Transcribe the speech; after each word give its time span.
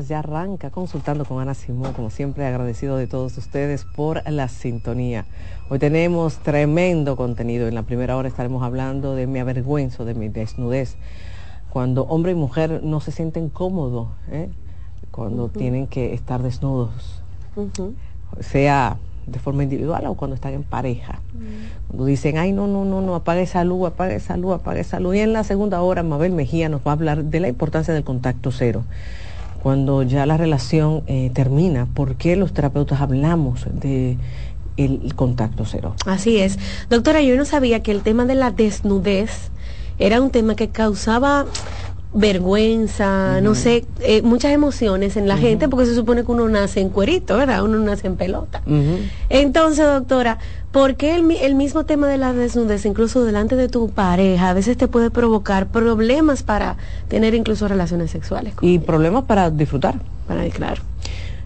ya 0.00 0.18
arranca 0.18 0.70
consultando 0.70 1.24
con 1.24 1.40
Ana 1.40 1.54
Simón, 1.54 1.92
como 1.92 2.10
siempre 2.10 2.46
agradecido 2.46 2.96
de 2.96 3.06
todos 3.06 3.36
ustedes 3.38 3.84
por 3.84 4.28
la 4.28 4.48
sintonía. 4.48 5.24
Hoy 5.68 5.78
tenemos 5.78 6.38
tremendo 6.38 7.16
contenido. 7.16 7.68
En 7.68 7.74
la 7.74 7.82
primera 7.82 8.16
hora 8.16 8.28
estaremos 8.28 8.62
hablando 8.62 9.14
de 9.14 9.26
mi 9.26 9.38
avergüenzo, 9.38 10.04
de 10.04 10.14
mi 10.14 10.28
desnudez. 10.28 10.96
Cuando 11.70 12.04
hombre 12.04 12.32
y 12.32 12.34
mujer 12.34 12.82
no 12.82 13.00
se 13.00 13.12
sienten 13.12 13.48
cómodos, 13.48 14.08
¿eh? 14.30 14.48
cuando 15.10 15.48
tienen 15.48 15.86
que 15.86 16.12
estar 16.12 16.42
desnudos, 16.42 17.22
sea 18.40 18.98
de 19.26 19.38
forma 19.38 19.62
individual 19.62 20.06
o 20.06 20.14
cuando 20.14 20.34
están 20.34 20.54
en 20.54 20.64
pareja. 20.64 21.20
Cuando 21.88 22.04
dicen, 22.04 22.36
ay, 22.36 22.52
no, 22.52 22.66
no, 22.66 22.84
no, 22.84 23.00
no, 23.00 23.14
apague 23.14 23.42
esa 23.42 23.64
luz, 23.64 23.86
apague 23.86 24.16
esa 24.16 24.36
luz, 24.36 24.54
apague 24.54 24.80
esa 24.80 25.00
luz. 25.00 25.16
Y 25.16 25.20
en 25.20 25.32
la 25.32 25.44
segunda 25.44 25.80
hora, 25.82 26.02
Mabel 26.02 26.32
Mejía 26.32 26.68
nos 26.68 26.80
va 26.82 26.90
a 26.90 26.94
hablar 26.94 27.24
de 27.24 27.40
la 27.40 27.48
importancia 27.48 27.94
del 27.94 28.04
contacto 28.04 28.50
cero 28.50 28.84
cuando 29.64 30.02
ya 30.02 30.26
la 30.26 30.36
relación 30.36 31.04
eh, 31.06 31.30
termina, 31.32 31.86
¿por 31.86 32.16
qué 32.16 32.36
los 32.36 32.52
terapeutas 32.52 33.00
hablamos 33.00 33.64
de 33.72 34.18
el 34.76 35.14
contacto 35.14 35.64
cero? 35.64 35.96
Así 36.04 36.36
es. 36.36 36.58
Doctora, 36.90 37.22
yo 37.22 37.34
no 37.34 37.46
sabía 37.46 37.82
que 37.82 37.90
el 37.90 38.02
tema 38.02 38.26
de 38.26 38.34
la 38.34 38.50
desnudez 38.50 39.50
era 39.98 40.20
un 40.20 40.28
tema 40.28 40.54
que 40.54 40.68
causaba 40.68 41.46
vergüenza, 42.14 43.40
no 43.40 43.56
sé, 43.56 43.84
eh, 44.00 44.22
muchas 44.22 44.52
emociones 44.52 45.16
en 45.16 45.26
la 45.26 45.36
gente 45.36 45.68
porque 45.68 45.86
se 45.86 45.94
supone 45.94 46.24
que 46.24 46.30
uno 46.30 46.48
nace 46.48 46.80
en 46.80 46.88
cuerito, 46.88 47.36
¿verdad? 47.36 47.64
Uno 47.64 47.78
nace 47.80 48.06
en 48.06 48.16
pelota. 48.16 48.62
Entonces, 49.28 49.84
doctora, 49.84 50.38
¿por 50.70 50.94
qué 50.94 51.16
el, 51.16 51.28
el, 51.32 51.56
mismo 51.56 51.84
tema 51.84 52.06
de 52.06 52.16
la 52.16 52.32
desnudez, 52.32 52.86
incluso 52.86 53.24
delante 53.24 53.56
de 53.56 53.68
tu 53.68 53.90
pareja, 53.90 54.50
a 54.50 54.54
veces 54.54 54.76
te 54.76 54.86
puede 54.86 55.10
provocar 55.10 55.66
problemas 55.66 56.44
para 56.44 56.76
tener 57.08 57.34
incluso 57.34 57.66
relaciones 57.66 58.12
sexuales? 58.12 58.54
Y 58.60 58.78
problemas 58.78 59.24
para 59.24 59.50
disfrutar. 59.50 59.96
Para, 60.28 60.48
claro. 60.50 60.82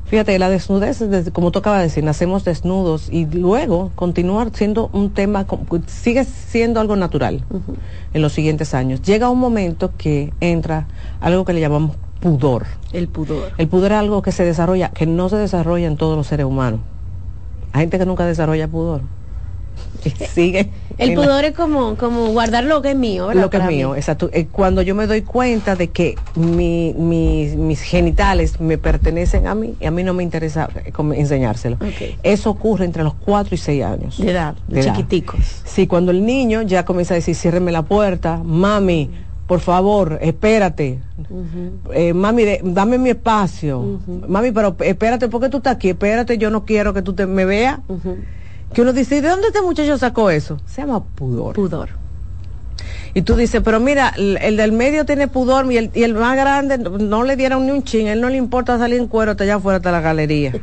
Fíjate, 0.08 0.38
la 0.38 0.48
desnudez, 0.48 1.02
como 1.32 1.50
tú 1.50 1.58
acabas 1.58 1.80
de 1.80 1.84
decir, 1.84 2.02
nacemos 2.02 2.42
desnudos 2.42 3.10
y 3.10 3.26
luego 3.26 3.90
continuar 3.94 4.50
siendo 4.54 4.88
un 4.94 5.10
tema, 5.10 5.44
sigue 5.86 6.24
siendo 6.24 6.80
algo 6.80 6.96
natural 6.96 7.44
en 8.14 8.22
los 8.22 8.32
siguientes 8.32 8.72
años. 8.72 9.02
Llega 9.02 9.28
un 9.28 9.38
momento 9.38 9.92
que 9.98 10.32
entra 10.40 10.86
algo 11.20 11.44
que 11.44 11.52
le 11.52 11.60
llamamos 11.60 11.96
pudor. 12.20 12.64
El 12.92 13.08
pudor. 13.08 13.52
El 13.58 13.68
pudor 13.68 13.92
es 13.92 13.98
algo 13.98 14.22
que 14.22 14.32
se 14.32 14.44
desarrolla, 14.44 14.90
que 14.90 15.06
no 15.06 15.28
se 15.28 15.36
desarrolla 15.36 15.86
en 15.86 15.98
todos 15.98 16.16
los 16.16 16.26
seres 16.26 16.46
humanos. 16.46 16.80
Hay 17.72 17.82
gente 17.82 17.98
que 17.98 18.06
nunca 18.06 18.24
desarrolla 18.24 18.66
pudor. 18.66 19.02
sigue. 20.34 20.70
El 20.98 21.14
pudor 21.14 21.44
es 21.44 21.54
como, 21.54 21.96
como 21.96 22.26
guardar 22.28 22.64
lo 22.64 22.82
que 22.82 22.90
es 22.90 22.96
mío, 22.96 23.32
Lo 23.32 23.50
que 23.50 23.58
es 23.58 23.64
mío, 23.64 23.94
exacto. 23.94 24.30
Eh, 24.32 24.48
cuando 24.50 24.82
yo 24.82 24.94
me 24.94 25.06
doy 25.06 25.22
cuenta 25.22 25.76
de 25.76 25.88
que 25.88 26.16
mis 26.34 27.80
genitales 27.82 28.60
me 28.60 28.78
pertenecen 28.78 29.46
a 29.46 29.54
mí 29.54 29.76
y 29.80 29.86
a 29.86 29.90
mí 29.90 30.02
no 30.02 30.12
me 30.12 30.24
interesa 30.24 30.68
eh, 30.84 30.92
enseñárselo. 31.14 31.78
Eso 32.22 32.50
ocurre 32.50 32.84
entre 32.84 33.04
los 33.04 33.14
4 33.14 33.54
y 33.54 33.58
6 33.58 33.84
años. 33.84 34.18
De 34.18 34.30
edad, 34.30 34.56
de, 34.66 34.82
chiquiticos. 34.82 35.62
Sí, 35.64 35.86
cuando 35.86 36.10
el 36.10 36.26
niño 36.26 36.62
ya 36.62 36.84
comienza 36.84 37.14
a 37.14 37.16
decir, 37.16 37.36
ciérreme 37.36 37.70
la 37.70 37.82
puerta, 37.82 38.40
mami, 38.44 39.10
por 39.46 39.60
favor, 39.60 40.18
espérate. 40.20 40.98
Eh, 41.94 42.12
mami, 42.12 42.44
dame 42.62 42.98
mi 42.98 43.10
espacio. 43.10 44.00
Mami, 44.26 44.50
pero 44.50 44.76
espérate, 44.80 45.28
¿por 45.28 45.40
qué 45.40 45.48
tú 45.48 45.58
estás 45.58 45.76
aquí? 45.76 45.90
Espérate, 45.90 46.38
yo 46.38 46.50
no 46.50 46.64
quiero 46.64 46.92
que 46.92 47.02
tú 47.02 47.14
te, 47.14 47.26
me 47.26 47.44
veas 47.44 47.78
que 48.72 48.82
uno 48.82 48.92
dice, 48.92 49.20
¿de 49.20 49.28
dónde 49.28 49.48
este 49.48 49.62
muchacho 49.62 49.96
sacó 49.98 50.30
eso? 50.30 50.58
Se 50.66 50.82
llama 50.82 51.02
pudor. 51.02 51.54
Pudor. 51.54 51.90
Y 53.14 53.22
tú 53.22 53.34
dices, 53.34 53.62
pero 53.64 53.80
mira, 53.80 54.12
el, 54.16 54.56
del 54.56 54.72
medio 54.72 55.04
tiene 55.04 55.28
pudor 55.28 55.70
y 55.72 55.78
el, 55.78 55.90
y 55.94 56.02
el 56.02 56.14
más 56.14 56.36
grande 56.36 56.78
no 56.78 57.24
le 57.24 57.36
dieron 57.36 57.66
ni 57.66 57.72
un 57.72 57.82
chin, 57.82 58.06
él 58.06 58.20
no 58.20 58.28
le 58.28 58.36
importa 58.36 58.78
salir 58.78 58.98
en 58.98 59.08
cuero 59.08 59.32
hasta 59.32 59.44
allá 59.44 59.56
afuera 59.56 59.78
de 59.78 59.92
la 59.92 60.00
galería. 60.00 60.52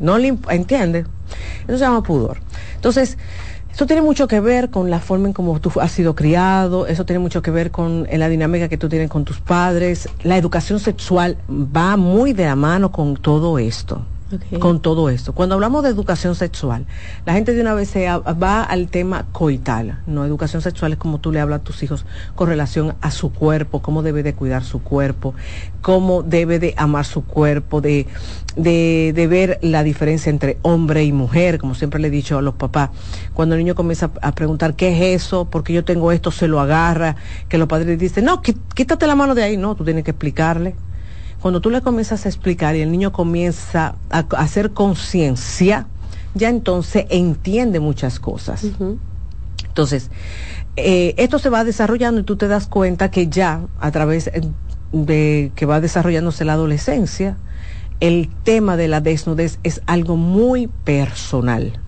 No 0.00 0.16
le 0.16 0.38
¿entiendes? 0.50 1.06
Eso 1.66 1.76
se 1.76 1.84
llama 1.84 2.04
pudor. 2.04 2.38
Entonces, 2.76 3.18
eso 3.72 3.84
tiene 3.84 4.00
mucho 4.00 4.28
que 4.28 4.38
ver 4.38 4.70
con 4.70 4.90
la 4.90 5.00
forma 5.00 5.26
en 5.26 5.32
cómo 5.32 5.58
tú 5.58 5.72
has 5.80 5.90
sido 5.90 6.14
criado, 6.14 6.86
eso 6.86 7.04
tiene 7.04 7.18
mucho 7.18 7.42
que 7.42 7.50
ver 7.50 7.72
con 7.72 8.06
la 8.08 8.28
dinámica 8.28 8.68
que 8.68 8.78
tú 8.78 8.88
tienes 8.88 9.10
con 9.10 9.24
tus 9.24 9.40
padres. 9.40 10.08
La 10.22 10.36
educación 10.36 10.78
sexual 10.78 11.36
va 11.50 11.96
muy 11.96 12.32
de 12.32 12.44
la 12.44 12.54
mano 12.54 12.92
con 12.92 13.16
todo 13.16 13.58
esto 13.58 14.06
con 14.60 14.80
todo 14.80 15.08
esto. 15.10 15.32
Cuando 15.32 15.54
hablamos 15.54 15.82
de 15.82 15.90
educación 15.90 16.34
sexual, 16.34 16.86
la 17.24 17.32
gente 17.32 17.54
de 17.54 17.60
una 17.60 17.74
vez 17.74 17.88
se 17.88 18.06
va 18.08 18.62
al 18.62 18.88
tema 18.88 19.26
coital, 19.32 20.00
¿no? 20.06 20.24
Educación 20.24 20.62
sexual 20.62 20.92
es 20.92 20.98
como 20.98 21.18
tú 21.18 21.32
le 21.32 21.40
hablas 21.40 21.60
a 21.60 21.64
tus 21.64 21.82
hijos 21.82 22.04
con 22.34 22.48
relación 22.48 22.94
a 23.00 23.10
su 23.10 23.32
cuerpo, 23.32 23.80
cómo 23.80 24.02
debe 24.02 24.22
de 24.22 24.34
cuidar 24.34 24.64
su 24.64 24.82
cuerpo, 24.82 25.34
cómo 25.80 26.22
debe 26.22 26.58
de 26.58 26.74
amar 26.76 27.04
su 27.04 27.24
cuerpo, 27.24 27.80
de, 27.80 28.06
de, 28.56 29.12
de 29.14 29.26
ver 29.26 29.58
la 29.62 29.82
diferencia 29.82 30.30
entre 30.30 30.58
hombre 30.62 31.04
y 31.04 31.12
mujer, 31.12 31.58
como 31.58 31.74
siempre 31.74 32.00
le 32.00 32.08
he 32.08 32.10
dicho 32.10 32.38
a 32.38 32.42
los 32.42 32.54
papás. 32.54 32.90
Cuando 33.34 33.54
el 33.54 33.60
niño 33.60 33.74
comienza 33.74 34.10
a 34.20 34.32
preguntar, 34.32 34.74
¿qué 34.74 34.88
es 34.88 35.22
eso? 35.22 35.38
porque 35.50 35.72
yo 35.72 35.84
tengo 35.84 36.12
esto? 36.12 36.30
Se 36.30 36.48
lo 36.48 36.60
agarra, 36.60 37.16
que 37.48 37.58
los 37.58 37.68
padres 37.68 37.98
dicen, 37.98 38.24
no, 38.24 38.42
quítate 38.42 39.06
la 39.06 39.14
mano 39.14 39.34
de 39.34 39.42
ahí. 39.42 39.56
No, 39.56 39.74
tú 39.74 39.84
tienes 39.84 40.04
que 40.04 40.12
explicarle 40.12 40.74
cuando 41.40 41.60
tú 41.60 41.70
le 41.70 41.80
comienzas 41.82 42.26
a 42.26 42.28
explicar 42.28 42.76
y 42.76 42.80
el 42.80 42.90
niño 42.90 43.12
comienza 43.12 43.94
a, 44.10 44.20
hacer 44.36 44.72
conciencia, 44.72 45.86
ya 46.34 46.48
entonces 46.48 47.06
entiende 47.10 47.80
muchas 47.80 48.18
cosas. 48.18 48.66
Entonces, 49.66 50.10
eh, 50.76 51.14
esto 51.16 51.38
se 51.38 51.48
va 51.48 51.64
desarrollando 51.64 52.20
y 52.20 52.24
tú 52.24 52.36
te 52.36 52.48
das 52.48 52.66
cuenta 52.66 53.10
que 53.10 53.28
ya 53.28 53.62
a 53.80 53.90
través 53.90 54.30
de 54.92 55.52
que 55.54 55.66
va 55.66 55.80
desarrollándose 55.80 56.44
la 56.44 56.54
adolescencia, 56.54 57.36
el 58.00 58.28
tema 58.44 58.76
de 58.76 58.88
la 58.88 59.00
desnudez 59.00 59.58
es 59.62 59.82
algo 59.86 60.16
muy 60.16 60.68
personal. 60.84 61.80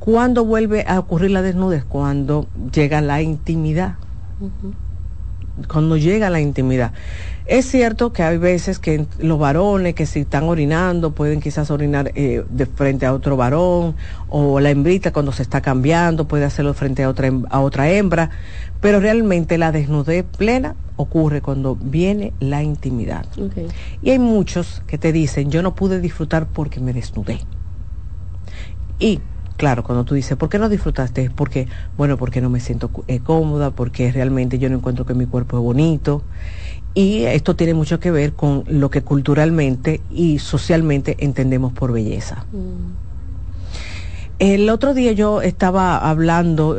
¿Cuándo 0.00 0.44
vuelve 0.44 0.84
a 0.88 0.98
ocurrir 0.98 1.30
la 1.30 1.42
desnudez? 1.42 1.84
Cuando 1.84 2.48
llega 2.72 3.00
la 3.00 3.22
intimidad. 3.22 3.96
Cuando 5.68 5.96
llega 5.96 6.30
la 6.30 6.40
intimidad. 6.40 6.92
Es 7.50 7.68
cierto 7.68 8.12
que 8.12 8.22
hay 8.22 8.38
veces 8.38 8.78
que 8.78 9.06
los 9.18 9.36
varones 9.36 9.96
que 9.96 10.06
si 10.06 10.20
están 10.20 10.44
orinando 10.44 11.16
pueden 11.16 11.40
quizás 11.40 11.72
orinar 11.72 12.12
eh, 12.14 12.44
de 12.48 12.66
frente 12.66 13.06
a 13.06 13.12
otro 13.12 13.36
varón 13.36 13.96
o 14.28 14.60
la 14.60 14.70
hembrita 14.70 15.12
cuando 15.12 15.32
se 15.32 15.42
está 15.42 15.60
cambiando 15.60 16.28
puede 16.28 16.44
hacerlo 16.44 16.74
frente 16.74 17.02
a 17.02 17.08
otra, 17.08 17.28
a 17.50 17.58
otra 17.58 17.90
hembra, 17.90 18.30
pero 18.80 19.00
realmente 19.00 19.58
la 19.58 19.72
desnudez 19.72 20.24
plena 20.24 20.76
ocurre 20.94 21.42
cuando 21.42 21.74
viene 21.74 22.32
la 22.38 22.62
intimidad. 22.62 23.26
Y 24.00 24.10
hay 24.10 24.20
muchos 24.20 24.84
que 24.86 24.96
te 24.96 25.10
dicen, 25.10 25.50
yo 25.50 25.60
no 25.60 25.74
pude 25.74 26.00
disfrutar 26.00 26.46
porque 26.46 26.78
me 26.78 26.92
desnudé. 26.92 27.40
Y 29.00 29.18
claro, 29.56 29.82
cuando 29.82 30.04
tú 30.04 30.14
dices, 30.14 30.38
¿por 30.38 30.48
qué 30.48 30.60
no 30.60 30.68
disfrutaste? 30.68 31.24
Es 31.24 31.30
porque, 31.30 31.66
bueno, 31.98 32.16
porque 32.16 32.40
no 32.40 32.48
me 32.48 32.60
siento 32.60 32.90
eh, 33.08 33.18
cómoda, 33.18 33.72
porque 33.72 34.12
realmente 34.12 34.60
yo 34.60 34.70
no 34.70 34.76
encuentro 34.76 35.04
que 35.04 35.14
mi 35.14 35.26
cuerpo 35.26 35.58
es 35.58 35.64
bonito. 35.64 36.22
Y 36.94 37.22
esto 37.24 37.54
tiene 37.54 37.74
mucho 37.74 38.00
que 38.00 38.10
ver 38.10 38.32
con 38.32 38.64
lo 38.66 38.90
que 38.90 39.02
culturalmente 39.02 40.00
y 40.10 40.38
socialmente 40.38 41.16
entendemos 41.20 41.72
por 41.72 41.92
belleza. 41.92 42.44
Mm. 42.52 43.10
El 44.40 44.70
otro 44.70 44.94
día 44.94 45.12
yo 45.12 45.42
estaba 45.42 45.98
hablando 45.98 46.76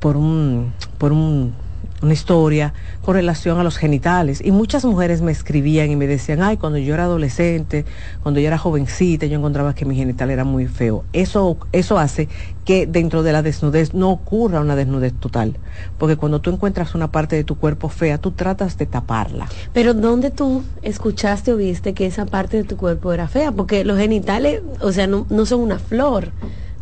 por 0.00 0.16
un, 0.16 0.72
por 0.98 1.12
un, 1.12 1.54
una 2.02 2.12
historia 2.12 2.74
con 3.02 3.14
relación 3.14 3.58
a 3.58 3.64
los 3.64 3.76
genitales 3.76 4.40
y 4.44 4.50
muchas 4.52 4.84
mujeres 4.84 5.22
me 5.22 5.32
escribían 5.32 5.90
y 5.90 5.96
me 5.96 6.06
decían, 6.06 6.42
ay, 6.42 6.56
cuando 6.56 6.78
yo 6.78 6.94
era 6.94 7.04
adolescente, 7.04 7.84
cuando 8.22 8.40
yo 8.40 8.46
era 8.46 8.58
jovencita, 8.58 9.26
yo 9.26 9.38
encontraba 9.38 9.74
que 9.74 9.84
mi 9.84 9.96
genital 9.96 10.30
era 10.30 10.44
muy 10.44 10.66
feo. 10.66 11.04
Eso, 11.12 11.58
eso 11.72 11.98
hace 11.98 12.28
que 12.64 12.86
dentro 12.86 13.22
de 13.22 13.32
la 13.32 13.42
desnudez 13.42 13.94
no 13.94 14.10
ocurra 14.10 14.60
una 14.60 14.76
desnudez 14.76 15.12
total, 15.14 15.56
porque 15.98 16.16
cuando 16.16 16.40
tú 16.40 16.50
encuentras 16.50 16.94
una 16.94 17.10
parte 17.10 17.36
de 17.36 17.44
tu 17.44 17.56
cuerpo 17.56 17.88
fea, 17.88 18.18
tú 18.18 18.30
tratas 18.30 18.78
de 18.78 18.86
taparla. 18.86 19.48
Pero 19.72 19.94
¿dónde 19.94 20.30
tú 20.30 20.62
escuchaste 20.82 21.52
o 21.52 21.56
viste 21.56 21.94
que 21.94 22.06
esa 22.06 22.26
parte 22.26 22.56
de 22.58 22.64
tu 22.64 22.76
cuerpo 22.76 23.12
era 23.12 23.28
fea? 23.28 23.52
Porque 23.52 23.84
los 23.84 23.98
genitales, 23.98 24.62
o 24.80 24.92
sea, 24.92 25.06
no, 25.06 25.26
no 25.30 25.46
son 25.46 25.60
una 25.60 25.78
flor, 25.78 26.32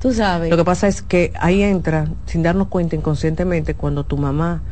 tú 0.00 0.12
sabes. 0.12 0.50
Lo 0.50 0.56
que 0.56 0.64
pasa 0.64 0.88
es 0.88 1.02
que 1.02 1.32
ahí 1.40 1.62
entra, 1.62 2.08
sin 2.26 2.42
darnos 2.42 2.68
cuenta 2.68 2.96
inconscientemente, 2.96 3.74
cuando 3.74 4.04
tu 4.04 4.16
mamá 4.16 4.62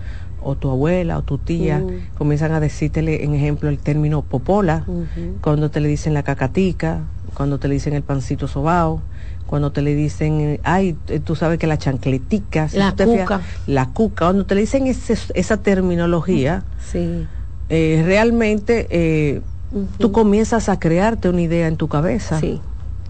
o 0.46 0.54
tu 0.54 0.70
abuela 0.70 1.18
o 1.18 1.22
tu 1.22 1.38
tía 1.38 1.78
Mm. 1.80 2.14
comienzan 2.14 2.52
a 2.52 2.60
decírtele, 2.60 3.24
en 3.24 3.34
ejemplo, 3.34 3.68
el 3.68 3.78
término 3.78 4.22
popola, 4.22 4.84
cuando 5.40 5.70
te 5.70 5.80
le 5.80 5.88
dicen 5.88 6.14
la 6.14 6.22
cacatica, 6.22 7.08
cuando 7.34 7.58
te 7.58 7.66
le 7.68 7.74
dicen 7.74 7.94
el 7.94 8.02
pancito 8.02 8.46
sobao, 8.46 9.02
cuando 9.46 9.70
te 9.72 9.82
le 9.82 9.94
dicen, 9.94 10.60
ay, 10.64 10.96
eh, 11.08 11.20
tú 11.20 11.34
sabes 11.36 11.58
que 11.58 11.66
la 11.66 11.78
chancletica, 11.78 12.68
La 12.72 12.92
cuca. 12.92 13.40
la 13.66 13.86
cuca, 13.92 14.26
cuando 14.26 14.46
te 14.46 14.54
le 14.54 14.60
dicen 14.62 14.86
ese- 14.86 15.32
esa 15.34 15.56
terminología, 15.58 16.64
Sí. 16.78 17.26
eh, 17.68 18.02
realmente 18.04 18.86
eh, 18.90 19.40
tú 19.98 20.12
comienzas 20.12 20.68
a 20.68 20.78
crearte 20.78 21.28
una 21.28 21.42
idea 21.42 21.66
en 21.66 21.76
tu 21.76 21.88
cabeza. 21.88 22.38
Sí. 22.40 22.60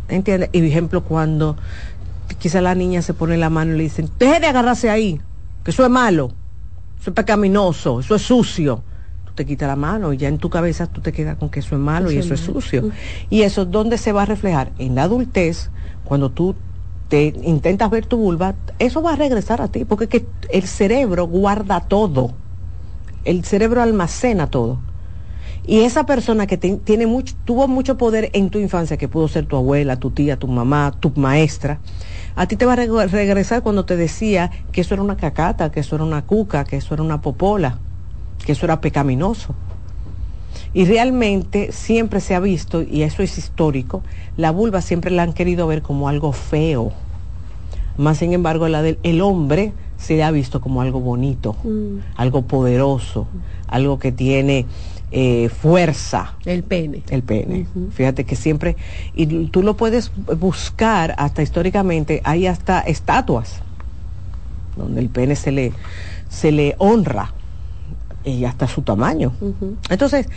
¿Entiendes? 0.09 0.51
Y 0.53 0.59
por 0.61 0.69
ejemplo, 0.69 1.05
cuando 1.05 1.57
quizá 2.39 2.61
la 2.61 2.75
niña 2.75 3.03
se 3.03 3.13
pone 3.15 3.37
la 3.37 3.51
mano 3.51 3.75
y 3.75 3.77
le 3.79 3.83
dicen, 3.85 4.09
deje 4.19 4.41
de 4.41 4.47
agarrarse 4.47 4.89
ahí, 4.91 5.21
que 5.65 5.71
eso 5.73 5.85
es 5.85 5.91
malo, 5.91 6.33
eso 7.07 7.13
es 7.13 7.15
pecaminoso, 7.15 8.01
eso 8.01 8.17
es 8.17 8.23
sucio. 8.23 8.83
Tú 9.25 9.33
te 9.37 9.47
quitas 9.47 9.69
la 9.69 9.77
mano 9.77 10.13
y 10.13 10.17
ya 10.17 10.27
en 10.27 10.39
tu 10.39 10.51
cabeza 10.51 10.89
tú 10.89 11.01
te 11.01 11.13
quedas 11.13 11.37
con 11.37 11.49
que 11.51 11.61
eso 11.61 11.77
es 11.77 11.81
malo 11.81 12.11
y 12.11 12.17
Eso 12.17 12.35
es 12.35 12.41
sucio. 12.41 12.83
Mm. 12.83 12.91
Y 13.31 13.43
eso, 13.43 13.65
¿dónde 13.65 13.97
se 13.97 14.11
va 14.11 14.23
a 14.23 14.27
reflejar? 14.27 14.73
En 14.77 14.97
la 14.97 15.05
adultez, 15.05 15.71
cuando 16.03 16.33
tú 16.33 16.57
te 17.07 17.33
intentas 17.45 17.91
ver 17.91 18.07
tu 18.07 18.17
vulva, 18.17 18.57
eso 18.81 19.03
va 19.03 19.13
a 19.13 19.17
regresar 19.17 19.63
a 19.63 19.69
ti, 19.69 19.85
porque 19.85 20.05
es 20.07 20.11
que 20.11 20.27
el 20.51 20.67
cerebro 20.67 21.29
guarda 21.29 21.79
todo. 21.79 22.35
El 23.25 23.45
cerebro 23.45 23.83
almacena 23.83 24.49
todo. 24.49 24.81
Y 25.65 25.83
esa 25.83 26.07
persona 26.07 26.49
que 26.49 26.57
te- 26.57 26.77
tiene 26.79 27.07
mucho, 27.07 27.35
tuvo 27.45 27.69
mucho 27.69 27.97
poder 27.97 28.31
en 28.33 28.51
tu 28.51 28.59
infancia, 28.59 28.97
que 28.97 29.07
pudo 29.07 29.29
ser 29.29 29.47
tu 29.47 29.55
abuela, 29.57 29.95
tu 29.95 30.11
tía, 30.11 30.37
tu 30.37 30.49
mamá, 30.49 30.93
tu 30.99 31.13
maestra, 31.15 31.79
a 32.37 32.47
ti 32.47 32.57
te 32.57 32.67
va 32.67 32.75
a 32.75 32.77
reg- 32.77 33.09
regresar 33.11 33.63
cuando 33.63 33.85
te 33.85 33.97
decía 33.97 34.51
que 34.71 34.83
eso 34.83 34.95
era 34.95 35.03
una 35.03 35.17
cacata, 35.17 35.71
que 35.73 35.81
eso 35.81 35.97
era 35.97 36.05
una 36.05 36.23
cuca, 36.23 36.65
que 36.65 36.77
eso 36.77 36.95
era 36.95 37.03
una 37.03 37.21
popola, 37.23 37.79
que 38.45 38.53
eso 38.53 38.67
era 38.67 38.81
pecaminoso. 38.81 39.55
Y 40.73 40.85
realmente 40.85 41.73
siempre 41.73 42.21
se 42.21 42.35
ha 42.35 42.41
visto, 42.41 42.83
y 42.83 43.03
eso 43.03 43.23
es 43.23 43.39
histórico, 43.39 44.03
la 44.37 44.51
vulva 44.51 44.83
siempre 44.83 45.11
la 45.11 45.23
han 45.23 45.33
querido 45.33 45.67
ver 45.67 45.81
como 45.83 46.09
algo 46.09 46.33
feo. 46.33 46.93
Más 47.97 48.19
sin 48.19 48.35
embargo, 48.35 48.69
la 48.69 48.83
del 48.83 48.99
el 49.03 49.23
hombre 49.23 49.73
se 49.97 50.23
ha 50.23 50.31
visto 50.31 50.61
como 50.61 50.83
algo 50.83 51.01
bonito, 51.01 51.57
Mm. 51.65 51.99
algo 52.17 52.43
poderoso, 52.43 53.27
algo 53.69 53.99
que 53.99 54.13
tiene 54.13 54.67
eh, 55.19 55.49
fuerza, 55.49 56.35
El 56.45 56.63
pene. 56.63 57.03
el 57.09 57.23
pene. 57.23 57.67
Fíjate 57.93 58.25
que 58.25 58.37
siempre, 58.37 58.77
y 59.15 59.47
tú 59.47 59.63
lo 59.63 59.75
puedes 59.75 60.13
buscar 60.39 61.15
hasta 61.17 61.41
históricamente, 61.41 62.21
hay 62.23 62.47
hasta 62.47 62.81
estatuas 62.81 63.63
donde 64.77 65.01
el 65.01 65.09
pene 65.09 65.35
se 65.35 65.53
le, 65.53 65.73
se 66.29 66.53
le 66.53 66.75
honra 66.77 67.33
y 68.25 68.45
hasta 68.45 68.69
su 68.69 68.83
tamaño. 68.83 69.33
Entonces, 69.89 70.29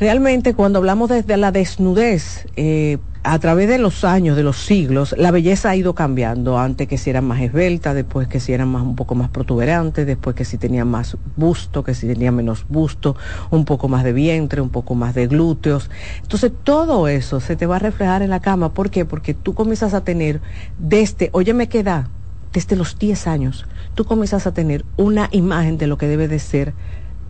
realmente 0.00 0.54
cuando 0.54 0.80
hablamos 0.80 1.08
desde 1.08 1.36
la 1.36 1.52
desnudez, 1.52 2.48
eh, 2.56 2.98
a 3.26 3.38
través 3.38 3.68
de 3.68 3.78
los 3.78 4.04
años, 4.04 4.36
de 4.36 4.42
los 4.42 4.58
siglos, 4.58 5.14
la 5.16 5.30
belleza 5.30 5.70
ha 5.70 5.76
ido 5.76 5.94
cambiando. 5.94 6.58
Antes 6.58 6.86
que 6.86 6.98
si 6.98 7.08
eran 7.08 7.24
más 7.24 7.40
esbeltas, 7.40 7.94
después 7.94 8.28
que 8.28 8.38
si 8.38 8.52
eran 8.52 8.68
más, 8.68 8.82
un 8.82 8.96
poco 8.96 9.14
más 9.14 9.30
protuberantes, 9.30 10.06
después 10.06 10.36
que 10.36 10.44
si 10.44 10.58
tenían 10.58 10.88
más 10.88 11.16
busto, 11.34 11.82
que 11.82 11.94
si 11.94 12.06
tenían 12.06 12.36
menos 12.36 12.66
busto, 12.68 13.16
un 13.50 13.64
poco 13.64 13.88
más 13.88 14.04
de 14.04 14.12
vientre, 14.12 14.60
un 14.60 14.68
poco 14.68 14.94
más 14.94 15.14
de 15.14 15.26
glúteos. 15.26 15.90
Entonces, 16.20 16.52
todo 16.64 17.08
eso 17.08 17.40
se 17.40 17.56
te 17.56 17.64
va 17.64 17.76
a 17.76 17.78
reflejar 17.78 18.20
en 18.20 18.28
la 18.28 18.40
cama. 18.40 18.74
¿Por 18.74 18.90
qué? 18.90 19.06
Porque 19.06 19.32
tú 19.32 19.54
comienzas 19.54 19.94
a 19.94 20.04
tener 20.04 20.42
desde, 20.78 21.30
óyeme 21.32 21.70
qué 21.70 21.80
edad, 21.80 22.08
desde 22.52 22.76
los 22.76 22.98
10 22.98 23.26
años, 23.26 23.66
tú 23.94 24.04
comienzas 24.04 24.46
a 24.46 24.52
tener 24.52 24.84
una 24.98 25.30
imagen 25.32 25.78
de 25.78 25.86
lo 25.86 25.96
que 25.96 26.08
debe 26.08 26.28
de 26.28 26.38
ser 26.38 26.74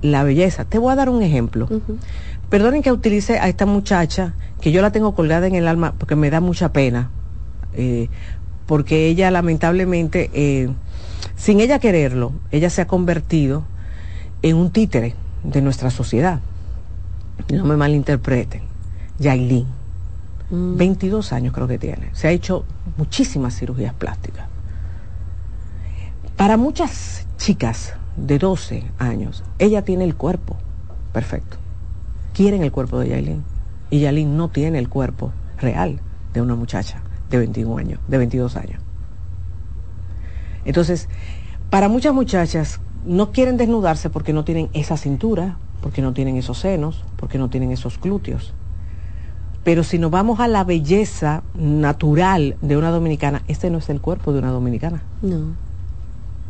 la 0.03 0.23
belleza. 0.23 0.65
Te 0.65 0.79
voy 0.79 0.93
a 0.93 0.97
dar 0.97 1.09
un 1.09 1.23
ejemplo. 1.23 1.69
Perdonen 2.49 2.83
que 2.83 2.93
utilice 2.93 3.39
a 3.39 3.49
esta 3.49 3.67
muchacha, 3.67 4.35
que 4.61 4.73
yo 4.73 4.83
la 4.83 4.91
tengo 4.93 5.15
colgada 5.15 5.47
en 5.47 5.55
el 5.55 5.67
alma 5.69 5.95
porque 5.99 6.17
me 6.17 6.31
da 6.31 6.41
mucha 6.41 6.73
pena, 6.73 7.11
eh, 7.75 8.09
porque 8.67 9.09
ella 9.09 9.31
lamentablemente, 9.31 10.31
eh, 10.33 10.71
sin 11.37 11.61
ella 11.61 11.79
quererlo, 11.79 12.33
ella 12.51 12.71
se 12.71 12.83
ha 12.83 12.87
convertido 12.87 13.65
en 14.43 14.57
un 14.57 14.71
títere 14.71 15.15
de 15.43 15.63
nuestra 15.63 15.91
sociedad. 15.91 16.41
No 17.53 17.65
me 17.65 17.77
malinterpreten. 17.77 18.63
Yailin, 19.19 19.67
Mm. 20.51 20.77
22 20.77 21.33
años 21.33 21.53
creo 21.55 21.67
que 21.67 21.79
tiene. 21.79 22.11
Se 22.13 22.29
ha 22.29 22.31
hecho 22.31 22.65
muchísimas 22.97 23.57
cirugías 23.59 23.95
plásticas. 23.95 24.47
Para 26.37 26.57
muchas 26.57 27.27
chicas 27.39 27.95
de 28.17 28.39
12 28.39 28.85
años, 28.99 29.43
ella 29.59 29.83
tiene 29.83 30.05
el 30.05 30.15
cuerpo 30.15 30.57
perfecto. 31.13 31.57
Quieren 32.35 32.63
el 32.63 32.73
cuerpo 32.73 32.99
de 32.99 33.09
Yailin. 33.09 33.45
Y 33.91 34.01
Yailin 34.01 34.37
no 34.37 34.49
tiene 34.49 34.79
el 34.79 34.89
cuerpo 34.89 35.33
real 35.59 36.01
de 36.35 36.43
una 36.43 36.55
muchacha 36.55 37.01
de 37.31 37.39
21 37.39 37.79
años, 37.79 38.01
de 38.09 38.19
22 38.19 38.57
años. 38.57 38.83
Entonces, 40.65 41.09
para 41.71 41.89
muchas 41.89 42.13
muchachas 42.13 42.81
no 43.07 43.33
quieren 43.33 43.57
desnudarse 43.57 44.11
porque 44.11 44.33
no 44.33 44.45
tienen 44.45 44.69
esa 44.73 44.97
cintura, 44.97 45.57
porque 45.81 46.03
no 46.03 46.13
tienen 46.13 46.37
esos 46.37 46.59
senos, 46.59 47.05
porque 47.17 47.39
no 47.39 47.51
tienen 47.51 47.71
esos 47.71 48.01
glúteos. 48.01 48.53
Pero 49.63 49.83
si 49.83 49.99
nos 49.99 50.11
vamos 50.11 50.41
a 50.41 50.49
la 50.49 50.65
belleza 50.65 51.43
natural 51.55 52.57
de 52.61 52.77
una 52.77 52.91
dominicana, 52.91 53.43
este 53.49 53.71
no 53.71 53.79
es 53.79 53.89
el 53.89 54.01
cuerpo 54.01 54.33
de 54.33 54.41
una 54.41 54.51
dominicana. 54.51 55.03
No. 55.23 55.55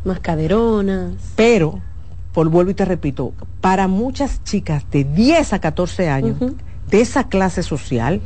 Más 0.04 0.20
caderonas. 0.20 1.14
Pero, 1.36 1.80
por 2.34 2.48
vuelvo 2.48 2.72
y 2.72 2.74
te 2.74 2.84
repito, 2.84 3.32
para 3.60 3.86
muchas 3.86 4.42
chicas 4.42 4.84
de 4.90 5.04
10 5.04 5.52
a 5.52 5.60
14 5.60 6.10
años, 6.10 6.36
de 6.90 7.00
esa 7.00 7.28
clase 7.28 7.62
social, 7.62 8.20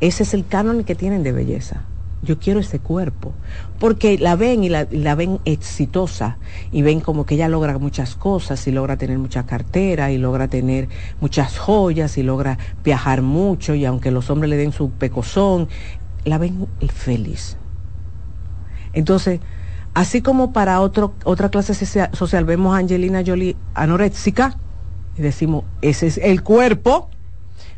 ese 0.00 0.24
es 0.24 0.34
el 0.34 0.44
canon 0.44 0.82
que 0.82 0.96
tienen 0.96 1.22
de 1.22 1.30
belleza. 1.30 1.84
Yo 2.22 2.40
quiero 2.40 2.58
ese 2.58 2.80
cuerpo. 2.80 3.32
Porque 3.78 4.18
la 4.18 4.34
ven 4.34 4.64
y 4.64 4.68
la, 4.68 4.88
la 4.90 5.14
ven 5.14 5.38
exitosa 5.44 6.38
y 6.72 6.82
ven 6.82 7.00
como 7.00 7.24
que 7.24 7.36
ella 7.36 7.48
logra 7.48 7.78
muchas 7.78 8.16
cosas 8.16 8.66
y 8.66 8.72
logra 8.72 8.96
tener 8.96 9.18
mucha 9.18 9.46
cartera 9.46 10.10
y 10.10 10.18
logra 10.18 10.48
tener 10.48 10.88
muchas 11.20 11.58
joyas 11.58 12.18
y 12.18 12.24
logra 12.24 12.58
viajar 12.82 13.22
mucho 13.22 13.76
y 13.76 13.84
aunque 13.84 14.10
los 14.10 14.30
hombres 14.30 14.50
le 14.50 14.56
den 14.56 14.72
su 14.72 14.90
pecozón, 14.90 15.68
la 16.24 16.38
ven 16.38 16.66
feliz. 16.92 17.56
Entonces, 18.92 19.40
así 19.94 20.22
como 20.22 20.52
para 20.52 20.80
otro, 20.80 21.14
otra 21.24 21.48
clase 21.48 21.74
socia- 21.74 22.10
social 22.14 22.44
vemos 22.44 22.74
a 22.74 22.78
Angelina 22.78 23.22
Jolie 23.26 23.56
anoréxica 23.74 24.56
y 25.16 25.22
decimos, 25.22 25.64
ese 25.82 26.06
es 26.06 26.18
el 26.18 26.42
cuerpo, 26.42 27.08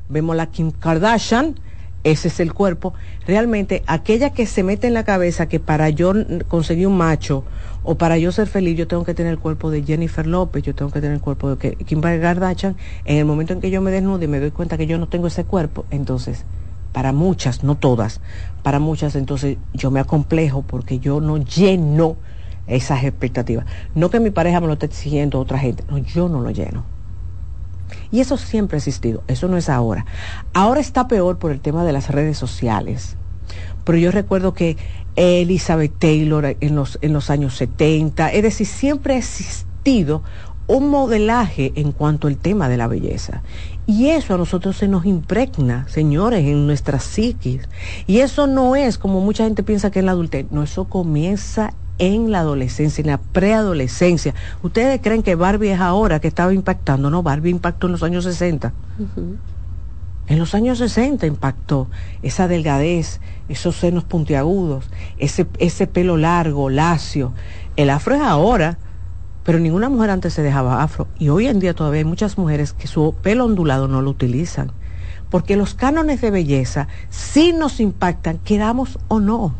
vemos 0.09 0.37
la 0.37 0.47
Kim 0.47 0.71
Kardashian, 0.71 1.59
ese 2.05 2.29
es 2.29 2.39
el 2.39 2.53
cuerpo. 2.53 2.95
Realmente, 3.27 3.83
aquella 3.87 4.31
que 4.31 4.47
se 4.47 4.63
mete 4.63 4.87
en 4.87 4.95
la 4.95 5.05
cabeza 5.05 5.49
que 5.49 5.59
para 5.59 5.89
yo 5.89 6.13
conseguir 6.49 6.87
un 6.87 6.97
macho 6.97 7.45
o 7.83 7.97
para 7.97 8.19
yo 8.19 8.31
ser 8.31 8.47
feliz, 8.47 8.77
yo 8.77 8.87
tengo 8.87 9.05
que 9.05 9.15
tener 9.15 9.33
el 9.33 9.39
cuerpo 9.39 9.71
de 9.71 9.83
Jennifer 9.83 10.27
López, 10.27 10.63
yo 10.63 10.75
tengo 10.75 10.91
que 10.91 11.01
tener 11.01 11.17
el 11.17 11.23
cuerpo 11.23 11.57
de 11.57 11.77
Kim 11.77 12.01
Kardashian, 12.01 12.77
en 13.05 13.19
el 13.19 13.25
momento 13.25 13.53
en 13.55 13.61
que 13.61 13.71
yo 13.71 13.81
me 13.81 13.91
desnude 13.91 14.27
y 14.27 14.29
me 14.29 14.39
doy 14.39 14.51
cuenta 14.51 14.77
que 14.77 14.87
yo 14.87 14.99
no 14.99 15.09
tengo 15.09 15.27
ese 15.27 15.45
cuerpo, 15.45 15.87
entonces, 15.91 16.45
para 16.95 17.13
muchas, 17.13 17.65
no 17.65 17.75
todas, 17.75 18.21
para 18.63 18.79
muchas, 18.79 19.17
entonces 19.17 19.59
yo 19.75 19.91
me 19.91 19.99
acomplejo 19.99 20.63
porque 20.63 21.01
yo 21.01 21.21
no 21.21 21.39
lleno 21.39 22.17
esas 22.69 23.03
expectativas. 23.03 23.67
No 23.97 24.11
que 24.11 24.21
mi 24.21 24.31
pareja 24.31 24.61
me 24.61 24.69
lo 24.69 24.75
esté 24.75 24.87
exigiendo 24.87 25.41
otra 25.41 25.59
gente, 25.59 25.83
no, 25.91 25.99
yo 25.99 26.29
no 26.29 26.41
lo 26.41 26.53
lleno. 26.53 26.85
Y 28.13 28.21
eso 28.21 28.37
siempre 28.37 28.77
ha 28.77 28.79
existido, 28.79 29.25
eso 29.27 29.49
no 29.49 29.57
es 29.57 29.69
ahora. 29.69 30.07
Ahora 30.53 30.81
está 30.81 31.09
peor 31.09 31.39
por 31.39 31.51
el 31.51 31.61
tema 31.61 31.85
de 31.85 31.93
las 31.93 32.11
redes 32.11 32.39
sociales. 32.39 33.17
Pero 33.83 33.99
yo 33.99 34.13
recuerdo 34.13 34.55
que 34.55 34.77
Elizabeth 35.17 35.99
Taylor 35.99 36.57
en 36.61 36.77
los, 36.77 37.01
en 37.03 37.13
los 37.13 37.29
años 37.29 37.57
70, 37.57 38.31
es 38.31 38.43
decir, 38.45 38.69
siempre 38.69 39.15
ha 39.15 39.19
existido 39.19 40.23
un 40.69 40.89
modelaje 40.89 41.73
en 41.77 41.91
cuanto 41.91 42.29
al 42.29 42.37
tema 42.37 42.69
de 42.69 42.77
la 42.77 42.87
belleza. 42.87 43.43
Y 43.87 44.09
eso 44.09 44.35
a 44.35 44.39
nosotros 44.39 44.77
se 44.77 44.89
nos 44.89 45.05
impregna, 45.05 45.87
señores, 45.89 46.45
en 46.45 46.67
nuestra 46.67 47.01
psiquis. 47.01 47.69
Y 48.07 48.19
eso 48.19 48.47
no 48.47 48.77
es 48.77 48.97
como 48.97 49.21
mucha 49.21 49.45
gente 49.45 49.63
piensa 49.63 49.91
que 49.91 49.99
es 49.99 50.05
la 50.05 50.13
adultez. 50.13 50.47
No, 50.51 50.63
eso 50.63 50.87
comienza 50.87 51.75
en 51.99 52.33
la 52.33 52.41
adolescencia, 52.41 53.03
en 53.03 53.09
la 53.09 53.19
preadolescencia. 53.19 54.35
¿Ustedes 54.63 55.01
creen 55.03 55.23
que 55.23 55.35
Barbie 55.35 55.73
es 55.73 55.81
ahora 55.81 56.19
que 56.19 56.29
estaba 56.29 56.55
impactando? 56.55 57.11
No, 57.11 57.23
Barbie 57.23 57.51
impactó 57.51 57.87
en 57.87 57.93
los 57.93 58.03
años 58.03 58.25
60. 58.25 58.73
En 60.27 60.39
los 60.39 60.55
años 60.55 60.79
60 60.79 61.27
impactó 61.27 61.89
esa 62.23 62.49
delgadez, 62.49 63.21
esos 63.51 63.77
senos 63.77 64.05
puntiagudos, 64.05 64.89
ese, 65.19 65.47
ese 65.59 65.87
pelo 65.87 66.17
largo, 66.17 66.71
lacio. 66.71 67.33
El 67.77 67.91
afro 67.91 68.15
es 68.15 68.23
ahora, 68.23 68.79
pero 69.45 69.59
ninguna 69.59 69.89
mujer 69.89 70.11
antes 70.11 70.35
se 70.35 70.43
dejaba 70.43 70.83
afro. 70.83 71.07
Y 71.19 71.29
hoy 71.29 71.47
en 71.47 71.61
día 71.61 71.75
todavía 71.75 71.99
hay 71.99 72.05
muchas 72.05 72.39
mujeres 72.39 72.73
que 72.73 72.89
su 72.89 73.15
pelo 73.23 73.45
ondulado 73.45 73.87
no 73.87 74.03
lo 74.03 74.11
utilizan. 74.11 74.73
Porque 75.31 75.57
los 75.57 75.75
cánones 75.75 76.21
de 76.21 76.31
belleza 76.31 76.89
sí 77.11 77.53
nos 77.53 77.79
impactan, 77.81 78.39
queramos 78.39 78.99
o 79.09 79.21
no. 79.21 79.55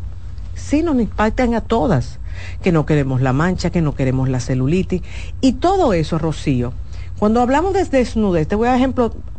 Sí 0.55 0.81
nos 0.83 0.99
impactan 0.99 1.53
a 1.53 1.61
todas. 1.61 2.19
Que 2.63 2.71
no 2.71 2.85
queremos 2.85 3.21
la 3.21 3.31
mancha, 3.31 3.69
que 3.69 3.81
no 3.81 3.95
queremos 3.95 4.27
la 4.27 4.39
celulitis. 4.39 5.01
Y 5.39 5.53
todo 5.53 5.93
eso, 5.93 6.17
Rocío. 6.17 6.73
Cuando 7.19 7.41
hablamos 7.41 7.73
de 7.73 7.85
desnudez, 7.85 8.47
te 8.47 8.55
voy 8.55 8.67
a 8.67 8.71
dar 8.71 8.81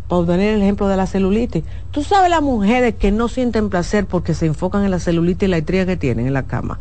ejemplo, 0.09 0.27
poner 0.27 0.55
el 0.55 0.63
ejemplo 0.63 0.89
de 0.89 0.97
la 0.97 1.07
celulitis. 1.07 1.65
Tú 1.91 2.03
sabes 2.03 2.31
las 2.31 2.43
mujeres 2.43 2.95
que 2.95 3.11
no 3.11 3.29
sienten 3.29 3.69
placer 3.69 4.07
porque 4.07 4.35
se 4.35 4.47
enfocan 4.47 4.85
en 4.85 4.91
la 4.91 4.99
celulitis 4.99 5.49
y 5.49 5.51
la 5.51 5.59
estría 5.59 5.87
que 5.87 5.97
tienen 5.97 6.27
en 6.27 6.33
la 6.33 6.45
cama. 6.45 6.79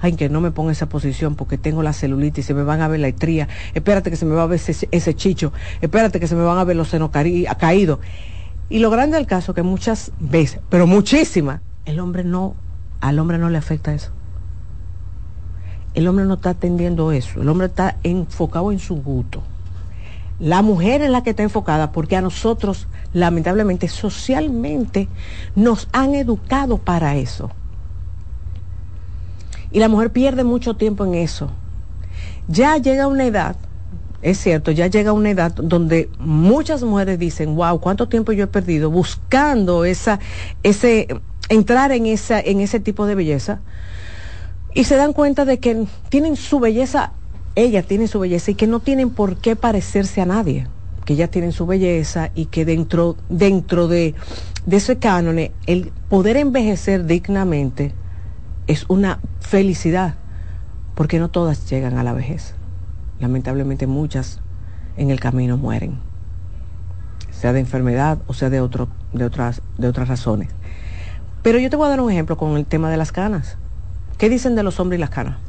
Ay, 0.00 0.14
que 0.14 0.28
no 0.28 0.40
me 0.40 0.50
ponga 0.50 0.72
esa 0.72 0.88
posición 0.88 1.34
porque 1.34 1.58
tengo 1.58 1.82
la 1.82 1.92
celulitis, 1.92 2.44
se 2.44 2.54
me 2.54 2.62
van 2.62 2.80
a 2.80 2.88
ver 2.88 3.00
la 3.00 3.08
estría. 3.08 3.48
Espérate 3.74 4.10
que 4.10 4.16
se 4.16 4.26
me 4.26 4.34
va 4.34 4.42
a 4.42 4.46
ver 4.46 4.60
ese, 4.60 5.14
chicho. 5.14 5.52
Espérate 5.80 6.20
que 6.20 6.26
se 6.26 6.34
me 6.34 6.42
van 6.42 6.58
a 6.58 6.64
ver 6.64 6.76
los 6.76 6.88
senos 6.88 7.10
caídos. 7.10 7.98
Y 8.70 8.80
lo 8.80 8.90
grande 8.90 9.16
del 9.16 9.26
caso 9.26 9.54
que 9.54 9.62
muchas 9.62 10.12
veces, 10.18 10.60
pero 10.68 10.86
muchísimas, 10.86 11.60
el 11.86 12.00
hombre 12.00 12.24
no, 12.24 12.54
al 13.00 13.18
hombre 13.18 13.38
no 13.38 13.48
le 13.48 13.56
afecta 13.56 13.94
eso. 13.94 14.10
El 15.94 16.06
hombre 16.06 16.26
no 16.26 16.34
está 16.34 16.50
atendiendo 16.50 17.12
eso. 17.12 17.40
El 17.40 17.48
hombre 17.48 17.68
está 17.68 17.96
enfocado 18.02 18.70
en 18.70 18.78
su 18.78 18.96
gusto. 18.96 19.42
La 20.40 20.62
mujer 20.62 21.02
es 21.02 21.10
la 21.10 21.22
que 21.22 21.30
está 21.30 21.42
enfocada 21.42 21.90
porque 21.90 22.16
a 22.16 22.20
nosotros, 22.20 22.86
lamentablemente, 23.12 23.88
socialmente, 23.88 25.08
nos 25.56 25.88
han 25.92 26.14
educado 26.14 26.78
para 26.78 27.16
eso. 27.16 27.50
Y 29.70 29.80
la 29.80 29.88
mujer 29.88 30.12
pierde 30.12 30.44
mucho 30.44 30.74
tiempo 30.74 31.04
en 31.04 31.14
eso. 31.14 31.50
Ya 32.46 32.76
llega 32.78 33.08
una 33.08 33.24
edad, 33.24 33.56
es 34.22 34.38
cierto, 34.38 34.70
ya 34.70 34.86
llega 34.86 35.12
una 35.12 35.30
edad 35.30 35.52
donde 35.54 36.08
muchas 36.18 36.82
mujeres 36.82 37.18
dicen, 37.18 37.56
wow, 37.56 37.78
cuánto 37.80 38.08
tiempo 38.08 38.32
yo 38.32 38.44
he 38.44 38.48
perdido 38.48 38.90
buscando 38.90 39.84
esa, 39.84 40.20
ese, 40.62 41.08
entrar 41.48 41.92
en 41.92 42.06
esa, 42.06 42.40
en 42.40 42.60
ese 42.60 42.80
tipo 42.80 43.06
de 43.06 43.14
belleza. 43.16 43.60
Y 44.72 44.84
se 44.84 44.96
dan 44.96 45.12
cuenta 45.12 45.44
de 45.44 45.58
que 45.58 45.86
tienen 46.08 46.36
su 46.36 46.60
belleza 46.60 47.12
ella 47.58 47.82
tiene 47.82 48.06
su 48.06 48.20
belleza 48.20 48.52
y 48.52 48.54
que 48.54 48.68
no 48.68 48.78
tienen 48.78 49.10
por 49.10 49.36
qué 49.36 49.56
parecerse 49.56 50.20
a 50.20 50.26
nadie, 50.26 50.68
que 51.04 51.16
ya 51.16 51.26
tienen 51.26 51.50
su 51.50 51.66
belleza 51.66 52.30
y 52.36 52.46
que 52.46 52.64
dentro, 52.64 53.16
dentro 53.28 53.88
de, 53.88 54.14
de 54.64 54.76
ese 54.76 54.98
cánone 54.98 55.50
el 55.66 55.90
poder 56.08 56.36
envejecer 56.36 57.04
dignamente 57.04 57.92
es 58.68 58.84
una 58.88 59.18
felicidad, 59.40 60.14
porque 60.94 61.18
no 61.18 61.30
todas 61.30 61.68
llegan 61.68 61.98
a 61.98 62.04
la 62.04 62.12
vejez. 62.12 62.54
Lamentablemente 63.18 63.88
muchas 63.88 64.38
en 64.96 65.10
el 65.10 65.18
camino 65.18 65.56
mueren, 65.56 65.98
sea 67.32 67.52
de 67.52 67.58
enfermedad 67.58 68.18
o 68.28 68.34
sea 68.34 68.50
de, 68.50 68.60
otro, 68.60 68.86
de, 69.12 69.24
otras, 69.24 69.62
de 69.78 69.88
otras 69.88 70.06
razones. 70.06 70.50
Pero 71.42 71.58
yo 71.58 71.70
te 71.70 71.76
voy 71.76 71.86
a 71.86 71.90
dar 71.90 72.00
un 72.00 72.12
ejemplo 72.12 72.36
con 72.36 72.56
el 72.56 72.66
tema 72.66 72.88
de 72.88 72.96
las 72.96 73.10
canas. 73.10 73.58
¿Qué 74.16 74.28
dicen 74.28 74.54
de 74.54 74.62
los 74.62 74.78
hombres 74.78 74.98
y 74.98 75.00
las 75.00 75.10
canas? 75.10 75.47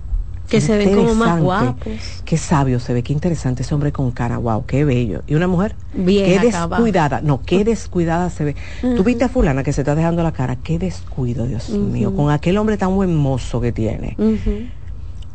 Que 0.50 0.62
se 0.62 0.78
ven 0.78 0.96
como 0.96 1.16
más 1.16 1.42
guapos. 1.42 1.94
Qué 2.26 2.38
sabio 2.38 2.80
se 2.80 2.94
ve, 2.94 3.04
qué 3.04 3.14
interesante 3.14 3.64
ese 3.64 3.74
hombre 3.76 3.92
con 3.92 4.12
cara, 4.12 4.38
wow, 4.38 4.66
qué 4.66 4.84
bello. 4.84 5.22
¿Y 5.28 5.36
una 5.36 5.48
mujer? 5.48 5.76
Qué 5.94 6.40
descuidada, 6.40 7.22
no, 7.22 7.42
qué 7.42 7.64
descuidada 7.64 8.30
se 8.30 8.44
ve. 8.46 8.56
Tú 8.82 9.04
viste 9.04 9.26
a 9.26 9.30
fulana 9.30 9.64
que 9.64 9.74
se 9.74 9.82
está 9.82 9.96
dejando 9.96 10.24
la 10.24 10.32
cara, 10.32 10.56
qué 10.58 10.80
descuido, 10.80 11.46
Dios 11.46 11.70
mío, 11.70 12.16
con 12.16 12.32
aquel 12.32 12.58
hombre 12.58 12.78
tan 12.78 12.96
buen 12.96 13.16
mozo 13.16 13.62
que 13.62 13.72
tiene. 13.72 14.18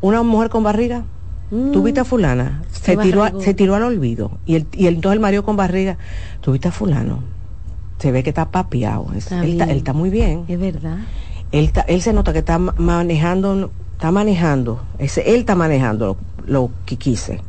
Una 0.00 0.22
mujer 0.22 0.50
con 0.50 0.62
barriga, 0.62 1.04
Tú 1.50 1.82
viste 1.82 2.00
a 2.00 2.04
fulana, 2.04 2.62
se 2.72 2.96
tiró, 2.96 3.40
se 3.40 3.54
tiró 3.54 3.74
al 3.76 3.84
olvido. 3.84 4.38
Y 4.44 4.56
el, 4.56 4.66
y 4.72 4.86
el, 4.86 4.96
entonces 4.96 5.16
el 5.16 5.20
marido 5.20 5.44
con 5.44 5.56
barriga, 5.56 5.98
tú 6.40 6.52
viste 6.52 6.68
a 6.68 6.72
fulano, 6.72 7.20
se 7.98 8.10
ve 8.10 8.22
que 8.22 8.30
está 8.30 8.50
papiado. 8.50 9.06
él, 9.12 9.60
está, 9.60 9.92
muy 9.92 10.10
bien. 10.10 10.44
Es 10.48 10.58
verdad. 10.58 10.98
Él, 11.52 11.70
él 11.86 12.02
se 12.02 12.12
nota 12.12 12.32
que 12.32 12.40
está 12.40 12.58
manejando 12.58 13.70
está 13.94 14.10
manejando, 14.10 14.80
ese, 14.98 15.34
él 15.34 15.40
está 15.40 15.54
manejando 15.54 16.18
lo, 16.46 16.70
que 16.84 16.96
quise. 16.96 17.40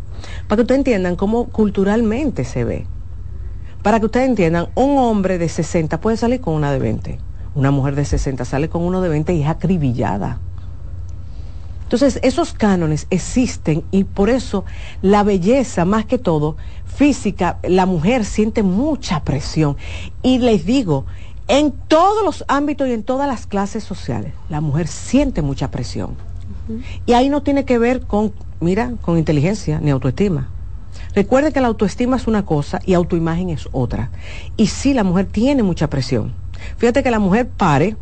Para 0.47 0.57
que 0.57 0.61
ustedes 0.61 0.79
entiendan 0.79 1.15
cómo 1.15 1.45
culturalmente 1.47 2.45
se 2.45 2.63
ve. 2.63 2.85
Para 3.81 3.99
que 3.99 4.05
ustedes 4.05 4.29
entiendan, 4.29 4.67
un 4.75 4.97
hombre 4.97 5.37
de 5.37 5.49
60 5.49 5.99
puede 5.99 6.17
salir 6.17 6.41
con 6.41 6.53
una 6.53 6.71
de 6.71 6.79
20. 6.79 7.19
Una 7.55 7.71
mujer 7.71 7.95
de 7.95 8.05
60 8.05 8.45
sale 8.45 8.69
con 8.69 8.83
uno 8.83 9.01
de 9.01 9.09
20 9.09 9.33
y 9.33 9.41
es 9.41 9.49
acribillada. 9.49 10.39
Entonces, 11.83 12.19
esos 12.23 12.53
cánones 12.53 13.05
existen 13.09 13.83
y 13.91 14.05
por 14.05 14.29
eso 14.29 14.65
la 15.01 15.23
belleza, 15.23 15.85
más 15.85 16.05
que 16.05 16.17
todo, 16.17 16.57
física, 16.85 17.59
la 17.63 17.85
mujer 17.85 18.25
siente 18.25 18.63
mucha 18.63 19.23
presión. 19.23 19.77
Y 20.23 20.39
les 20.39 20.65
digo, 20.65 21.05
en 21.47 21.71
todos 21.71 22.23
los 22.23 22.43
ámbitos 22.47 22.87
y 22.87 22.93
en 22.93 23.03
todas 23.03 23.27
las 23.27 23.45
clases 23.45 23.83
sociales, 23.83 24.33
la 24.49 24.61
mujer 24.61 24.87
siente 24.87 25.41
mucha 25.43 25.69
presión. 25.69 26.15
Y 27.05 27.13
ahí 27.13 27.29
no 27.29 27.43
tiene 27.43 27.65
que 27.65 27.77
ver 27.77 28.01
con, 28.01 28.33
mira, 28.59 28.93
con 29.01 29.17
inteligencia 29.17 29.79
ni 29.79 29.91
autoestima. 29.91 30.49
Recuerde 31.13 31.53
que 31.53 31.61
la 31.61 31.67
autoestima 31.67 32.17
es 32.17 32.27
una 32.27 32.45
cosa 32.45 32.79
y 32.85 32.93
autoimagen 32.93 33.49
es 33.49 33.69
otra. 33.71 34.09
Y 34.57 34.67
sí, 34.67 34.93
la 34.93 35.03
mujer 35.03 35.27
tiene 35.27 35.63
mucha 35.63 35.89
presión. 35.89 36.33
Fíjate 36.77 37.03
que 37.03 37.11
la 37.11 37.19
mujer 37.19 37.47
pare 37.47 37.95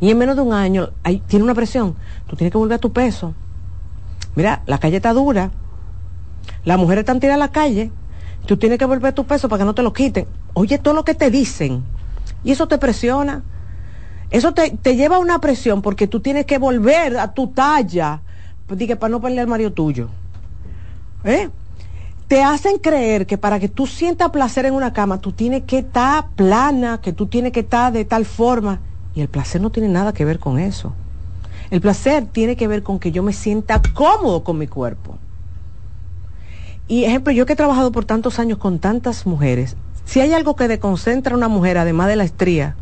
y 0.00 0.10
en 0.10 0.18
menos 0.18 0.36
de 0.36 0.42
un 0.42 0.52
año 0.52 0.90
tiene 1.26 1.44
una 1.44 1.54
presión. 1.54 1.94
Tú 2.26 2.36
tienes 2.36 2.52
que 2.52 2.58
volver 2.58 2.76
a 2.76 2.80
tu 2.80 2.92
peso. 2.92 3.34
Mira, 4.34 4.62
la 4.66 4.78
calle 4.78 4.96
está 4.96 5.12
dura. 5.12 5.50
Las 6.64 6.78
mujeres 6.78 7.02
están 7.02 7.20
tiradas 7.20 7.42
a 7.42 7.46
la 7.46 7.52
calle. 7.52 7.90
Tú 8.46 8.56
tienes 8.56 8.78
que 8.78 8.84
volver 8.84 9.12
a 9.12 9.14
tu 9.14 9.24
peso 9.24 9.48
para 9.48 9.60
que 9.60 9.64
no 9.64 9.74
te 9.74 9.82
lo 9.82 9.92
quiten. 9.92 10.26
Oye, 10.54 10.78
todo 10.78 10.94
lo 10.94 11.04
que 11.04 11.14
te 11.14 11.30
dicen. 11.30 11.82
Y 12.44 12.52
eso 12.52 12.68
te 12.68 12.78
presiona. 12.78 13.42
Eso 14.30 14.52
te, 14.52 14.96
lleva 14.96 15.16
a 15.16 15.20
una 15.20 15.40
presión 15.40 15.80
porque 15.80 16.06
tú 16.06 16.20
tienes 16.20 16.44
que 16.44 16.58
volver 16.58 17.18
a 17.18 17.32
tu 17.32 17.48
talla, 17.48 18.20
pues, 18.66 18.96
para 18.96 19.10
no 19.10 19.20
perder 19.20 19.40
el 19.40 19.46
marido 19.46 19.72
tuyo. 19.72 20.08
¿Eh? 21.24 21.48
Te 22.28 22.42
hacen 22.42 22.78
creer 22.78 23.26
que 23.26 23.38
para 23.38 23.58
que 23.58 23.68
tú 23.68 23.86
sientas 23.86 24.30
placer 24.30 24.66
en 24.66 24.74
una 24.74 24.92
cama, 24.92 25.18
tú 25.18 25.32
tienes 25.32 25.62
que 25.62 25.78
estar 25.78 26.28
plana, 26.36 27.00
que 27.00 27.14
tú 27.14 27.26
tienes 27.26 27.52
que 27.52 27.60
estar 27.60 27.90
de 27.90 28.04
tal 28.04 28.26
forma. 28.26 28.80
Y 29.14 29.22
el 29.22 29.28
placer 29.28 29.62
no 29.62 29.70
tiene 29.70 29.88
nada 29.88 30.12
que 30.12 30.26
ver 30.26 30.38
con 30.38 30.58
eso. 30.58 30.92
El 31.70 31.80
placer 31.80 32.26
tiene 32.26 32.56
que 32.56 32.68
ver 32.68 32.82
con 32.82 32.98
que 32.98 33.12
yo 33.12 33.22
me 33.22 33.32
sienta 33.32 33.80
cómodo 33.94 34.44
con 34.44 34.58
mi 34.58 34.66
cuerpo. 34.66 35.16
Y 36.86 37.04
ejemplo, 37.04 37.32
yo 37.32 37.46
que 37.46 37.54
he 37.54 37.56
trabajado 37.56 37.92
por 37.92 38.04
tantos 38.04 38.38
años 38.38 38.58
con 38.58 38.78
tantas 38.78 39.26
mujeres, 39.26 39.76
si 40.04 40.20
hay 40.20 40.32
algo 40.32 40.56
que 40.56 40.68
deconcentra 40.68 41.34
a 41.34 41.36
una 41.36 41.48
mujer, 41.48 41.76
además 41.76 42.08
de 42.08 42.16
la 42.16 42.24
estría, 42.24 42.76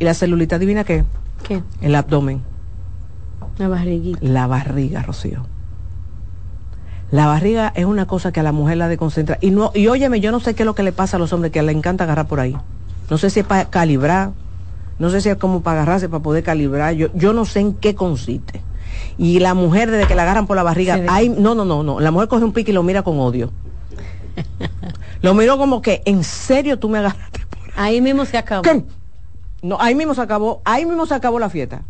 ¿Y 0.00 0.04
la 0.04 0.14
celulita 0.14 0.58
divina 0.58 0.82
qué? 0.82 1.04
¿Qué? 1.46 1.62
El 1.82 1.94
abdomen. 1.94 2.42
La 3.58 3.68
barriguita. 3.68 4.18
La 4.22 4.46
barriga, 4.46 5.02
Rocío. 5.02 5.46
La 7.10 7.26
barriga 7.26 7.70
es 7.76 7.84
una 7.84 8.06
cosa 8.06 8.32
que 8.32 8.40
a 8.40 8.42
la 8.42 8.52
mujer 8.52 8.78
la 8.78 8.88
desconcentra. 8.88 9.36
Y 9.42 9.50
no, 9.50 9.72
y 9.74 9.88
óyeme, 9.88 10.20
yo 10.20 10.32
no 10.32 10.40
sé 10.40 10.54
qué 10.54 10.62
es 10.62 10.66
lo 10.66 10.74
que 10.74 10.82
le 10.82 10.92
pasa 10.92 11.18
a 11.18 11.20
los 11.20 11.34
hombres 11.34 11.52
que 11.52 11.62
le 11.62 11.72
encanta 11.72 12.04
agarrar 12.04 12.26
por 12.28 12.40
ahí. 12.40 12.56
No 13.10 13.18
sé 13.18 13.28
si 13.28 13.40
es 13.40 13.46
para 13.46 13.68
calibrar, 13.68 14.30
no 14.98 15.10
sé 15.10 15.20
si 15.20 15.28
es 15.28 15.36
como 15.36 15.60
para 15.60 15.82
agarrarse 15.82 16.08
para 16.08 16.22
poder 16.22 16.44
calibrar. 16.44 16.94
Yo, 16.94 17.08
yo 17.12 17.34
no 17.34 17.44
sé 17.44 17.60
en 17.60 17.74
qué 17.74 17.94
consiste. 17.94 18.62
Y 19.18 19.40
la 19.40 19.52
mujer, 19.52 19.90
desde 19.90 20.06
que 20.06 20.14
la 20.14 20.22
agarran 20.22 20.46
por 20.46 20.56
la 20.56 20.62
barriga, 20.62 20.96
no, 21.36 21.54
no, 21.54 21.66
no, 21.66 21.82
no. 21.82 22.00
La 22.00 22.10
mujer 22.10 22.28
coge 22.28 22.44
un 22.44 22.52
pique 22.54 22.70
y 22.70 22.74
lo 22.74 22.82
mira 22.82 23.02
con 23.02 23.20
odio. 23.20 23.52
lo 25.20 25.34
miro 25.34 25.58
como 25.58 25.82
que, 25.82 26.00
en 26.06 26.24
serio 26.24 26.78
tú 26.78 26.88
me 26.88 26.98
agarraste 26.98 27.40
por 27.50 27.58
ahí. 27.58 27.96
Ahí 27.96 28.00
mismo 28.00 28.24
se 28.24 28.38
acabó. 28.38 28.62
No, 29.62 29.76
ahí 29.80 29.94
mismo 29.94 30.14
se 30.14 30.22
acabó, 30.22 30.62
ahí 30.64 30.86
mismo 30.86 31.06
se 31.06 31.14
acabó 31.14 31.38
la 31.38 31.50
fiesta. 31.50 31.82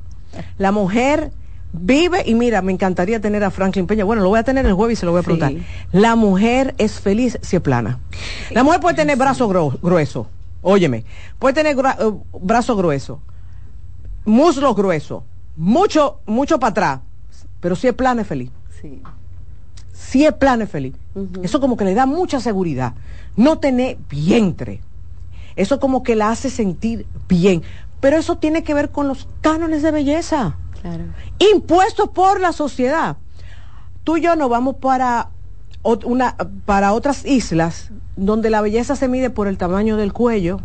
La 0.59 0.73
mujer 0.73 1.33
vive 1.73 2.23
y 2.27 2.35
mira, 2.35 2.63
me 2.63 2.73
encantaría 2.73 3.21
tener 3.21 3.45
a 3.45 3.51
Franklin 3.51 3.87
Peña. 3.87 4.05
Bueno, 4.05 4.23
lo 4.23 4.29
voy 4.29 4.39
a 4.39 4.43
tener 4.43 4.67
el 4.67 4.73
jueves 4.75 4.99
y 4.99 5.01
se 5.01 5.07
lo 5.07 5.13
voy 5.13 5.21
a 5.21 5.25
preguntar. 5.25 5.53
La 5.93 6.17
mujer 6.17 6.75
es 6.79 7.01
feliz 7.01 7.39
si 7.43 7.57
es 7.57 7.63
plana. 7.63 7.99
La 8.51 8.63
mujer 8.63 8.81
puede 8.81 8.97
tener 8.97 9.17
brazo 9.17 9.49
grueso. 9.49 10.29
Óyeme, 10.63 11.05
puede 11.39 11.55
tener 11.55 11.77
eh, 11.79 12.13
brazo 12.39 12.77
grueso, 12.77 13.21
muslo 14.27 14.75
grueso, 14.75 15.25
mucho, 15.57 16.21
mucho 16.27 16.59
para 16.59 16.71
atrás, 16.71 17.01
pero 17.61 17.77
si 17.77 17.89
es 17.89 17.95
plana 17.95 18.23
es 18.23 18.29
feliz. 18.29 18.51
Sí. 18.81 19.01
Si 19.93 20.27
es 20.27 20.33
plana 20.35 20.65
es 20.65 20.71
feliz. 20.71 20.95
Eso 21.43 21.61
como 21.61 21.77
que 21.77 21.85
le 21.85 21.95
da 21.95 22.05
mucha 22.05 22.41
seguridad. 22.41 22.95
No 23.37 23.59
tener 23.59 23.97
vientre. 24.09 24.81
Eso 25.61 25.79
como 25.79 26.03
que 26.03 26.17
la 26.17 26.31
hace 26.31 26.49
sentir 26.49 27.07
bien. 27.29 27.63
Pero 28.01 28.17
eso 28.17 28.39
tiene 28.39 28.65
que 28.65 28.73
ver 28.73 28.91
con 28.91 29.09
los 29.09 29.29
cánones 29.43 29.83
de 29.83 29.91
belleza. 29.91 30.57
Impuestos 31.39 32.09
por 32.09 32.41
la 32.41 32.53
sociedad. 32.53 33.19
Tú 34.03 34.17
y 34.17 34.23
yo 34.23 34.37
nos 34.37 34.49
vamos 34.49 34.77
para, 34.77 35.29
una, 35.83 36.35
para 36.65 36.95
otras 36.95 37.27
islas 37.27 37.91
donde 38.17 38.49
la 38.49 38.63
belleza 38.63 38.97
se 38.97 39.07
mide 39.07 39.29
por 39.29 39.49
el 39.49 39.59
tamaño 39.59 39.99
del 39.99 40.15
cuello, 40.15 40.61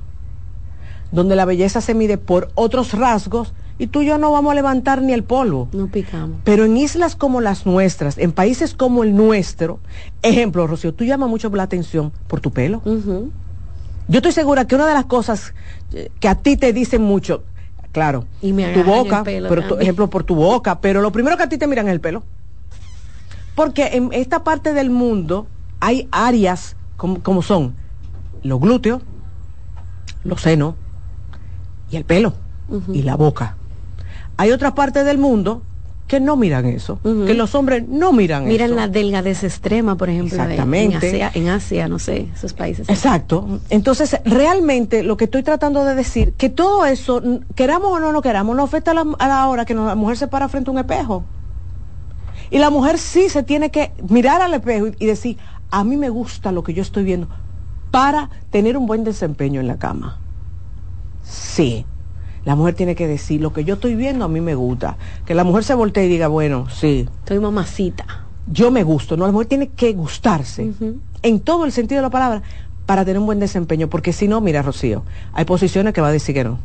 donde 1.12 1.36
la 1.36 1.44
belleza 1.44 1.82
se 1.82 1.94
mide 1.94 2.18
por 2.18 2.50
otros 2.56 2.94
rasgos, 2.94 3.54
y 3.78 3.88
tú 3.88 4.02
y 4.02 4.06
yo 4.06 4.18
no 4.18 4.32
vamos 4.32 4.54
a 4.54 4.56
levantar 4.56 5.02
ni 5.02 5.12
el 5.12 5.26
polvo. 5.26 5.68
No 5.74 5.88
picamos. 5.88 6.40
Pero 6.46 6.64
en 6.64 6.78
islas 6.78 7.18
como 7.18 7.42
las 7.42 7.66
nuestras, 7.66 8.18
en 8.18 8.32
países 8.32 8.74
como 8.74 9.04
el 9.04 9.14
nuestro, 9.14 9.80
ejemplo, 10.22 10.66
Rocío, 10.68 10.94
tú 10.94 11.04
llamas 11.04 11.30
mucho 11.30 11.50
la 11.50 11.64
atención 11.64 12.14
por 12.28 12.40
tu 12.40 12.52
pelo. 12.52 12.82
Yo 14.08 14.18
estoy 14.18 14.32
segura 14.32 14.66
que 14.66 14.76
una 14.76 14.88
de 14.88 14.94
las 14.94 15.06
cosas 15.06 15.54
eh, 15.94 16.10
que 16.20 16.28
a 16.28 16.36
ti 16.36 16.58
te 16.58 16.74
dicen 16.74 17.02
mucho, 17.02 17.44
Claro. 17.96 18.26
Y 18.42 18.52
me 18.52 18.74
tu 18.74 18.84
boca, 18.84 19.24
pero 19.24 19.80
ejemplo 19.80 20.10
por 20.10 20.26
tu 20.26 20.36
boca, 20.36 20.82
pero 20.82 21.02
lo 21.02 21.14
primero 21.14 21.38
que 21.38 21.44
a 21.44 21.48
ti 21.48 21.58
te 21.58 21.66
miran 21.66 21.88
es 21.88 21.94
el 21.94 22.02
pelo. 22.02 22.24
Porque 23.56 23.92
en 23.94 24.10
esta 24.12 24.44
parte 24.44 24.74
del 24.74 24.90
mundo 24.90 25.48
hay 25.80 26.10
áreas 26.12 26.76
como, 26.98 27.42
son 27.42 27.74
los 28.44 28.60
glúteos, 28.60 29.02
los 30.26 30.42
senos 30.42 30.76
y 31.90 31.96
el 31.96 32.04
pelo 32.04 32.34
y 32.92 33.04
la 33.04 33.16
boca. 33.16 33.56
Hay 34.36 34.52
otra 34.52 34.76
parte 34.76 35.06
del 35.06 35.18
mundo 35.18 35.62
que 36.08 36.20
no 36.20 36.36
miran 36.36 36.68
eso, 36.68 37.00
que 37.04 37.34
los 37.34 37.56
hombres 37.56 37.88
no 37.88 38.12
miran, 38.12 38.44
eso. 38.44 38.52
Miran 38.52 38.76
la 38.76 38.88
delgadez 38.88 39.44
extrema, 39.44 39.98
por 39.98 40.10
ejemplo, 40.10 40.36
Exactamente. 40.36 41.28
en, 41.34 41.50
Asia, 41.50 41.88
no 41.88 41.98
sé, 41.98 42.28
esos 42.34 42.54
países. 42.54 42.88
Exacto. 42.90 43.60
Entonces, 43.72 44.16
realmente 44.24 45.02
lo 45.02 45.18
que 45.18 45.26
estoy 45.26 45.42
tratando 45.42 45.84
de 45.84 45.96
decir, 45.96 46.34
que 46.34 46.50
todo 46.50 46.86
eso, 46.86 47.24
queramos 47.56 47.92
o 47.92 48.00
no 48.00 48.12
lo 48.12 48.22
queramos, 48.22 48.56
no 48.56 48.64
afecta 48.64 48.92
a 48.92 49.28
la, 49.28 49.48
hora 49.48 49.66
que 49.66 49.74
la 49.74 49.96
mujer 49.96 50.18
se 50.18 50.28
para 50.28 50.48
frente 50.48 50.70
a 50.70 50.74
un 50.74 50.80
espejo. 50.80 51.24
Y 52.52 52.60
la 52.60 52.70
mujer 52.70 53.00
sí 53.00 53.28
se 53.30 53.42
tiene 53.42 53.72
que 53.72 53.92
mirar 54.08 54.44
al 54.44 54.54
espejo 54.54 54.88
y 55.00 55.08
decir, 55.08 55.38
a 55.72 55.84
mí 55.84 55.98
me 55.98 56.10
gusta 56.10 56.52
lo 56.52 56.64
que 56.64 56.76
yo 56.76 56.84
estoy 56.84 57.04
viendo 57.04 57.28
para 57.90 58.30
tener 58.52 58.78
un 58.78 58.86
buen 58.86 59.04
desempeño 59.04 59.60
en 59.60 59.68
la 59.68 59.78
cama. 59.78 60.20
Sí. 61.24 61.84
La 62.46 62.56
mujer 62.56 62.76
tiene 62.76 62.96
que 62.96 63.08
decir, 63.08 63.42
lo 63.42 63.52
que 63.52 63.64
yo 63.64 63.74
estoy 63.74 63.96
viendo 63.96 64.24
a 64.24 64.28
mí 64.28 64.40
me 64.40 64.54
gusta. 64.54 64.98
Que 65.26 65.34
la 65.34 65.44
mujer 65.44 65.64
se 65.64 65.74
voltee 65.74 66.06
y 66.06 66.10
diga, 66.10 66.28
bueno, 66.28 66.70
sí. 66.70 67.10
Estoy 67.20 67.40
mamacita. 67.40 68.06
Yo 68.48 68.70
me 68.70 68.84
gusto, 68.84 69.18
¿no? 69.18 69.26
La 69.26 69.32
mujer 69.32 69.48
tiene 69.48 69.70
que 69.70 69.94
gustarse, 69.94 70.72
en 71.24 71.40
todo 71.40 71.66
el 71.66 71.72
sentido 71.72 71.98
de 71.98 72.04
la 72.04 72.12
palabra, 72.12 72.44
para 72.86 73.04
tener 73.04 73.20
un 73.20 73.26
buen 73.26 73.40
desempeño. 73.40 73.90
Porque 73.90 74.14
si 74.14 74.28
no, 74.28 74.42
mira, 74.42 74.62
Rocío, 74.62 75.04
hay 75.34 75.46
posiciones 75.46 75.94
que 75.94 76.02
va 76.02 76.10
a 76.10 76.12
decir 76.12 76.36
que 76.36 76.44
no. 76.44 76.60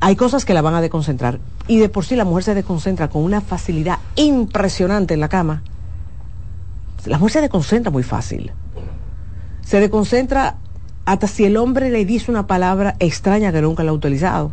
Hay 0.00 0.16
cosas 0.16 0.46
que 0.46 0.54
la 0.54 0.62
van 0.62 0.74
a 0.74 0.80
desconcentrar. 0.80 1.40
Y 1.66 1.78
de 1.78 1.90
por 1.90 2.06
sí 2.06 2.16
la 2.16 2.24
mujer 2.24 2.44
se 2.44 2.54
desconcentra 2.54 3.08
con 3.08 3.22
una 3.22 3.42
facilidad 3.42 3.98
impresionante 4.16 5.12
en 5.12 5.20
la 5.20 5.28
cama. 5.28 5.62
La 7.04 7.18
mujer 7.18 7.32
se 7.32 7.40
desconcentra 7.42 7.90
muy 7.90 8.02
fácil. 8.02 8.52
Se 9.60 9.80
desconcentra 9.80 10.56
hasta 11.08 11.26
si 11.26 11.46
el 11.46 11.56
hombre 11.56 11.88
le 11.88 12.04
dice 12.04 12.30
una 12.30 12.46
palabra 12.46 12.94
extraña 12.98 13.50
que 13.50 13.62
nunca 13.62 13.82
la 13.82 13.92
ha 13.92 13.94
utilizado. 13.94 14.52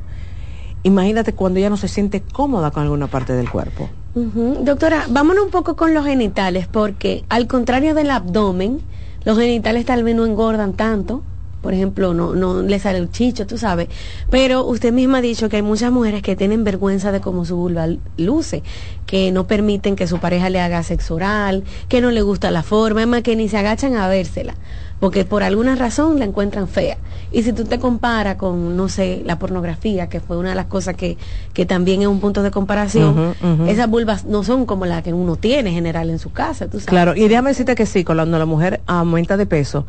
Imagínate 0.83 1.33
cuando 1.33 1.59
ella 1.59 1.69
no 1.69 1.75
se 1.75 1.89
siente 1.89 2.21
cómoda 2.21 2.71
con 2.71 2.83
alguna 2.83 3.07
parte 3.07 3.33
del 3.33 3.49
cuerpo. 3.49 3.89
Doctora, 4.13 5.05
vámonos 5.09 5.43
un 5.43 5.51
poco 5.51 5.75
con 5.75 5.93
los 5.93 6.05
genitales, 6.05 6.67
porque 6.67 7.25
al 7.27 7.47
contrario 7.47 7.93
del 7.93 8.09
abdomen, 8.09 8.79
los 9.25 9.37
genitales 9.37 9.85
tal 9.85 10.05
vez 10.05 10.15
no 10.15 10.25
engordan 10.25 10.73
tanto, 10.73 11.23
por 11.61 11.73
ejemplo, 11.73 12.13
no, 12.13 12.35
no 12.35 12.61
le 12.61 12.79
sale 12.79 12.99
el 12.99 13.11
chicho, 13.11 13.45
tú 13.45 13.57
sabes. 13.57 13.89
Pero 14.29 14.63
usted 14.63 14.93
misma 14.93 15.17
ha 15.17 15.21
dicho 15.21 15.49
que 15.49 15.57
hay 15.57 15.61
muchas 15.61 15.91
mujeres 15.91 16.21
que 16.21 16.37
tienen 16.37 16.63
vergüenza 16.63 17.11
de 17.11 17.19
cómo 17.19 17.43
su 17.43 17.57
vulva 17.57 17.87
luce, 18.15 18.63
que 19.07 19.31
no 19.31 19.45
permiten 19.47 19.97
que 19.97 20.07
su 20.07 20.19
pareja 20.19 20.49
le 20.49 20.61
haga 20.61 20.83
sexo 20.83 21.15
oral, 21.15 21.65
que 21.89 21.99
no 21.99 22.11
le 22.11 22.21
gusta 22.21 22.49
la 22.49 22.63
forma, 22.63 23.01
es 23.01 23.07
más 23.07 23.23
que 23.23 23.35
ni 23.35 23.49
se 23.49 23.57
agachan 23.57 23.95
a 23.95 24.07
vérsela 24.07 24.53
porque 24.99 25.25
por 25.25 25.43
alguna 25.43 25.75
razón 25.75 26.19
la 26.19 26.25
encuentran 26.25 26.67
fea. 26.67 26.97
Y 27.31 27.43
si 27.43 27.53
tú 27.53 27.65
te 27.65 27.79
comparas 27.79 28.35
con, 28.35 28.77
no 28.77 28.87
sé, 28.87 29.21
la 29.25 29.37
pornografía, 29.39 30.07
que 30.07 30.19
fue 30.19 30.37
una 30.37 30.49
de 30.49 30.55
las 30.55 30.67
cosas 30.67 30.95
que, 30.95 31.17
que 31.53 31.65
también 31.65 32.01
es 32.01 32.07
un 32.07 32.19
punto 32.19 32.43
de 32.43 32.51
comparación, 32.51 33.35
esas 33.67 33.89
vulvas 33.89 34.25
no 34.25 34.43
son 34.43 34.65
como 34.65 34.85
las 34.85 35.03
que 35.03 35.13
uno 35.13 35.35
tiene 35.35 35.71
general 35.71 36.09
en 36.09 36.19
su 36.19 36.31
casa, 36.31 36.65
tú 36.65 36.79
sabes. 36.79 36.85
Claro, 36.85 37.15
y 37.15 37.27
déjame 37.27 37.49
decirte 37.49 37.75
que 37.75 37.85
sí, 37.85 38.03
cuando 38.03 38.37
la 38.37 38.45
mujer 38.45 38.81
aumenta 38.85 39.37
de 39.37 39.45
peso, 39.45 39.85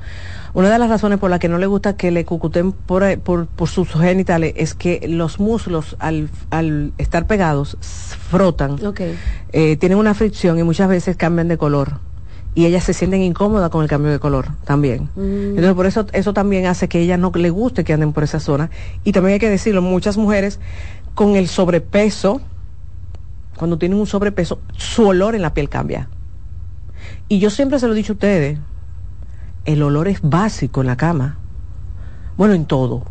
una 0.54 0.70
de 0.70 0.78
las 0.78 0.88
razones 0.88 1.18
por 1.18 1.30
las 1.30 1.38
que 1.38 1.48
no 1.48 1.58
le 1.58 1.66
gusta 1.66 1.96
que 1.96 2.10
le 2.10 2.24
cucuten 2.24 2.72
por, 2.72 3.18
por, 3.20 3.46
por 3.46 3.68
sus 3.68 3.90
genitales 3.90 4.54
es 4.56 4.74
que 4.74 5.06
los 5.06 5.38
muslos 5.38 5.96
al, 5.98 6.30
al 6.50 6.92
estar 6.98 7.26
pegados 7.26 7.76
frotan, 8.30 8.78
eh, 9.52 9.76
tienen 9.76 9.98
una 9.98 10.14
fricción 10.14 10.58
y 10.58 10.62
muchas 10.62 10.88
veces 10.88 11.16
cambian 11.16 11.48
de 11.48 11.58
color 11.58 12.00
y 12.56 12.64
ellas 12.64 12.84
se 12.84 12.94
sienten 12.94 13.20
incómodas 13.20 13.68
con 13.68 13.82
el 13.82 13.88
cambio 13.88 14.10
de 14.10 14.18
color 14.18 14.48
también. 14.64 15.10
Mm. 15.14 15.50
Entonces 15.50 15.74
por 15.74 15.84
eso 15.84 16.06
eso 16.14 16.32
también 16.32 16.64
hace 16.64 16.88
que 16.88 16.98
ellas 16.98 17.18
no 17.18 17.30
le 17.34 17.50
guste 17.50 17.84
que 17.84 17.92
anden 17.92 18.14
por 18.14 18.24
esa 18.24 18.40
zona. 18.40 18.70
Y 19.04 19.12
también 19.12 19.34
hay 19.34 19.38
que 19.38 19.50
decirlo, 19.50 19.82
muchas 19.82 20.16
mujeres 20.16 20.58
con 21.14 21.36
el 21.36 21.48
sobrepeso, 21.48 22.40
cuando 23.58 23.76
tienen 23.76 23.98
un 23.98 24.06
sobrepeso, 24.06 24.58
su 24.74 25.06
olor 25.06 25.34
en 25.34 25.42
la 25.42 25.52
piel 25.52 25.68
cambia. 25.68 26.08
Y 27.28 27.40
yo 27.40 27.50
siempre 27.50 27.78
se 27.78 27.88
lo 27.88 27.92
he 27.92 27.96
dicho 27.96 28.14
a 28.14 28.14
ustedes, 28.14 28.58
el 29.66 29.82
olor 29.82 30.08
es 30.08 30.20
básico 30.22 30.80
en 30.80 30.86
la 30.86 30.96
cama. 30.96 31.36
Bueno, 32.38 32.54
en 32.54 32.64
todo. 32.64 33.02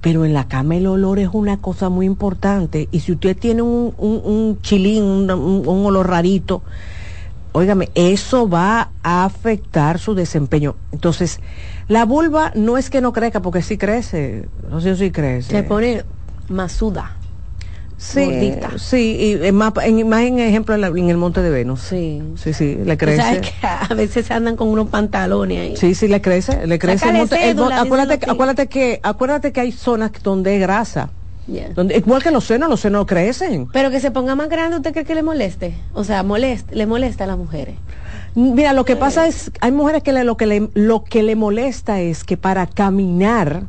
Pero 0.00 0.24
en 0.24 0.32
la 0.32 0.48
cama 0.48 0.74
el 0.74 0.86
olor 0.86 1.18
es 1.18 1.28
una 1.34 1.58
cosa 1.58 1.90
muy 1.90 2.06
importante. 2.06 2.88
Y 2.92 3.00
si 3.00 3.12
usted 3.12 3.36
tiene 3.36 3.60
un, 3.60 3.92
un, 3.98 4.58
chilín, 4.62 5.30
un 5.30 5.86
olor 5.86 6.08
rarito, 6.08 6.62
Óigame, 7.56 7.88
eso 7.94 8.50
va 8.50 8.90
a 9.02 9.24
afectar 9.24 9.98
su 9.98 10.14
desempeño. 10.14 10.76
Entonces, 10.92 11.40
la 11.88 12.04
vulva 12.04 12.52
no 12.54 12.76
es 12.76 12.90
que 12.90 13.00
no 13.00 13.14
crezca, 13.14 13.40
porque 13.40 13.62
sí 13.62 13.78
crece, 13.78 14.44
no 14.68 14.78
sé 14.82 14.94
si 14.94 15.10
crece. 15.10 15.52
Se 15.52 15.62
pone 15.62 16.04
masuda. 16.48 17.12
Sí, 17.96 18.52
sí, 18.76 19.40
y 19.42 19.52
más 19.52 19.72
en, 19.82 20.06
más 20.06 20.24
en 20.24 20.38
ejemplo 20.38 20.74
en, 20.74 21.08
el 21.08 21.16
Monte 21.16 21.40
de 21.40 21.48
Venus. 21.48 21.80
Sí. 21.80 22.22
Sí, 22.36 22.52
sí, 22.52 22.76
le 22.84 22.98
crece. 22.98 23.22
O 23.22 23.24
sea, 23.24 23.40
que 23.40 23.50
a 23.62 23.94
veces 23.94 24.30
andan 24.30 24.56
con 24.56 24.68
unos 24.68 24.90
pantalones 24.90 25.58
ahí. 25.58 25.76
Sí, 25.78 25.94
sí, 25.94 26.08
le 26.08 26.20
crece, 26.20 26.66
le 26.66 26.78
crece. 26.78 27.08
El 27.08 27.16
monte, 27.16 27.36
acuérdate, 27.72 28.30
acuérdate, 28.30 28.66
que, 28.66 29.00
acuérdate 29.02 29.52
que 29.52 29.60
hay 29.62 29.72
zonas 29.72 30.10
donde 30.22 30.56
es 30.56 30.60
grasa 30.60 31.08
igual 31.48 32.22
que 32.22 32.30
los 32.30 32.44
senos, 32.44 32.68
los 32.68 32.80
senos 32.80 33.06
crecen. 33.06 33.68
Pero 33.72 33.90
que 33.90 34.00
se 34.00 34.10
ponga 34.10 34.34
más 34.34 34.48
grande, 34.48 34.76
¿usted 34.76 34.92
cree 34.92 35.04
que 35.04 35.14
le 35.14 35.22
moleste? 35.22 35.74
O 35.92 36.04
sea, 36.04 36.22
moleste, 36.22 36.74
le 36.74 36.86
molesta 36.86 37.24
a 37.24 37.26
las 37.26 37.38
mujeres. 37.38 37.76
Mira, 38.34 38.72
lo 38.72 38.84
que 38.84 38.96
pasa 38.96 39.26
es, 39.26 39.50
hay 39.60 39.72
mujeres 39.72 40.02
que 40.02 40.12
lo, 40.12 40.36
que 40.36 40.46
le, 40.46 40.68
lo 40.74 41.04
que 41.04 41.22
le 41.22 41.36
molesta 41.36 42.00
es 42.00 42.22
que 42.22 42.36
para 42.36 42.66
caminar 42.66 43.62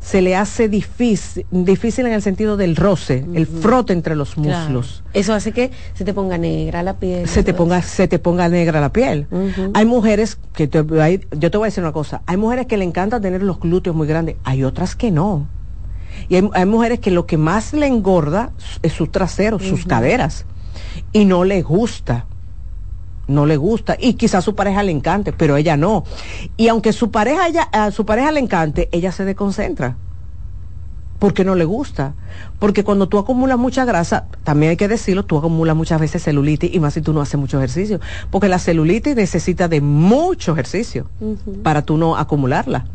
se 0.00 0.22
le 0.22 0.34
hace 0.34 0.68
difícil, 0.68 1.46
difícil 1.50 2.06
en 2.06 2.12
el 2.12 2.22
sentido 2.22 2.56
del 2.56 2.74
roce, 2.74 3.24
el 3.34 3.46
frote 3.46 3.92
entre 3.92 4.16
los 4.16 4.36
muslos. 4.36 5.02
Eso 5.12 5.34
hace 5.34 5.52
que 5.52 5.70
se 5.94 6.04
te 6.04 6.14
ponga 6.14 6.38
negra 6.38 6.82
la 6.82 6.94
piel. 6.94 7.28
Se 7.28 7.44
te 7.44 7.54
ponga, 7.54 7.82
se 7.82 8.08
te 8.08 8.18
ponga 8.18 8.48
negra 8.48 8.80
la 8.80 8.92
piel. 8.92 9.26
Hay 9.74 9.84
mujeres 9.84 10.38
que 10.54 10.68
yo 10.68 10.86
te 11.50 11.58
voy 11.58 11.66
a 11.66 11.68
decir 11.68 11.82
una 11.82 11.92
cosa, 11.92 12.22
hay 12.26 12.36
mujeres 12.36 12.66
que 12.66 12.76
le 12.76 12.84
encanta 12.84 13.20
tener 13.20 13.42
los 13.42 13.60
glúteos 13.60 13.94
muy 13.94 14.06
grandes, 14.06 14.36
hay 14.44 14.64
otras 14.64 14.96
que 14.96 15.10
no. 15.10 15.46
Y 16.30 16.36
hay, 16.36 16.64
mujeres 16.64 17.00
que 17.00 17.10
lo 17.10 17.26
que 17.26 17.36
más 17.36 17.72
le 17.72 17.88
engorda 17.88 18.52
es 18.82 18.92
su 18.92 19.08
trasero, 19.08 19.58
sus 19.58 19.84
caderas. 19.84 20.46
Y 21.12 21.24
no 21.24 21.42
le 21.42 21.60
gusta. 21.60 22.26
No 23.26 23.46
le 23.46 23.56
gusta. 23.56 23.96
Y 23.98 24.14
quizás 24.14 24.44
su 24.44 24.54
pareja 24.54 24.84
le 24.84 24.92
encante, 24.92 25.32
pero 25.32 25.56
ella 25.56 25.76
no. 25.76 26.04
Y 26.56 26.68
aunque 26.68 26.92
su 26.92 27.10
pareja, 27.10 27.48
ella, 27.48 27.62
a 27.72 27.90
su 27.90 28.06
pareja 28.06 28.30
le 28.30 28.38
encante, 28.38 28.88
ella 28.92 29.10
se 29.10 29.24
desconcentra. 29.24 29.96
Porque 31.20 31.44
no 31.44 31.54
le 31.54 31.66
gusta. 31.66 32.14
Porque 32.58 32.82
cuando 32.82 33.08
tú 33.08 33.18
acumulas 33.18 33.58
mucha 33.58 33.84
grasa, 33.84 34.26
también 34.42 34.70
hay 34.70 34.76
que 34.76 34.88
decirlo, 34.88 35.24
tú 35.24 35.36
acumulas 35.36 35.76
muchas 35.76 36.00
veces 36.00 36.22
celulitis 36.22 36.74
y 36.74 36.80
más 36.80 36.94
si 36.94 37.02
tú 37.02 37.12
no 37.12 37.20
haces 37.20 37.38
mucho 37.38 37.58
ejercicio. 37.58 38.00
Porque 38.30 38.48
la 38.48 38.58
celulitis 38.58 39.14
necesita 39.14 39.68
de 39.68 39.82
mucho 39.82 40.52
ejercicio 40.52 41.08
para 41.62 41.82
tú 41.82 41.98
no 41.98 42.16
acumularla. 42.16 42.86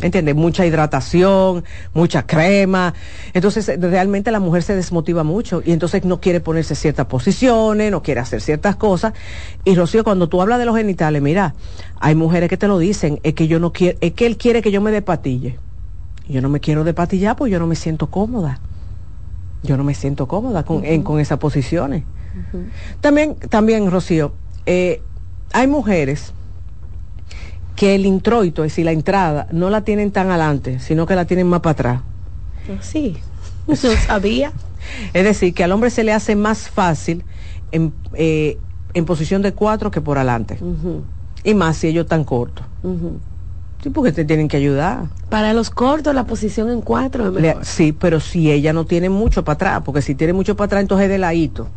¿Entiendes? 0.00 0.36
Mucha 0.36 0.64
hidratación, 0.64 1.64
mucha 1.92 2.26
crema. 2.26 2.94
Entonces, 3.34 3.70
realmente 3.80 4.30
la 4.30 4.40
mujer 4.40 4.62
se 4.62 4.76
desmotiva 4.76 5.24
mucho 5.24 5.60
y 5.64 5.72
entonces 5.72 6.04
no 6.04 6.20
quiere 6.20 6.40
ponerse 6.40 6.76
ciertas 6.76 7.06
posiciones, 7.06 7.90
no 7.90 8.02
quiere 8.02 8.20
hacer 8.20 8.40
ciertas 8.40 8.76
cosas. 8.76 9.14
Y 9.64 9.74
Rocío, 9.74 10.04
cuando 10.04 10.28
tú 10.28 10.40
hablas 10.40 10.60
de 10.60 10.64
los 10.64 10.76
genitales, 10.76 11.20
mira, 11.20 11.56
hay 11.98 12.14
mujeres 12.14 12.48
que 12.48 12.56
te 12.56 12.68
lo 12.68 12.78
dicen, 12.78 13.18
es 13.24 13.34
que 13.34 13.48
yo 13.48 13.58
no 13.58 13.72
quiero, 13.72 13.98
es 14.00 14.12
que 14.12 14.26
él 14.26 14.36
quiere 14.36 14.62
que 14.62 14.70
yo 14.70 14.80
me 14.80 14.92
despatille. 14.92 15.58
Yo 16.28 16.40
no 16.40 16.48
me 16.48 16.60
quiero 16.60 16.84
depatillar 16.84 17.36
porque 17.36 17.52
yo 17.52 17.58
no 17.58 17.66
me 17.66 17.76
siento 17.76 18.08
cómoda. 18.08 18.60
Yo 19.62 19.76
no 19.76 19.84
me 19.84 19.94
siento 19.94 20.28
cómoda 20.28 20.64
con, 20.64 20.82
con 21.02 21.20
esas 21.20 21.38
posiciones. 21.38 22.04
También, 23.00 23.36
también, 23.36 23.90
Rocío, 23.90 24.32
eh, 24.66 25.02
hay 25.52 25.66
mujeres 25.66 26.32
que 27.76 27.94
el 27.94 28.06
introito, 28.06 28.64
es 28.64 28.72
decir, 28.72 28.84
la 28.84 28.92
entrada, 28.92 29.46
no 29.50 29.70
la 29.70 29.82
tienen 29.82 30.10
tan 30.10 30.30
adelante, 30.30 30.78
sino 30.80 31.06
que 31.06 31.14
la 31.14 31.24
tienen 31.24 31.46
más 31.46 31.60
para 31.60 31.72
atrás. 31.72 32.00
Oh, 32.70 32.82
sí, 32.82 33.16
eso 33.68 33.90
sabía. 34.06 34.52
Es 35.14 35.24
decir, 35.24 35.54
que 35.54 35.64
al 35.64 35.72
hombre 35.72 35.88
se 35.88 36.04
le 36.04 36.12
hace 36.12 36.36
más 36.36 36.68
fácil 36.68 37.24
en, 37.72 37.94
eh, 38.12 38.58
en 38.92 39.06
posición 39.06 39.40
de 39.40 39.54
cuatro 39.54 39.90
que 39.90 40.02
por 40.02 40.18
adelante. 40.18 40.58
Y 41.42 41.54
más 41.54 41.78
si 41.78 41.88
ellos 41.88 42.04
están 42.04 42.24
cortos. 42.24 42.66
Sí, 43.84 43.90
porque 43.90 44.12
te 44.12 44.24
tienen 44.24 44.48
que 44.48 44.56
ayudar. 44.56 45.08
Para 45.28 45.52
los 45.52 45.68
cortos, 45.68 46.14
la 46.14 46.24
posición 46.24 46.70
en 46.70 46.80
cuatro 46.80 47.26
es 47.26 47.32
mejor. 47.32 47.66
sí, 47.66 47.92
pero 47.92 48.18
si 48.18 48.50
ella 48.50 48.72
no 48.72 48.86
tiene 48.86 49.10
mucho 49.10 49.44
para 49.44 49.56
atrás, 49.56 49.82
porque 49.84 50.00
si 50.00 50.14
tiene 50.14 50.32
mucho 50.32 50.56
para 50.56 50.64
atrás, 50.64 50.80
entonces 50.80 51.04
es 51.04 51.10
de 51.10 51.18
ladito. 51.18 51.68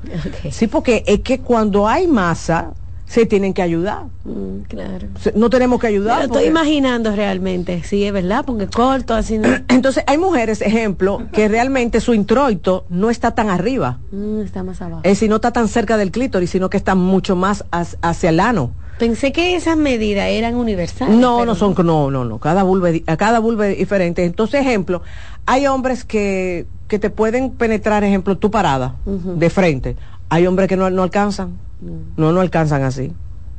Sí, 0.49 0.67
porque 0.67 1.03
es 1.05 1.19
que 1.19 1.39
cuando 1.39 1.85
hay 1.85 2.07
masa, 2.07 2.71
se 3.07 3.25
tienen 3.25 3.53
que 3.53 3.61
ayudar. 3.61 4.03
Mm, 4.23 4.59
claro. 4.69 5.07
No 5.35 5.49
tenemos 5.49 5.81
que 5.81 5.87
ayudar. 5.87 6.23
estoy 6.23 6.45
imaginando 6.45 7.13
realmente, 7.13 7.83
sí, 7.83 8.05
es 8.05 8.13
verdad, 8.13 8.45
porque 8.45 8.67
corto, 8.67 9.13
así. 9.13 9.41
Entonces, 9.67 10.05
hay 10.07 10.17
mujeres, 10.17 10.61
ejemplo, 10.61 11.23
que 11.33 11.49
realmente 11.49 11.99
su 11.99 12.13
introito 12.13 12.85
no 12.87 13.09
está 13.09 13.31
tan 13.31 13.49
arriba. 13.49 13.99
Mm, 14.13 14.43
está 14.43 14.63
más 14.63 14.81
abajo. 14.81 15.01
Es 15.03 15.11
decir, 15.11 15.29
no 15.29 15.35
está 15.35 15.51
tan 15.51 15.67
cerca 15.67 15.97
del 15.97 16.11
clítoris, 16.11 16.51
sino 16.51 16.69
que 16.69 16.77
está 16.77 16.95
mucho 16.95 17.35
más 17.35 17.65
hacia 17.69 18.29
el 18.29 18.39
ano. 18.39 18.71
Pensé 18.97 19.31
que 19.31 19.55
esas 19.55 19.77
medidas 19.77 20.27
eran 20.27 20.55
universales. 20.55 21.15
No, 21.15 21.45
no 21.45 21.55
son, 21.55 21.75
no, 21.86 22.10
no, 22.10 22.25
no. 22.25 22.39
Cada 22.39 22.63
vulva, 22.63 22.89
cada 23.17 23.39
vulva 23.39 23.67
es 23.67 23.77
diferente. 23.77 24.25
Entonces, 24.25 24.62
ejemplo, 24.62 25.01
hay 25.45 25.67
hombres 25.67 26.03
que, 26.03 26.65
que 26.88 26.97
te 26.99 27.10
pueden 27.10 27.51
penetrar, 27.51 28.03
ejemplo, 28.03 28.38
tu 28.38 28.49
parada, 28.49 28.95
de 29.05 29.49
frente. 29.49 29.95
Hay 30.29 30.47
hombres 30.47 30.67
que 30.67 30.77
no, 30.77 30.89
no 30.89 31.03
alcanzan. 31.03 31.57
Mm. 31.81 32.19
No, 32.19 32.31
no 32.31 32.41
alcanzan 32.41 32.83
así. 32.83 33.13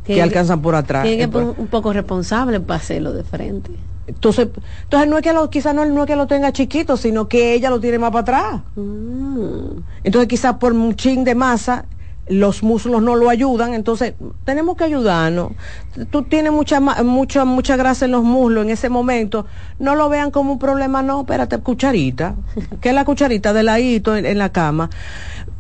Que 0.05 0.23
alcanzan 0.23 0.63
por 0.63 0.75
atrás. 0.75 1.05
Tiene 1.05 1.27
que 1.27 1.33
ser 1.33 1.55
un 1.57 1.67
poco 1.67 1.93
responsable 1.93 2.61
para 2.61 2.81
hacerlo 2.81 3.13
de 3.13 3.25
frente. 3.25 3.71
Entonces, 4.07 4.49
entonces 4.85 5.09
no 5.09 5.19
es 5.19 5.23
que 5.23 5.35
lo, 5.35 5.51
quizás 5.51 5.75
no, 5.75 5.85
no, 5.85 6.03
es 6.03 6.07
que 6.07 6.17
lo 6.17 6.27
tenga 6.27 6.51
chiquito, 6.51 6.97
sino 6.97 7.29
que 7.29 7.53
ella 7.53 7.69
lo 7.69 7.79
tiene 7.79 7.99
más 7.99 8.11
para 8.11 8.21
atrás. 8.23 8.63
Mm. 8.75 9.81
Entonces 10.03 10.29
quizás 10.29 10.55
por 10.55 10.73
un 10.73 10.97
chin 10.97 11.25
de 11.25 11.35
masa, 11.35 11.85
los 12.29 12.63
muslos 12.63 13.03
no 13.03 13.17
lo 13.17 13.31
ayudan, 13.31 13.75
entonces 13.75 14.15
tenemos 14.45 14.77
que 14.77 14.85
ayudarnos. 14.85 15.53
Tú 16.11 16.23
tienes 16.23 16.53
mucha, 16.53 16.81
mucha, 16.81 17.45
mucha 17.45 17.77
grasa 17.77 18.05
en 18.05 18.13
los 18.13 18.25
muslos 18.25 18.65
en 18.65 18.71
ese 18.71 18.89
momento, 18.89 19.47
no 19.79 19.95
lo 19.95 20.09
vean 20.09 20.31
como 20.31 20.53
un 20.53 20.59
problema, 20.59 21.03
no, 21.03 21.21
espérate, 21.21 21.59
cucharita, 21.59 22.37
que 22.81 22.91
es 22.91 22.95
la 22.95 23.05
cucharita 23.05 23.53
de 23.53 23.63
ladito 23.63 24.17
en, 24.17 24.27
en 24.27 24.39
la 24.39 24.51
cama. 24.51 24.91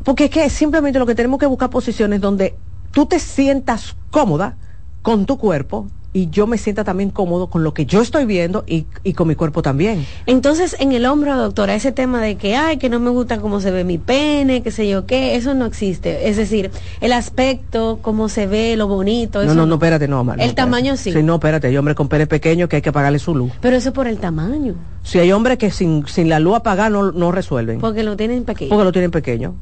Porque 0.05 0.27
es 0.27 0.31
que 0.31 0.49
simplemente 0.51 0.99
lo 0.99 1.07
que 1.07 1.15
tenemos 1.15 1.39
que 1.39 1.47
buscar 1.47 1.71
posiciones 1.71 2.21
donde 2.21 2.55
tú 2.93 3.07
te 3.07 3.19
sientas 3.19 3.97
cómoda 4.11 4.57
con 5.03 5.27
tu 5.27 5.39
cuerpo, 5.39 5.87
y 6.13 6.31
yo 6.31 6.47
me 6.47 6.59
sienta 6.59 6.85
también 6.85 7.11
cómodo 7.11 7.49
con 7.49 7.63
lo 7.63 7.75
que 7.75 7.87
yo 7.87 8.01
estoy 8.01 8.25
viendo 8.25 8.65
y, 8.67 8.87
con 9.13 9.29
mi 9.29 9.35
cuerpo 9.35 9.63
también. 9.63 10.07
Entonces, 10.27 10.77
en 10.81 10.93
el 10.93 11.05
hombro, 11.07 11.37
doctora, 11.37 11.75
ese 11.75 11.93
tema 11.93 12.23
de 12.23 12.37
que, 12.37 12.57
ay, 12.57 12.79
que 12.79 12.89
no 12.89 12.99
me 12.99 13.11
gusta 13.11 13.41
cómo 13.41 13.61
se 13.61 13.71
ve 13.71 13.85
mi 13.85 13.99
pene, 13.99 14.63
qué 14.63 14.71
sé 14.71 14.89
yo 14.89 15.07
qué, 15.07 15.37
eso 15.37 15.55
no 15.55 15.67
existe. 15.67 16.29
Es 16.29 16.37
decir, 16.37 16.71
el 17.01 17.13
aspecto, 17.13 17.99
cómo 18.03 18.29
se 18.29 18.47
ve, 18.47 18.77
lo 18.77 18.89
bonito. 18.89 19.45
no, 19.45 19.55
no, 19.55 19.67
no, 19.67 19.75
espérate, 19.75 20.09
no, 20.09 20.27
El 20.39 20.55
tamaño 20.55 20.97
sí. 20.97 21.13
Sí, 21.13 21.23
no, 21.23 21.35
espérate, 21.35 21.67
hay 21.67 21.77
hombres 21.77 21.97
con 21.97 22.09
pene 22.09 22.27
pequeño 22.27 22.69
que 22.69 22.77
hay 22.77 22.83
que 22.83 22.93
pagarle 22.93 23.19
su 23.19 23.35
luz. 23.35 23.53
Pero 23.61 23.77
eso 23.77 23.93
por 23.93 24.07
el 24.07 24.19
tamaño. 24.19 24.75
Si 25.03 25.19
hay 25.19 25.33
hombres 25.33 25.59
que 25.59 25.71
sin, 25.71 26.07
sin 26.07 26.29
la 26.29 26.41
luz 26.41 26.57
apagada 26.57 26.91
no, 26.91 27.13
no 27.13 27.33
resuelven. 27.33 27.81
Porque 27.81 28.03
lo 28.03 28.17
tienen 28.17 28.45
pequeño. 28.45 28.71
Porque 28.71 28.85
lo 28.85 28.93
tienen 28.93 29.11
pequeño. 29.11 29.55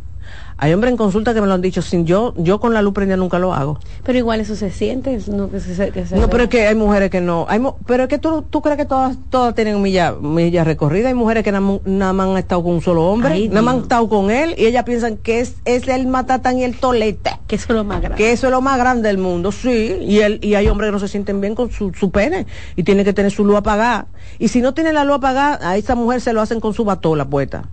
Hay 0.59 0.73
hombres 0.73 0.91
en 0.91 0.97
consulta 0.97 1.35
que 1.35 1.43
me 1.43 1.47
lo 1.47 1.53
han 1.53 1.61
dicho, 1.61 1.83
sin 1.83 2.07
yo, 2.07 2.33
yo 2.39 2.61
con 2.61 2.73
la 2.73 2.81
luz 2.81 2.95
prendida 2.95 3.19
nunca 3.19 3.39
lo 3.39 3.53
hago. 3.53 3.79
Pero 4.05 4.17
igual 4.17 4.41
eso 4.41 4.57
se 4.57 4.71
siente, 4.71 5.19
no 5.29 5.51
que 5.51 5.61
se, 5.61 5.93
No, 6.17 6.31
pero 6.31 6.45
es 6.45 6.49
que 6.49 6.67
hay 6.67 6.75
mujeres 6.75 7.11
que 7.11 7.21
no. 7.21 7.45
Hay, 7.49 7.61
pero 7.85 8.05
es 8.05 8.09
que 8.09 8.19
tú, 8.19 8.41
tú 8.41 8.63
crees 8.63 8.79
que 8.79 8.87
todas, 8.87 9.19
todas 9.29 9.55
tienen 9.55 9.83
milla, 9.83 10.13
milla 10.13 10.65
recorrida. 10.65 11.09
Hay 11.09 11.15
mujeres 11.15 11.45
que 11.45 11.53
nada 11.53 12.13
más 12.13 12.29
han 12.29 12.39
estado 12.39 12.63
con 12.63 12.73
un 12.73 12.81
solo 12.81 13.05
hombre, 13.05 13.49
nada 13.49 13.61
más 13.61 13.75
han 13.75 13.81
estado 13.83 14.09
con 14.09 14.31
él 14.31 14.55
y 14.57 14.65
ellas 14.65 14.85
piensan 14.85 15.19
que 15.19 15.41
es, 15.41 15.57
es 15.67 15.89
el 15.89 16.07
matatán 16.07 16.59
y 16.59 16.65
el 16.65 16.79
tolete. 16.79 17.33
Que 17.47 17.57
eso 17.57 17.67
es 17.69 17.77
lo 17.77 17.85
más 17.85 18.01
grande. 18.01 18.17
Que 18.17 18.33
eso 18.33 18.47
es 18.47 18.51
lo 18.51 18.63
más 18.63 18.79
grande 18.79 19.09
del 19.09 19.19
mundo, 19.19 19.53
sí. 19.53 19.99
Y 20.01 20.21
él, 20.21 20.39
y 20.43 20.55
hay 20.55 20.69
hombres 20.69 20.89
que 20.89 20.93
no 20.93 21.01
se 21.01 21.09
sienten 21.09 21.43
bien 21.43 21.55
con 21.55 21.71
su, 21.71 21.93
su 21.93 22.11
pene 22.11 22.47
y 22.77 22.83
tienen 22.83 23.05
que 23.05 23.13
tener 23.13 23.31
su 23.31 23.45
luz 23.45 23.57
apagada. 23.57 24.07
Y 24.39 24.49
si 24.49 24.63
no 24.63 24.73
tienen 24.73 24.95
la 24.95 25.05
luz 25.05 25.17
apagada, 25.17 25.69
a 25.69 25.77
esa 25.77 25.95
mujer 25.95 26.23
se 26.23 26.33
lo 26.33 26.41
hacen 26.41 26.61
con 26.61 26.73
su 26.73 26.85
batola 26.85 27.27
puesta 27.27 27.69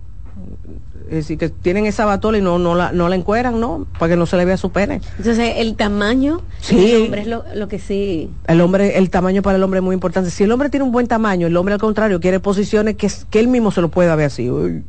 es 1.14 1.24
decir, 1.24 1.38
que 1.38 1.48
tienen 1.48 1.86
esa 1.86 2.04
batola 2.04 2.38
y 2.38 2.42
no, 2.42 2.58
no, 2.58 2.74
la, 2.74 2.92
no 2.92 3.08
la 3.08 3.16
encueran, 3.16 3.60
¿no? 3.60 3.86
Para 3.98 4.10
que 4.10 4.16
no 4.16 4.26
se 4.26 4.36
le 4.36 4.44
vea 4.44 4.56
su 4.56 4.70
pene. 4.70 5.00
Entonces, 5.18 5.54
el 5.56 5.76
tamaño 5.76 6.42
sí. 6.60 6.92
el 6.92 7.02
hombre 7.02 7.20
es 7.22 7.26
lo, 7.26 7.44
lo, 7.54 7.68
que 7.68 7.78
sí. 7.78 8.30
El 8.46 8.60
hombre, 8.60 8.98
el 8.98 9.10
tamaño 9.10 9.42
para 9.42 9.56
el 9.56 9.62
hombre 9.62 9.78
es 9.78 9.84
muy 9.84 9.94
importante. 9.94 10.30
Si 10.30 10.44
el 10.44 10.52
hombre 10.52 10.70
tiene 10.70 10.84
un 10.84 10.92
buen 10.92 11.06
tamaño, 11.06 11.46
el 11.46 11.56
hombre 11.56 11.74
al 11.74 11.80
contrario 11.80 12.20
quiere 12.20 12.40
posiciones 12.40 12.96
que, 12.96 13.10
que 13.30 13.40
él 13.40 13.48
mismo 13.48 13.70
se 13.70 13.80
lo 13.80 13.88
pueda 13.88 14.16
ver 14.16 14.26
así. 14.26 14.50
Uy, 14.50 14.84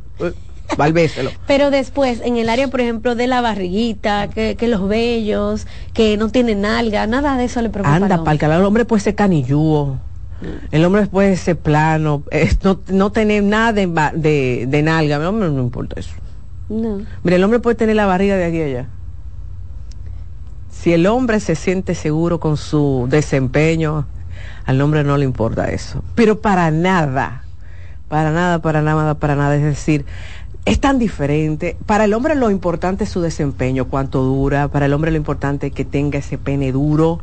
Pero 1.48 1.72
después, 1.72 2.22
en 2.24 2.38
el 2.38 2.50
área, 2.50 2.68
por 2.68 2.82
ejemplo, 2.82 3.16
de 3.16 3.28
la 3.28 3.42
barriguita, 3.42 4.30
que, 4.30 4.56
que 4.56 4.68
los 4.68 4.88
vellos, 4.88 5.68
que 5.94 6.18
no 6.18 6.30
tienen 6.30 6.62
nalga, 6.62 7.08
nada 7.08 7.38
de 7.38 7.46
eso 7.46 7.62
le 7.62 7.70
preocupa. 7.70 7.96
Anda, 7.96 8.24
para 8.24 8.58
el 8.58 8.64
hombre 8.64 8.86
puede 8.86 9.02
ser 9.02 9.16
canillúo 9.16 10.00
el 10.72 10.86
hombre 10.86 11.08
puede 11.08 11.38
ser 11.38 11.58
plano, 11.58 12.24
no, 12.64 12.80
no, 12.90 13.12
tener 13.12 13.44
nada 13.44 13.74
de, 13.74 13.88
de, 14.16 14.66
de 14.68 14.84
nalga. 14.84 15.16
El 15.16 15.26
hombre 15.26 15.50
no 15.50 15.62
importa 15.62 16.00
eso. 16.00 16.14
No. 16.70 17.02
Mira, 17.24 17.36
el 17.36 17.44
hombre 17.44 17.60
puede 17.60 17.76
tener 17.76 17.96
la 17.96 18.06
barriga 18.06 18.36
de 18.36 18.46
aquí 18.46 18.62
allá. 18.62 18.88
Si 20.70 20.94
el 20.94 21.08
hombre 21.08 21.40
se 21.40 21.56
siente 21.56 21.96
seguro 21.96 22.40
con 22.40 22.58
su 22.58 23.08
desempeño, 23.10 24.06
al 24.66 24.82
hombre 24.82 25.04
no 25.04 25.18
le 25.18 25.26
importa 25.26 25.70
eso. 25.70 26.04
Pero 26.16 26.42
para 26.42 26.70
nada, 26.72 27.44
para 28.08 28.32
nada, 28.32 28.60
para 28.60 28.82
nada, 28.82 29.16
para 29.16 29.36
nada. 29.36 29.56
Es 29.56 29.64
decir, 29.64 30.06
es 30.66 30.80
tan 30.80 31.00
diferente. 31.00 31.78
Para 31.86 32.06
el 32.06 32.14
hombre 32.14 32.36
lo 32.36 32.50
importante 32.50 33.06
es 33.06 33.10
su 33.10 33.22
desempeño, 33.22 33.86
cuánto 33.86 34.24
dura. 34.24 34.68
Para 34.68 34.88
el 34.88 34.94
hombre 34.94 35.12
lo 35.12 35.18
importante 35.18 35.68
es 35.68 35.74
que 35.74 35.86
tenga 35.86 36.20
ese 36.20 36.38
pene 36.38 36.72
duro, 36.72 37.20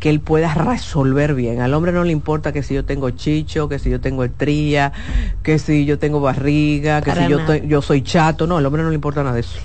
que 0.00 0.10
él 0.10 0.20
pueda 0.20 0.52
resolver 0.54 1.34
bien. 1.34 1.60
Al 1.60 1.74
hombre 1.74 1.92
no 1.92 2.04
le 2.04 2.12
importa 2.12 2.52
que 2.52 2.62
si 2.62 2.74
yo 2.74 2.84
tengo 2.84 3.10
chicho, 3.10 3.68
que 3.68 3.78
si 3.78 3.90
yo 3.90 4.00
tengo 4.00 4.24
estría, 4.24 4.92
que 5.42 5.58
si 5.58 5.84
yo 5.84 5.98
tengo 5.98 6.20
barriga, 6.20 7.00
que 7.02 7.12
si 7.12 7.28
yo, 7.28 7.54
yo 7.54 7.82
soy 7.82 8.02
chato. 8.02 8.46
No, 8.46 8.58
al 8.58 8.66
hombre 8.66 8.82
no 8.82 8.90
le 8.90 8.94
importa 8.94 9.22
nada 9.22 9.34
de 9.34 9.40
eso. 9.40 9.58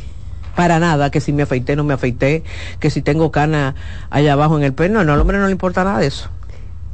Para 0.56 0.80
nada, 0.80 1.10
que 1.12 1.22
si 1.22 1.32
me 1.34 1.44
afeité, 1.44 1.76
no 1.76 1.84
me 1.84 1.94
afeité, 1.94 2.44
que 2.80 2.90
si 2.90 3.02
tengo 3.02 3.32
cana 3.32 3.76
allá 4.10 4.34
abajo 4.34 4.58
en 4.58 4.64
el 4.64 4.74
pelo. 4.74 5.04
No, 5.04 5.14
al 5.14 5.20
hombre 5.20 5.38
no 5.38 5.46
le 5.46 5.52
importa 5.52 5.84
nada 5.84 6.00
de 6.00 6.08
eso. 6.08 6.30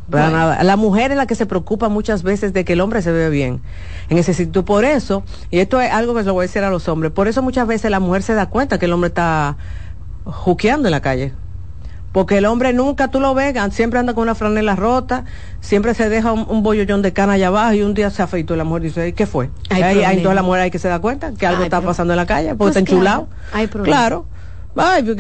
Para 0.10 0.30
nada. 0.30 0.64
La 0.64 0.78
mujer 0.78 1.12
es 1.12 1.18
la 1.18 1.28
que 1.28 1.36
se 1.36 1.46
preocupa 1.46 1.90
muchas 1.90 2.24
veces 2.24 2.54
de 2.54 2.64
que 2.64 2.74
el 2.74 2.82
hombre 2.82 3.02
se 3.02 3.12
vea 3.12 3.30
bien. 3.30 3.62
En 4.10 4.18
ese 4.18 4.34
sitio, 4.34 4.64
por 4.64 4.86
eso, 4.86 5.24
y 5.52 5.60
esto 5.60 5.82
es 5.82 5.92
algo 5.92 6.14
que 6.16 6.22
se 6.22 6.28
lo 6.28 6.34
voy 6.34 6.44
a 6.44 6.48
decir 6.48 6.64
a 6.64 6.70
los 6.70 6.88
hombres, 6.88 7.12
por 7.12 7.28
eso 7.28 7.42
muchas 7.42 7.68
veces 7.68 7.92
la 7.92 8.00
mujer 8.00 8.24
se 8.24 8.34
da 8.34 8.46
cuenta 8.46 8.80
que 8.80 8.86
el 8.86 8.94
hombre 8.94 9.10
está 9.10 9.58
juqueando 10.24 10.88
en 10.88 10.92
la 10.92 11.02
calle 11.02 11.34
porque 12.12 12.38
el 12.38 12.46
hombre 12.46 12.74
nunca 12.74 13.10
tú 13.10 13.20
lo 13.20 13.34
ves, 13.34 13.54
siempre 13.72 14.00
anda 14.00 14.14
con 14.14 14.24
una 14.24 14.36
franela 14.36 14.76
rota, 14.76 15.26
siempre 15.60 15.94
se 15.94 16.10
deja 16.10 16.32
un, 16.32 16.64
bollollón 16.64 17.02
de 17.02 17.14
cana 17.14 17.34
allá 17.34 17.48
abajo 17.48 17.74
y 17.74 17.82
un 17.82 17.94
día 17.94 18.10
se 18.10 18.22
afeitó 18.22 18.54
y 18.54 18.58
la 18.58 18.64
mujer 18.64 18.84
dice, 18.84 19.14
¿qué 19.14 19.26
fue? 19.26 19.50
Hay 19.70 19.82
ahí, 19.82 20.04
ahí 20.04 20.24
toda 20.24 20.34
la 20.34 20.42
mujer 20.42 20.62
hay 20.62 20.72
que 20.72 20.80
se 20.80 20.88
da 20.88 21.00
cuenta 21.00 21.34
que 21.34 21.46
algo 21.46 21.64
está 21.64 21.82
pasando 21.82 22.14
en 22.14 22.18
la 22.18 22.26
calle, 22.26 22.50
porque 22.50 22.58
pues 22.58 22.70
está 22.78 22.80
enchulado. 22.80 23.28
Hay 23.54 23.68
claro. 23.68 24.26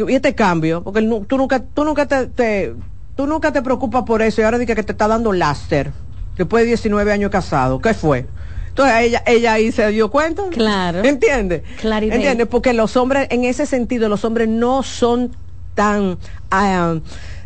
y 0.08 0.14
este 0.14 0.34
cambio, 0.34 0.84
porque 0.84 1.02
tú 1.28 1.38
nunca, 1.38 1.60
tú 1.60 1.84
nunca 1.84 2.08
te, 2.08 2.74
tú 3.16 3.28
nunca 3.28 3.52
te 3.52 3.62
preocupas 3.62 4.04
por 4.04 4.22
eso 4.22 4.42
y 4.42 4.44
ahora 4.46 4.58
dice 4.58 4.76
que 4.76 4.84
te 4.84 4.94
está 4.94 5.08
dando 5.08 5.34
láser 5.34 5.92
después 6.38 6.64
de 6.64 6.68
19 6.70 7.12
años 7.12 7.32
casado. 7.32 7.80
¿Qué 7.80 7.94
fue? 7.94 8.26
Entonces 8.70 8.96
ella, 9.02 9.24
ella 9.26 9.54
ahí 9.54 9.72
se 9.72 9.88
dio 9.90 10.12
cuenta. 10.12 10.44
Claro. 10.52 11.04
¿Entiendes? 11.04 11.64
Claridad. 11.80 12.16
¿Entiendes? 12.16 12.48
Porque 12.48 12.74
los 12.74 12.96
hombres, 12.96 13.28
en 13.32 13.44
ese 13.44 13.66
sentido, 13.66 14.08
los 14.08 14.24
hombres 14.24 14.48
no 14.48 14.84
son 14.84 15.32
tan... 15.78 16.18
Ah, 16.50 16.96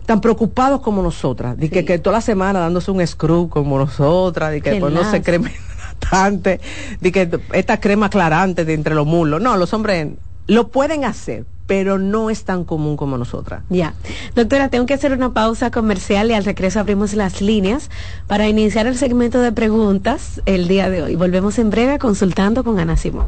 tan 0.06 0.20
preocupados 0.20 0.82
como 0.82 1.02
nosotras, 1.02 1.58
de 1.58 1.70
que, 1.70 2.00
toda 2.00 2.18
la 2.18 2.22
semana 2.22 2.60
dándose 2.60 2.92
un 2.92 3.06
scrub 3.06 3.50
como 3.50 3.78
nosotras, 3.78 4.52
de 4.52 4.60
que 4.60 4.76
pues 4.76 4.92
no 4.92 5.10
se 5.10 5.22
creen 5.22 5.50
aclarante, 5.92 6.60
de 7.00 7.12
que 7.12 7.40
esta 7.54 7.80
crema 7.80 8.08
aclarante 8.08 8.66
de 8.66 8.74
entre 8.74 8.96
los 8.96 9.06
mulos. 9.06 9.42
No, 9.42 9.56
los 9.58 9.74
hombres 9.74 10.08
lo 10.48 10.68
pueden 10.70 11.06
hacer, 11.06 11.46
pero 11.68 11.98
no 11.98 12.30
es 12.30 12.44
tan 12.44 12.66
común 12.66 12.98
como 12.98 13.18
nosotras. 13.18 13.64
Ya. 13.70 13.94
Doctora, 14.36 14.70
tengo 14.70 14.86
que 14.86 14.96
hacer 14.96 15.14
una 15.14 15.34
pausa 15.34 15.72
comercial 15.72 16.30
y 16.32 16.34
al 16.34 16.44
regreso 16.44 16.80
abrimos 16.80 17.14
las 17.14 17.40
líneas 17.40 17.90
para 18.28 18.50
iniciar 18.50 18.88
el 18.88 18.98
segmento 18.98 19.40
de 19.40 19.52
preguntas 19.52 20.42
el 20.46 20.68
día 20.68 20.90
de 20.90 21.04
hoy. 21.04 21.16
Volvemos 21.16 21.58
en 21.60 21.70
breve 21.70 22.00
consultando 22.00 22.64
con 22.64 22.80
Ana 22.80 22.98
Simón. 22.98 23.28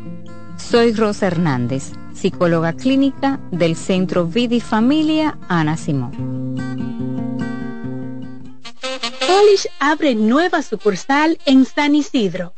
Soy 0.69 0.93
Rosa 0.93 1.27
Hernández, 1.27 1.91
psicóloga 2.13 2.73
clínica 2.73 3.39
del 3.51 3.75
Centro 3.75 4.25
Vida 4.25 4.55
y 4.55 4.61
Familia 4.61 5.37
Ana 5.49 5.75
Simón. 5.75 6.55
Polish 9.27 9.67
abre 9.79 10.15
nueva 10.15 10.61
sucursal 10.61 11.37
en 11.45 11.65
San 11.65 11.95
Isidro 11.95 12.53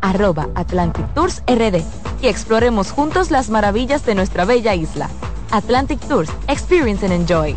arroba 0.00 0.48
Atlantic 0.54 1.06
Tours 1.14 1.42
RD 1.46 1.82
y 2.22 2.28
exploremos 2.28 2.90
juntos 2.92 3.30
las 3.30 3.50
maravillas 3.50 4.04
de 4.04 4.14
nuestra 4.14 4.44
bella 4.44 4.74
isla. 4.74 5.08
Atlantic 5.50 6.00
Tours, 6.00 6.30
Experience 6.48 7.04
and 7.04 7.14
Enjoy. 7.14 7.56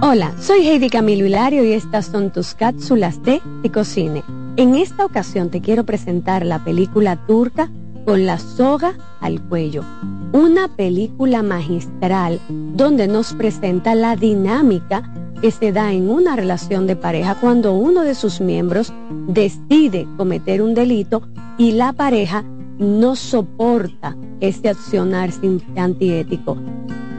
Hola, 0.00 0.32
soy 0.40 0.66
Heidi 0.66 0.88
Camilo 0.88 1.26
Hilario 1.26 1.64
y 1.64 1.72
estas 1.72 2.06
son 2.06 2.32
tus 2.32 2.54
cápsulas 2.54 3.22
de 3.22 3.42
Ticocine. 3.62 4.22
En 4.56 4.74
esta 4.74 5.04
ocasión 5.04 5.50
te 5.50 5.60
quiero 5.60 5.84
presentar 5.84 6.46
la 6.46 6.64
película 6.64 7.16
turca 7.26 7.70
Con 8.08 8.24
la 8.24 8.38
soga 8.38 8.94
al 9.20 9.38
cuello, 9.38 9.84
una 10.32 10.66
película 10.66 11.42
magistral 11.42 12.40
donde 12.48 13.06
nos 13.06 13.34
presenta 13.34 13.94
la 13.94 14.16
dinámica 14.16 15.12
que 15.42 15.50
se 15.50 15.72
da 15.72 15.92
en 15.92 16.08
una 16.08 16.34
relación 16.34 16.86
de 16.86 16.96
pareja 16.96 17.34
cuando 17.34 17.74
uno 17.74 18.04
de 18.04 18.14
sus 18.14 18.40
miembros 18.40 18.94
decide 19.26 20.08
cometer 20.16 20.62
un 20.62 20.72
delito 20.72 21.20
y 21.58 21.72
la 21.72 21.92
pareja 21.92 22.44
no 22.78 23.14
soporta 23.14 24.16
este 24.40 24.70
accionar 24.70 25.28
antiético. 25.76 26.56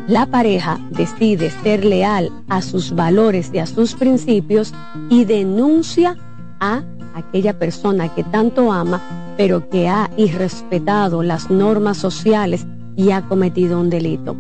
La 0.08 0.25
pareja 0.25 0.80
decide 0.89 1.52
ser 1.52 1.86
leal 1.86 2.32
a 2.47 2.63
sus 2.63 2.95
valores 2.95 3.52
y 3.54 3.60
a 3.60 3.67
sus 3.67 3.93
principios 3.93 4.73
y 5.12 5.25
denuncia 5.25 6.17
a 6.60 6.82
aquella 7.13 7.60
persona 7.60 8.10
que 8.15 8.23
tanto 8.23 8.71
ama, 8.71 9.29
pero 9.39 9.69
que 9.69 9.88
ha 9.88 10.12
irrespetado 10.17 11.23
las 11.23 11.49
normas 11.49 11.95
sociales 11.95 12.67
y 12.97 13.12
ha 13.12 13.21
cometido 13.21 13.80
un 13.80 13.89
delito. 13.89 14.36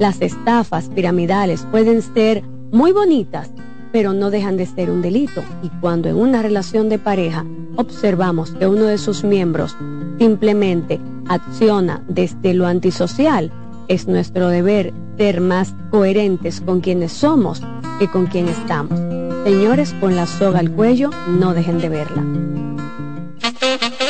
Las 0.00 0.20
estafas 0.20 0.88
piramidales 0.88 1.64
pueden 1.70 2.02
ser 2.02 2.42
muy 2.72 2.90
bonitas, 2.90 3.52
pero 3.92 4.12
no 4.12 4.32
dejan 4.32 4.56
de 4.56 4.66
ser 4.66 4.90
un 4.90 5.00
delito. 5.00 5.44
Y 5.62 5.68
cuando 5.80 6.08
en 6.08 6.16
una 6.16 6.42
relación 6.42 6.88
de 6.88 6.98
pareja 6.98 7.46
observamos 7.76 8.50
que 8.50 8.66
uno 8.66 8.86
de 8.86 8.98
sus 8.98 9.22
miembros 9.22 9.76
simplemente 10.18 10.98
acciona 11.28 12.02
desde 12.08 12.52
lo 12.52 12.66
antisocial, 12.66 13.52
es 13.86 14.08
nuestro 14.08 14.48
deber 14.48 14.92
ser 15.18 15.40
más 15.40 15.72
coherentes 15.92 16.60
con 16.60 16.80
quienes 16.80 17.12
somos 17.12 17.62
que 18.00 18.10
con 18.10 18.26
quien 18.26 18.48
estamos. 18.48 18.98
Señores, 19.44 19.94
con 20.00 20.16
la 20.16 20.26
soga 20.26 20.58
al 20.58 20.72
cuello, 20.72 21.10
no 21.28 21.54
dejen 21.54 21.80
de 21.80 21.88
verla. 21.88 22.71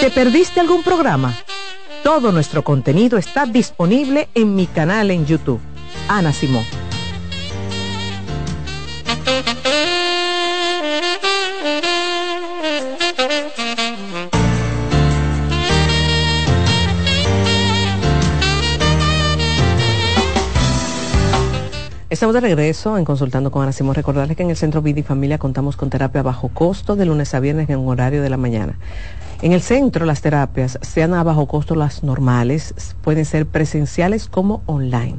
¿Te 0.03 0.11
perdiste 0.11 0.59
algún 0.59 0.83
programa? 0.83 1.33
Todo 2.03 2.33
nuestro 2.33 2.65
contenido 2.65 3.19
está 3.19 3.47
disponible 3.47 4.29
en 4.35 4.57
mi 4.57 4.67
canal 4.67 5.12
en 5.12 5.27
YouTube. 5.27 5.61
Ana 6.09 6.33
Simón. 6.33 6.65
Estamos 22.11 22.35
de 22.35 22.41
regreso 22.41 22.99
en 22.99 23.05
Consultando 23.05 23.53
con 23.53 23.62
Ana 23.62 23.73
Simón. 23.73 23.95
Recordarles 23.95 24.37
que 24.37 24.43
en 24.43 24.51
el 24.51 24.57
Centro 24.57 24.83
Vida 24.83 24.99
y 25.01 25.03
Familia 25.05 25.38
contamos 25.38 25.77
con 25.77 25.91
terapia 25.91 26.23
bajo 26.23 26.49
costo 26.49 26.97
de 26.97 27.07
lunes 27.07 27.33
a 27.35 27.41
viernes 27.41 27.71
en 27.71 27.79
un 27.79 27.88
horario 27.88 28.21
de 28.21 28.31
la 28.31 28.37
mañana. 28.37 28.75
En 29.42 29.50
el 29.50 29.61
centro 29.61 30.07
las 30.07 30.22
terapias, 30.22 30.78
sean 30.83 31.14
a 31.14 31.24
bajo 31.24 31.48
costo 31.48 31.74
las 31.74 32.05
normales, 32.05 32.74
pueden 33.02 33.24
ser 33.24 33.44
presenciales 33.46 34.28
como 34.28 34.62
online. 34.66 35.16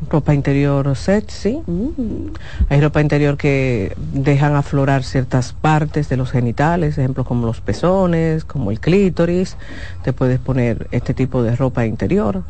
ropa 0.08 0.34
interior 0.34 0.94
sexy. 0.96 1.60
Mm. 1.66 2.32
Hay 2.68 2.80
ropa 2.80 3.00
interior 3.00 3.36
que 3.36 3.94
dejan 4.12 4.54
aflorar 4.54 5.04
ciertas 5.04 5.52
partes 5.52 6.08
de 6.08 6.16
los 6.16 6.30
genitales, 6.30 6.98
ejemplos 6.98 7.26
como 7.26 7.46
los 7.46 7.60
pezones, 7.60 8.44
como 8.44 8.70
el 8.70 8.80
clítoris. 8.80 9.56
Te 10.02 10.12
puedes 10.12 10.38
poner 10.38 10.88
este 10.90 11.14
tipo 11.14 11.42
de 11.42 11.56
ropa 11.56 11.86
interior 11.86 12.42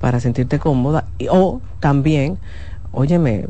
para 0.00 0.20
sentirte 0.20 0.58
cómoda. 0.58 1.04
o 1.30 1.60
también, 1.80 2.38
óyeme, 2.92 3.46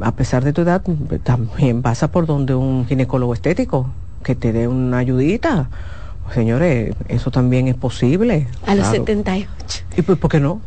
a 0.00 0.12
pesar 0.12 0.44
de 0.44 0.52
tu 0.52 0.62
edad, 0.62 0.82
también 1.22 1.82
pasa 1.82 2.10
por 2.10 2.26
donde 2.26 2.54
un 2.54 2.86
ginecólogo 2.86 3.34
estético 3.34 3.90
que 4.22 4.34
te 4.34 4.52
dé 4.52 4.68
una 4.68 4.98
ayudita. 4.98 5.68
Señores, 6.34 6.94
eso 7.08 7.30
también 7.30 7.66
es 7.66 7.74
posible. 7.74 8.46
A 8.66 8.74
los 8.74 8.86
78. 8.86 9.48
¿Y 9.96 10.02
pues 10.02 10.18
por 10.18 10.30
qué 10.30 10.38
no? 10.38 10.60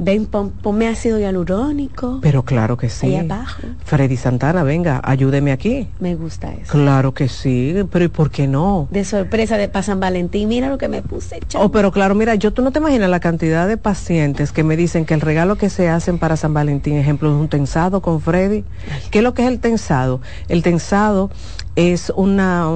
Ven, 0.00 0.26
ponme 0.26 0.88
ácido 0.88 1.18
hialurónico. 1.18 2.18
Pero 2.22 2.42
claro 2.42 2.76
que 2.76 2.88
sí. 2.88 3.06
Ahí 3.06 3.16
abajo. 3.16 3.62
Freddy 3.84 4.16
Santana, 4.16 4.62
venga, 4.62 5.00
ayúdeme 5.04 5.52
aquí. 5.52 5.88
Me 6.00 6.16
gusta 6.16 6.52
eso. 6.54 6.72
Claro 6.72 7.14
que 7.14 7.28
sí, 7.28 7.74
pero 7.90 8.04
¿y 8.04 8.08
por 8.08 8.30
qué 8.30 8.48
no? 8.48 8.88
De 8.90 9.04
sorpresa 9.04 9.56
de 9.56 9.68
para 9.68 9.82
San 9.82 10.00
Valentín, 10.00 10.48
mira 10.48 10.68
lo 10.68 10.78
que 10.78 10.88
me 10.88 11.02
puse. 11.02 11.40
Oh, 11.54 11.70
pero 11.70 11.92
claro, 11.92 12.14
mira, 12.14 12.34
yo 12.34 12.52
tú 12.52 12.62
no 12.62 12.72
te 12.72 12.78
imaginas 12.78 13.10
la 13.10 13.20
cantidad 13.20 13.68
de 13.68 13.76
pacientes 13.76 14.52
que 14.52 14.64
me 14.64 14.76
dicen 14.76 15.04
que 15.04 15.14
el 15.14 15.20
regalo 15.20 15.56
que 15.56 15.70
se 15.70 15.88
hacen 15.88 16.18
para 16.18 16.36
San 16.36 16.54
Valentín, 16.54 16.96
ejemplo, 16.96 17.28
es 17.28 17.40
un 17.40 17.48
tensado 17.48 18.00
con 18.00 18.20
Freddy. 18.20 18.64
¿Qué 19.10 19.18
es 19.18 19.24
lo 19.24 19.34
que 19.34 19.42
es 19.42 19.48
el 19.48 19.60
tensado? 19.60 20.20
El 20.48 20.62
tensado 20.62 21.30
es 21.76 22.10
una, 22.16 22.66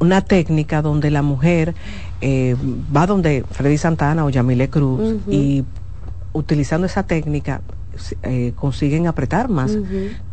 una 0.00 0.22
técnica 0.22 0.82
donde 0.82 1.10
la 1.10 1.22
mujer 1.22 1.74
eh, 2.20 2.56
va 2.94 3.06
donde 3.06 3.44
Freddy 3.50 3.78
Santana 3.78 4.24
o 4.24 4.30
Yamile 4.30 4.68
Cruz 4.68 5.16
y 5.28 5.64
utilizando 6.32 6.86
esa 6.86 7.04
técnica 7.04 7.60
eh, 8.22 8.52
consiguen 8.56 9.06
apretar 9.06 9.48
más 9.48 9.76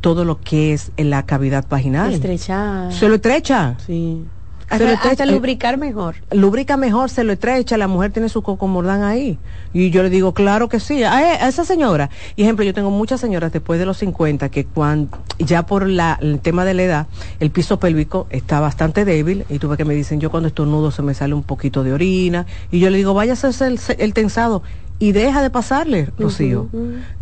todo 0.02 0.26
lo 0.26 0.40
que 0.40 0.74
es 0.74 0.92
en 0.98 1.10
la 1.10 1.26
cavidad 1.26 1.66
vaginal. 1.70 2.14
Estrechar. 2.14 2.94
Se 2.94 3.08
lo 3.10 3.16
estrecha. 3.16 3.76
Sí. 3.86 4.24
Hasta, 4.70 5.26
lubricar 5.26 5.78
mejor. 5.78 6.16
Lubrica 6.32 6.76
mejor, 6.76 7.10
se 7.10 7.24
lo 7.24 7.32
estrecha, 7.32 7.78
la 7.78 7.88
mujer 7.88 8.12
tiene 8.12 8.28
su 8.28 8.42
cocomordán 8.42 9.04
ahí. 9.04 9.38
Y 9.74 9.92
yo 9.92 10.04
le 10.04 10.10
digo, 10.10 10.34
claro 10.34 10.68
que 10.68 10.80
sí. 10.80 11.04
A, 11.04 11.48
esa 11.48 11.64
señora, 11.64 12.10
y 12.36 12.44
ejemplo, 12.44 12.66
yo 12.66 12.74
tengo 12.74 12.92
muchas 12.92 13.22
señoras 13.22 13.54
después 13.54 13.80
de 13.80 13.86
los 13.86 13.98
50 13.98 14.50
que 14.50 14.66
cuando, 14.66 15.18
ya 15.40 15.66
por 15.66 15.88
la, 15.88 16.20
el 16.22 16.40
tema 16.40 16.66
de 16.66 16.74
la 16.74 16.84
edad, 16.84 17.08
el 17.40 17.50
piso 17.50 17.80
pélvico 17.80 18.28
está 18.30 18.60
bastante 18.60 19.06
débil 19.06 19.46
y 19.50 19.60
tuve 19.60 19.78
que 19.78 19.86
me 19.86 19.94
dicen, 19.94 20.20
yo 20.20 20.30
cuando 20.30 20.48
estornudo 20.48 20.92
se 20.92 21.02
me 21.02 21.14
sale 21.14 21.34
un 21.34 21.44
poquito 21.44 21.84
de 21.84 21.94
orina. 21.94 22.46
Y 22.70 22.80
yo 22.80 22.90
le 22.90 22.98
digo, 22.98 23.14
vaya 23.14 23.32
a 23.32 23.36
hacerse 23.36 23.68
el, 23.68 23.80
el 23.98 24.14
tensado 24.14 24.64
y 25.00 25.12
deja 25.12 25.44
de 25.44 25.50
pasarle, 25.50 26.10
Rocío. 26.18 26.70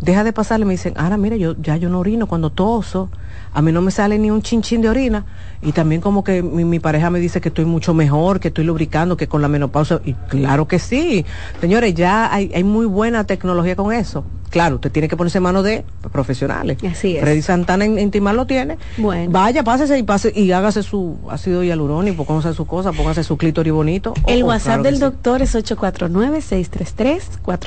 Deja 0.00 0.24
de 0.24 0.32
pasarle. 0.32 0.64
Me 0.64 0.72
dicen, 0.72 0.94
ahora 0.96 1.18
mira, 1.18 1.36
yo 1.36 1.54
ya 1.60 1.76
yo 1.76 1.90
no 1.90 2.00
orino 2.00 2.26
cuando 2.26 2.50
toso. 2.50 3.10
A 3.52 3.60
mí 3.60 3.70
no 3.70 3.82
me 3.82 3.90
sale 3.90 4.18
ni 4.18 4.30
un 4.30 4.40
chinchín 4.40 4.80
de 4.80 4.88
orina. 4.88 5.26
Y 5.62 5.72
también 5.72 6.00
como 6.00 6.24
que 6.24 6.42
mi, 6.42 6.78
pareja 6.78 7.10
me 7.10 7.20
dice 7.20 7.40
que 7.40 7.48
estoy 7.48 7.64
mucho 7.64 7.92
mejor, 7.92 8.40
que 8.40 8.48
estoy 8.48 8.64
lubricando, 8.64 9.16
que 9.16 9.28
con 9.28 9.42
la 9.42 9.48
menopausa. 9.48 10.00
Y 10.04 10.14
claro 10.14 10.66
que 10.66 10.78
sí. 10.78 11.26
Señores, 11.60 11.94
ya 11.94 12.32
hay, 12.32 12.50
hay 12.54 12.64
muy 12.64 12.86
buena 12.86 13.24
tecnología 13.24 13.76
con 13.76 13.92
eso. 13.92 14.24
Claro, 14.50 14.74
usted 14.76 14.92
tiene 14.92 15.08
que 15.08 15.16
ponerse 15.16 15.38
en 15.38 15.44
manos 15.44 15.64
de 15.64 15.84
profesionales. 16.12 16.78
Así 16.90 17.16
es. 17.16 17.22
Freddy 17.22 17.42
Santana 17.42 17.84
en, 17.84 18.10
Timar 18.10 18.34
lo 18.34 18.46
tiene. 18.46 18.78
Bueno. 18.96 19.30
Vaya, 19.30 19.62
pásese 19.64 19.98
y 19.98 20.02
pase 20.02 20.32
y 20.34 20.52
hágase 20.52 20.82
su 20.82 21.18
ácido 21.28 21.62
hialurónico, 21.62 22.24
póngase 22.24 22.54
su 22.54 22.64
cosa, 22.66 22.92
póngase 22.92 23.22
su 23.24 23.36
clítoris 23.36 23.72
bonito. 23.72 24.14
El 24.26 24.44
oh, 24.44 24.46
WhatsApp 24.46 24.80
del 24.82 24.98
doctor 24.98 25.42
es 25.42 25.54
849-633-4444. 25.54 27.65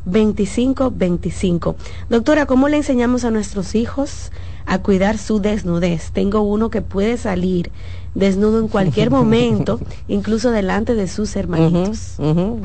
829-551-2525. 0.08 1.76
Doctora, 2.10 2.46
¿cómo 2.46 2.68
le 2.68 2.78
enseñamos 2.78 3.26
a 3.26 3.32
nuestros 3.32 3.76
hijos 3.76 4.32
a 4.66 4.80
cuidar 4.80 5.18
su 5.18 5.40
desnudez? 5.40 6.12
Tengo 6.12 6.42
uno 6.42 6.70
que 6.70 6.82
puede 6.82 7.18
salir 7.18 7.72
desnudo 8.16 8.60
en 8.60 8.68
cualquier 8.68 9.10
momento, 9.12 9.80
incluso 10.08 10.52
delante 10.52 10.96
de 10.96 11.08
sus 11.08 11.36
hermanitos. 11.36 12.18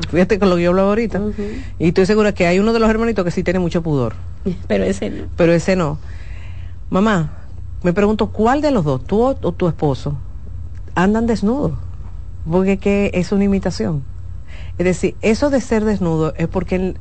Fíjate 0.09 0.39
con 0.39 0.49
lo 0.49 0.55
que 0.55 0.63
yo 0.63 0.69
hablo 0.69 0.83
ahorita. 0.83 1.21
Y 1.79 1.89
estoy 1.89 2.05
segura 2.05 2.33
que 2.33 2.47
hay 2.47 2.59
uno 2.59 2.73
de 2.73 2.79
los 2.79 2.89
hermanitos 2.89 3.23
que 3.25 3.31
sí 3.31 3.43
tiene 3.43 3.59
mucho 3.59 3.81
pudor. 3.81 4.13
Pero 4.67 4.83
ese 4.83 5.09
no. 5.09 5.25
Pero 5.35 5.53
ese 5.53 5.75
no. 5.75 5.97
Mamá, 6.89 7.31
me 7.83 7.93
pregunto, 7.93 8.27
¿cuál 8.27 8.61
de 8.61 8.71
los 8.71 8.85
dos, 8.85 9.03
tú 9.05 9.23
o, 9.23 9.35
tu 9.35 9.67
esposo, 9.67 10.17
andan 10.95 11.27
desnudos? 11.27 11.73
Porque 12.49 12.77
que 12.77 13.11
es 13.13 13.31
una 13.31 13.43
imitación. 13.43 14.03
Es 14.77 14.85
decir, 14.85 15.15
eso 15.21 15.49
de 15.49 15.59
ser 15.59 15.85
desnudo 15.85 16.33
es 16.37 16.47
porque 16.47 16.95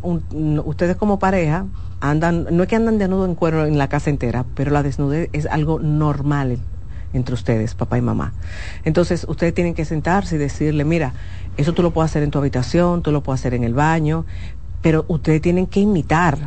ustedes 0.65 0.97
como 0.97 1.19
pareja 1.19 1.67
andan, 2.01 2.47
no 2.51 2.63
es 2.63 2.69
que 2.69 2.77
andan 2.77 2.99
desnudos 2.99 3.29
en 3.29 3.35
cuero 3.35 3.67
en 3.67 3.77
la 3.77 3.89
casa 3.89 4.11
entera, 4.11 4.45
pero 4.55 4.71
la 4.71 4.83
desnudez 4.83 5.29
es 5.33 5.47
algo 5.47 5.79
normal 5.79 6.59
entre 7.13 7.35
ustedes, 7.35 7.75
papá 7.75 7.99
y 7.99 8.03
mamá. 8.03 8.33
Entonces, 8.85 9.27
ustedes 9.29 9.55
tienen 9.55 9.75
que 9.75 9.85
sentarse 9.85 10.37
y 10.37 10.39
decirle, 10.39 10.85
mira, 10.85 11.15
eso 11.57 11.73
tú 11.73 11.83
lo 11.83 11.93
puedes 11.93 12.11
hacer 12.11 12.23
en 12.23 12.31
tu 12.31 12.39
habitación, 12.39 13.03
tú 13.03 13.13
lo 13.13 13.23
puedes 13.23 13.41
hacer 13.41 13.55
en 13.55 13.65
el 13.65 13.75
baño, 13.75 14.25
pero 14.83 15.05
ustedes 15.09 15.43
tienen 15.43 15.67
que 15.67 15.81
imitar 15.81 16.39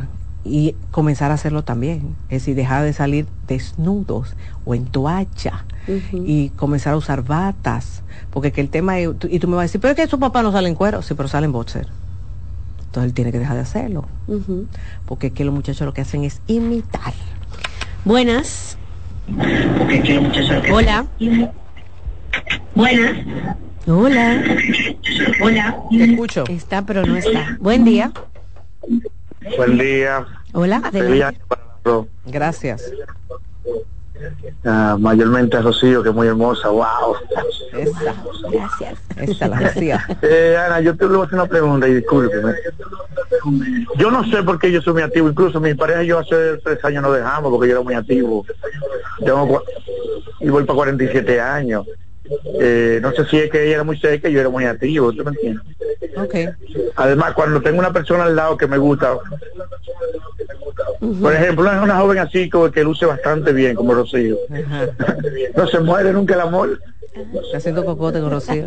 y 0.44 0.74
comenzar 0.90 1.30
a 1.30 1.34
hacerlo 1.34 1.62
también. 1.62 2.16
Es 2.28 2.42
decir, 2.42 2.54
dejar 2.56 2.84
de 2.84 2.92
salir 2.92 3.26
desnudos 3.46 4.34
o 4.64 4.74
en 4.74 4.86
toalla 4.86 5.64
y 6.12 6.50
comenzar 6.50 6.94
a 6.94 6.96
usar 6.96 7.24
batas. 7.24 8.02
Porque 8.30 8.52
que 8.52 8.60
el 8.60 8.68
tema 8.68 8.98
es, 8.98 9.10
y 9.28 9.38
tú 9.38 9.48
me 9.48 9.56
vas 9.56 9.62
a 9.62 9.64
decir, 9.64 9.80
pero 9.80 9.92
es 9.92 9.96
que 9.96 10.06
su 10.06 10.18
papá 10.18 10.42
no 10.42 10.52
sale 10.52 10.68
en 10.68 10.74
cuero, 10.74 11.02
sí, 11.02 11.14
pero 11.14 11.28
sale 11.28 11.46
en 11.46 11.52
boxer. 11.52 11.88
Entonces 12.86 13.08
él 13.08 13.14
tiene 13.14 13.32
que 13.32 13.38
dejar 13.38 13.56
de 13.56 13.62
hacerlo. 13.62 14.06
Porque 15.06 15.28
es 15.28 15.32
que 15.32 15.44
los 15.44 15.54
muchachos 15.54 15.86
lo 15.86 15.94
que 15.94 16.00
hacen 16.00 16.24
es 16.24 16.40
imitar. 16.46 17.14
Buenas. 18.04 18.76
Hola. 20.72 21.06
Buenas. 22.74 23.12
Hola. 23.86 24.42
Hola. 25.42 25.76
Te 25.90 26.04
escucho. 26.04 26.44
Está, 26.48 26.84
pero 26.84 27.04
no 27.04 27.16
está. 27.16 27.56
Buen 27.60 27.84
día. 27.84 28.12
Buen 29.56 29.78
día. 29.78 30.26
Hola. 30.52 30.82
Adelante. 30.84 31.40
Gracias. 32.26 32.92
Ah, 34.64 34.96
mayormente 35.00 35.56
a 35.56 35.62
Rocío, 35.62 36.02
que 36.02 36.10
es 36.10 36.14
muy 36.14 36.26
hermosa. 36.26 36.68
¡Wow! 36.68 37.16
Esa, 37.72 38.14
Gracias. 38.50 38.98
esa 39.16 39.48
la 39.48 39.58
decía. 39.60 40.04
Eh, 40.22 40.56
Ana, 40.58 40.80
yo 40.80 40.94
te 40.96 41.06
voy 41.06 41.20
a 41.20 41.24
hacer 41.24 41.34
una 41.34 41.46
pregunta 41.46 41.88
y 41.88 41.94
discúlpeme. 41.94 42.52
Yo 43.96 44.10
no 44.10 44.24
sé 44.30 44.42
por 44.42 44.58
qué 44.58 44.70
yo 44.70 44.82
soy 44.82 44.92
muy 44.94 45.02
activo. 45.02 45.30
Incluso 45.30 45.60
mi 45.60 45.74
pareja 45.74 46.02
y 46.04 46.08
yo 46.08 46.18
hace 46.18 46.58
tres 46.62 46.84
años 46.84 47.02
nos 47.02 47.16
dejamos 47.16 47.50
porque 47.50 47.68
yo 47.68 47.76
era 47.76 47.82
muy 47.82 47.94
activo. 47.94 48.44
Tengo 49.24 49.62
y 50.40 50.48
voy 50.48 50.64
para 50.64 50.76
47 50.76 51.40
años. 51.40 51.86
Eh, 52.60 52.98
no 53.02 53.12
sé 53.12 53.24
si 53.26 53.38
es 53.38 53.50
que 53.50 53.64
ella 53.64 53.74
era 53.74 53.84
muy 53.84 53.98
seca 53.98 54.28
y 54.28 54.32
yo 54.32 54.40
era 54.40 54.48
muy 54.48 54.64
activo. 54.64 55.12
¿Tú 55.12 55.24
me 55.24 55.30
entiendes? 55.30 55.64
Además, 56.96 57.34
cuando 57.34 57.60
tengo 57.60 57.78
una 57.78 57.92
persona 57.92 58.24
al 58.24 58.36
lado 58.36 58.56
que 58.56 58.66
me 58.66 58.78
gusta, 58.78 59.16
por 61.20 61.32
ejemplo, 61.32 61.62
una, 61.62 61.82
una 61.82 61.98
joven 61.98 62.18
así 62.18 62.48
como 62.48 62.70
que 62.70 62.84
luce 62.84 63.06
bastante 63.06 63.52
bien, 63.52 63.74
como 63.74 63.94
Rocío, 63.94 64.36
Ajá. 64.50 64.88
no 65.56 65.66
se 65.66 65.80
muere 65.80 66.12
nunca 66.12 66.34
el 66.34 66.40
amor. 66.40 66.80
Te 67.12 67.56
haciendo 67.56 67.84
cocote 67.84 68.20
con 68.20 68.30
Rocío. 68.30 68.66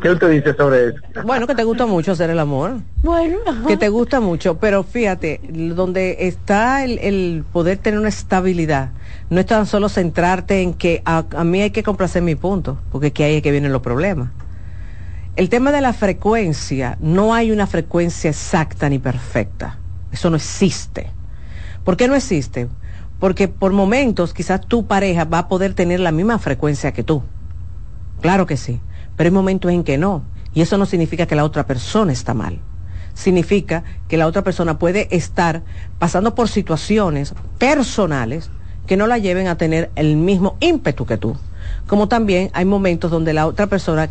¿Qué 0.00 0.10
usted 0.10 0.30
dice 0.30 0.54
sobre 0.54 0.88
eso? 0.88 0.98
Bueno, 1.24 1.46
que 1.46 1.54
te 1.54 1.62
gusta 1.62 1.84
mucho 1.84 2.12
hacer 2.12 2.30
el 2.30 2.38
amor. 2.38 2.78
Bueno. 3.02 3.38
que 3.66 3.76
te 3.76 3.90
gusta 3.90 4.20
mucho, 4.20 4.58
pero 4.58 4.82
fíjate, 4.82 5.40
donde 5.74 6.16
está 6.20 6.84
el, 6.84 6.98
el 7.00 7.44
poder 7.52 7.76
tener 7.78 8.00
una 8.00 8.08
estabilidad, 8.08 8.90
no 9.28 9.40
es 9.40 9.46
tan 9.46 9.66
solo 9.66 9.90
centrarte 9.90 10.62
en 10.62 10.72
que 10.72 11.02
a, 11.04 11.24
a 11.36 11.44
mí 11.44 11.60
hay 11.60 11.70
que 11.70 11.82
complacer 11.82 12.22
mi 12.22 12.34
punto, 12.34 12.78
porque 12.90 13.12
que 13.12 13.24
ahí 13.24 13.36
es 13.36 13.42
que 13.42 13.50
vienen 13.50 13.72
los 13.72 13.82
problemas. 13.82 14.30
El 15.36 15.50
tema 15.50 15.70
de 15.70 15.82
la 15.82 15.92
frecuencia, 15.92 16.96
no 17.00 17.34
hay 17.34 17.50
una 17.50 17.66
frecuencia 17.66 18.30
exacta 18.30 18.88
ni 18.88 18.98
perfecta, 18.98 19.78
eso 20.10 20.30
no 20.30 20.36
existe. 20.36 21.10
¿Por 21.84 21.98
qué 21.98 22.08
no 22.08 22.14
existe? 22.14 22.68
Porque 23.18 23.48
por 23.48 23.72
momentos 23.72 24.32
quizás 24.32 24.62
tu 24.62 24.86
pareja 24.86 25.24
va 25.24 25.40
a 25.40 25.48
poder 25.48 25.74
tener 25.74 26.00
la 26.00 26.12
misma 26.12 26.38
frecuencia 26.38 26.92
que 26.92 27.02
tú. 27.02 27.22
Claro 28.22 28.46
que 28.46 28.56
sí, 28.56 28.80
pero 29.16 29.28
hay 29.28 29.32
momentos 29.34 29.70
en 29.70 29.84
que 29.84 29.98
no. 29.98 30.22
Y 30.54 30.62
eso 30.62 30.78
no 30.78 30.86
significa 30.86 31.26
que 31.26 31.34
la 31.36 31.44
otra 31.44 31.66
persona 31.66 32.12
está 32.12 32.34
mal. 32.34 32.58
Significa 33.14 33.84
que 34.08 34.16
la 34.16 34.26
otra 34.26 34.42
persona 34.42 34.78
puede 34.78 35.14
estar 35.14 35.62
pasando 35.98 36.34
por 36.34 36.48
situaciones 36.48 37.34
personales 37.58 38.50
que 38.86 38.96
no 38.96 39.06
la 39.06 39.18
lleven 39.18 39.48
a 39.48 39.56
tener 39.56 39.90
el 39.96 40.16
mismo 40.16 40.56
ímpetu 40.60 41.04
que 41.06 41.16
tú. 41.18 41.36
Como 41.86 42.08
también 42.08 42.50
hay 42.54 42.64
momentos 42.64 43.10
donde 43.10 43.32
la 43.32 43.46
otra 43.46 43.66
persona 43.66 44.08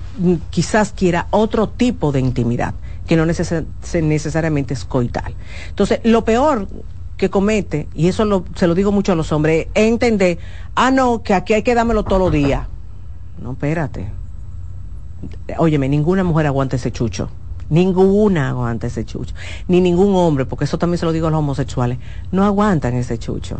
quizás 0.50 0.94
quiera 0.94 1.28
otro 1.32 1.68
tipo 1.70 2.12
de 2.12 2.20
intimidad, 2.20 2.74
que 3.08 3.16
no 3.16 3.26
necesariamente 3.26 4.74
es 4.74 4.86
coital. 4.86 5.36
Entonces, 5.70 6.00
lo 6.04 6.24
peor 6.24 6.68
que 7.18 7.30
comete, 7.30 7.88
y 7.94 8.08
eso 8.08 8.26
lo- 8.26 8.46
se 8.56 8.68
lo 8.68 8.74
digo 8.76 8.92
mucho 8.92 9.12
a 9.12 9.16
los 9.16 9.32
hombres, 9.32 9.68
es 9.74 9.88
entender, 9.90 10.40
ah, 10.76 10.92
no, 10.92 11.22
que 11.22 11.34
aquí 11.34 11.54
hay 11.54 11.64
que 11.64 11.76
dármelo 11.76 12.04
todos 12.04 12.22
los 12.22 12.32
días. 12.32 12.68
No, 13.42 13.54
espérate. 13.54 14.08
Óyeme, 15.58 15.90
ninguna 15.90 16.24
mujer 16.24 16.48
aguanta 16.48 16.76
ese 16.76 16.92
chucho. 16.92 17.30
Ninguna 17.70 18.50
aguanta 18.50 18.88
ese 18.88 19.06
chucho. 19.06 19.34
Ni 19.68 19.82
ningún 19.82 20.16
hombre, 20.16 20.46
porque 20.46 20.66
eso 20.66 20.78
también 20.78 20.98
se 21.00 21.06
lo 21.06 21.12
digo 21.12 21.28
a 21.28 21.32
los 21.32 21.40
homosexuales. 21.40 21.98
No 22.32 22.44
aguantan 22.46 22.96
ese 22.96 23.18
chucho. 23.18 23.60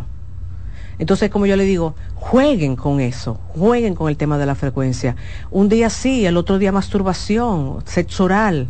Entonces, 0.98 1.30
como 1.30 1.46
yo 1.46 1.56
le 1.56 1.64
digo, 1.64 1.94
jueguen 2.14 2.76
con 2.76 3.00
eso, 3.00 3.40
jueguen 3.56 3.94
con 3.94 4.08
el 4.08 4.16
tema 4.16 4.38
de 4.38 4.46
la 4.46 4.54
frecuencia. 4.54 5.16
Un 5.50 5.68
día 5.68 5.90
sí, 5.90 6.26
el 6.26 6.36
otro 6.36 6.58
día 6.58 6.70
masturbación, 6.70 7.82
sexo 7.86 8.24
oral, 8.24 8.68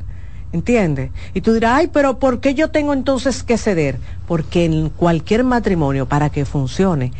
¿entiendes? 0.53 1.11
Y 1.35 1.41
tú 1.41 1.53
dirás, 1.53 1.79
ay, 1.79 1.91
pero 1.93 2.19
¿por 2.19 2.41
qué 2.41 2.55
yo 2.55 2.71
tengo 2.71 2.93
entonces 2.93 3.43
que 3.43 3.59
ceder? 3.59 3.99
Porque 4.27 4.65
en 4.65 4.89
cualquier 4.91 5.45
matrimonio, 5.45 6.07
para 6.07 6.31
que 6.31 6.45
funcione, 6.45 7.13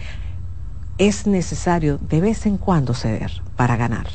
es 0.99 1.27
necesario 1.27 1.99
de 2.09 2.21
vez 2.21 2.47
en 2.47 2.59
cuando 2.59 2.95
ceder 2.95 3.33
para 3.57 3.77
ganar. 3.77 4.07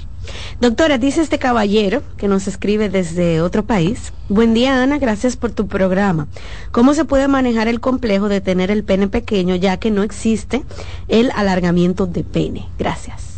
Doctora, 0.59 0.97
dice 0.97 1.21
este 1.21 1.39
caballero 1.39 2.03
que 2.17 2.27
nos 2.27 2.47
escribe 2.47 2.89
desde 2.89 3.41
otro 3.41 3.63
país. 3.63 4.11
Buen 4.27 4.53
día, 4.53 4.81
Ana, 4.81 4.97
gracias 4.97 5.37
por 5.37 5.51
tu 5.51 5.67
programa. 5.67 6.27
¿Cómo 6.71 6.93
se 6.93 7.05
puede 7.05 7.27
manejar 7.27 7.67
el 7.67 7.79
complejo 7.79 8.27
de 8.27 8.41
tener 8.41 8.71
el 8.71 8.83
pene 8.83 9.07
pequeño 9.07 9.55
ya 9.55 9.77
que 9.77 9.91
no 9.91 10.03
existe 10.03 10.63
el 11.07 11.31
alargamiento 11.35 12.07
de 12.07 12.23
pene? 12.23 12.67
Gracias. 12.77 13.37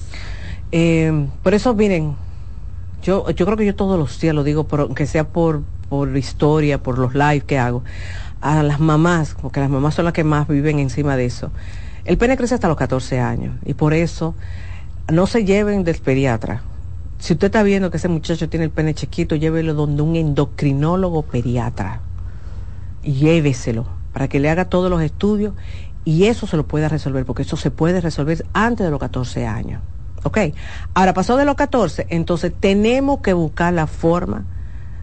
Eh, 0.72 1.28
por 1.44 1.54
eso, 1.54 1.74
miren, 1.74 2.16
yo, 3.04 3.30
yo 3.32 3.46
creo 3.46 3.58
que 3.58 3.66
yo 3.66 3.76
todos 3.76 3.98
los 3.98 4.20
días 4.20 4.36
lo 4.36 4.44
digo, 4.44 4.66
por, 4.66 4.82
aunque 4.82 5.06
sea 5.06 5.28
por, 5.28 5.64
por 5.90 6.16
historia, 6.18 6.82
por 6.82 6.98
los 6.98 7.14
live 7.14 7.42
que 7.42 7.58
hago, 7.58 7.84
a 8.42 8.64
las 8.64 8.80
mamás, 8.80 9.36
porque 9.42 9.60
las 9.60 9.70
mamás 9.70 9.96
son 9.96 10.06
las 10.06 10.14
que 10.14 10.24
más 10.24 10.48
viven 10.48 10.80
encima 10.80 11.16
de 11.16 11.26
eso. 11.26 11.52
El 12.06 12.18
pene 12.18 12.38
crece 12.38 12.56
hasta 12.56 12.68
los 12.68 12.78
14 12.78 13.20
años 13.20 13.56
y 13.66 13.74
por 13.74 13.94
eso 13.94 14.36
no 15.12 15.28
se 15.28 15.46
lleven 15.46 15.84
del 15.84 15.98
pediatra. 15.98 16.64
Si 17.20 17.34
usted 17.34 17.48
está 17.48 17.64
viendo 17.64 17.92
que 17.92 17.98
ese 17.98 18.08
muchacho 18.08 18.50
tiene 18.50 18.66
el 18.66 18.72
pene 18.72 18.94
chiquito, 18.94 19.36
llévelo 19.36 19.74
donde 19.74 20.02
un 20.02 20.16
endocrinólogo 20.16 21.24
pediatra. 21.24 22.02
Lléveselo 23.04 23.86
para 24.14 24.28
que 24.28 24.40
le 24.40 24.50
haga 24.50 24.66
todos 24.66 24.90
los 24.90 25.02
estudios 25.02 25.54
y 26.06 26.26
eso 26.26 26.48
se 26.48 26.58
lo 26.58 26.66
pueda 26.66 26.88
resolver, 26.88 27.26
porque 27.26 27.44
eso 27.44 27.58
se 27.58 27.72
puede 27.72 28.02
resolver 28.02 28.46
antes 28.54 28.86
de 28.86 28.92
los 28.92 29.00
14 29.00 29.46
años. 29.46 29.82
¿Ok? 30.24 30.38
Ahora, 30.94 31.14
pasó 31.14 31.38
de 31.38 31.46
los 31.46 31.56
14, 31.56 32.08
entonces 32.10 32.54
tenemos 32.60 33.20
que 33.20 33.34
buscar 33.34 33.74
la 33.74 33.88
forma 33.88 34.46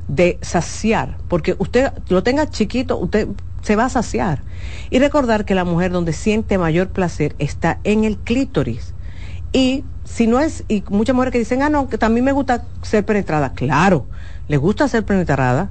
de 0.08 0.38
saciar, 0.42 1.18
porque 1.28 1.56
usted 1.58 1.92
lo 2.08 2.22
tenga 2.22 2.48
chiquito, 2.48 2.96
usted 2.98 3.28
se 3.66 3.74
va 3.74 3.86
a 3.86 3.88
saciar. 3.88 4.42
Y 4.90 5.00
recordar 5.00 5.44
que 5.44 5.56
la 5.56 5.64
mujer 5.64 5.90
donde 5.90 6.12
siente 6.12 6.56
mayor 6.56 6.88
placer 6.88 7.34
está 7.40 7.80
en 7.82 8.04
el 8.04 8.16
clítoris. 8.16 8.94
Y 9.52 9.82
si 10.04 10.28
no 10.28 10.38
es, 10.38 10.62
y 10.68 10.84
muchas 10.88 11.16
mujeres 11.16 11.32
que 11.32 11.40
dicen, 11.40 11.62
ah, 11.62 11.68
no, 11.68 11.88
que 11.88 11.98
también 11.98 12.24
me 12.24 12.30
gusta 12.30 12.64
ser 12.82 13.04
penetrada. 13.04 13.54
Claro, 13.54 14.06
le 14.46 14.56
gusta 14.56 14.86
ser 14.86 15.04
penetrada, 15.04 15.70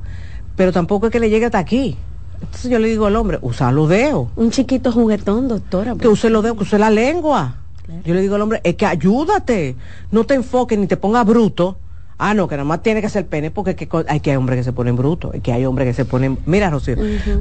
pero 0.57 0.73
tampoco 0.73 1.05
es 1.07 1.13
que 1.13 1.21
le 1.21 1.29
llegue 1.29 1.45
hasta 1.45 1.59
aquí. 1.59 1.95
Entonces 2.41 2.69
yo 2.69 2.79
le 2.79 2.89
digo 2.89 3.05
al 3.05 3.15
hombre, 3.15 3.39
usa 3.41 3.71
los 3.71 3.87
dedos, 3.87 4.27
Un 4.35 4.51
chiquito 4.51 4.91
juguetón, 4.91 5.47
doctora. 5.47 5.95
que 5.95 6.09
use 6.09 6.29
los 6.29 6.43
dedos, 6.43 6.57
que 6.57 6.63
use 6.63 6.77
la 6.77 6.89
lengua. 6.89 7.55
Yo 8.03 8.13
le 8.13 8.21
digo 8.21 8.35
al 8.35 8.41
hombre, 8.41 8.59
es 8.65 8.75
que 8.75 8.85
ayúdate, 8.85 9.77
no 10.11 10.25
te 10.25 10.33
enfoques 10.33 10.77
ni 10.77 10.87
te 10.87 10.97
pongas 10.97 11.25
bruto. 11.25 11.77
Ah, 12.18 12.34
no, 12.34 12.47
que 12.47 12.55
nada 12.55 12.66
más 12.66 12.82
tiene 12.82 13.01
que 13.01 13.09
ser 13.09 13.28
pene 13.28 13.51
porque 13.51 13.76
que 13.76 13.89
hay 14.07 14.20
que 14.22 14.32
hay 14.32 14.38
hombres 14.38 14.59
que 14.59 14.63
se 14.63 14.72
ponen 14.72 14.95
brutos, 14.95 15.34
hay 15.34 15.41
que 15.41 15.51
hay 15.51 15.66
hombres 15.66 15.88
que 15.88 15.93
se 15.93 16.05
ponen, 16.05 16.38
mira 16.45 16.70
Rocío, 16.70 16.95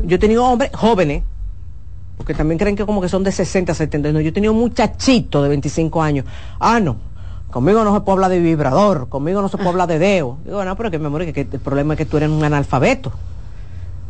yo 0.05 0.17
he 0.17 0.19
tenido 0.19 0.45
hombres 0.45 0.71
jóvenes, 0.75 1.23
porque 2.17 2.35
también 2.35 2.59
creen 2.59 2.75
que 2.75 2.85
como 2.85 3.01
que 3.01 3.09
son 3.09 3.23
de 3.23 3.31
60, 3.31 3.73
70, 3.73 4.13
no, 4.13 4.21
yo 4.21 4.31
he 4.31 4.33
tenido 4.33 4.53
muchachitos 4.53 5.43
de 5.43 5.49
25 5.49 6.03
años. 6.03 6.27
Ah, 6.59 6.81
no, 6.81 6.97
conmigo 7.53 7.85
no 7.85 7.95
se 7.95 8.01
puede 8.01 8.15
hablar 8.15 8.31
de 8.31 8.41
vibrador, 8.41 9.09
conmigo 9.09 9.41
no 9.41 9.49
se 9.49 9.57
puede 9.57 9.71
hablar 9.71 9.87
de 9.87 10.01
dedo. 10.01 10.39
Digo, 10.45 10.65
no, 10.65 10.77
pero 10.77 10.91
que 10.91 10.99
me 10.99 11.09
muero, 11.09 11.25
que, 11.25 11.33
que 11.33 11.57
el 11.57 11.61
problema 11.61 11.95
es 11.95 11.99
que 11.99 12.07
tú 12.07 12.17
eres 12.17 12.29
un 12.29 12.43
analfabeto. 12.43 13.13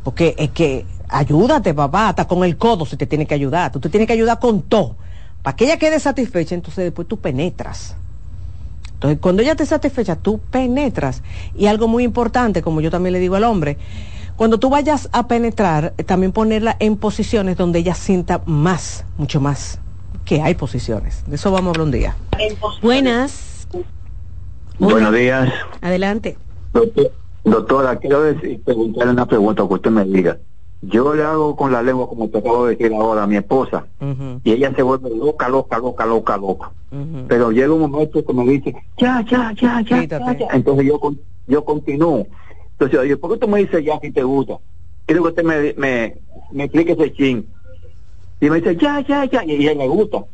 Porque 0.03 0.35
es 0.39 0.51
que 0.51 0.87
ayúdate, 1.09 1.75
papá, 1.75 2.09
hasta 2.09 2.27
con 2.27 2.45
el 2.45 2.57
codo 2.57 2.87
si 2.87 2.97
te 2.97 3.07
tiene 3.07 3.27
que 3.27 3.35
ayudar. 3.35 3.71
Tú 3.71 3.81
te 3.81 3.89
tienes 3.89 4.07
que 4.07 4.13
ayudar 4.13 4.39
con 4.39 4.63
todo. 4.63 4.97
Para 5.43 5.57
que 5.57 5.65
ella 5.65 5.79
quede 5.79 6.01
satisfecha, 6.01 6.55
entonces 6.55 6.85
después 6.85 7.07
tú 7.07 7.19
penetras. 7.19 7.97
Entonces, 8.95 9.19
cuando 9.21 9.43
ella 9.43 9.53
esté 9.53 9.67
satisfecha, 9.67 10.17
tú 10.17 10.39
penetras. 10.51 11.23
Y 11.55 11.67
algo 11.67 11.89
muy 11.89 12.05
importante, 12.05 12.63
como 12.63 12.81
yo 12.81 12.91
también 12.91 13.13
le 13.13 13.19
digo 13.21 13.35
al 13.37 13.45
hombre, 13.45 13.77
cuando 14.37 14.59
tú 14.59 14.71
vayas 14.71 15.09
a 15.13 15.29
penetrar, 15.29 15.95
eh, 15.99 16.05
también 16.05 16.33
ponerla 16.33 16.77
en 16.81 16.97
posiciones 16.97 17.57
donde 17.57 17.81
ella 17.81 17.95
sienta 17.95 18.41
más, 18.47 19.05
mucho 19.19 19.41
más, 19.41 19.79
que 20.25 20.41
hay 20.43 20.55
posiciones. 20.55 21.23
De 21.27 21.37
eso 21.37 21.51
vamos 21.53 21.67
a 21.67 21.71
hablar 21.71 21.85
un 21.87 21.93
día. 21.93 22.17
Buenas. 22.83 23.69
Buenos 24.79 25.15
días. 25.15 25.53
Adelante. 25.81 26.37
Doctor- 26.73 27.13
doctora, 27.45 27.97
quiero 27.99 28.23
decir, 28.23 28.61
preguntarle 28.65 29.13
una 29.13 29.27
pregunta 29.27 29.67
que 29.69 29.75
usted 29.75 29.91
me 29.91 30.05
diga. 30.05 30.39
Yo 30.87 31.15
le 31.15 31.23
hago 31.23 31.57
con 31.57 31.73
la 31.73 31.83
lengua, 31.83 32.09
como 32.09 32.29
te 32.29 32.39
acabo 32.39 32.67
de 32.67 32.77
decir 32.77 32.95
ahora, 32.95 33.23
a 33.23 33.27
mi 33.27 33.37
esposa, 33.37 33.87
y 34.45 34.53
ella 34.53 34.73
se 34.75 34.83
vuelve 34.83 35.11
loca, 35.11 35.49
loca, 35.49 35.79
loca, 35.79 36.05
loca, 36.07 36.37
loca. 36.37 36.73
Pero 37.29 37.51
llega 37.51 37.73
un 37.73 37.91
momento 37.91 38.25
que 38.25 38.33
me 38.33 38.45
dice, 38.45 38.75
ya, 38.99 39.25
ya, 39.29 39.53
ya, 39.61 39.81
ya, 39.83 40.05
ya, 40.05 40.39
ya. 40.39 40.47
Entonces 40.53 40.87
yo, 40.87 40.99
con- 41.01 41.21
yo 41.47 41.65
continúo. 41.65 42.27
Entonces 42.73 42.97
yo 42.97 43.03
digo, 43.03 43.19
¿por 43.19 43.33
qué 43.33 43.39
tú 43.39 43.49
me 43.49 43.61
dices 43.61 43.85
ya 43.85 43.99
si 44.01 44.11
te 44.11 44.23
gusta? 44.23 44.59
Quiero 45.07 45.23
que 45.23 45.29
usted 45.31 45.45
me, 45.45 45.75
me, 45.77 46.17
me 46.53 46.65
explique 46.65 46.93
ese 46.93 47.13
chin. 47.13 47.49
Y 48.41 48.51
me 48.51 48.61
dice, 48.61 48.77
ya, 48.77 49.01
ya, 49.07 49.25
ya, 49.25 49.45
y 49.45 49.53
ella 49.53 49.75
le 49.75 49.89
gusta. 49.89 50.25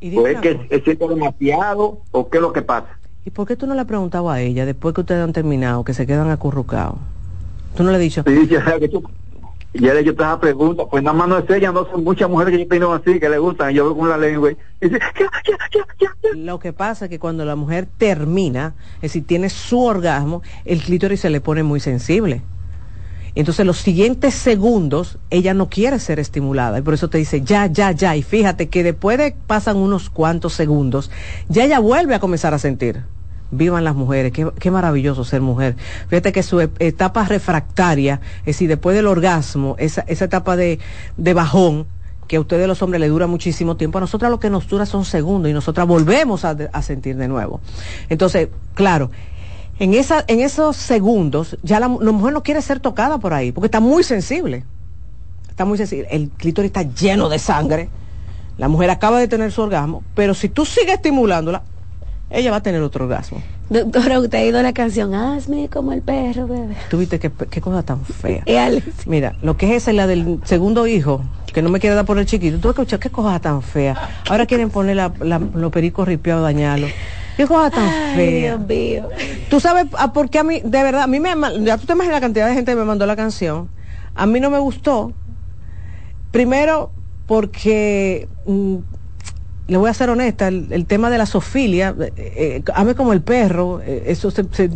Y 0.00 0.16
¿O 0.18 0.26
es 0.26 0.38
que 0.40 0.80
siente 0.84 1.06
demasiado 1.08 1.98
o 2.10 2.28
qué 2.28 2.38
es 2.38 2.42
lo 2.42 2.52
que 2.52 2.62
pasa? 2.62 2.88
¿Y 3.24 3.30
por 3.30 3.46
qué 3.46 3.56
tú 3.56 3.66
no 3.66 3.74
le 3.74 3.80
has 3.80 3.86
preguntado 3.86 4.30
a 4.30 4.40
ella 4.40 4.64
después 4.66 4.94
que 4.94 5.02
ustedes 5.02 5.22
han 5.22 5.32
terminado, 5.32 5.84
que 5.84 5.94
se 5.94 6.06
quedan 6.06 6.30
acurrucados? 6.30 6.96
Tú 7.76 7.82
no 7.84 7.90
le 7.90 7.96
has 7.96 8.02
dicho, 8.02 8.24
Y 8.26 8.32
dice, 8.32 8.58
"Ah, 8.64 8.76
que 8.78 8.88
tú, 8.88 9.02
ya 9.74 9.94
le 9.94 10.04
yo 10.04 10.14
te 10.14 10.24
pregunta, 10.40 10.84
pues 10.90 11.02
nada 11.02 11.16
más 11.16 11.28
no 11.28 11.38
es 11.38 11.48
ella, 11.50 11.72
no 11.72 11.86
son 11.90 12.04
muchas 12.04 12.28
mujeres 12.28 12.52
que 12.52 12.64
yo 12.64 12.68
tengo 12.68 12.92
así, 12.92 13.18
que 13.18 13.28
le 13.28 13.38
gustan, 13.38 13.72
yo 13.72 13.84
veo 13.84 13.96
con 13.96 14.08
la 14.08 14.18
lengua 14.18 14.50
y 14.50 14.56
dice, 14.80 14.98
ya, 15.18 15.30
ya, 15.46 15.58
ya, 15.72 15.86
ya. 15.98 16.30
Lo 16.34 16.58
que 16.58 16.72
pasa 16.72 17.06
es 17.06 17.10
que 17.10 17.18
cuando 17.18 17.44
la 17.44 17.56
mujer 17.56 17.88
termina, 17.96 18.74
es 18.96 19.02
decir, 19.02 19.26
tiene 19.26 19.48
su 19.48 19.82
orgasmo, 19.82 20.42
el 20.64 20.82
clítoris 20.82 21.20
se 21.20 21.30
le 21.30 21.40
pone 21.40 21.62
muy 21.62 21.80
sensible. 21.80 22.42
Entonces 23.34 23.64
los 23.64 23.78
siguientes 23.78 24.34
segundos 24.34 25.18
ella 25.30 25.54
no 25.54 25.70
quiere 25.70 25.98
ser 25.98 26.18
estimulada 26.18 26.78
y 26.78 26.82
por 26.82 26.92
eso 26.92 27.08
te 27.08 27.16
dice 27.16 27.40
ya, 27.40 27.66
ya, 27.66 27.92
ya. 27.92 28.14
Y 28.14 28.22
fíjate 28.22 28.68
que 28.68 28.82
después 28.82 29.16
de 29.16 29.34
pasan 29.46 29.78
unos 29.78 30.10
cuantos 30.10 30.52
segundos, 30.52 31.10
ya 31.48 31.64
ella 31.64 31.78
vuelve 31.78 32.14
a 32.14 32.20
comenzar 32.20 32.52
a 32.52 32.58
sentir. 32.58 33.04
Vivan 33.52 33.84
las 33.84 33.94
mujeres, 33.94 34.32
qué, 34.32 34.50
qué 34.58 34.70
maravilloso 34.70 35.24
ser 35.24 35.42
mujer. 35.42 35.76
Fíjate 36.08 36.32
que 36.32 36.42
su 36.42 36.60
etapa 36.60 37.24
refractaria, 37.26 38.20
es 38.40 38.46
decir, 38.46 38.68
después 38.68 38.96
del 38.96 39.06
orgasmo, 39.06 39.76
esa, 39.78 40.00
esa 40.08 40.24
etapa 40.24 40.56
de, 40.56 40.78
de 41.16 41.34
bajón, 41.34 41.86
que 42.28 42.36
a 42.36 42.40
ustedes 42.40 42.66
los 42.66 42.80
hombres 42.80 42.98
le 43.00 43.08
dura 43.08 43.26
muchísimo 43.26 43.76
tiempo, 43.76 43.98
a 43.98 44.00
nosotras 44.00 44.30
lo 44.30 44.40
que 44.40 44.48
nos 44.48 44.66
dura 44.66 44.86
son 44.86 45.04
segundos 45.04 45.50
y 45.50 45.52
nosotras 45.52 45.86
volvemos 45.86 46.46
a, 46.46 46.56
a 46.72 46.82
sentir 46.82 47.16
de 47.16 47.28
nuevo. 47.28 47.60
Entonces, 48.08 48.48
claro, 48.74 49.10
en, 49.78 49.92
esa, 49.92 50.24
en 50.26 50.40
esos 50.40 50.76
segundos 50.76 51.58
ya 51.62 51.78
la, 51.78 51.88
la 52.00 52.12
mujer 52.12 52.32
no 52.32 52.42
quiere 52.42 52.62
ser 52.62 52.80
tocada 52.80 53.18
por 53.18 53.34
ahí, 53.34 53.52
porque 53.52 53.66
está 53.66 53.80
muy 53.80 54.02
sensible. 54.02 54.64
Está 55.50 55.66
muy 55.66 55.76
sensible. 55.76 56.08
El 56.10 56.30
clítoris 56.30 56.70
está 56.70 56.82
lleno 56.82 57.28
de 57.28 57.38
sangre. 57.38 57.90
La 58.56 58.68
mujer 58.68 58.88
acaba 58.88 59.18
de 59.18 59.28
tener 59.28 59.52
su 59.52 59.60
orgasmo, 59.60 60.02
pero 60.14 60.32
si 60.32 60.48
tú 60.48 60.64
sigues 60.64 60.94
estimulándola, 60.94 61.62
ella 62.32 62.50
va 62.50 62.58
a 62.58 62.62
tener 62.62 62.82
otro 62.82 63.04
orgasmo. 63.04 63.42
Doctora, 63.68 64.20
usted 64.20 64.38
ha 64.38 64.44
ido 64.44 64.58
a 64.58 64.62
la 64.62 64.72
canción 64.72 65.14
Hazme 65.14 65.68
como 65.68 65.92
el 65.92 66.02
perro, 66.02 66.46
bebé. 66.46 66.76
Tú 66.90 66.98
viste 66.98 67.18
qué, 67.18 67.30
qué 67.30 67.60
cosa 67.60 67.82
tan 67.82 68.04
fea. 68.04 68.42
Mira, 69.06 69.34
lo 69.42 69.56
que 69.56 69.66
es 69.70 69.82
esa 69.82 69.90
es 69.90 69.96
la 69.96 70.06
del 70.06 70.40
segundo 70.44 70.86
hijo, 70.86 71.22
que 71.52 71.62
no 71.62 71.70
me 71.70 71.80
quiere 71.80 71.94
dar 71.96 72.04
por 72.04 72.18
el 72.18 72.26
chiquito. 72.26 72.58
Tú 72.58 72.70
escuchas 72.70 72.98
qué 73.00 73.10
cosa 73.10 73.38
tan 73.40 73.62
fea. 73.62 73.96
Ahora 74.28 74.46
quieren 74.46 74.70
poner 74.70 74.96
la, 74.96 75.12
la- 75.20 75.38
los 75.38 75.70
pericos 75.72 76.06
ripiados, 76.08 76.42
dañarlos. 76.42 76.90
Qué 77.36 77.46
cosa 77.46 77.70
tan 77.70 77.88
Ay, 77.88 78.14
fea. 78.16 78.56
Dios 78.56 78.68
mío. 78.68 79.08
Tú 79.48 79.58
sabes 79.60 79.86
a 79.98 80.12
por 80.12 80.28
qué 80.28 80.38
a 80.38 80.44
mí, 80.44 80.60
de 80.62 80.82
verdad, 80.82 81.02
a 81.02 81.06
mí 81.06 81.18
me, 81.20 81.30
ya 81.64 81.78
tú 81.78 81.86
te 81.86 81.92
imaginas 81.94 82.16
la 82.16 82.20
cantidad 82.20 82.46
de 82.48 82.54
gente 82.54 82.72
que 82.72 82.76
me 82.76 82.84
mandó 82.84 83.06
la 83.06 83.16
canción. 83.16 83.68
A 84.14 84.26
mí 84.26 84.38
no 84.40 84.50
me 84.50 84.58
gustó. 84.58 85.12
Primero, 86.30 86.92
porque, 87.26 88.28
mm, 88.46 88.76
le 89.72 89.78
voy 89.78 89.90
a 89.90 89.94
ser 89.94 90.10
honesta, 90.10 90.48
el, 90.48 90.68
el 90.70 90.86
tema 90.86 91.10
de 91.10 91.18
la 91.18 91.26
sofilia, 91.26 91.94
eh, 91.98 92.12
eh, 92.16 92.62
ame 92.74 92.94
como 92.94 93.12
el 93.12 93.22
perro, 93.22 93.80
eh, 93.80 94.04
eso 94.06 94.30
se, 94.30 94.44
se 94.52 94.70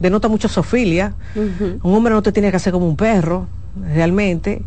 denota 0.00 0.28
mucho 0.28 0.48
sofilia. 0.48 1.14
Un 1.36 1.94
hombre 1.94 2.12
no 2.12 2.22
te 2.22 2.32
tiene 2.32 2.50
que 2.50 2.56
hacer 2.56 2.72
como 2.72 2.88
un 2.88 2.96
perro, 2.96 3.46
realmente. 3.94 4.62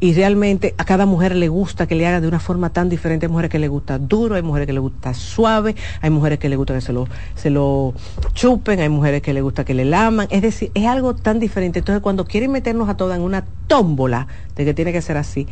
Y 0.00 0.12
realmente 0.12 0.74
a 0.76 0.84
cada 0.84 1.06
mujer 1.06 1.34
le 1.34 1.48
gusta 1.48 1.86
que 1.86 1.94
le 1.94 2.06
haga 2.06 2.20
de 2.20 2.28
una 2.28 2.40
forma 2.40 2.70
tan 2.70 2.90
diferente. 2.90 3.24
Hay 3.26 3.30
mujeres 3.32 3.50
que 3.50 3.58
le 3.58 3.68
gusta 3.68 3.98
duro, 3.98 4.34
hay 4.34 4.42
mujeres 4.42 4.66
que 4.66 4.74
le 4.74 4.80
gusta 4.80 5.14
suave, 5.14 5.74
hay 6.02 6.10
mujeres 6.10 6.38
que 6.38 6.48
le 6.50 6.56
gusta 6.56 6.74
que 6.74 6.82
se 6.82 6.92
lo, 6.92 7.08
se 7.36 7.48
lo 7.48 7.94
chupen, 8.34 8.80
hay 8.80 8.90
mujeres 8.90 9.22
que 9.22 9.32
le 9.32 9.40
gusta 9.40 9.64
que 9.64 9.72
le 9.72 9.86
laman. 9.86 10.26
Es 10.30 10.42
decir, 10.42 10.70
es 10.74 10.86
algo 10.86 11.14
tan 11.14 11.38
diferente. 11.38 11.78
Entonces, 11.78 12.02
cuando 12.02 12.26
quieren 12.26 12.50
meternos 12.50 12.88
a 12.88 12.96
todas 12.96 13.16
en 13.16 13.24
una 13.24 13.44
tómbola 13.66 14.26
de 14.56 14.66
que 14.66 14.74
tiene 14.74 14.92
que 14.92 15.00
ser 15.00 15.16
así, 15.16 15.46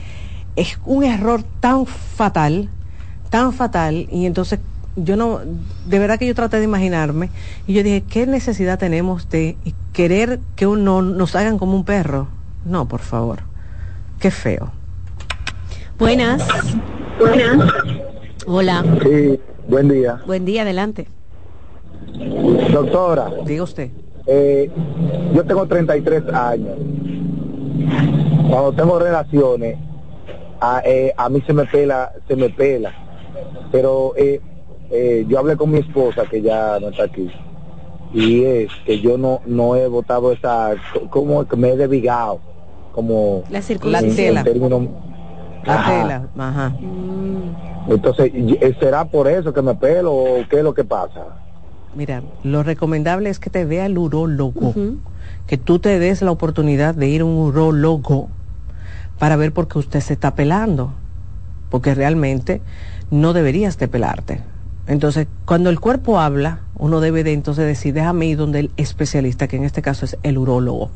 es 0.56 0.78
un 0.84 1.04
error 1.04 1.42
tan 1.60 1.86
fatal, 1.86 2.68
tan 3.32 3.52
fatal. 3.54 4.06
Y 4.12 4.26
entonces, 4.26 4.60
yo 4.94 5.16
no, 5.16 5.40
de 5.86 5.98
verdad 5.98 6.18
que 6.18 6.26
yo 6.26 6.34
traté 6.34 6.58
de 6.58 6.64
imaginarme 6.64 7.30
y 7.66 7.72
yo 7.72 7.82
dije, 7.82 8.02
¿qué 8.08 8.26
necesidad 8.26 8.78
tenemos 8.78 9.28
de 9.30 9.56
querer 9.94 10.38
que 10.54 10.66
uno 10.66 11.00
nos 11.02 11.34
hagan 11.34 11.58
como 11.58 11.74
un 11.74 11.84
perro? 11.84 12.28
No, 12.66 12.86
por 12.86 13.00
favor. 13.00 13.38
Qué 14.20 14.30
feo. 14.30 14.70
Buenas. 15.98 16.46
Hola. 18.46 18.84
Sí, 19.02 19.40
buen 19.68 19.88
día. 19.88 20.20
Buen 20.26 20.44
día, 20.44 20.62
adelante. 20.62 21.08
Doctora, 22.72 23.30
Diga 23.46 23.62
usted. 23.62 23.90
eh, 24.26 24.70
yo 25.34 25.44
tengo 25.44 25.66
33 25.66 26.24
años. 26.34 26.76
Cuando 28.50 28.72
tengo 28.72 28.98
relaciones, 28.98 29.78
a, 30.60 30.82
eh, 30.84 31.12
a 31.16 31.28
mí 31.28 31.42
se 31.46 31.52
me 31.52 31.64
pela, 31.64 32.12
se 32.28 32.36
me 32.36 32.50
pela. 32.50 32.92
Pero 33.70 34.12
eh, 34.16 34.40
eh, 34.90 35.24
yo 35.28 35.38
hablé 35.38 35.56
con 35.56 35.70
mi 35.70 35.78
esposa, 35.78 36.26
que 36.26 36.42
ya 36.42 36.78
no 36.80 36.88
está 36.88 37.04
aquí, 37.04 37.30
y 38.12 38.44
es 38.44 38.70
que 38.84 39.00
yo 39.00 39.16
no 39.16 39.40
no 39.46 39.74
he 39.76 39.86
votado 39.88 40.32
esa, 40.32 40.74
como 41.10 41.46
que 41.46 41.56
me 41.56 41.70
he 41.70 41.76
desvigado, 41.76 42.40
como 42.92 43.44
La 43.48 44.00
tela. 44.02 44.44
términos- 44.44 44.88
La 45.64 45.74
Ajá. 45.74 45.90
tela. 45.90 46.28
Ajá. 46.36 46.72
Entonces, 47.88 48.30
eh, 48.34 48.74
¿será 48.78 49.04
por 49.04 49.28
eso 49.28 49.52
que 49.52 49.62
me 49.62 49.74
pelo 49.74 50.12
o 50.14 50.44
qué 50.48 50.58
es 50.58 50.64
lo 50.64 50.74
que 50.74 50.84
pasa? 50.84 51.26
Mira, 51.94 52.22
lo 52.42 52.62
recomendable 52.62 53.28
es 53.30 53.38
que 53.38 53.50
te 53.50 53.64
vea 53.64 53.86
el 53.86 53.98
urólogo. 53.98 54.68
ujú. 54.68 54.98
Que 55.46 55.56
tú 55.56 55.78
te 55.78 55.98
des 55.98 56.20
la 56.22 56.30
oportunidad 56.30 56.94
de 56.94 57.08
ir 57.08 57.20
a 57.20 57.24
un 57.24 57.36
urólogo 57.36 58.28
para 59.18 59.36
ver 59.36 59.52
por 59.52 59.68
qué 59.68 59.78
usted 59.78 60.00
se 60.00 60.12
está 60.14 60.34
pelando. 60.34 60.92
Porque 61.70 61.94
realmente 61.94 62.60
no 63.12 63.34
deberías 63.34 63.78
de 63.78 63.88
pelarte. 63.88 64.40
Entonces, 64.86 65.28
cuando 65.44 65.70
el 65.70 65.78
cuerpo 65.78 66.18
habla, 66.18 66.60
uno 66.76 67.00
debe 67.00 67.22
de 67.22 67.32
entonces 67.32 67.66
decir, 67.66 67.94
déjame 67.94 68.26
ir 68.26 68.38
donde 68.38 68.58
el 68.60 68.70
especialista, 68.76 69.46
que 69.46 69.56
en 69.56 69.64
este 69.64 69.82
caso 69.82 70.06
es 70.06 70.16
el 70.22 70.38
urólogo. 70.38 70.90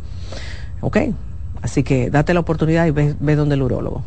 ¿Ok? 0.80 0.98
Así 1.62 1.82
que 1.82 2.10
date 2.10 2.34
la 2.34 2.40
oportunidad 2.40 2.86
y 2.86 2.90
ve, 2.90 3.14
ve 3.20 3.36
donde 3.36 3.54
el 3.54 3.62
urólogo. 3.62 4.02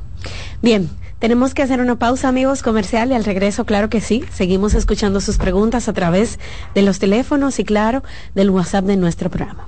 Bien, 0.61 0.89
tenemos 1.19 1.53
que 1.53 1.61
hacer 1.61 1.81
una 1.81 1.97
pausa, 1.97 2.27
amigos, 2.27 2.63
comercial 2.63 3.11
y 3.11 3.13
al 3.13 3.23
regreso, 3.23 3.65
claro 3.65 3.89
que 3.89 4.01
sí. 4.01 4.23
Seguimos 4.31 4.73
escuchando 4.73 5.21
sus 5.21 5.37
preguntas 5.37 5.87
a 5.87 5.93
través 5.93 6.39
de 6.73 6.81
los 6.81 6.97
teléfonos 6.97 7.59
y, 7.59 7.63
claro, 7.63 8.03
del 8.33 8.49
WhatsApp 8.49 8.85
de 8.85 8.97
nuestro 8.97 9.29
programa. 9.29 9.67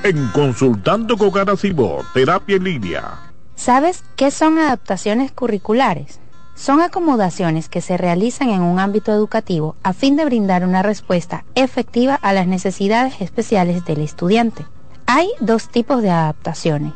En 0.02 0.28
Consultando 0.28 1.16
con 1.16 1.30
Garacimo, 1.30 2.00
Terapia 2.12 2.56
en 2.56 2.64
Línea. 2.64 3.32
¿Sabes 3.54 4.04
qué 4.16 4.30
son 4.30 4.58
adaptaciones 4.58 5.32
curriculares? 5.32 6.20
Son 6.54 6.82
acomodaciones 6.82 7.70
que 7.70 7.80
se 7.80 7.96
realizan 7.96 8.50
en 8.50 8.60
un 8.60 8.78
ámbito 8.78 9.10
educativo 9.10 9.74
a 9.82 9.94
fin 9.94 10.16
de 10.16 10.26
brindar 10.26 10.66
una 10.66 10.82
respuesta 10.82 11.46
efectiva 11.54 12.16
a 12.16 12.34
las 12.34 12.46
necesidades 12.46 13.22
especiales 13.22 13.86
del 13.86 14.02
estudiante. 14.02 14.66
Hay 15.14 15.28
dos 15.40 15.68
tipos 15.68 16.00
de 16.00 16.08
adaptaciones. 16.08 16.94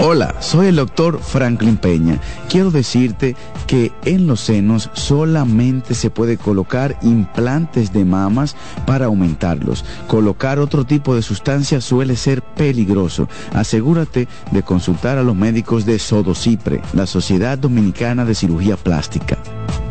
Hola, 0.00 0.34
soy 0.40 0.66
el 0.66 0.76
doctor 0.76 1.20
Franklin 1.20 1.76
Peña. 1.76 2.18
Quiero 2.48 2.70
decirte 2.70 3.36
que 3.66 3.92
en 4.04 4.26
los 4.26 4.40
senos 4.40 4.90
solamente 4.94 5.94
se 5.94 6.10
puede 6.10 6.36
colocar 6.36 6.98
implantes 7.02 7.92
de 7.92 8.04
mamas 8.04 8.56
para 8.84 9.06
aumentarlos. 9.06 9.84
Colocar 10.08 10.58
otro 10.58 10.84
tipo 10.84 11.14
de 11.14 11.22
sustancia 11.22 11.80
suele 11.80 12.16
ser 12.16 12.42
peligroso. 12.42 13.28
Asegúrate 13.52 14.26
de 14.50 14.62
consultar 14.62 15.18
a 15.18 15.22
los 15.22 15.36
médicos 15.36 15.86
de 15.86 15.98
Sodocipre, 15.98 16.82
la 16.94 17.06
Sociedad 17.06 17.56
Dominicana 17.56 18.24
de 18.24 18.34
Cirugía 18.34 18.76
Plástica. 18.76 19.38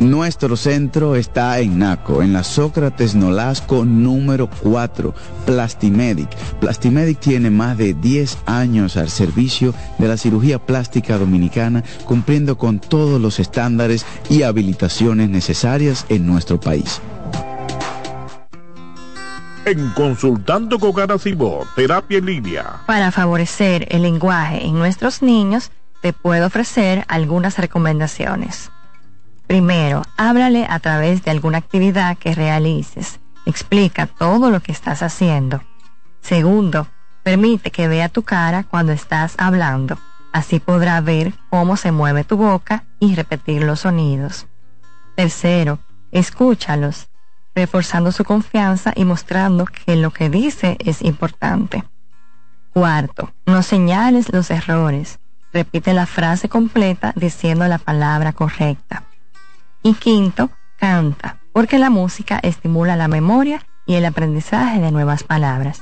Nuestro 0.02 0.58
centro 0.58 1.16
está 1.16 1.60
en 1.60 1.78
Naco, 1.78 2.24
en 2.24 2.34
la 2.34 2.44
Sócrates 2.44 3.14
Nolasco 3.14 3.86
número 3.86 4.50
4, 4.64 5.14
Plastimedic. 5.46 6.28
Plastimedic 6.60 7.20
tiene 7.20 7.52
más 7.52 7.78
de 7.78 7.94
10 7.94 8.40
años 8.48 8.98
al 8.98 9.10
servicio 9.10 9.76
la 10.08 10.18
cirugía 10.18 10.60
plástica 10.60 11.18
dominicana, 11.18 11.84
cumpliendo 12.06 12.58
con 12.58 12.80
todos 12.80 13.20
los 13.22 13.40
estándares 13.40 14.06
y 14.30 14.44
habilitaciones 14.44 15.30
necesarias 15.30 16.06
en 16.10 16.26
nuestro 16.26 16.60
país. 16.60 17.02
En 19.66 19.90
Consultando 19.92 20.80
con 20.80 20.94
Garacimo, 20.94 21.66
Terapia 21.76 22.18
en 22.18 22.26
Línea. 22.26 22.82
Para 22.88 23.12
favorecer 23.12 23.88
el 23.92 24.02
lenguaje 24.02 24.66
en 24.66 24.74
nuestros 24.74 25.22
niños, 25.22 25.72
te 26.02 26.14
puedo 26.14 26.48
ofrecer 26.48 27.06
algunas 27.08 27.60
recomendaciones. 27.60 28.72
Primero, 29.46 30.02
háblale 30.18 30.66
a 30.68 30.80
través 30.80 31.24
de 31.24 31.32
alguna 31.32 31.60
actividad 31.60 32.18
que 32.18 32.34
realices. 32.34 33.20
Explica 33.46 34.08
todo 34.08 34.50
lo 34.50 34.62
que 34.62 34.72
estás 34.72 35.04
haciendo. 35.04 35.62
Segundo, 36.22 36.88
permite 37.24 37.72
que 37.72 37.88
vea 37.88 38.10
tu 38.10 38.24
cara 38.24 38.64
cuando 38.64 38.92
estás 38.92 39.36
hablando. 39.38 39.98
Así 40.34 40.60
podrá 40.60 41.02
ver 41.02 41.34
cómo 41.50 41.76
se 41.76 41.92
mueve 41.92 42.24
tu 42.24 42.38
boca 42.38 42.86
y 43.00 43.16
repetir 43.16 43.64
los 43.64 43.82
sonidos. 43.82 44.48
Tercero, 45.16 45.80
escúchalos, 46.12 47.10
reforzando 47.54 48.12
su 48.12 48.24
confianza 48.24 48.94
y 48.96 49.06
mostrando 49.06 49.66
que 49.66 49.96
lo 49.96 50.12
que 50.12 50.30
dice 50.30 50.78
es 50.80 51.02
importante. 51.02 51.84
Cuarto, 52.74 53.34
no 53.46 53.62
señales 53.64 54.32
los 54.32 54.50
errores. 54.50 55.20
Repite 55.52 55.94
la 55.94 56.06
frase 56.06 56.48
completa 56.48 57.12
diciendo 57.18 57.68
la 57.68 57.78
palabra 57.78 58.32
correcta. 58.32 59.04
Y 59.84 59.96
quinto, 59.96 60.50
canta, 60.78 61.40
porque 61.52 61.78
la 61.78 61.90
música 61.90 62.40
estimula 62.42 62.96
la 62.96 63.10
memoria 63.10 63.66
y 63.86 63.96
el 63.96 64.06
aprendizaje 64.06 64.80
de 64.80 64.92
nuevas 64.92 65.24
palabras. 65.24 65.82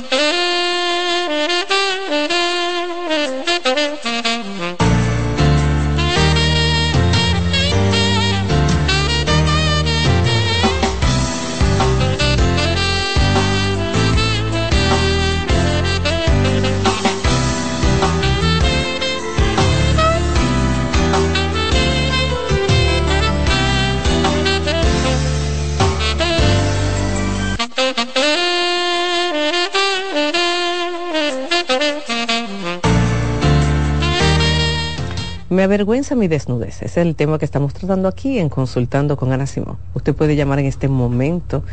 Me 35.61 35.65
avergüenza 35.65 36.15
mi 36.15 36.27
desnudez. 36.27 36.77
Ese 36.77 36.85
es 36.85 36.97
el 36.97 37.15
tema 37.15 37.37
que 37.37 37.45
estamos 37.45 37.75
tratando 37.75 38.07
aquí 38.07 38.39
en 38.39 38.49
Consultando 38.49 39.15
con 39.15 39.31
Ana 39.31 39.45
Simón. 39.45 39.77
Usted 39.93 40.15
puede 40.15 40.35
llamar 40.35 40.57
en 40.57 40.65
este 40.65 40.87
momento 40.87 41.63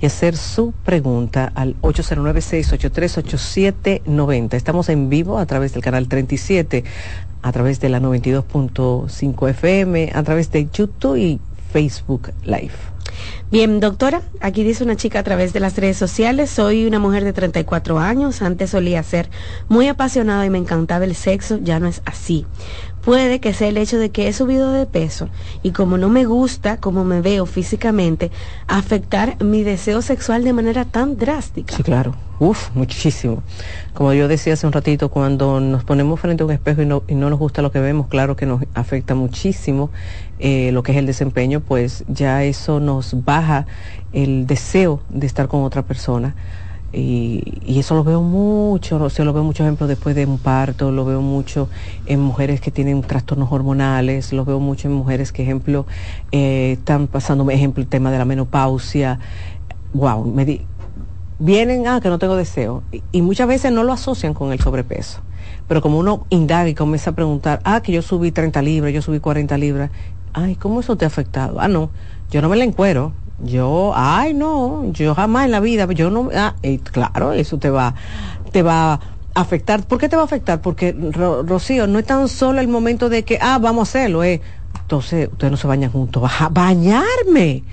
y 0.00 0.06
hacer 0.06 0.36
su 0.36 0.74
pregunta 0.84 1.52
al 1.54 1.80
809-683-8790. 1.80 4.54
Estamos 4.54 4.88
en 4.88 5.08
vivo 5.08 5.38
a 5.38 5.46
través 5.46 5.74
del 5.74 5.84
canal 5.84 6.08
37, 6.08 6.82
a 7.40 7.52
través 7.52 7.78
de 7.78 7.88
la 7.88 8.00
92.5 8.00 9.50
FM, 9.50 10.10
a 10.12 10.24
través 10.24 10.50
de 10.50 10.68
YouTube 10.68 11.16
y 11.16 11.38
Facebook 11.72 12.32
Live. 12.42 12.72
Bien, 13.52 13.78
doctora, 13.78 14.22
aquí 14.40 14.64
dice 14.64 14.82
una 14.82 14.96
chica 14.96 15.20
a 15.20 15.22
través 15.22 15.52
de 15.52 15.60
las 15.60 15.76
redes 15.76 15.96
sociales, 15.96 16.50
soy 16.50 16.84
una 16.84 16.98
mujer 16.98 17.22
de 17.22 17.32
34 17.32 18.00
años, 18.00 18.42
antes 18.42 18.70
solía 18.70 19.00
ser 19.04 19.30
muy 19.68 19.86
apasionada 19.86 20.44
y 20.44 20.50
me 20.50 20.58
encantaba 20.58 21.04
el 21.04 21.14
sexo, 21.14 21.60
ya 21.62 21.78
no 21.78 21.86
es 21.86 22.02
así 22.04 22.44
puede 23.06 23.38
que 23.38 23.54
sea 23.54 23.68
el 23.68 23.76
hecho 23.76 23.98
de 23.98 24.10
que 24.10 24.26
he 24.26 24.32
subido 24.32 24.72
de 24.72 24.84
peso 24.84 25.28
y 25.62 25.70
como 25.70 25.96
no 25.96 26.08
me 26.08 26.24
gusta 26.24 26.78
como 26.78 27.04
me 27.04 27.20
veo 27.20 27.46
físicamente, 27.46 28.32
afectar 28.66 29.40
mi 29.44 29.62
deseo 29.62 30.02
sexual 30.02 30.42
de 30.42 30.52
manera 30.52 30.84
tan 30.84 31.16
drástica. 31.16 31.76
Sí, 31.76 31.84
claro. 31.84 32.16
Uf, 32.40 32.70
muchísimo. 32.74 33.44
Como 33.94 34.12
yo 34.12 34.26
decía 34.26 34.54
hace 34.54 34.66
un 34.66 34.72
ratito, 34.72 35.08
cuando 35.08 35.60
nos 35.60 35.84
ponemos 35.84 36.18
frente 36.18 36.42
a 36.42 36.46
un 36.46 36.52
espejo 36.52 36.82
y 36.82 36.86
no, 36.86 37.04
y 37.06 37.14
no 37.14 37.30
nos 37.30 37.38
gusta 37.38 37.62
lo 37.62 37.70
que 37.70 37.78
vemos, 37.78 38.08
claro 38.08 38.34
que 38.34 38.44
nos 38.44 38.64
afecta 38.74 39.14
muchísimo 39.14 39.90
eh, 40.40 40.72
lo 40.72 40.82
que 40.82 40.90
es 40.90 40.98
el 40.98 41.06
desempeño, 41.06 41.60
pues 41.60 42.04
ya 42.08 42.42
eso 42.42 42.80
nos 42.80 43.24
baja 43.24 43.68
el 44.12 44.48
deseo 44.48 45.00
de 45.10 45.28
estar 45.28 45.46
con 45.46 45.62
otra 45.62 45.82
persona. 45.82 46.34
Y, 46.98 47.78
eso 47.78 47.94
lo 47.94 48.04
veo 48.04 48.22
mucho, 48.22 49.10
se 49.10 49.22
lo 49.22 49.34
veo 49.34 49.44
mucho 49.44 49.62
ejemplo 49.62 49.86
después 49.86 50.16
de 50.16 50.24
un 50.24 50.38
parto, 50.38 50.90
lo 50.90 51.04
veo 51.04 51.20
mucho 51.20 51.68
en 52.06 52.20
mujeres 52.20 52.62
que 52.62 52.70
tienen 52.70 53.02
trastornos 53.02 53.52
hormonales, 53.52 54.32
lo 54.32 54.46
veo 54.46 54.60
mucho 54.60 54.88
en 54.88 54.94
mujeres 54.94 55.30
que, 55.30 55.42
ejemplo, 55.42 55.84
eh, 56.32 56.76
están 56.78 57.06
pasando, 57.06 57.48
ejemplo, 57.50 57.82
el 57.82 57.88
tema 57.88 58.10
de 58.10 58.16
la 58.16 58.24
menopausia. 58.24 59.18
Wow, 59.92 60.24
me 60.24 60.62
vienen, 61.38 61.86
ah, 61.86 62.00
que 62.00 62.08
no 62.08 62.18
tengo 62.18 62.34
deseo. 62.34 62.82
Y, 62.90 63.02
y, 63.12 63.20
muchas 63.20 63.46
veces 63.46 63.72
no 63.72 63.82
lo 63.82 63.92
asocian 63.92 64.32
con 64.32 64.52
el 64.52 64.60
sobrepeso. 64.60 65.20
Pero 65.68 65.82
como 65.82 65.98
uno 65.98 66.24
indaga 66.30 66.68
y 66.68 66.74
comienza 66.74 67.10
a 67.10 67.14
preguntar, 67.14 67.60
ah, 67.64 67.82
que 67.82 67.92
yo 67.92 68.00
subí 68.00 68.32
30 68.32 68.62
libras, 68.62 68.94
yo 68.94 69.02
subí 69.02 69.20
40 69.20 69.58
libras, 69.58 69.90
ay, 70.32 70.54
¿cómo 70.54 70.80
eso 70.80 70.96
te 70.96 71.04
ha 71.04 71.08
afectado? 71.08 71.60
Ah, 71.60 71.68
no, 71.68 71.90
yo 72.30 72.40
no 72.40 72.48
me 72.48 72.56
la 72.56 72.64
encuero, 72.64 73.12
yo, 73.38 73.92
ay, 73.94 74.34
no, 74.34 74.90
yo 74.92 75.14
jamás 75.14 75.44
en 75.44 75.50
la 75.50 75.60
vida, 75.60 75.86
yo 75.92 76.10
no, 76.10 76.30
ah, 76.34 76.54
claro, 76.92 77.32
eso 77.32 77.58
te 77.58 77.70
va, 77.70 77.94
te 78.52 78.62
va 78.62 78.94
a 78.94 79.00
afectar. 79.34 79.86
¿Por 79.86 79.98
qué 79.98 80.08
te 80.08 80.16
va 80.16 80.22
a 80.22 80.24
afectar? 80.24 80.60
Porque, 80.60 80.92
Rocío, 80.92 81.86
no 81.86 81.98
es 81.98 82.06
tan 82.06 82.28
solo 82.28 82.60
el 82.60 82.68
momento 82.68 83.08
de 83.08 83.24
que, 83.24 83.38
ah, 83.40 83.58
vamos 83.58 83.88
a 83.88 83.90
hacerlo, 83.90 84.24
eh. 84.24 84.40
Entonces, 84.80 85.28
ustedes 85.30 85.50
no 85.50 85.56
se 85.56 85.66
bañan 85.66 85.90
juntos, 85.90 86.22
a 86.40 86.48
bañarme. 86.48 87.64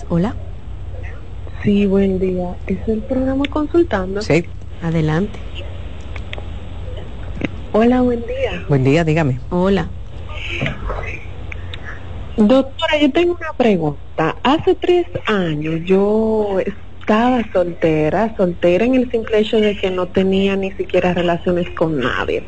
Hola. 0.09 0.34
Sí, 1.62 1.84
buen 1.86 2.18
día. 2.18 2.57
¿Es 2.66 2.89
el 2.89 3.03
programa 3.03 3.45
consultando? 3.51 4.22
Sí. 4.22 4.47
Adelante. 4.82 5.38
Hola, 7.72 8.00
buen 8.00 8.20
día. 8.20 8.64
Buen 8.68 8.84
día, 8.84 9.04
dígame. 9.04 9.40
Hola. 9.50 9.88
Doctora, 12.36 12.98
yo 13.00 13.10
tengo 13.10 13.36
una 13.38 13.52
pregunta. 13.56 14.36
Hace 14.42 14.74
tres 14.76 15.06
años 15.26 15.80
yo 15.84 16.58
estaba 16.60 17.42
soltera, 17.52 18.34
soltera 18.36 18.84
en 18.84 18.94
el 18.94 19.10
simple 19.10 19.40
hecho 19.40 19.60
de 19.60 19.76
que 19.76 19.90
no 19.90 20.06
tenía 20.06 20.56
ni 20.56 20.70
siquiera 20.72 21.14
relaciones 21.14 21.68
con 21.70 21.98
nadie. 21.98 22.44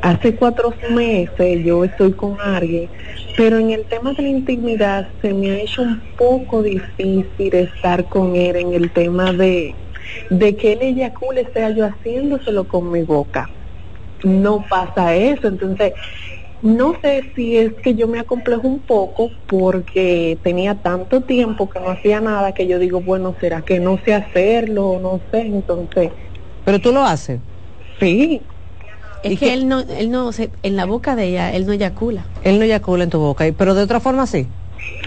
Hace 0.00 0.34
cuatro 0.34 0.72
meses 0.90 1.64
yo 1.64 1.84
estoy 1.84 2.12
con 2.12 2.40
alguien, 2.40 2.88
pero 3.36 3.58
en 3.58 3.70
el 3.70 3.84
tema 3.84 4.12
de 4.12 4.22
la 4.22 4.28
intimidad 4.28 5.08
se 5.20 5.34
me 5.34 5.50
ha 5.50 5.58
hecho 5.58 5.82
un 5.82 6.00
poco 6.16 6.62
difícil 6.62 7.54
estar 7.54 8.04
con 8.08 8.36
él 8.36 8.56
en 8.56 8.72
el 8.72 8.90
tema 8.90 9.32
de 9.32 9.74
de 10.30 10.56
que 10.56 10.72
él 10.72 10.82
eyacule 10.82 11.50
sea 11.52 11.70
yo 11.70 11.86
haciéndoselo 11.86 12.66
con 12.66 12.90
mi 12.90 13.02
boca. 13.02 13.50
No 14.22 14.64
pasa 14.68 15.14
eso, 15.14 15.48
entonces 15.48 15.92
no 16.62 16.98
sé 17.02 17.32
si 17.34 17.56
es 17.56 17.74
que 17.82 17.94
yo 17.94 18.08
me 18.08 18.18
acomplejo 18.18 18.66
un 18.66 18.80
poco 18.80 19.30
porque 19.46 20.38
tenía 20.42 20.74
tanto 20.74 21.22
tiempo 21.22 21.68
que 21.68 21.80
no 21.80 21.90
hacía 21.90 22.20
nada 22.20 22.52
que 22.52 22.66
yo 22.66 22.78
digo, 22.78 23.00
bueno, 23.00 23.36
¿será 23.40 23.62
que 23.62 23.78
no 23.78 24.00
sé 24.04 24.14
hacerlo? 24.14 24.98
No 25.00 25.20
sé, 25.30 25.42
entonces... 25.42 26.10
Pero 26.64 26.80
tú 26.80 26.92
lo 26.92 27.04
haces. 27.04 27.40
Sí. 28.00 28.42
Es 29.22 29.38
que, 29.38 29.52
él 29.52 29.68
no, 29.68 29.80
él 29.80 30.10
no, 30.10 30.32
se, 30.32 30.50
en 30.62 30.76
la 30.76 30.86
boca 30.86 31.14
de 31.14 31.26
ella, 31.26 31.52
él 31.52 31.66
no 31.66 31.72
eyacula. 31.72 32.26
Él 32.42 32.58
no 32.58 32.64
eyacula 32.64 33.04
en 33.04 33.10
tu 33.10 33.18
boca, 33.18 33.44
pero 33.56 33.74
de 33.74 33.82
otra 33.82 34.00
forma 34.00 34.26
sí. 34.26 34.48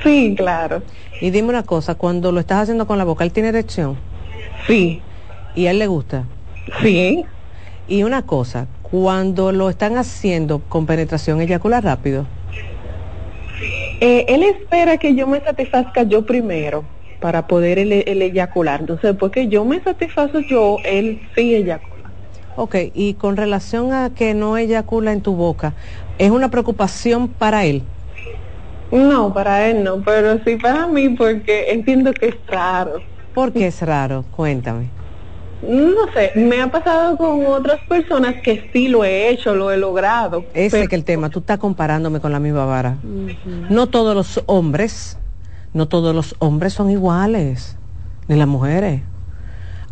Sí, 0.04 0.36
claro. 0.38 0.84
Y 1.22 1.32
dime 1.32 1.50
una 1.50 1.64
cosa, 1.64 1.96
cuando 1.96 2.32
lo 2.32 2.40
estás 2.40 2.64
haciendo 2.64 2.86
con 2.86 2.98
la 2.98 3.06
boca, 3.06 3.24
¿él 3.24 3.34
tiene 3.34 3.50
erección? 3.50 3.98
Sí. 4.70 5.02
¿Y 5.56 5.66
a 5.66 5.72
él 5.72 5.80
le 5.80 5.88
gusta? 5.88 6.26
Sí. 6.84 7.26
Y 7.88 8.04
una 8.04 8.22
cosa, 8.22 8.68
cuando 8.84 9.52
lo 9.52 9.68
están 9.68 9.98
haciendo 9.98 10.60
con 10.60 10.86
penetración, 10.86 11.42
¿eyacula 11.42 11.82
rápido? 11.82 12.28
Eh, 14.00 14.26
él 14.30 14.44
espera 14.44 14.98
que 14.98 15.16
yo 15.16 15.26
me 15.26 15.42
satisfazca 15.42 16.04
yo 16.04 16.24
primero 16.24 16.84
para 17.20 17.48
poder 17.48 17.80
el, 17.80 17.92
el 17.92 18.22
eyacular. 18.22 18.82
Entonces, 18.82 19.10
después 19.10 19.32
que 19.32 19.48
yo 19.48 19.66
me 19.66 19.82
satisfazo 19.82 20.40
yo, 20.42 20.78
él 20.86 21.20
sí 21.36 21.56
eyacula. 21.56 22.12
Ok, 22.56 22.76
y 22.94 23.16
con 23.16 23.38
relación 23.38 23.92
a 23.92 24.12
que 24.14 24.36
no 24.36 24.56
eyacula 24.56 25.14
en 25.14 25.22
tu 25.22 25.34
boca, 25.36 25.74
¿es 26.20 26.30
una 26.30 26.52
preocupación 26.52 27.28
para 27.28 27.66
él? 27.66 27.82
No, 28.92 29.34
para 29.34 29.68
él 29.68 29.84
no, 29.84 30.04
pero 30.04 30.40
sí 30.44 30.58
para 30.58 30.88
mí 30.88 31.10
porque 31.10 31.72
entiendo 31.72 32.14
que 32.14 32.28
es 32.28 32.36
raro. 32.48 33.02
¿Por 33.40 33.54
qué 33.54 33.68
es 33.68 33.82
raro? 33.82 34.26
Cuéntame. 34.36 34.90
No 35.62 36.12
sé, 36.14 36.34
me 36.36 36.62
ha 36.62 36.70
pasado 36.70 37.16
con 37.16 37.46
otras 37.46 37.80
personas 37.88 38.36
que 38.44 38.70
sí 38.74 38.90
lo 38.90 39.06
he 39.06 39.30
hecho, 39.30 39.56
lo 39.56 39.72
he 39.72 39.78
logrado. 39.78 40.44
Ese 40.54 40.82
es 40.82 40.90
que 40.90 40.98
el 40.98 41.06
tema, 41.06 41.30
tú 41.30 41.40
estás 41.40 41.58
comparándome 41.58 42.20
con 42.20 42.34
la 42.34 42.42
misma 42.42 42.66
vara. 42.66 42.98
No 43.70 43.88
todos 43.88 44.14
los 44.14 44.44
hombres, 44.48 45.18
no 45.74 45.88
todos 45.88 46.14
los 46.14 46.36
hombres 46.40 46.74
son 46.74 46.90
iguales, 46.90 47.78
ni 48.28 48.36
las 48.36 48.48
mujeres. 48.50 49.04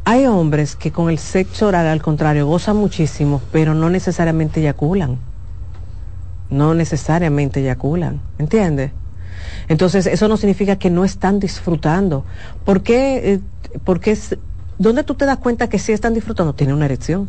Hay 0.04 0.26
hombres 0.26 0.76
que 0.76 0.92
con 0.92 1.10
el 1.10 1.18
sexo 1.18 1.68
oral, 1.68 1.88
al 1.88 2.02
contrario, 2.02 2.48
gozan 2.48 2.76
muchísimo, 2.76 3.42
pero 3.54 3.74
no 3.74 3.90
necesariamente 3.90 4.60
eyaculan. 4.60 5.20
No 6.50 6.74
necesariamente 6.74 7.62
eyaculan, 7.62 8.20
¿entiendes? 8.40 8.92
Entonces, 9.70 10.06
eso 10.08 10.28
no 10.28 10.38
significa 10.38 10.78
que 10.78 10.90
no 10.90 11.04
están 11.04 11.40
disfrutando. 11.40 12.24
¿Por 12.64 12.82
qué? 12.84 13.34
Eh, 13.34 13.40
porque 13.84 14.12
es, 14.12 14.38
¿Dónde 14.80 15.04
tú 15.04 15.16
te 15.16 15.26
das 15.26 15.40
cuenta 15.40 15.70
que 15.70 15.80
sí 15.80 15.92
están 15.92 16.14
disfrutando? 16.14 16.54
Tiene 16.54 16.74
una 16.74 16.86
erección. 16.86 17.28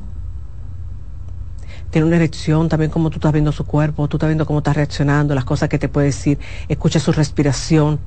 Tiene 1.91 2.07
una 2.07 2.16
erección 2.16 2.68
también 2.68 2.91
como 2.91 3.09
tú 3.09 3.16
estás 3.16 3.32
viendo 3.32 3.53
su 3.53 3.64
cuerpo, 3.64 4.07
tú 4.09 4.18
estás 4.18 4.28
viendo 4.28 4.45
cómo 4.45 4.59
está 4.59 4.74
reaccionando, 4.74 5.34
las 5.34 5.47
cosas 5.47 5.70
que 5.70 5.78
te 5.78 5.89
puede 5.89 6.09
decir, 6.09 6.39
escucha 6.68 7.01
su 7.01 7.12
respiración, 7.12 7.99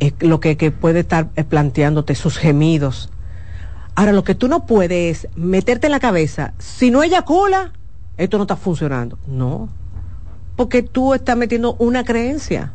eh, 0.00 0.12
lo 0.18 0.40
que, 0.40 0.56
puede 0.72 1.00
estar 1.00 1.28
eh, 1.36 1.44
planteándote, 1.44 2.16
sus 2.16 2.36
gemidos. 2.36 3.10
Ahora, 3.94 4.12
lo 4.12 4.24
que 4.24 4.34
tú 4.34 4.48
no 4.48 4.66
puedes 4.66 5.26
es 5.26 5.36
meterte 5.36 5.86
en 5.86 5.92
la 5.92 6.00
cabeza, 6.00 6.54
si 6.58 6.90
no 6.90 7.04
eyacula, 7.04 7.72
esto 8.16 8.36
no 8.36 8.42
está 8.42 8.56
funcionando. 8.56 9.16
No, 9.28 9.68
porque 10.56 10.82
tú 10.82 11.14
estás 11.14 11.36
metiendo 11.36 11.74
una 11.74 12.02
creencia 12.02 12.72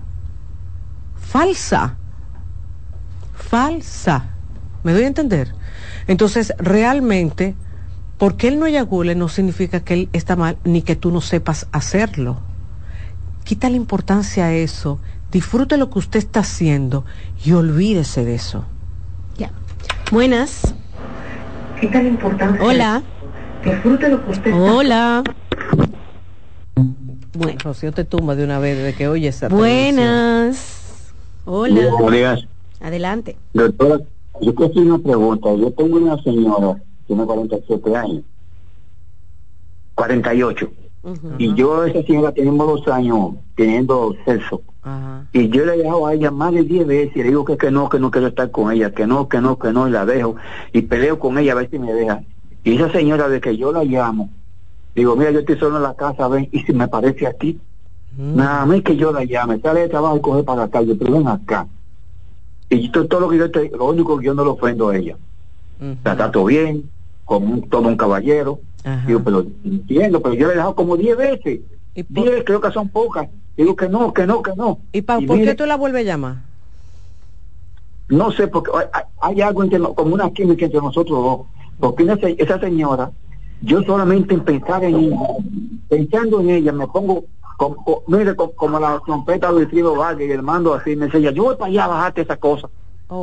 falsa, 1.26 1.98
falsa. 3.34 4.26
¿Me 4.84 4.94
doy 4.94 5.04
a 5.04 5.08
entender? 5.08 5.54
Entonces, 6.08 6.54
realmente, 6.60 7.56
porque 8.18 8.48
él 8.48 8.60
no 8.60 8.68
eyacule 8.68 9.16
no 9.16 9.28
significa 9.28 9.80
que 9.80 9.94
él 9.94 10.10
está 10.14 10.36
mal, 10.36 10.58
ni 10.64 10.82
que 10.82 10.96
tú 10.96 11.12
no 11.12 11.22
sepas 11.22 11.68
hacerlo. 11.72 12.40
Quita 13.44 13.70
la 13.70 13.76
importancia 13.76 14.46
a 14.46 14.54
eso, 14.54 15.00
disfrute 15.32 15.78
lo 15.78 15.90
que 15.90 16.00
usted 16.00 16.20
está 16.20 16.42
haciendo 16.42 17.06
y 17.44 17.54
olvídese 17.54 18.24
de 18.24 18.36
eso. 18.36 18.66
Ya. 19.38 19.52
Buenas. 20.12 20.74
Quita 21.82 22.02
la 22.02 22.08
importancia. 22.08 22.64
Hola. 22.64 23.04
Disfrute 23.64 24.10
lo 24.10 24.24
que 24.24 24.32
usted 24.32 24.52
está 24.52 24.62
Hola. 24.62 25.24
Bueno, 27.34 27.58
Rocío 27.64 27.92
te 27.92 28.06
tumba 28.06 28.36
de 28.36 28.44
una 28.44 28.60
vez 28.60 28.78
desde 28.78 28.94
que 28.94 29.08
oye 29.08 29.28
esa 29.28 29.50
Buenas. 29.50 30.85
Hola. 31.46 31.92
Buenos 31.92 32.12
días. 32.12 32.48
Adelante. 32.82 33.38
Doctora, 33.54 34.00
yo 34.42 34.54
te 34.54 34.66
hacer 34.66 34.84
una 34.84 34.98
pregunta. 34.98 35.54
Yo 35.54 35.72
tengo 35.72 35.98
una 35.98 36.22
señora, 36.24 36.82
tiene 37.08 37.26
47 37.26 37.96
años. 37.96 38.24
48. 39.94 40.70
Y 41.38 41.54
yo, 41.54 41.86
esa 41.86 42.02
señora, 42.02 42.32
tenemos 42.32 42.66
dos 42.68 42.88
años 42.88 43.36
teniendo 43.56 44.16
sexo. 44.26 44.64
Y 45.34 45.50
yo 45.50 45.66
le 45.66 45.76
he 45.76 45.78
dejado 45.78 46.08
a 46.08 46.14
ella 46.14 46.32
más 46.32 46.52
de 46.54 46.64
10 46.64 46.88
veces 46.88 47.16
y 47.16 47.20
le 47.20 47.30
digo 47.30 47.46
que, 47.46 47.58
que 47.58 47.70
no, 47.70 47.90
que 47.90 48.00
no 48.00 48.10
quiero 48.10 48.28
estar 48.28 48.50
con 48.50 48.72
ella, 48.72 48.92
que 48.92 49.06
no, 49.06 49.30
que 49.30 49.40
no, 49.40 49.58
que 49.60 49.72
no, 49.72 49.88
y 49.88 49.92
la 49.92 50.06
dejo. 50.06 50.36
Y 50.74 50.82
peleo 50.82 51.20
con 51.20 51.38
ella 51.38 51.52
a 51.52 51.56
ver 51.56 51.70
si 51.70 51.78
me 51.78 51.94
deja. 51.94 52.24
Y 52.64 52.76
esa 52.76 52.92
señora, 52.92 53.30
de 53.30 53.40
que 53.40 53.56
yo 53.56 53.72
la 53.72 53.84
llamo, 53.84 54.32
digo, 54.96 55.16
mira, 55.16 55.30
yo 55.30 55.40
estoy 55.40 55.58
solo 55.58 55.78
en 55.78 55.84
la 55.84 55.94
casa, 55.94 56.28
ven, 56.28 56.50
y 56.52 56.62
si 56.62 56.74
me 56.74 56.88
parece 56.88 57.28
aquí, 58.18 58.38
nada 58.38 58.66
más 58.66 58.82
que 58.82 58.96
yo 58.96 59.12
la 59.12 59.24
llame, 59.24 59.60
sale 59.60 59.82
de 59.82 59.90
trabajo 59.90 60.18
y 60.18 60.22
coge 60.22 60.44
para 60.44 60.62
la 60.64 60.70
calle, 60.70 60.96
pero 60.96 61.14
ven 61.14 61.28
acá. 61.28 61.68
Y 62.70 62.90
todo, 62.90 63.06
todo 63.08 63.20
lo 63.22 63.30
que 63.30 63.38
yo 63.38 63.48
lo 63.78 63.86
único 63.86 64.18
que 64.18 64.26
yo 64.26 64.34
no 64.34 64.44
lo 64.44 64.54
ofendo 64.54 64.90
a 64.90 64.98
ella. 64.98 65.18
La 66.04 66.16
trato 66.16 66.46
bien, 66.46 66.90
como 67.26 67.54
un, 67.54 67.70
todo 67.70 67.88
un 67.88 67.98
caballero. 67.98 68.60
Digo, 69.08 69.22
pero 69.24 69.46
entiendo, 69.64 70.22
pero 70.22 70.36
yo 70.36 70.48
le 70.48 70.54
he 70.54 70.56
dejado 70.56 70.76
como 70.76 70.96
10 70.98 71.18
veces. 71.18 71.60
¿Y 71.94 72.04
10 72.10 72.44
creo 72.46 72.62
que 72.62 72.72
son 72.72 72.90
pocas. 72.90 73.28
Digo 73.58 73.76
que 73.76 73.88
no, 73.90 74.14
que 74.14 74.26
no, 74.28 74.42
que 74.42 74.52
no. 74.56 74.80
¿Y, 74.92 75.02
pa, 75.02 75.20
Y 75.20 75.26
por 75.28 75.38
mire- 75.38 75.52
qué 75.52 75.56
tú 75.56 75.66
la 75.66 75.76
vuelves 75.78 76.02
a 76.02 76.06
llamar? 76.06 76.36
No 78.10 78.32
sé, 78.32 78.48
porque 78.48 78.72
hay, 79.22 79.42
algo 79.42 79.64
entre, 79.64 79.80
como 79.80 80.14
una 80.14 80.30
química 80.32 80.66
entre 80.66 80.80
nosotros 80.80 81.18
dos. 81.24 81.40
Porque 81.80 82.04
esa, 82.04 82.16
se- 82.18 82.36
esa 82.38 82.60
señora, 82.60 83.12
yo 83.62 83.82
solamente 83.84 84.34
en 84.34 84.42
pensar 84.42 84.84
en 84.84 84.96
ella, 84.96 85.18
pensando 85.90 86.40
en 86.42 86.50
ella, 86.52 86.72
me 86.72 86.88
pongo, 86.88 87.26
como, 87.58 87.84
co- 87.84 88.04
mire, 88.08 88.36
co- 88.36 88.54
como, 88.56 88.80
la 88.80 89.00
trompeta 89.06 89.50
de 89.50 89.56
Wilfrido 89.56 89.96
Vargas 89.96 90.28
y 90.28 90.32
el 90.32 90.44
mando 90.44 90.74
así, 90.74 90.96
me 90.96 91.06
enseña, 91.06 91.32
yo 91.32 91.44
voy 91.44 91.56
para 91.56 91.68
allá 91.70 91.86
a 91.86 91.88
bajarte 91.88 92.22
esa 92.22 92.38
cosa. 92.38 92.70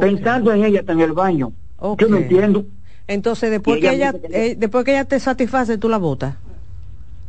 Pensando 0.01 0.53
en 0.53 0.65
ella 0.65 0.81
hasta 0.81 0.93
en 0.93 1.01
el 1.01 1.13
baño. 1.13 1.53
Yo 1.99 2.09
no 2.09 2.17
entiendo. 2.19 2.65
Entonces, 3.09 3.51
después 3.51 3.81
que 3.81 3.91
ella 3.91 4.15
eh, 4.31 4.55
después 4.57 4.85
que 4.85 4.93
ella 4.93 5.05
te 5.05 5.19
satisface, 5.21 5.77
tú 5.79 5.89
la 5.89 5.99
botas. 5.99 6.37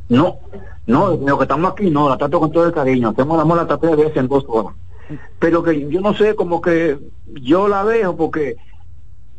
No, 0.10 0.40
no, 0.86 1.16
lo 1.16 1.38
que 1.38 1.44
estamos 1.44 1.72
aquí 1.72 1.90
no, 1.90 2.10
la 2.10 2.18
trato 2.18 2.40
con 2.40 2.52
todo 2.52 2.66
el 2.68 2.74
cariño. 2.74 3.10
Hacemos 3.10 3.38
la 3.38 3.46
mola 3.46 3.66
tres 3.66 3.96
veces 3.98 4.18
en 4.18 4.28
dos 4.28 4.46
horas. 4.48 4.76
Pero 5.40 5.64
que 5.64 5.90
yo 5.90 6.02
no 6.02 6.14
sé, 6.14 6.36
como 6.36 6.62
que 6.62 7.00
yo 7.26 7.68
la 7.68 7.84
dejo 7.84 8.16
porque 8.16 8.56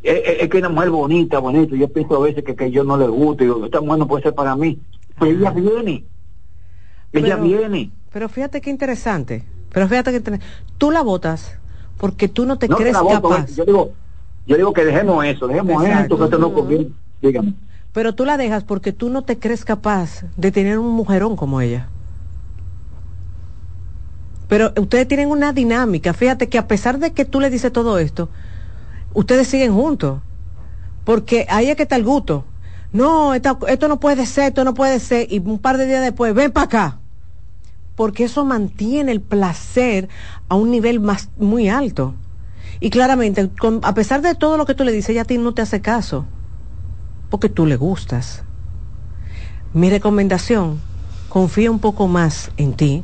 es, 0.03 0.15
es- 0.25 0.41
es 0.43 0.49
que 0.49 0.57
una 0.59 0.69
mujer 0.69 0.89
bonita, 0.89 1.39
bonita. 1.39 1.75
Yo 1.75 1.87
pienso 1.87 2.15
a 2.17 2.19
veces 2.19 2.43
que, 2.43 2.55
que 2.55 2.69
yo 2.71 2.83
no 2.83 2.97
le 2.97 3.07
gusta 3.07 3.43
y 3.43 3.47
digo, 3.47 3.65
esta 3.65 3.81
mujer 3.81 3.99
no 3.99 4.07
puede 4.07 4.23
ser 4.23 4.35
para 4.35 4.55
mí. 4.55 4.79
Pero 5.19 5.31
ella 5.31 5.51
viene. 5.51 6.05
Ella 7.19 7.35
Pero- 7.37 7.43
viene. 7.43 7.91
Pero 8.11 8.29
fíjate 8.29 8.61
qué 8.61 8.69
interesante. 8.69 9.43
Pero 9.71 9.87
fíjate 9.87 10.11
que 10.21 10.39
tú 10.77 10.91
la 10.91 11.01
botas 11.01 11.57
porque 11.97 12.27
tú 12.27 12.45
no 12.45 12.57
te 12.57 12.67
No 12.67 12.77
crees 12.77 12.93
la 12.93 13.01
voto, 13.01 13.29
capaz. 13.29 13.51
Yo 13.55 13.65
digo, 13.65 13.91
yo 14.47 14.55
digo 14.57 14.73
que 14.73 14.85
dejemos 14.85 15.25
eso, 15.25 15.47
dejemos 15.47 15.83
Exacto. 15.83 16.03
esto, 16.03 16.17
que 16.17 16.23
esto 16.25 16.37
no 16.39 16.53
conviene. 16.53 16.87
Dígame. 17.21 17.53
Pero 17.93 18.13
tú 18.15 18.25
la 18.25 18.37
dejas 18.37 18.63
porque 18.63 18.91
tú 18.93 19.09
no 19.09 19.23
te 19.23 19.37
crees 19.39 19.63
capaz 19.65 20.23
de 20.37 20.51
tener 20.51 20.77
un 20.79 20.89
mujerón 20.91 21.35
como 21.35 21.61
ella. 21.61 21.87
Pero 24.47 24.71
ustedes 24.79 25.07
tienen 25.07 25.29
una 25.29 25.53
dinámica. 25.53 26.13
Fíjate 26.13 26.49
que 26.49 26.57
a 26.57 26.67
pesar 26.67 26.99
de 26.99 27.13
que 27.13 27.25
tú 27.25 27.39
le 27.39 27.49
dices 27.49 27.71
todo 27.71 27.97
esto, 27.97 28.29
ustedes 29.13 29.47
siguen 29.47 29.73
juntos. 29.73 30.21
Porque 31.03 31.45
ahí 31.49 31.69
es 31.69 31.75
que 31.75 31.83
está 31.83 31.95
el 31.95 32.03
gusto. 32.03 32.45
No, 32.91 33.33
esta- 33.33 33.57
esto 33.67 33.87
no 33.87 33.99
puede 33.99 34.25
ser, 34.25 34.45
esto 34.49 34.63
no 34.63 34.73
puede 34.73 34.99
ser. 34.99 35.31
Y 35.31 35.39
un 35.39 35.59
par 35.59 35.77
de 35.77 35.85
días 35.87 36.01
después, 36.01 36.33
ven 36.33 36.51
para 36.51 36.65
acá. 36.65 36.99
Porque 37.95 38.25
eso 38.25 38.43
mantiene 38.45 39.11
el 39.11 39.21
placer 39.21 40.09
a 40.49 40.55
un 40.55 40.71
nivel 40.71 40.99
más 40.99 41.29
muy 41.37 41.69
alto. 41.69 42.13
Y 42.79 42.89
claramente, 42.89 43.49
a 43.83 43.93
pesar 43.93 44.21
de 44.21 44.35
todo 44.35 44.57
lo 44.57 44.65
que 44.65 44.73
tú 44.73 44.83
le 44.83 44.91
dices, 44.91 45.11
ella 45.11 45.21
a 45.21 45.25
ti 45.25 45.37
no 45.37 45.53
te 45.53 45.61
hace 45.61 45.81
caso. 45.81 46.25
Porque 47.29 47.49
tú 47.49 47.65
le 47.65 47.77
gustas. 47.77 48.43
Mi 49.73 49.89
recomendación, 49.89 50.79
confía 51.29 51.71
un 51.71 51.79
poco 51.79 52.07
más 52.07 52.51
en 52.57 52.73
ti, 52.73 53.03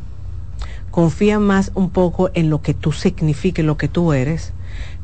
confía 0.89 1.39
más 1.39 1.71
un 1.73 1.89
poco 1.89 2.29
en 2.33 2.49
lo 2.49 2.61
que 2.61 2.73
tú 2.73 2.91
signifiques, 2.91 3.65
lo 3.65 3.77
que 3.77 3.87
tú 3.87 4.13
eres. 4.13 4.53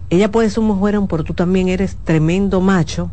Ella 0.10 0.32
puede 0.32 0.50
ser 0.50 0.60
un 0.60 0.68
mujerón, 0.68 1.08
pero 1.08 1.24
tú 1.24 1.34
también 1.34 1.68
eres 1.68 1.98
tremendo 2.04 2.62
macho. 2.62 3.10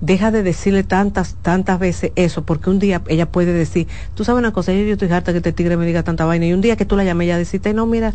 Deja 0.00 0.30
de 0.30 0.44
decirle 0.44 0.84
tantas, 0.84 1.34
tantas 1.42 1.80
veces 1.80 2.12
eso, 2.14 2.44
porque 2.44 2.70
un 2.70 2.78
día 2.78 3.02
ella 3.08 3.26
puede 3.26 3.52
decir, 3.52 3.88
tú 4.14 4.24
sabes 4.24 4.38
una 4.38 4.52
cosa, 4.52 4.72
yo, 4.72 4.82
yo 4.82 4.92
estoy 4.92 5.10
harta 5.10 5.32
que 5.32 5.38
este 5.38 5.52
tigre 5.52 5.76
me 5.76 5.86
diga 5.86 6.04
tanta 6.04 6.24
vaina, 6.24 6.46
y 6.46 6.52
un 6.52 6.60
día 6.60 6.76
que 6.76 6.84
tú 6.84 6.96
la 6.96 7.02
llames, 7.02 7.24
ella 7.24 7.38
decirte, 7.38 7.74
no, 7.74 7.84
mira, 7.84 8.14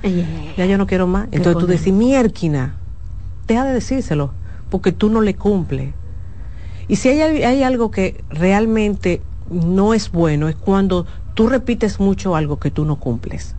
ya 0.57 0.65
yo 0.65 0.77
no 0.77 0.88
quiero 0.88 1.07
más. 1.07 1.27
Entonces 1.31 1.57
tú 1.59 1.67
decís, 1.67 1.91
miérquina, 1.91 2.75
deja 3.47 3.65
de 3.65 3.73
decírselo, 3.73 4.31
porque 4.69 4.93
tú 4.93 5.09
no 5.09 5.19
le 5.19 5.36
cumples. 5.36 5.93
Y 6.88 6.95
si 6.95 7.09
hay, 7.09 7.43
hay 7.43 7.63
algo 7.63 7.91
que 7.91 8.23
realmente 8.29 9.21
no 9.51 9.93
es 9.93 10.09
bueno, 10.11 10.47
es 10.47 10.55
cuando 10.55 11.05
tú 11.34 11.47
repites 11.47 11.99
mucho 11.99 12.36
algo 12.36 12.59
que 12.59 12.71
tú 12.71 12.86
no 12.86 12.95
cumples. 12.95 13.55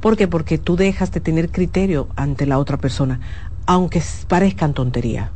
¿Por 0.00 0.16
qué? 0.16 0.28
Porque 0.28 0.58
tú 0.58 0.76
dejas 0.76 1.12
de 1.12 1.20
tener 1.20 1.50
criterio 1.50 2.08
ante 2.16 2.46
la 2.46 2.58
otra 2.58 2.76
persona, 2.78 3.20
aunque 3.64 4.02
parezcan 4.28 4.74
tonterías. 4.74 5.30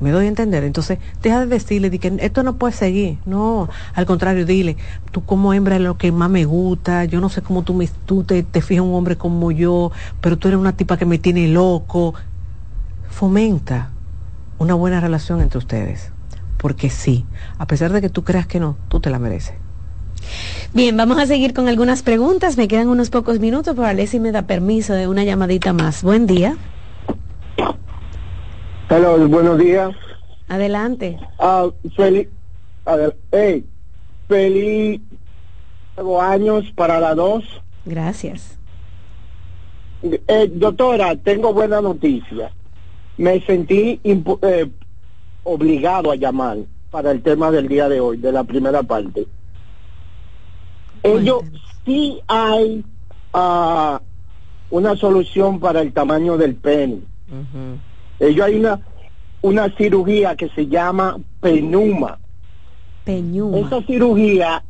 Me 0.00 0.10
doy 0.10 0.26
a 0.26 0.28
entender. 0.28 0.64
Entonces, 0.64 0.98
deja 1.22 1.40
de 1.40 1.46
decirle 1.46 1.90
de 1.90 1.98
que 1.98 2.12
esto 2.20 2.42
no 2.42 2.56
puede 2.56 2.72
seguir. 2.72 3.18
No, 3.26 3.68
al 3.94 4.06
contrario, 4.06 4.44
dile, 4.44 4.76
tú 5.12 5.24
como 5.24 5.54
hembra 5.54 5.76
es 5.76 5.82
lo 5.82 5.96
que 5.96 6.12
más 6.12 6.30
me 6.30 6.44
gusta. 6.44 7.04
Yo 7.04 7.20
no 7.20 7.28
sé 7.28 7.42
cómo 7.42 7.62
tú, 7.62 7.74
me, 7.74 7.88
tú 8.06 8.24
te, 8.24 8.42
te 8.42 8.60
fijas 8.60 8.84
un 8.84 8.94
hombre 8.94 9.16
como 9.16 9.50
yo, 9.52 9.92
pero 10.20 10.36
tú 10.36 10.48
eres 10.48 10.60
una 10.60 10.76
tipa 10.76 10.96
que 10.96 11.06
me 11.06 11.18
tiene 11.18 11.48
loco. 11.48 12.14
Fomenta 13.08 13.90
una 14.58 14.74
buena 14.74 15.00
relación 15.00 15.40
entre 15.40 15.58
ustedes. 15.58 16.10
Porque 16.58 16.90
sí, 16.90 17.24
a 17.58 17.66
pesar 17.66 17.92
de 17.92 18.00
que 18.00 18.08
tú 18.08 18.24
creas 18.24 18.46
que 18.46 18.60
no, 18.60 18.76
tú 18.88 19.00
te 19.00 19.10
la 19.10 19.18
mereces. 19.18 19.54
Bien, 20.72 20.96
vamos 20.96 21.18
a 21.18 21.26
seguir 21.26 21.54
con 21.54 21.68
algunas 21.68 22.02
preguntas. 22.02 22.56
Me 22.56 22.68
quedan 22.68 22.88
unos 22.88 23.10
pocos 23.10 23.38
minutos, 23.38 23.74
pero 23.76 23.86
Alessi 23.86 24.18
me 24.18 24.32
da 24.32 24.42
permiso 24.42 24.94
de 24.94 25.06
una 25.06 25.24
llamadita 25.24 25.72
más. 25.72 26.02
Buen 26.02 26.26
día. 26.26 26.56
Hola, 28.96 29.26
buenos 29.26 29.58
días. 29.58 29.90
Adelante. 30.46 31.18
Ah, 31.40 31.66
feliz, 31.96 32.28
hey, 33.32 33.66
feliz 34.28 35.00
años 36.20 36.64
para 36.76 37.00
las 37.00 37.16
dos. 37.16 37.42
Gracias. 37.84 38.56
Eh, 40.04 40.48
doctora, 40.54 41.16
tengo 41.16 41.52
buena 41.52 41.80
noticia. 41.80 42.52
Me 43.16 43.40
sentí 43.40 44.00
eh, 44.04 44.70
obligado 45.42 46.12
a 46.12 46.14
llamar 46.14 46.58
para 46.92 47.10
el 47.10 47.20
tema 47.20 47.50
del 47.50 47.66
día 47.66 47.88
de 47.88 47.98
hoy, 47.98 48.18
de 48.18 48.30
la 48.30 48.44
primera 48.44 48.84
parte. 48.84 49.26
Ellos 51.02 51.42
sí 51.84 52.20
hay 52.28 52.84
ah, 53.32 54.00
una 54.70 54.94
solución 54.94 55.58
para 55.58 55.80
el 55.80 55.92
tamaño 55.92 56.36
del 56.36 56.54
pene. 56.54 57.00
Ellos 58.20 58.46
hay 58.46 58.56
una, 58.56 58.80
una 59.42 59.74
cirugía 59.76 60.36
que 60.36 60.48
se 60.50 60.66
llama 60.66 61.18
penuma. 61.40 62.18
Penuma. 63.04 63.58
Esa 63.58 63.82
cirugía 63.82 64.64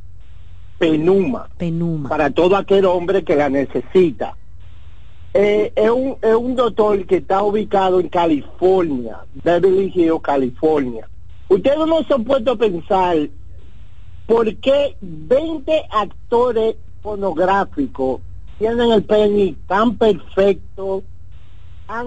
penuma. 0.78 1.48
Penuma. 1.56 2.08
Para 2.08 2.30
todo 2.30 2.56
aquel 2.56 2.84
hombre 2.84 3.22
que 3.24 3.36
la 3.36 3.48
necesita. 3.48 4.36
Eh, 5.32 5.72
es, 5.74 5.90
un, 5.90 6.16
es 6.22 6.34
un 6.34 6.54
doctor 6.54 7.04
que 7.06 7.16
está 7.16 7.42
ubicado 7.42 7.98
en 7.98 8.08
California, 8.08 9.18
Beverly 9.42 9.92
Hills, 9.94 10.20
California. 10.22 11.08
Ustedes 11.48 11.86
no 11.86 12.02
se 12.04 12.14
han 12.14 12.24
puesto 12.24 12.52
a 12.52 12.56
pensar 12.56 13.16
por 14.26 14.54
qué 14.56 14.96
20 15.00 15.86
actores 15.90 16.76
pornográficos 17.02 18.20
tienen 18.58 18.92
el 18.92 19.02
pene 19.02 19.56
tan 19.66 19.96
perfecto, 19.96 21.02
tan 21.86 22.06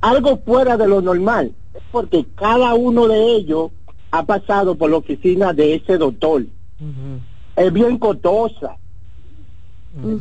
algo 0.00 0.38
fuera 0.44 0.76
de 0.76 0.88
lo 0.88 1.00
normal. 1.00 1.52
Es 1.74 1.82
porque 1.90 2.26
cada 2.34 2.74
uno 2.74 3.06
de 3.06 3.36
ellos 3.36 3.70
ha 4.10 4.24
pasado 4.24 4.76
por 4.76 4.90
la 4.90 4.96
oficina 4.96 5.52
de 5.52 5.74
ese 5.74 5.98
doctor. 5.98 6.44
Es 7.56 7.72
bien 7.72 7.98
costosa. 7.98 8.76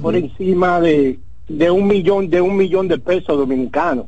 Por 0.02 0.16
encima 0.16 0.80
de, 0.80 1.20
de 1.50 1.70
un 1.70 1.88
millón, 1.88 2.30
de 2.30 2.39
un 2.41 2.56
millón 2.56 2.88
de 2.88 2.98
pesos 2.98 3.38
dominicanos. 3.38 4.06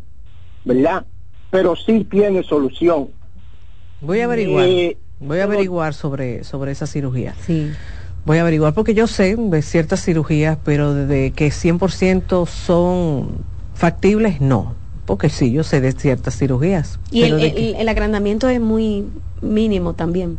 ¿Verdad? 0.63 1.05
Pero 1.49 1.75
sí 1.75 2.05
tiene 2.09 2.43
solución. 2.43 3.09
Voy 4.01 4.19
a 4.19 4.25
averiguar. 4.25 4.65
Eh, 4.67 4.97
voy 5.19 5.39
a 5.39 5.43
averiguar 5.43 5.93
sobre, 5.93 6.43
sobre 6.43 6.71
esa 6.71 6.87
cirugía. 6.87 7.35
Sí. 7.45 7.71
Voy 8.25 8.39
a 8.39 8.41
averiguar 8.41 8.73
porque 8.73 8.93
yo 8.93 9.07
sé 9.07 9.35
de 9.37 9.61
ciertas 9.61 10.03
cirugías, 10.03 10.57
pero 10.63 10.93
de 10.93 11.31
que 11.31 11.47
100% 11.47 12.45
son 12.45 13.45
factibles, 13.73 14.41
no 14.41 14.75
porque 15.07 15.29
sí, 15.29 15.51
yo 15.51 15.63
sé 15.63 15.79
de 15.79 15.93
ciertas 15.93 16.37
cirugías. 16.37 16.99
Y 17.09 17.23
el, 17.23 17.89
agrandamiento 17.89 18.49
es 18.49 18.59
muy 18.59 19.05
mínimo 19.41 19.93
también. 19.93 20.37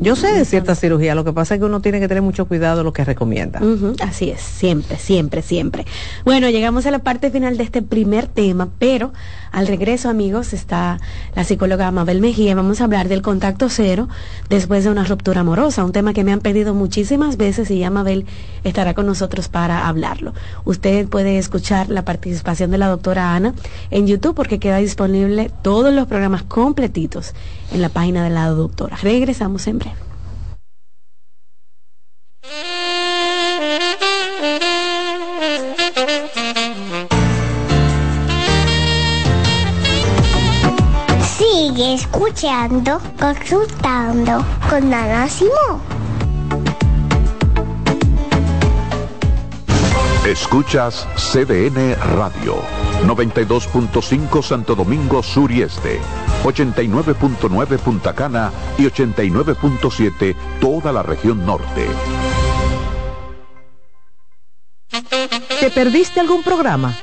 Yo 0.00 0.14
sé 0.14 0.32
de 0.32 0.44
ciertas 0.44 0.80
cirugías, 0.80 1.16
lo 1.16 1.24
que 1.24 1.32
pasa 1.32 1.54
es 1.54 1.60
que 1.60 1.64
uno 1.64 1.80
tiene 1.80 1.98
que 2.00 2.08
tener 2.08 2.22
mucho 2.22 2.46
cuidado 2.46 2.78
de 2.78 2.84
lo 2.84 2.92
que 2.92 3.04
recomienda. 3.04 3.60
Así 4.00 4.30
es, 4.30 4.40
siempre, 4.40 4.98
siempre, 4.98 5.42
siempre. 5.42 5.86
Bueno, 6.24 6.50
llegamos 6.50 6.84
a 6.86 6.90
la 6.90 6.98
parte 6.98 7.30
final 7.30 7.56
de 7.56 7.64
este 7.64 7.82
primer 7.82 8.26
tema, 8.26 8.68
pero 8.78 9.12
al 9.52 9.66
regreso, 9.66 10.08
amigos, 10.08 10.52
está 10.52 10.98
la 11.34 11.44
psicóloga 11.44 11.90
Mabel 11.92 12.20
Mejía. 12.20 12.54
Vamos 12.54 12.80
a 12.80 12.84
hablar 12.84 13.08
del 13.08 13.22
contacto 13.22 13.68
cero 13.68 14.08
después 14.48 14.84
de 14.84 14.90
una 14.90 15.04
ruptura 15.04 15.40
amorosa, 15.40 15.84
un 15.84 15.92
tema 15.92 16.12
que 16.12 16.24
me 16.24 16.32
han 16.32 16.40
pedido 16.40 16.74
muchísimas 16.74 17.36
veces 17.36 17.70
y 17.70 17.78
ya 17.78 17.90
Mabel 17.90 18.26
estará 18.64 18.94
con 18.94 19.06
nosotros 19.06 19.48
para 19.48 19.88
hablarlo. 19.88 20.34
Usted 20.64 21.08
puede 21.08 21.38
escuchar 21.38 21.88
la 21.88 22.04
participación 22.04 22.70
de 22.70 22.78
la 22.78 22.88
doctora 22.88 23.34
Ana 23.34 23.54
en 23.90 24.06
YouTube 24.06 24.34
porque 24.34 24.58
queda 24.58 24.78
disponible 24.78 25.50
todos 25.62 25.92
los 25.94 26.06
programas 26.06 26.42
completitos 26.42 27.34
en 27.72 27.82
la 27.82 27.88
página 27.88 28.24
de 28.24 28.30
la 28.30 28.46
doctora. 28.48 28.96
Regresamos 29.02 29.66
en 29.66 29.78
breve. 29.78 29.96
Sigue 41.36 41.94
escuchando, 41.94 43.00
consultando 43.18 44.44
con 44.68 44.92
Ana 44.92 45.28
Simón. 45.28 46.03
Escuchas 50.26 51.06
CDN 51.16 51.94
Radio, 52.16 52.56
92.5 53.04 54.42
Santo 54.42 54.74
Domingo 54.74 55.22
Sur 55.22 55.52
y 55.52 55.60
Este, 55.60 56.00
89.9 56.44 57.78
Punta 57.78 58.14
Cana 58.14 58.50
y 58.78 58.84
89.7 58.84 60.34
toda 60.62 60.92
la 60.92 61.02
región 61.02 61.44
norte. 61.44 61.86
¿Te 65.60 65.70
perdiste 65.70 66.20
algún 66.20 66.42
programa? 66.42 66.96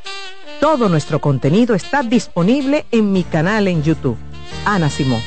Todo 0.60 0.90
nuestro 0.90 1.22
contenido 1.22 1.76
está 1.76 2.02
disponible 2.02 2.88
en 2.92 3.12
mi 3.12 3.24
canal 3.24 3.68
en 3.68 3.84
YouTube. 3.84 4.18
Ana 4.66 4.90
Simón. 4.90 5.22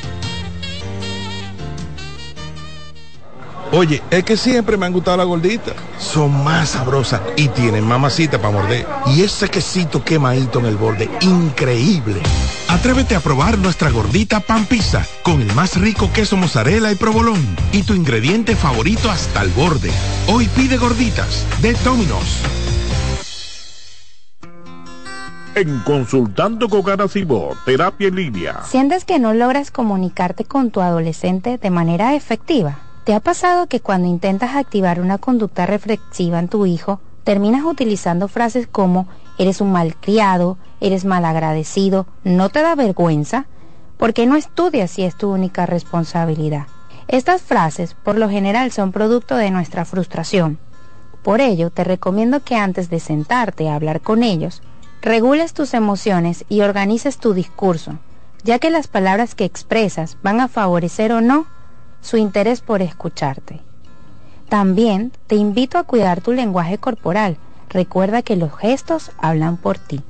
Oye, 3.77 4.01
es 4.09 4.23
que 4.23 4.37
siempre 4.37 4.77
me 4.77 4.85
han 4.85 4.93
gustado 4.93 5.17
las 5.17 5.25
gorditas. 5.25 5.73
Son 5.99 6.45
más 6.45 6.69
sabrosas 6.69 7.19
y 7.35 7.49
tienen 7.49 7.85
mamacita 7.85 8.37
para 8.39 8.53
morder. 8.53 8.87
Y 9.07 9.21
ese 9.21 9.49
quesito 9.49 10.01
quemadito 10.01 10.59
en 10.59 10.67
el 10.67 10.77
borde, 10.77 11.09
increíble. 11.19 12.21
Atrévete 12.69 13.15
a 13.15 13.19
probar 13.19 13.57
nuestra 13.57 13.89
gordita 13.89 14.39
pan 14.39 14.65
pizza 14.65 15.05
con 15.23 15.41
el 15.41 15.53
más 15.55 15.75
rico 15.75 16.09
queso 16.13 16.37
mozzarella 16.37 16.89
y 16.89 16.95
provolón 16.95 17.43
y 17.73 17.83
tu 17.83 17.93
ingrediente 17.93 18.55
favorito 18.55 19.11
hasta 19.11 19.41
el 19.41 19.49
borde. 19.49 19.91
Hoy 20.27 20.47
pide 20.55 20.77
gorditas 20.77 21.45
de 21.61 21.73
Domino's. 21.83 22.39
En 25.53 25.79
Consultando 25.79 26.69
con 26.69 26.81
Garacimo, 26.81 27.49
Terapia 27.65 28.07
en 28.07 28.15
Línea. 28.15 28.63
¿Sientes 28.63 29.03
que 29.03 29.19
no 29.19 29.33
logras 29.33 29.69
comunicarte 29.69 30.45
con 30.45 30.71
tu 30.71 30.79
adolescente 30.79 31.57
de 31.57 31.69
manera 31.69 32.15
efectiva? 32.15 32.84
¿Te 33.05 33.13
ha 33.13 33.19
pasado 33.19 33.67
que 33.67 33.81
cuando 33.81 34.07
intentas 34.07 34.55
activar 34.55 34.99
una 34.99 35.19
conducta 35.19 35.67
reflexiva 35.67 36.39
en 36.39 36.47
tu 36.47 36.65
hijo, 36.65 36.99
terminas 37.23 37.63
utilizando 37.63 38.27
frases 38.27 38.65
como 38.65 39.07
eres 39.37 39.61
un 39.61 39.71
malcriado, 39.71 40.57
eres 40.81 41.05
malagradecido, 41.05 42.07
no 42.23 42.49
te 42.49 42.63
da 42.63 42.73
vergüenza? 42.73 43.45
Porque 43.97 44.25
no 44.25 44.35
estudias 44.35 44.89
si 44.89 45.03
es 45.03 45.15
tu 45.15 45.31
única 45.31 45.67
responsabilidad. 45.67 46.65
Estas 47.07 47.43
frases 47.43 47.93
por 47.93 48.17
lo 48.17 48.27
general 48.27 48.71
son 48.71 48.91
producto 48.91 49.35
de 49.35 49.51
nuestra 49.51 49.85
frustración. 49.85 50.57
Por 51.21 51.41
ello, 51.41 51.69
te 51.69 51.83
recomiendo 51.83 52.39
que 52.39 52.55
antes 52.55 52.89
de 52.89 52.99
sentarte 52.99 53.69
a 53.69 53.75
hablar 53.75 54.01
con 54.01 54.23
ellos, 54.23 54.63
regules 55.03 55.53
tus 55.53 55.75
emociones 55.75 56.43
y 56.49 56.61
organices 56.61 57.19
tu 57.19 57.35
discurso, 57.35 57.99
ya 58.43 58.57
que 58.57 58.71
las 58.71 58.87
palabras 58.87 59.35
que 59.35 59.45
expresas 59.45 60.17
van 60.23 60.41
a 60.41 60.47
favorecer 60.47 61.11
o 61.11 61.21
no 61.21 61.45
su 62.05 62.17
interés 62.17 62.61
por 62.61 62.83
escucharte. 62.83 63.61
También 64.47 65.11
te 65.25 65.35
invito 65.35 65.79
a 65.79 65.83
cuidar 65.83 66.21
tu 66.21 66.33
lenguaje 66.33 66.77
corporal. 66.77 67.37
Recuerda 67.69 68.21
que 68.21 68.35
los 68.35 68.55
gestos 68.55 69.09
hablan 69.17 69.57
por 69.57 69.79
ti. 69.79 70.03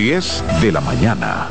10 0.00 0.44
de 0.62 0.72
la 0.72 0.80
mañana. 0.80 1.48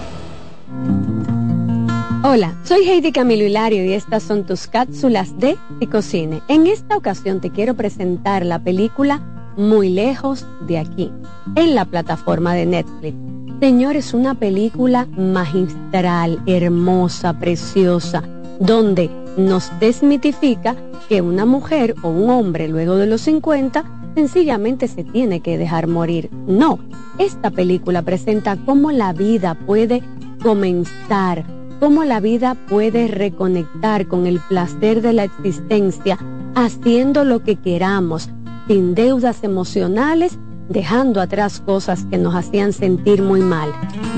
Hola, 2.23 2.57
soy 2.63 2.79
Heidi 2.89 3.11
Camilo 3.11 3.43
Hilario 3.43 3.85
y 3.85 3.93
estas 3.93 4.23
son 4.23 4.43
tus 4.43 4.65
cápsulas 4.65 5.37
de 5.37 5.55
Picocine. 5.79 6.41
En 6.47 6.65
esta 6.65 6.97
ocasión 6.97 7.41
te 7.41 7.51
quiero 7.51 7.75
presentar 7.75 8.43
la 8.43 8.57
película 8.57 9.21
Muy 9.55 9.89
lejos 9.89 10.47
de 10.61 10.79
aquí, 10.79 11.11
en 11.55 11.75
la 11.75 11.85
plataforma 11.85 12.55
de 12.55 12.65
Netflix. 12.65 13.15
Señores, 13.59 14.15
una 14.15 14.33
película 14.33 15.05
magistral, 15.15 16.41
hermosa, 16.47 17.37
preciosa, 17.37 18.23
donde 18.59 19.11
nos 19.37 19.71
desmitifica 19.79 20.75
que 21.07 21.21
una 21.21 21.45
mujer 21.45 21.93
o 22.01 22.09
un 22.09 22.31
hombre 22.31 22.67
luego 22.67 22.95
de 22.95 23.05
los 23.05 23.21
50 23.21 23.98
sencillamente 24.15 24.87
se 24.87 25.03
tiene 25.03 25.41
que 25.41 25.57
dejar 25.57 25.87
morir. 25.87 26.29
No, 26.47 26.79
esta 27.17 27.51
película 27.51 28.01
presenta 28.01 28.57
cómo 28.65 28.91
la 28.91 29.13
vida 29.13 29.55
puede 29.65 30.03
comenzar, 30.41 31.45
cómo 31.79 32.03
la 32.03 32.19
vida 32.19 32.55
puede 32.67 33.07
reconectar 33.07 34.07
con 34.07 34.25
el 34.25 34.39
placer 34.47 35.01
de 35.01 35.13
la 35.13 35.23
existencia, 35.25 36.17
haciendo 36.55 37.23
lo 37.23 37.43
que 37.43 37.55
queramos, 37.55 38.29
sin 38.67 38.95
deudas 38.95 39.43
emocionales, 39.43 40.37
dejando 40.69 41.19
atrás 41.21 41.61
cosas 41.65 42.05
que 42.05 42.17
nos 42.17 42.35
hacían 42.35 42.73
sentir 42.73 43.21
muy 43.21 43.41
mal, 43.41 43.71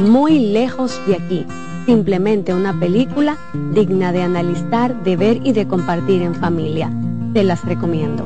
muy 0.05 0.39
lejos 0.51 0.99
de 1.07 1.15
aquí. 1.15 1.45
Simplemente 1.85 2.53
una 2.53 2.77
película 2.79 3.37
digna 3.73 4.11
de 4.11 4.21
analizar, 4.21 5.03
de 5.03 5.15
ver 5.15 5.39
y 5.43 5.53
de 5.53 5.67
compartir 5.67 6.21
en 6.21 6.35
familia. 6.35 6.91
Te 7.33 7.43
las 7.43 7.65
recomiendo. 7.65 8.25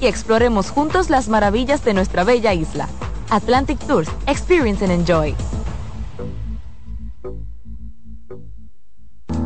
Y 0.00 0.06
exploremos 0.06 0.70
juntos 0.70 1.10
las 1.10 1.28
maravillas 1.28 1.84
de 1.84 1.94
nuestra 1.94 2.24
bella 2.24 2.52
isla. 2.52 2.88
Atlantic 3.30 3.78
Tours, 3.86 4.08
Experience 4.26 4.84
and 4.84 4.92
Enjoy. 4.92 5.34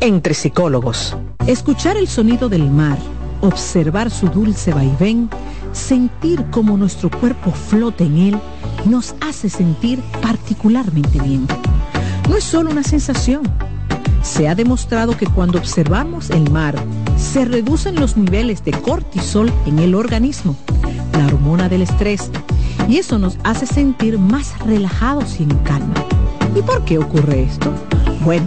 entre 0.00 0.34
psicólogos. 0.34 1.16
Escuchar 1.46 1.96
el 1.96 2.08
sonido 2.08 2.48
del 2.48 2.70
mar, 2.70 2.98
observar 3.40 4.10
su 4.10 4.28
dulce 4.28 4.72
vaivén, 4.72 5.28
sentir 5.72 6.44
cómo 6.50 6.76
nuestro 6.76 7.10
cuerpo 7.10 7.50
flota 7.50 8.04
en 8.04 8.16
él, 8.18 8.40
nos 8.86 9.14
hace 9.20 9.48
sentir 9.48 10.00
particularmente 10.22 11.20
bien. 11.20 11.46
No 12.28 12.36
es 12.36 12.44
solo 12.44 12.70
una 12.70 12.82
sensación. 12.82 13.42
Se 14.22 14.48
ha 14.48 14.54
demostrado 14.54 15.16
que 15.16 15.26
cuando 15.26 15.58
observamos 15.58 16.30
el 16.30 16.50
mar, 16.50 16.74
se 17.16 17.44
reducen 17.44 17.96
los 17.96 18.16
niveles 18.16 18.64
de 18.64 18.72
cortisol 18.72 19.52
en 19.66 19.78
el 19.78 19.94
organismo, 19.94 20.56
la 21.12 21.26
hormona 21.26 21.68
del 21.68 21.82
estrés, 21.82 22.30
y 22.88 22.98
eso 22.98 23.18
nos 23.18 23.36
hace 23.44 23.66
sentir 23.66 24.18
más 24.18 24.58
relajados 24.60 25.40
y 25.40 25.42
en 25.42 25.54
calma. 25.58 25.94
¿Y 26.56 26.62
por 26.62 26.84
qué 26.84 26.98
ocurre 26.98 27.42
esto? 27.42 27.72
Bueno, 28.24 28.46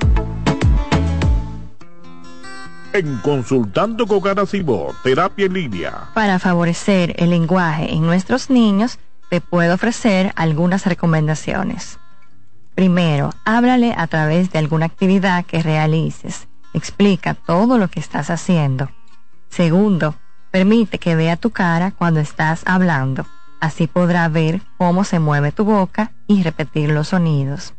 En 2.93 3.19
Consultando 3.19 4.05
con 4.05 4.47
Cibor, 4.47 4.93
Terapia 5.01 5.45
en 5.45 5.53
Línea. 5.53 6.09
Para 6.13 6.39
favorecer 6.39 7.15
el 7.17 7.29
lenguaje 7.29 7.93
en 7.93 8.01
nuestros 8.01 8.49
niños, 8.49 8.99
te 9.29 9.39
puedo 9.39 9.75
ofrecer 9.75 10.33
algunas 10.35 10.85
recomendaciones. 10.85 11.99
Primero, 12.75 13.29
háblale 13.45 13.93
a 13.97 14.07
través 14.07 14.51
de 14.51 14.59
alguna 14.59 14.87
actividad 14.87 15.45
que 15.45 15.63
realices. 15.63 16.49
Explica 16.73 17.33
todo 17.33 17.77
lo 17.77 17.87
que 17.87 18.01
estás 18.01 18.29
haciendo. 18.29 18.89
Segundo, 19.47 20.15
permite 20.51 20.97
que 20.97 21.15
vea 21.15 21.37
tu 21.37 21.51
cara 21.51 21.91
cuando 21.91 22.19
estás 22.19 22.63
hablando. 22.65 23.25
Así 23.61 23.87
podrá 23.87 24.27
ver 24.27 24.61
cómo 24.77 25.05
se 25.05 25.19
mueve 25.19 25.53
tu 25.53 25.63
boca 25.63 26.11
y 26.27 26.43
repetir 26.43 26.89
los 26.89 27.09
sonidos. 27.09 27.73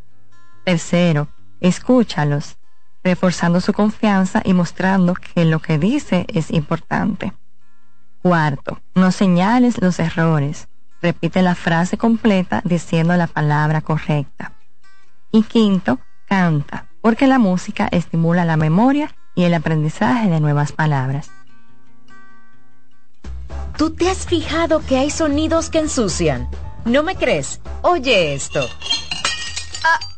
Tercero, 0.65 1.29
escúchalos 1.61 2.57
reforzando 3.05 3.61
su 3.61 3.73
confianza 3.73 4.43
y 4.45 4.55
mostrando 4.55 5.15
que 5.15 5.45
lo 5.45 5.61
que 5.61 5.79
dice 5.79 6.27
es 6.29 6.51
importante. 6.51 7.33
Cuarto, 8.23 8.81
no 8.95 9.11
señales 9.11 9.81
los 9.81 9.99
errores. 9.99 10.69
Repite 11.01 11.43
la 11.43 11.57
frase 11.57 11.99
completa 11.99 12.63
diciendo 12.65 13.17
la 13.17 13.27
palabra 13.27 13.81
correcta. 13.81 14.53
Y 15.33 15.43
quinto, 15.43 15.99
canta, 16.29 16.87
porque 17.01 17.27
la 17.27 17.39
música 17.39 17.89
estimula 17.91 18.45
la 18.45 18.57
memoria 18.57 19.13
y 19.35 19.45
el 19.45 19.55
aprendizaje 19.55 20.29
de 20.29 20.41
nuevas 20.41 20.73
palabras. 20.73 21.31
¿Tú 23.77 23.91
te 23.91 24.09
has 24.09 24.27
fijado 24.27 24.85
que 24.87 24.99
hay 24.99 25.11
sonidos 25.11 25.71
que 25.71 25.81
ensucian? 25.81 26.49
¿No 26.85 27.03
me 27.03 27.17
crees? 27.17 27.61
Oye 27.83 28.35
esto. 28.35 28.61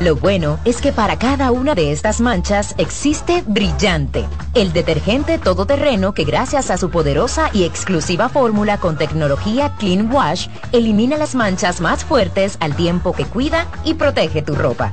Lo 0.00 0.16
bueno 0.16 0.58
es 0.64 0.80
que 0.80 0.92
para 0.92 1.18
cada 1.18 1.52
una 1.52 1.74
de 1.76 1.92
estas 1.92 2.20
manchas 2.20 2.74
existe 2.78 3.44
Brillante, 3.46 4.26
el 4.54 4.72
detergente 4.72 5.38
todoterreno 5.38 6.14
que 6.14 6.24
gracias 6.24 6.70
a 6.70 6.76
su 6.76 6.90
poderosa 6.90 7.50
y 7.52 7.62
exclusiva 7.62 8.28
fórmula 8.28 8.78
con 8.78 8.98
tecnología 8.98 9.76
Clean 9.78 10.12
Wash 10.12 10.48
elimina 10.72 11.16
las 11.16 11.36
manchas 11.36 11.80
más 11.80 12.04
fuertes 12.04 12.56
al 12.58 12.74
tiempo 12.74 13.12
que 13.12 13.24
cuida 13.24 13.68
y 13.84 13.94
protege 13.94 14.42
tu 14.42 14.56
ropa. 14.56 14.92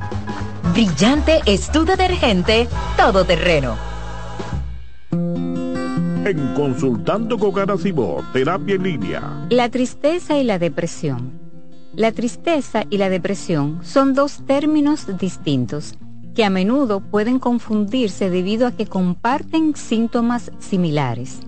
Brillante 0.71 1.39
es 1.47 1.71
tu 1.71 1.83
detergente 1.83 2.67
todoterreno. 2.95 3.75
En 5.11 6.53
Consultando 6.53 7.39
con 7.39 7.79
Cibor, 7.79 8.23
Terapia 8.31 8.75
en 8.75 8.83
Línea. 8.83 9.47
La 9.49 9.69
tristeza 9.69 10.37
y 10.37 10.43
la 10.43 10.59
depresión 10.59 11.40
la 11.93 12.11
tristeza 12.11 12.83
y 12.89 12.97
la 12.97 13.09
depresión 13.09 13.79
son 13.83 14.13
dos 14.13 14.45
términos 14.45 15.07
distintos 15.17 15.95
que 16.33 16.45
a 16.45 16.49
menudo 16.49 17.01
pueden 17.01 17.39
confundirse 17.39 18.29
debido 18.29 18.65
a 18.65 18.71
que 18.71 18.85
comparten 18.85 19.75
síntomas 19.75 20.51
similares. 20.59 21.41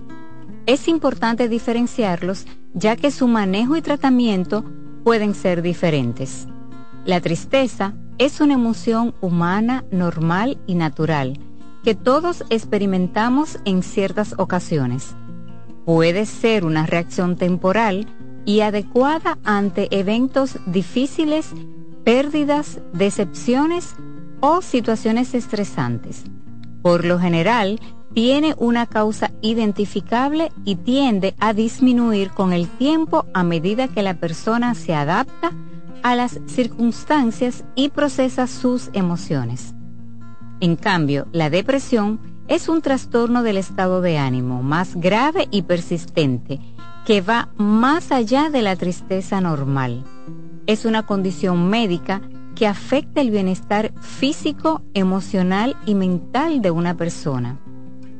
Es 0.66 0.88
importante 0.88 1.48
diferenciarlos 1.48 2.46
ya 2.74 2.96
que 2.96 3.10
su 3.10 3.26
manejo 3.26 3.76
y 3.76 3.82
tratamiento 3.82 4.64
pueden 5.02 5.34
ser 5.34 5.62
diferentes. 5.62 6.46
La 7.06 7.20
tristeza 7.20 7.94
es 8.18 8.40
una 8.40 8.54
emoción 8.54 9.14
humana, 9.20 9.84
normal 9.90 10.58
y 10.66 10.74
natural 10.74 11.38
que 11.82 11.94
todos 11.94 12.44
experimentamos 12.48 13.58
en 13.66 13.82
ciertas 13.82 14.34
ocasiones. 14.38 15.14
Puede 15.84 16.24
ser 16.24 16.64
una 16.64 16.86
reacción 16.86 17.36
temporal 17.36 18.06
y 18.44 18.60
adecuada 18.60 19.38
ante 19.44 19.88
eventos 19.90 20.58
difíciles, 20.66 21.52
pérdidas, 22.04 22.80
decepciones 22.92 23.94
o 24.40 24.62
situaciones 24.62 25.34
estresantes. 25.34 26.24
Por 26.82 27.04
lo 27.04 27.18
general, 27.18 27.80
tiene 28.12 28.54
una 28.58 28.86
causa 28.86 29.32
identificable 29.42 30.52
y 30.64 30.76
tiende 30.76 31.34
a 31.40 31.52
disminuir 31.52 32.30
con 32.30 32.52
el 32.52 32.68
tiempo 32.68 33.26
a 33.34 33.42
medida 33.42 33.88
que 33.88 34.02
la 34.02 34.14
persona 34.14 34.74
se 34.74 34.94
adapta 34.94 35.50
a 36.02 36.14
las 36.14 36.38
circunstancias 36.46 37.64
y 37.74 37.88
procesa 37.88 38.46
sus 38.46 38.90
emociones. 38.92 39.74
En 40.60 40.76
cambio, 40.76 41.26
la 41.32 41.50
depresión 41.50 42.20
es 42.46 42.68
un 42.68 42.82
trastorno 42.82 43.42
del 43.42 43.56
estado 43.56 44.02
de 44.02 44.18
ánimo 44.18 44.62
más 44.62 44.96
grave 44.96 45.48
y 45.50 45.62
persistente 45.62 46.60
que 47.04 47.20
va 47.20 47.48
más 47.56 48.12
allá 48.12 48.48
de 48.50 48.62
la 48.62 48.76
tristeza 48.76 49.40
normal. 49.40 50.04
Es 50.66 50.84
una 50.84 51.04
condición 51.04 51.68
médica 51.68 52.22
que 52.54 52.66
afecta 52.66 53.20
el 53.20 53.30
bienestar 53.30 53.92
físico, 54.00 54.82
emocional 54.94 55.76
y 55.86 55.94
mental 55.94 56.62
de 56.62 56.70
una 56.70 56.96
persona. 56.96 57.58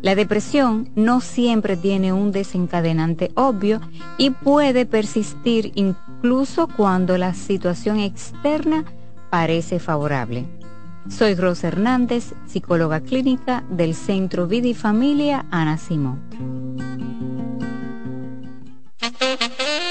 La 0.03 0.15
depresión 0.15 0.91
no 0.97 1.23
siempre 1.23 1.79
tiene 1.79 2.13
un 2.13 2.31
desencadenante 2.31 3.31
obvio 3.37 3.81
y 4.19 4.31
puede 4.31 4.85
persistir 4.85 5.73
incluso 5.77 6.69
cuando 6.69 7.17
la 7.17 7.33
situación 7.33 8.01
externa 8.01 8.85
parece 9.31 9.79
favorable. 9.79 10.45
Soy 11.09 11.35
Rosa 11.35 11.69
Hernández, 11.69 12.35
psicóloga 12.47 13.01
clínica 13.01 13.65
del 13.71 13.95
Centro 13.95 14.47
Vida 14.47 14.69
y 14.69 14.75
Familia 14.75 15.47
Ana 15.51 15.79
Simón. 15.79 17.24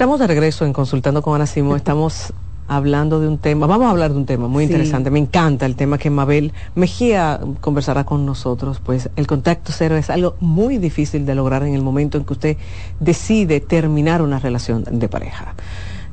Estamos 0.00 0.18
de 0.18 0.26
regreso 0.28 0.64
en 0.64 0.72
Consultando 0.72 1.20
con 1.20 1.34
Ana 1.34 1.44
Simón. 1.44 1.76
Estamos 1.76 2.32
hablando 2.68 3.20
de 3.20 3.28
un 3.28 3.36
tema, 3.36 3.66
vamos 3.66 3.86
a 3.86 3.90
hablar 3.90 4.12
de 4.12 4.16
un 4.16 4.24
tema 4.24 4.48
muy 4.48 4.64
interesante. 4.64 5.10
Me 5.10 5.18
encanta 5.18 5.66
el 5.66 5.76
tema 5.76 5.98
que 5.98 6.08
Mabel 6.08 6.54
Mejía 6.74 7.38
conversará 7.60 8.04
con 8.04 8.24
nosotros, 8.24 8.80
pues 8.82 9.10
el 9.16 9.26
contacto 9.26 9.72
cero 9.76 9.98
es 9.98 10.08
algo 10.08 10.36
muy 10.40 10.78
difícil 10.78 11.26
de 11.26 11.34
lograr 11.34 11.64
en 11.64 11.74
el 11.74 11.82
momento 11.82 12.16
en 12.16 12.24
que 12.24 12.32
usted 12.32 12.56
decide 12.98 13.60
terminar 13.60 14.22
una 14.22 14.38
relación 14.38 14.84
de 14.90 15.06
pareja. 15.10 15.54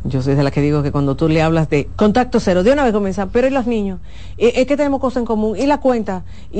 Yo 0.03 0.21
soy 0.21 0.35
de 0.35 0.43
la 0.43 0.51
que 0.51 0.59
digo 0.61 0.83
que 0.83 0.91
cuando 0.91 1.15
tú 1.15 1.29
le 1.29 1.41
hablas 1.41 1.69
de 1.69 1.87
contacto 1.95 2.41
cero, 2.41 2.63
de 2.63 2.73
una 2.73 2.83
vez 2.83 2.91
comienza, 2.91 3.27
pero 3.27 3.47
¿y 3.47 3.51
los 3.51 3.67
niños? 3.67 4.01
Es 4.37 4.67
que 4.67 4.75
tenemos 4.75 4.99
cosas 4.99 5.21
en 5.21 5.25
común, 5.25 5.57
y 5.57 5.65
la 5.65 5.79
cuenta, 5.79 6.25
y, 6.51 6.59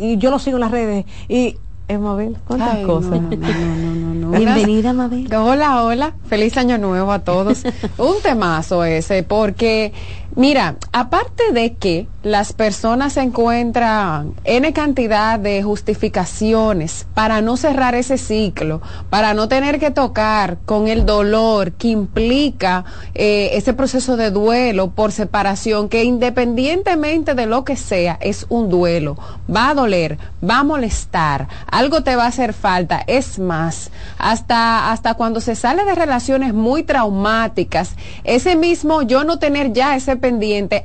y 0.00 0.16
yo 0.16 0.30
lo 0.30 0.38
sigo 0.38 0.56
en 0.56 0.62
las 0.62 0.70
redes, 0.70 1.04
y 1.28 1.58
es 1.86 2.00
Mabel, 2.00 2.36
¿cuántas 2.46 2.78
cosas? 2.86 3.20
Bienvenida, 3.28 4.92
Mabel. 4.92 5.28
Hola, 5.34 5.84
hola. 5.84 6.14
Feliz 6.28 6.56
año 6.56 6.78
nuevo 6.78 7.12
a 7.12 7.18
todos. 7.18 7.62
Un 7.98 8.22
temazo 8.22 8.84
ese, 8.84 9.22
porque, 9.22 9.92
mira, 10.36 10.76
aparte 10.92 11.52
de 11.52 11.74
que 11.74 12.06
las 12.24 12.54
personas 12.54 13.18
encuentran 13.18 14.34
N 14.44 14.72
cantidad 14.72 15.38
de 15.38 15.62
justificaciones 15.62 17.06
para 17.12 17.42
no 17.42 17.58
cerrar 17.58 17.94
ese 17.94 18.16
ciclo, 18.16 18.80
para 19.10 19.34
no 19.34 19.46
tener 19.46 19.78
que 19.78 19.90
tocar 19.90 20.56
con 20.64 20.88
el 20.88 21.04
dolor 21.04 21.72
que 21.72 21.88
implica 21.88 22.86
eh, 23.14 23.50
ese 23.52 23.74
proceso 23.74 24.16
de 24.16 24.30
duelo 24.30 24.90
por 24.90 25.12
separación, 25.12 25.90
que 25.90 26.04
independientemente 26.04 27.34
de 27.34 27.44
lo 27.44 27.64
que 27.64 27.76
sea, 27.76 28.16
es 28.22 28.46
un 28.48 28.70
duelo. 28.70 29.18
Va 29.54 29.68
a 29.68 29.74
doler, 29.74 30.18
va 30.42 30.60
a 30.60 30.64
molestar, 30.64 31.48
algo 31.70 32.02
te 32.02 32.16
va 32.16 32.24
a 32.24 32.28
hacer 32.28 32.54
falta. 32.54 33.04
Es 33.06 33.38
más, 33.38 33.90
hasta, 34.16 34.90
hasta 34.92 35.12
cuando 35.12 35.42
se 35.42 35.54
sale 35.54 35.84
de 35.84 35.94
relaciones 35.94 36.54
muy 36.54 36.84
traumáticas, 36.84 37.96
ese 38.24 38.56
mismo 38.56 39.02
yo 39.02 39.24
no 39.24 39.38
tener 39.38 39.74
ya 39.74 39.94
ese 39.94 40.16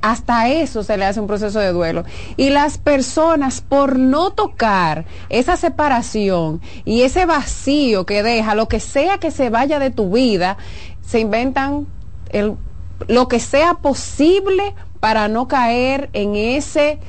hasta 0.02 0.50
eso 0.50 0.84
se 0.84 0.98
le 0.98 1.06
hace 1.06 1.20
un 1.20 1.28
proceso 1.28 1.60
de 1.60 1.72
duelo. 1.72 2.04
Y 2.38 2.50
las 2.50 2.78
personas, 2.78 3.62
por 3.62 3.98
no 3.98 4.32
tocar 4.32 5.06
esa 5.30 5.58
separación 5.58 6.62
y 6.86 7.04
ese 7.04 7.26
vacío 7.26 8.06
que 8.06 8.24
deja, 8.24 8.56
lo 8.56 8.68
que 8.68 8.80
sea 8.80 9.18
que 9.18 9.32
se 9.32 9.50
vaya 9.50 9.80
de 9.80 9.92
tu 9.92 10.12
vida, 10.12 10.58
se 11.02 11.20
inventan 11.20 11.88
lo 13.08 13.28
que 13.28 13.40
sea 13.40 13.76
posible 13.76 14.76
para 15.00 15.28
no 15.28 15.48
caer 15.48 16.10
en 16.14 16.36
ese 16.36 17.00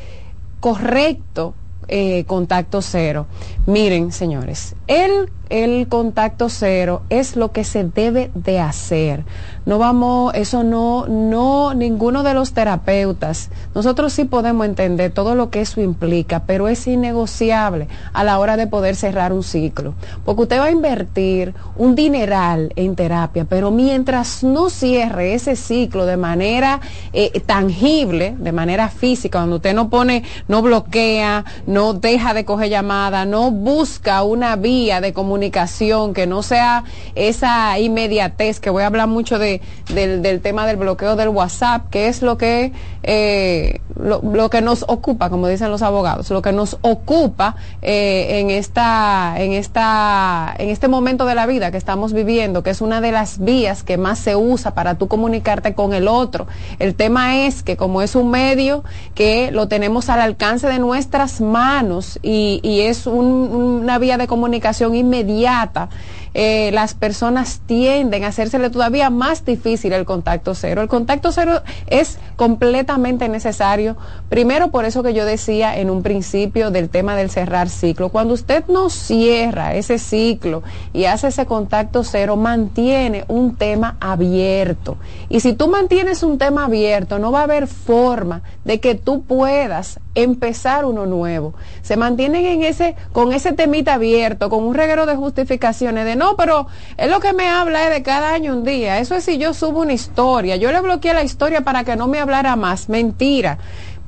correcto 0.61 1.55
eh, 1.89 2.24
contacto 2.27 2.82
cero. 2.82 3.27
Miren, 3.70 4.10
señores, 4.10 4.74
el, 4.88 5.30
el 5.48 5.86
contacto 5.86 6.48
cero 6.48 7.02
es 7.09 7.36
lo 7.36 7.52
que 7.52 7.62
se 7.62 7.84
debe 7.84 8.32
de 8.34 8.59
hacer. 8.59 9.24
No 9.64 9.78
vamos, 9.78 10.34
eso 10.34 10.64
no, 10.64 11.06
no, 11.06 11.74
ninguno 11.74 12.24
de 12.24 12.34
los 12.34 12.52
terapeutas, 12.52 13.51
nosotros 13.72 14.12
sí 14.12 14.24
podemos 14.24 14.66
entender 14.66 15.12
todo 15.12 15.36
lo 15.36 15.51
que 15.51 15.60
eso 15.60 15.80
implica, 15.80 16.44
pero 16.47 16.66
es 16.66 16.84
innegociable 16.88 17.86
a 18.12 18.24
la 18.24 18.40
hora 18.40 18.56
de 18.56 18.66
poder 18.66 18.97
cerrar 18.97 19.32
un 19.32 19.44
ciclo, 19.44 19.94
porque 20.24 20.42
usted 20.42 20.59
va 20.59 20.64
a 20.64 20.70
invertir 20.72 21.55
un 21.76 21.94
dineral 21.94 22.72
en 22.74 22.97
terapia, 22.97 23.44
pero 23.44 23.70
mientras 23.70 24.42
no 24.42 24.70
cierre 24.70 25.34
ese 25.34 25.55
ciclo 25.55 26.06
de 26.06 26.16
manera 26.16 26.80
eh, 27.12 27.38
tangible, 27.47 28.34
de 28.36 28.51
manera 28.51 28.88
física, 28.88 29.38
cuando 29.38 29.56
usted 29.56 29.74
no 29.74 29.90
pone, 29.90 30.24
no 30.48 30.62
bloquea, 30.62 31.44
no 31.66 31.94
deja 31.94 32.34
de 32.34 32.44
coger 32.44 32.70
llamada, 32.70 33.24
no 33.24 33.59
busca 33.62 34.22
una 34.22 34.56
vía 34.56 35.00
de 35.00 35.12
comunicación 35.12 36.14
que 36.14 36.26
no 36.26 36.42
sea 36.42 36.84
esa 37.14 37.78
inmediatez, 37.78 38.60
que 38.60 38.70
voy 38.70 38.82
a 38.82 38.86
hablar 38.86 39.08
mucho 39.08 39.38
de 39.38 39.60
del, 39.94 40.40
tema 40.40 40.66
del 40.66 40.76
bloqueo 40.76 41.16
del 41.16 41.28
WhatsApp, 41.28 41.90
que 41.90 42.08
es 42.08 42.22
lo 42.22 42.38
que, 42.38 42.72
eh, 43.02 43.80
lo, 43.96 44.50
que 44.50 44.60
nos 44.60 44.84
ocupa, 44.88 45.30
como 45.30 45.48
dicen 45.48 45.70
los 45.70 45.82
abogados, 45.82 46.30
lo 46.30 46.42
que 46.42 46.52
nos 46.52 46.78
ocupa 46.82 47.56
eh, 47.82 48.40
en, 48.40 48.50
esta, 48.50 49.34
en, 49.36 49.52
esta, 49.52 50.54
en 50.58 50.70
este 50.70 50.88
momento 50.88 51.26
de 51.26 51.34
la 51.34 51.46
vida 51.46 51.70
que 51.70 51.76
estamos 51.76 52.12
viviendo, 52.12 52.62
que 52.62 52.70
es 52.70 52.80
una 52.80 53.00
de 53.00 53.12
las 53.12 53.38
vías 53.38 53.82
que 53.82 53.98
más 53.98 54.18
se 54.18 54.36
usa 54.36 54.74
para 54.74 54.94
tú 54.94 55.08
comunicarte 55.08 55.74
con 55.74 55.92
el 55.92 56.08
otro. 56.08 56.46
El 56.78 56.94
tema 56.94 57.44
es 57.44 57.62
que 57.62 57.76
como 57.76 58.02
es 58.02 58.14
un 58.14 58.30
medio 58.30 58.84
que 59.14 59.50
lo 59.50 59.68
tenemos 59.68 60.08
al 60.08 60.20
alcance 60.20 60.68
de 60.68 60.78
nuestras 60.78 61.40
manos 61.40 62.18
y, 62.22 62.60
es 62.80 63.06
una 63.40 63.98
vía 63.98 64.16
de 64.18 64.26
comunicación 64.26 64.94
inmediata, 64.94 65.88
eh, 66.35 66.70
las 66.73 66.94
personas 66.94 67.61
tienden 67.66 68.24
a 68.24 68.31
hacérsele 68.31 68.70
todavía 68.70 69.11
más 69.11 69.44
difícil 69.44 69.93
el 69.93 70.05
contacto 70.05 70.55
cero. 70.55 70.82
El 70.82 70.89
contacto 70.89 71.32
cero 71.32 71.62
es 71.86 72.19
completamente 72.36 73.28
necesario, 73.28 73.97
primero 74.28 74.70
por 74.70 74.85
eso 74.85 75.02
que 75.02 75.12
yo 75.12 75.24
decía 75.24 75.77
en 75.77 75.90
un 75.90 76.02
principio 76.02 76.70
del 76.70 76.89
tema 76.89 77.16
del 77.16 77.31
cerrar 77.31 77.69
ciclo. 77.69 78.09
Cuando 78.09 78.35
usted 78.35 78.65
no 78.69 78.89
cierra 78.89 79.74
ese 79.74 79.98
ciclo 79.98 80.62
y 80.93 81.05
hace 81.05 81.28
ese 81.28 81.44
contacto 81.47 82.05
cero, 82.05 82.36
mantiene 82.36 83.24
un 83.28 83.57
tema 83.57 83.97
abierto. 84.01 84.97
Y 85.28 85.40
si 85.40 85.52
tú 85.52 85.69
mantienes 85.69 86.23
un 86.23 86.39
tema 86.39 86.65
abierto, 86.65 87.19
no 87.19 87.32
va 87.32 87.40
a 87.40 87.44
haber 87.44 87.66
forma 87.66 88.43
de 88.65 88.81
que 88.81 88.94
tú 88.94 89.23
puedas 89.23 89.98
empezar 90.15 90.85
uno 90.85 91.07
nuevo. 91.07 91.55
Se 91.82 91.97
mantienen 91.97 92.44
en 92.44 92.62
ese, 92.62 92.97
con 93.12 93.32
ese 93.32 93.52
temita 93.52 93.94
abierto, 93.94 94.51
con 94.51 94.65
un 94.65 94.74
reguero 94.74 95.07
de 95.07 95.16
justificaciones 95.16 96.05
de 96.05 96.16
no, 96.20 96.36
pero 96.36 96.66
es 96.98 97.10
lo 97.10 97.18
que 97.18 97.32
me 97.32 97.48
habla 97.48 97.84
es 97.84 97.90
de 97.90 98.02
cada 98.02 98.34
año 98.34 98.52
un 98.52 98.62
día. 98.62 98.98
Eso 98.98 99.14
es 99.14 99.24
si 99.24 99.38
yo 99.38 99.55
subo 99.55 99.80
una 99.80 99.94
historia. 99.94 100.56
Yo 100.56 100.70
le 100.70 100.80
bloqueé 100.80 101.14
la 101.14 101.24
historia 101.24 101.62
para 101.62 101.82
que 101.82 101.97
no 101.97 102.09
me 102.09 102.20
hablara 102.20 102.56
más. 102.56 102.90
Mentira 102.90 103.56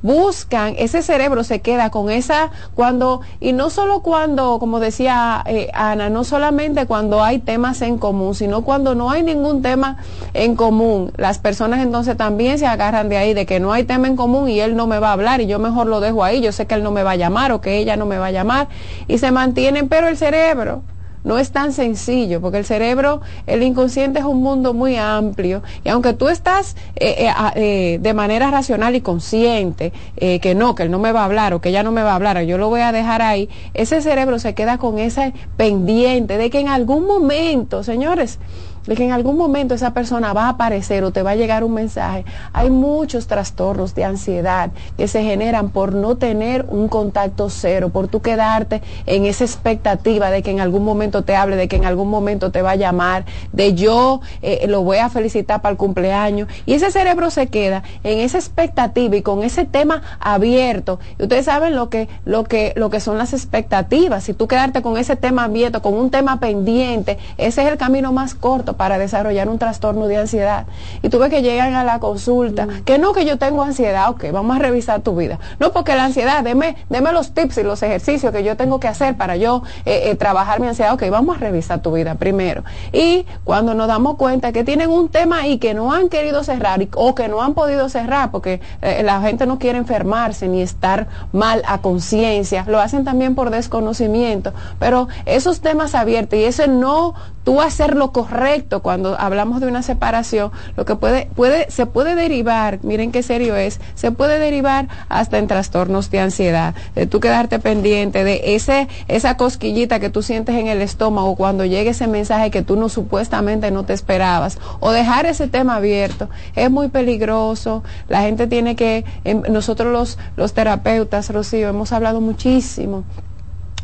buscan, 0.03 0.75
ese 0.77 1.01
cerebro 1.01 1.43
se 1.43 1.61
queda 1.61 1.89
con 1.89 2.11
esa, 2.11 2.51
cuando, 2.75 3.21
y 3.39 3.53
no 3.53 3.69
solo 3.69 4.01
cuando, 4.01 4.59
como 4.59 4.81
decía 4.81 5.41
eh, 5.47 5.69
Ana, 5.73 6.09
no 6.09 6.25
solamente 6.25 6.85
cuando 6.85 7.23
hay 7.23 7.39
temas 7.39 7.81
en 7.81 7.97
común, 7.97 8.35
sino 8.35 8.63
cuando 8.63 8.95
no 8.95 9.09
hay 9.09 9.23
ningún 9.23 9.61
tema 9.61 9.97
en 10.33 10.55
común. 10.55 11.13
Las 11.15 11.39
personas 11.39 11.81
entonces 11.81 12.17
también 12.17 12.59
se 12.59 12.67
agarran 12.67 13.07
de 13.07 13.17
ahí, 13.17 13.33
de 13.33 13.45
que 13.45 13.61
no 13.61 13.71
hay 13.71 13.85
tema 13.85 14.07
en 14.07 14.17
común 14.17 14.49
y 14.49 14.59
él 14.59 14.75
no 14.75 14.87
me 14.87 14.99
va 14.99 15.09
a 15.09 15.13
hablar 15.13 15.39
y 15.39 15.47
yo 15.47 15.57
mejor 15.57 15.87
lo 15.87 16.01
dejo 16.01 16.23
ahí, 16.23 16.41
yo 16.41 16.51
sé 16.51 16.67
que 16.67 16.75
él 16.75 16.83
no 16.83 16.91
me 16.91 17.03
va 17.03 17.11
a 17.11 17.15
llamar 17.15 17.53
o 17.53 17.61
que 17.61 17.77
ella 17.77 17.95
no 17.95 18.05
me 18.05 18.17
va 18.17 18.27
a 18.27 18.31
llamar 18.31 18.67
y 19.07 19.17
se 19.19 19.31
mantienen, 19.31 19.87
pero 19.87 20.09
el 20.09 20.17
cerebro 20.17 20.83
no 21.23 21.37
es 21.37 21.51
tan 21.51 21.73
sencillo, 21.73 22.41
porque 22.41 22.57
el 22.57 22.65
cerebro, 22.65 23.21
el 23.47 23.63
inconsciente 23.63 24.19
es 24.19 24.25
un 24.25 24.41
mundo 24.41 24.73
muy 24.73 24.95
amplio 24.95 25.63
y 25.83 25.89
aunque 25.89 26.13
tú 26.13 26.29
estás 26.29 26.75
eh, 26.95 27.27
eh, 27.27 27.33
eh, 27.55 27.99
de 28.01 28.13
manera 28.13 28.51
racional 28.51 28.95
y 28.95 29.01
consciente 29.01 29.93
que 30.15 30.55
no, 30.55 30.75
que 30.75 30.83
él 30.83 30.91
no 30.91 30.99
me 30.99 31.11
va 31.11 31.21
a 31.21 31.25
hablar 31.25 31.53
o 31.53 31.61
que 31.61 31.69
ella 31.69 31.83
no 31.83 31.91
me 31.91 32.03
va 32.03 32.11
a 32.11 32.15
hablar, 32.15 32.37
o 32.37 32.41
yo 32.41 32.57
lo 32.57 32.69
voy 32.69 32.81
a 32.81 32.91
dejar 32.91 33.21
ahí, 33.21 33.49
ese 33.73 34.01
cerebro 34.01 34.39
se 34.39 34.53
queda 34.53 34.77
con 34.77 34.99
ese 34.99 35.33
pendiente 35.57 36.37
de 36.37 36.49
que 36.49 36.59
en 36.59 36.69
algún 36.69 37.05
momento, 37.05 37.83
señores, 37.83 38.39
de 38.85 38.95
que 38.95 39.05
en 39.05 39.11
algún 39.11 39.37
momento 39.37 39.73
esa 39.73 39.93
persona 39.93 40.33
va 40.33 40.45
a 40.45 40.49
aparecer 40.49 41.03
o 41.03 41.11
te 41.11 41.23
va 41.23 41.31
a 41.31 41.35
llegar 41.35 41.63
un 41.63 41.73
mensaje. 41.73 42.25
Hay 42.51 42.69
muchos 42.69 43.27
trastornos 43.27 43.95
de 43.95 44.03
ansiedad 44.03 44.71
que 44.97 45.07
se 45.07 45.23
generan 45.23 45.69
por 45.69 45.93
no 45.93 46.17
tener 46.17 46.65
un 46.69 46.87
contacto 46.87 47.49
cero, 47.49 47.89
por 47.89 48.07
tú 48.07 48.21
quedarte 48.21 48.81
en 49.05 49.25
esa 49.25 49.43
expectativa 49.43 50.29
de 50.29 50.43
que 50.43 50.51
en 50.51 50.59
algún 50.59 50.83
momento 50.83 51.23
te 51.23 51.35
hable, 51.35 51.55
de 51.55 51.67
que 51.67 51.75
en 51.75 51.85
algún 51.85 52.09
momento 52.09 52.51
te 52.51 52.61
va 52.61 52.71
a 52.71 52.75
llamar, 52.75 53.25
de 53.51 53.73
yo 53.73 54.21
eh, 54.41 54.65
lo 54.67 54.83
voy 54.83 54.97
a 54.97 55.09
felicitar 55.09 55.61
para 55.61 55.71
el 55.71 55.77
cumpleaños. 55.77 56.47
Y 56.65 56.73
ese 56.73 56.91
cerebro 56.91 57.29
se 57.29 57.47
queda 57.47 57.83
en 58.03 58.19
esa 58.19 58.37
expectativa 58.37 59.15
y 59.15 59.21
con 59.21 59.43
ese 59.43 59.65
tema 59.65 60.01
abierto. 60.19 60.99
Y 61.19 61.23
ustedes 61.23 61.45
saben 61.45 61.75
lo 61.75 61.89
que, 61.89 62.09
lo 62.25 62.43
que, 62.43 62.73
lo 62.75 62.89
que 62.89 62.99
son 62.99 63.17
las 63.17 63.33
expectativas. 63.33 64.23
Si 64.23 64.33
tú 64.33 64.47
quedarte 64.47 64.81
con 64.81 64.97
ese 64.97 65.15
tema 65.15 65.45
abierto, 65.45 65.81
con 65.81 65.93
un 65.93 66.09
tema 66.09 66.39
pendiente, 66.39 67.17
ese 67.37 67.63
es 67.63 67.71
el 67.71 67.77
camino 67.77 68.11
más 68.11 68.35
corto 68.35 68.72
para 68.73 68.97
desarrollar 68.97 69.49
un 69.49 69.59
trastorno 69.59 70.07
de 70.07 70.17
ansiedad. 70.17 70.65
Y 71.01 71.09
tú 71.09 71.19
ves 71.19 71.29
que 71.29 71.41
llegan 71.41 71.75
a 71.75 71.83
la 71.83 71.99
consulta, 71.99 72.67
que 72.85 72.97
no, 72.97 73.13
que 73.13 73.25
yo 73.25 73.37
tengo 73.37 73.63
ansiedad, 73.63 74.09
ok, 74.09 74.25
vamos 74.31 74.55
a 74.55 74.59
revisar 74.59 75.01
tu 75.01 75.15
vida. 75.15 75.39
No, 75.59 75.71
porque 75.71 75.95
la 75.95 76.05
ansiedad, 76.05 76.43
deme, 76.43 76.75
deme 76.89 77.11
los 77.11 77.33
tips 77.33 77.59
y 77.59 77.63
los 77.63 77.81
ejercicios 77.83 78.31
que 78.33 78.43
yo 78.43 78.57
tengo 78.57 78.79
que 78.79 78.87
hacer 78.87 79.15
para 79.15 79.35
yo 79.35 79.63
eh, 79.85 80.03
eh, 80.05 80.15
trabajar 80.15 80.59
mi 80.59 80.67
ansiedad, 80.67 80.93
ok, 80.93 81.03
vamos 81.09 81.37
a 81.37 81.39
revisar 81.39 81.81
tu 81.81 81.91
vida 81.91 82.15
primero. 82.15 82.63
Y 82.91 83.25
cuando 83.43 83.73
nos 83.73 83.87
damos 83.87 84.15
cuenta 84.17 84.51
que 84.51 84.63
tienen 84.63 84.89
un 84.89 85.09
tema 85.09 85.41
ahí 85.41 85.57
que 85.57 85.73
no 85.73 85.93
han 85.93 86.09
querido 86.09 86.43
cerrar 86.43 86.73
o 86.95 87.13
que 87.13 87.27
no 87.27 87.41
han 87.41 87.53
podido 87.53 87.89
cerrar 87.89 88.31
porque 88.31 88.61
eh, 88.81 89.03
la 89.03 89.21
gente 89.21 89.45
no 89.45 89.59
quiere 89.59 89.77
enfermarse 89.77 90.47
ni 90.47 90.61
estar 90.61 91.07
mal 91.31 91.61
a 91.67 91.79
conciencia, 91.79 92.65
lo 92.67 92.79
hacen 92.79 93.03
también 93.03 93.35
por 93.35 93.49
desconocimiento, 93.49 94.53
pero 94.79 95.07
esos 95.25 95.61
temas 95.61 95.95
abiertos 95.95 96.39
y 96.39 96.43
ese 96.43 96.67
no 96.67 97.13
tú 97.43 97.61
hacer 97.61 97.95
lo 97.95 98.11
correcto 98.11 98.62
cuando 98.81 99.19
hablamos 99.19 99.61
de 99.61 99.67
una 99.67 99.83
separación, 99.83 100.51
lo 100.75 100.85
que 100.85 100.95
puede, 100.95 101.27
puede, 101.35 101.69
se 101.69 101.85
puede 101.85 102.15
derivar, 102.15 102.79
miren 102.83 103.11
qué 103.11 103.23
serio 103.23 103.55
es, 103.55 103.79
se 103.95 104.11
puede 104.11 104.39
derivar 104.39 104.87
hasta 105.09 105.37
en 105.37 105.47
trastornos 105.47 106.09
de 106.09 106.19
ansiedad, 106.19 106.75
de 106.95 107.05
tú 107.07 107.19
quedarte 107.19 107.59
pendiente 107.59 108.23
de 108.23 108.55
ese, 108.55 108.87
esa 109.07 109.37
cosquillita 109.37 109.99
que 109.99 110.09
tú 110.09 110.21
sientes 110.21 110.55
en 110.55 110.67
el 110.67 110.81
estómago 110.81 111.35
cuando 111.35 111.65
llegue 111.65 111.91
ese 111.91 112.07
mensaje 112.07 112.51
que 112.51 112.61
tú 112.61 112.75
no 112.75 112.89
supuestamente 112.89 113.71
no 113.71 113.83
te 113.83 113.93
esperabas, 113.93 114.57
o 114.79 114.91
dejar 114.91 115.25
ese 115.25 115.47
tema 115.47 115.75
abierto, 115.75 116.29
es 116.55 116.69
muy 116.69 116.87
peligroso, 116.87 117.83
la 118.07 118.21
gente 118.21 118.47
tiene 118.47 118.75
que, 118.75 119.05
em, 119.23 119.41
nosotros 119.49 119.91
los, 119.91 120.17
los 120.35 120.53
terapeutas, 120.53 121.29
Rocío, 121.29 121.69
hemos 121.69 121.91
hablado 121.91 122.21
muchísimo 122.21 123.03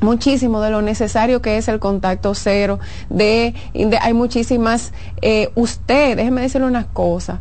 muchísimo 0.01 0.61
de 0.61 0.69
lo 0.69 0.81
necesario 0.81 1.41
que 1.41 1.57
es 1.57 1.67
el 1.67 1.79
contacto 1.79 2.33
cero, 2.35 2.79
de, 3.09 3.53
hay 4.01 4.13
muchísimas, 4.13 4.93
eh, 5.21 5.51
usted, 5.55 6.17
déjeme 6.17 6.41
decirle 6.41 6.67
una 6.67 6.85
cosa, 6.85 7.39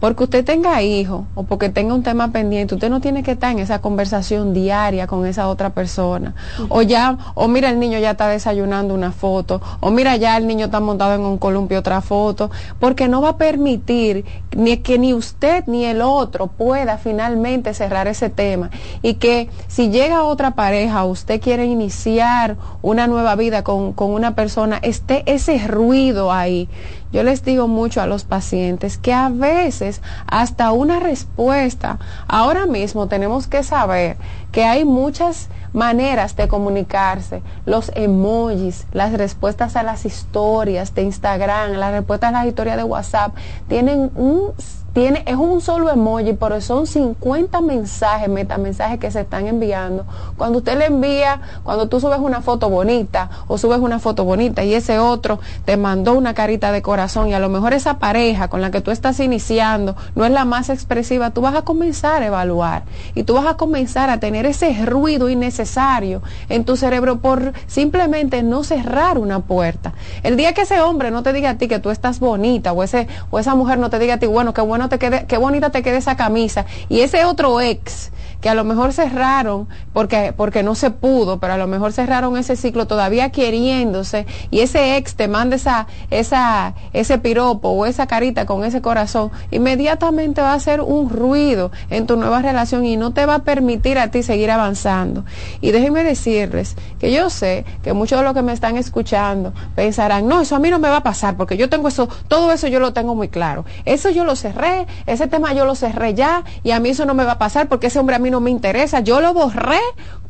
porque 0.00 0.24
usted 0.24 0.44
tenga 0.44 0.82
hijos 0.82 1.24
o 1.34 1.42
porque 1.42 1.68
tenga 1.68 1.94
un 1.94 2.02
tema 2.02 2.30
pendiente, 2.30 2.74
usted 2.74 2.90
no 2.90 3.00
tiene 3.00 3.22
que 3.22 3.32
estar 3.32 3.52
en 3.52 3.58
esa 3.58 3.80
conversación 3.80 4.54
diaria 4.54 5.06
con 5.06 5.26
esa 5.26 5.48
otra 5.48 5.70
persona. 5.70 6.34
O 6.68 6.82
ya, 6.82 7.18
o 7.34 7.48
mira 7.48 7.70
el 7.70 7.80
niño 7.80 7.98
ya 7.98 8.12
está 8.12 8.28
desayunando 8.28 8.94
una 8.94 9.12
foto, 9.12 9.60
o 9.80 9.90
mira 9.90 10.16
ya 10.16 10.36
el 10.36 10.46
niño 10.46 10.66
está 10.66 10.80
montado 10.80 11.14
en 11.14 11.22
un 11.22 11.38
columpio 11.38 11.78
otra 11.78 12.00
foto, 12.00 12.50
porque 12.78 13.08
no 13.08 13.20
va 13.20 13.30
a 13.30 13.36
permitir 13.36 14.24
ni 14.56 14.78
que 14.78 14.98
ni 14.98 15.14
usted 15.14 15.64
ni 15.66 15.84
el 15.84 16.02
otro 16.02 16.46
pueda 16.46 16.98
finalmente 16.98 17.74
cerrar 17.74 18.08
ese 18.08 18.30
tema. 18.30 18.70
Y 19.02 19.14
que 19.14 19.50
si 19.66 19.90
llega 19.90 20.24
otra 20.24 20.52
pareja, 20.52 21.04
usted 21.04 21.40
quiere 21.40 21.66
iniciar 21.66 22.56
una 22.82 23.06
nueva 23.06 23.34
vida 23.34 23.62
con, 23.64 23.92
con 23.92 24.10
una 24.10 24.34
persona, 24.34 24.78
esté 24.82 25.22
ese 25.26 25.58
ruido 25.66 26.32
ahí. 26.32 26.68
Yo 27.10 27.22
les 27.22 27.42
digo 27.42 27.68
mucho 27.68 28.02
a 28.02 28.06
los 28.06 28.24
pacientes 28.24 28.98
que 28.98 29.14
a 29.14 29.30
veces 29.30 30.02
hasta 30.26 30.72
una 30.72 31.00
respuesta, 31.00 31.98
ahora 32.26 32.66
mismo 32.66 33.08
tenemos 33.08 33.46
que 33.46 33.62
saber 33.62 34.16
que 34.52 34.64
hay 34.64 34.84
muchas 34.84 35.48
maneras 35.72 36.36
de 36.36 36.48
comunicarse, 36.48 37.42
los 37.64 37.92
emojis, 37.94 38.86
las 38.92 39.12
respuestas 39.12 39.76
a 39.76 39.82
las 39.82 40.04
historias 40.04 40.94
de 40.94 41.02
Instagram, 41.02 41.72
las 41.72 41.92
respuestas 41.92 42.28
a 42.28 42.32
las 42.32 42.46
historias 42.46 42.76
de 42.76 42.84
WhatsApp, 42.84 43.34
tienen 43.68 44.10
un 44.14 44.52
tiene, 44.92 45.22
es 45.26 45.36
un 45.36 45.60
solo 45.60 45.90
emoji, 45.90 46.32
pero 46.32 46.60
son 46.60 46.86
50 46.86 47.60
mensajes, 47.60 48.28
metamensajes 48.28 48.98
que 48.98 49.10
se 49.10 49.20
están 49.20 49.46
enviando. 49.46 50.04
Cuando 50.36 50.58
usted 50.58 50.78
le 50.78 50.86
envía, 50.86 51.40
cuando 51.62 51.88
tú 51.88 52.00
subes 52.00 52.18
una 52.18 52.40
foto 52.40 52.68
bonita 52.70 53.30
o 53.46 53.58
subes 53.58 53.78
una 53.78 53.98
foto 53.98 54.24
bonita 54.24 54.64
y 54.64 54.74
ese 54.74 54.98
otro 54.98 55.40
te 55.64 55.76
mandó 55.76 56.14
una 56.14 56.34
carita 56.34 56.72
de 56.72 56.82
corazón 56.82 57.28
y 57.28 57.34
a 57.34 57.38
lo 57.38 57.48
mejor 57.48 57.74
esa 57.74 57.98
pareja 57.98 58.48
con 58.48 58.60
la 58.60 58.70
que 58.70 58.80
tú 58.80 58.90
estás 58.90 59.20
iniciando 59.20 59.94
no 60.14 60.24
es 60.24 60.30
la 60.30 60.44
más 60.44 60.70
expresiva, 60.70 61.30
tú 61.30 61.42
vas 61.42 61.54
a 61.54 61.62
comenzar 61.62 62.22
a 62.22 62.26
evaluar 62.26 62.84
y 63.14 63.24
tú 63.24 63.34
vas 63.34 63.46
a 63.46 63.54
comenzar 63.54 64.10
a 64.10 64.20
tener 64.20 64.46
ese 64.46 64.84
ruido 64.84 65.28
innecesario 65.28 66.22
en 66.48 66.64
tu 66.64 66.76
cerebro 66.76 67.18
por 67.18 67.52
simplemente 67.66 68.42
no 68.42 68.64
cerrar 68.64 69.18
una 69.18 69.40
puerta. 69.40 69.92
El 70.22 70.36
día 70.36 70.54
que 70.54 70.62
ese 70.62 70.80
hombre 70.80 71.10
no 71.10 71.22
te 71.22 71.32
diga 71.32 71.50
a 71.50 71.54
ti 71.54 71.68
que 71.68 71.78
tú 71.78 71.90
estás 71.90 72.20
bonita 72.20 72.72
o 72.72 72.82
ese 72.82 73.08
o 73.30 73.38
esa 73.38 73.54
mujer 73.54 73.78
no 73.78 73.90
te 73.90 73.98
diga 73.98 74.14
a 74.14 74.18
ti, 74.18 74.26
bueno, 74.26 74.54
qué 74.54 74.60
bueno 74.60 74.77
te 74.88 74.98
quede, 74.98 75.26
qué 75.26 75.36
bonita 75.38 75.70
te 75.70 75.82
quede 75.82 75.96
esa 75.96 76.16
camisa. 76.16 76.66
Y 76.88 77.00
ese 77.00 77.24
otro 77.24 77.60
ex 77.60 78.12
que 78.40 78.48
a 78.48 78.54
lo 78.54 78.64
mejor 78.64 78.92
cerraron 78.92 79.68
porque, 79.92 80.32
porque 80.36 80.62
no 80.62 80.74
se 80.74 80.90
pudo, 80.90 81.38
pero 81.38 81.54
a 81.54 81.58
lo 81.58 81.66
mejor 81.66 81.92
cerraron 81.92 82.36
ese 82.36 82.56
ciclo 82.56 82.86
todavía 82.86 83.30
queriéndose 83.30 84.26
y 84.50 84.60
ese 84.60 84.96
ex 84.96 85.14
te 85.14 85.28
manda 85.28 85.56
esa, 85.56 85.86
esa, 86.10 86.74
ese 86.92 87.18
piropo 87.18 87.70
o 87.70 87.86
esa 87.86 88.06
carita 88.06 88.46
con 88.46 88.64
ese 88.64 88.80
corazón, 88.80 89.30
inmediatamente 89.50 90.40
va 90.40 90.52
a 90.52 90.54
hacer 90.54 90.80
un 90.80 91.10
ruido 91.10 91.70
en 91.90 92.06
tu 92.06 92.16
nueva 92.16 92.42
relación 92.42 92.84
y 92.84 92.96
no 92.96 93.12
te 93.12 93.26
va 93.26 93.36
a 93.36 93.38
permitir 93.40 93.98
a 93.98 94.10
ti 94.10 94.22
seguir 94.22 94.50
avanzando. 94.50 95.24
Y 95.60 95.72
déjenme 95.72 96.04
decirles 96.04 96.76
que 96.98 97.12
yo 97.12 97.30
sé 97.30 97.64
que 97.82 97.92
muchos 97.92 98.18
de 98.18 98.24
los 98.24 98.34
que 98.34 98.42
me 98.42 98.52
están 98.52 98.76
escuchando 98.76 99.52
pensarán, 99.74 100.28
no, 100.28 100.40
eso 100.40 100.56
a 100.56 100.58
mí 100.58 100.70
no 100.70 100.78
me 100.78 100.88
va 100.88 100.98
a 100.98 101.02
pasar 101.02 101.36
porque 101.36 101.56
yo 101.56 101.68
tengo 101.68 101.88
eso, 101.88 102.08
todo 102.28 102.52
eso 102.52 102.68
yo 102.68 102.80
lo 102.80 102.92
tengo 102.92 103.14
muy 103.14 103.28
claro. 103.28 103.64
Eso 103.84 104.10
yo 104.10 104.24
lo 104.24 104.36
cerré, 104.36 104.86
ese 105.06 105.26
tema 105.26 105.52
yo 105.52 105.64
lo 105.64 105.74
cerré 105.74 106.14
ya 106.14 106.44
y 106.62 106.70
a 106.70 106.80
mí 106.80 106.90
eso 106.90 107.04
no 107.04 107.14
me 107.14 107.24
va 107.24 107.32
a 107.32 107.38
pasar 107.38 107.68
porque 107.68 107.88
ese 107.88 107.98
hombre 107.98 108.16
a 108.16 108.18
mí 108.18 108.27
no 108.30 108.40
me 108.40 108.50
interesa, 108.50 109.00
yo 109.00 109.20
lo 109.20 109.34
borré 109.34 109.80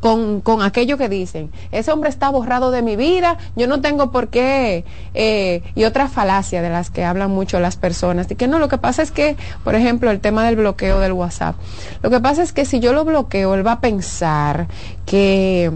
con, 0.00 0.40
con 0.40 0.62
aquello 0.62 0.96
que 0.96 1.08
dicen. 1.08 1.50
Ese 1.72 1.90
hombre 1.92 2.10
está 2.10 2.28
borrado 2.30 2.70
de 2.70 2.82
mi 2.82 2.96
vida, 2.96 3.38
yo 3.56 3.66
no 3.66 3.80
tengo 3.80 4.10
por 4.10 4.28
qué, 4.28 4.84
eh, 5.14 5.62
y 5.74 5.84
otra 5.84 6.08
falacia 6.08 6.62
de 6.62 6.70
las 6.70 6.90
que 6.90 7.04
hablan 7.04 7.30
mucho 7.30 7.60
las 7.60 7.76
personas, 7.76 8.30
y 8.30 8.34
que 8.34 8.48
no, 8.48 8.58
lo 8.58 8.68
que 8.68 8.78
pasa 8.78 9.02
es 9.02 9.10
que, 9.10 9.36
por 9.64 9.74
ejemplo, 9.74 10.10
el 10.10 10.20
tema 10.20 10.44
del 10.44 10.56
bloqueo 10.56 11.00
del 11.00 11.12
WhatsApp, 11.12 11.56
lo 12.02 12.10
que 12.10 12.20
pasa 12.20 12.42
es 12.42 12.52
que 12.52 12.64
si 12.64 12.80
yo 12.80 12.92
lo 12.92 13.04
bloqueo, 13.04 13.54
él 13.54 13.66
va 13.66 13.72
a 13.72 13.80
pensar 13.80 14.68
que 15.06 15.72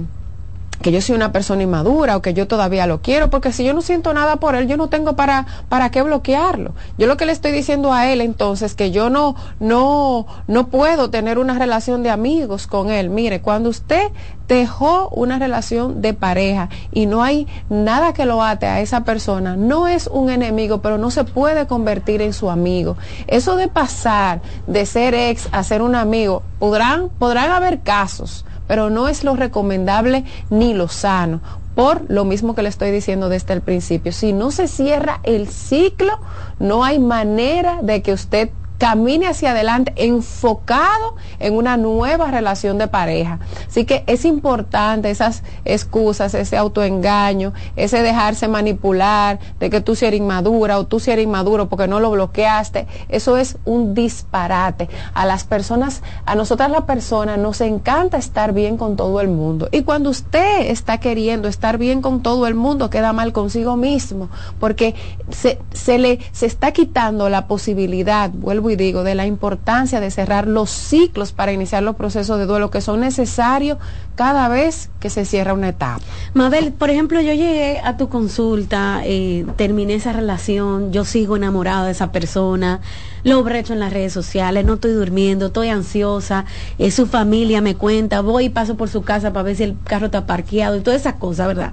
que 0.83 0.93
yo 0.93 1.01
soy 1.01 1.17
una 1.17 1.33
persona 1.33 1.63
inmadura 1.63 2.17
o 2.17 2.23
que 2.23 2.35
yo 2.35 2.47
todavía 2.47 2.87
lo 2.87 3.01
quiero, 3.01 3.31
porque 3.31 3.53
si 3.53 3.65
yo 3.65 3.73
no 3.73 3.81
siento 3.81 4.13
nada 4.13 4.37
por 4.37 4.55
él, 4.55 4.69
yo 4.69 4.77
no 4.77 4.89
tengo 4.89 5.17
para, 5.17 5.47
para 5.69 5.91
qué 5.91 6.03
bloquearlo. 6.03 6.75
Yo 6.99 7.07
lo 7.07 7.17
que 7.17 7.27
le 7.27 7.33
estoy 7.33 7.53
diciendo 7.53 7.93
a 7.93 8.11
él 8.11 8.21
entonces 8.21 8.75
que 8.75 8.91
yo 8.91 9.09
no, 9.09 9.37
no, 9.61 10.27
no 10.47 10.67
puedo 10.69 11.11
tener 11.11 11.39
una 11.39 11.59
relación 11.59 12.03
de 12.03 12.11
amigos 12.11 12.67
con 12.67 12.91
él. 12.91 13.11
Mire, 13.11 13.41
cuando 13.41 13.71
usted 13.71 14.11
dejó 14.49 15.09
una 15.09 15.39
relación 15.39 16.03
de 16.03 16.15
pareja 16.15 16.69
y 16.93 17.07
no 17.07 17.23
hay 17.23 17.47
nada 17.71 18.13
que 18.13 18.27
lo 18.27 18.43
ate 18.43 18.67
a 18.67 18.81
esa 18.81 19.05
persona, 19.05 19.57
no 19.57 19.87
es 19.87 20.09
un 20.09 20.31
enemigo, 20.31 20.83
pero 20.83 20.99
no 20.99 21.11
se 21.11 21.25
puede 21.25 21.67
convertir 21.67 22.21
en 22.21 22.33
su 22.33 22.51
amigo. 22.51 22.97
Eso 23.27 23.57
de 23.57 23.69
pasar 23.69 24.43
de 24.67 24.85
ser 24.85 25.15
ex 25.15 25.49
a 25.53 25.63
ser 25.63 25.81
un 25.83 25.95
amigo, 25.95 26.43
podrán, 26.59 27.09
podrán 27.19 27.51
haber 27.51 27.81
casos 27.81 28.45
pero 28.73 28.89
no 28.89 29.07
es 29.07 29.23
lo 29.23 29.37
recomendable 29.37 30.25
ni 30.49 30.73
lo 30.73 30.89
sano. 30.89 31.43
Por 31.75 32.09
lo 32.09 32.25
mismo 32.25 32.55
que 32.55 32.63
le 32.63 32.71
estoy 32.71 32.91
diciendo 32.91 33.29
desde 33.29 33.53
el 33.53 33.61
principio, 33.61 34.13
si 34.13 34.33
no 34.33 34.51
se 34.51 34.67
cierra 34.67 35.21
el 35.25 35.47
ciclo, 35.47 36.19
no 36.59 36.83
hay 36.83 36.99
manera 36.99 37.81
de 37.83 38.01
que 38.01 38.15
usted 38.15 38.49
camine 38.83 39.29
hacia 39.29 39.53
adelante 39.53 39.93
enfocado 39.95 41.15
en 41.39 41.55
una 41.57 41.77
nueva 41.77 42.33
relación 42.33 42.79
de 42.79 42.89
pareja. 42.89 43.39
Así 43.69 43.85
que 43.85 44.03
es 44.09 44.25
importante 44.25 45.09
esas 45.09 45.45
excusas, 45.65 46.35
ese 46.35 46.57
autoengaño, 46.57 47.53
ese 47.77 48.03
dejarse 48.03 48.49
manipular 48.49 49.39
de 49.61 49.71
que 49.71 49.81
tú 49.81 49.95
si 49.95 50.07
eres 50.07 50.19
inmadura 50.19 50.81
o 50.81 50.87
tú 50.87 50.99
si 50.99 51.13
eres 51.13 51.27
inmaduro 51.27 51.69
porque 51.69 51.87
no 51.87 52.01
lo 52.01 52.11
bloqueaste. 52.11 52.89
Eso 53.09 53.37
es 53.37 53.57
un 53.65 53.95
disparate. 53.95 54.89
A 55.15 55.27
las 55.27 55.45
personas, 55.45 56.03
a 56.27 56.35
nosotras 56.35 56.69
las 56.69 56.83
personas 56.83 57.39
nos 57.39 57.61
encanta 57.61 58.19
estar 58.19 58.53
bien 58.53 58.79
con 58.79 58.97
todo 58.97 59.21
el 59.21 59.29
mundo. 59.29 59.69
Y 59.71 59.83
cuando 59.83 60.11
usted 60.11 60.71
está 60.73 60.99
queriendo 60.99 61.47
estar 61.47 61.79
bien 61.79 62.03
con 62.03 62.21
todo 62.21 62.49
el 62.49 62.57
mundo, 62.57 62.91
queda 62.91 63.13
mal 63.13 63.33
consigo 63.33 63.77
mismo 63.77 64.29
porque 64.59 64.97
se, 65.31 65.61
se 65.73 65.99
le 65.99 66.19
se 66.33 66.47
está 66.47 66.73
quitando 66.73 67.29
la 67.29 67.47
posibilidad, 67.47 68.29
vuelvo 68.29 68.72
y 68.73 68.77
digo, 68.77 69.05
de 69.05 69.15
la 69.15 69.27
importancia 69.27 70.01
de 70.01 70.11
cerrar 70.11 70.47
los 70.47 70.71
ciclos 70.71 71.33
para 71.33 71.53
iniciar 71.53 71.83
los 71.83 71.97
procesos 71.97 72.39
de 72.39 72.47
duelo 72.47 72.71
que 72.71 72.81
son 72.81 73.01
necesarios 73.01 73.79
cada 74.15 74.49
vez 74.49 74.91
que 75.01 75.11
se 75.11 75.25
cierra 75.25 75.55
una 75.55 75.71
etapa. 75.71 76.01
Mabel, 76.35 76.73
por 76.73 76.91
ejemplo, 76.91 77.21
yo 77.21 77.33
llegué 77.33 77.81
a 77.83 77.97
tu 77.97 78.09
consulta, 78.09 79.03
eh, 79.05 79.47
terminé 79.57 79.95
esa 79.95 80.13
relación, 80.13 80.93
yo 80.93 81.05
sigo 81.05 81.37
enamorada 81.37 81.87
de 81.87 81.93
esa 81.93 82.13
persona, 82.13 82.81
lo 83.25 83.43
brecho 83.43 83.73
en 83.73 83.81
las 83.81 83.93
redes 83.93 84.13
sociales, 84.13 84.65
no 84.65 84.75
estoy 84.75 84.93
durmiendo, 84.93 85.47
estoy 85.47 85.69
ansiosa, 85.69 86.45
eh, 86.79 86.91
su 86.91 87.07
familia 87.07 87.61
me 87.61 87.77
cuenta, 87.77 88.21
voy 88.21 88.47
y 88.47 88.49
paso 88.51 88.77
por 88.77 88.89
su 88.89 89.03
casa 89.03 89.33
para 89.33 89.45
ver 89.45 89.57
si 89.57 89.63
el 89.63 89.77
carro 89.85 90.07
está 90.07 90.27
parqueado 90.27 90.77
y 90.77 90.81
todas 90.81 91.01
esas 91.01 91.15
cosas, 91.15 91.47
¿verdad? 91.47 91.73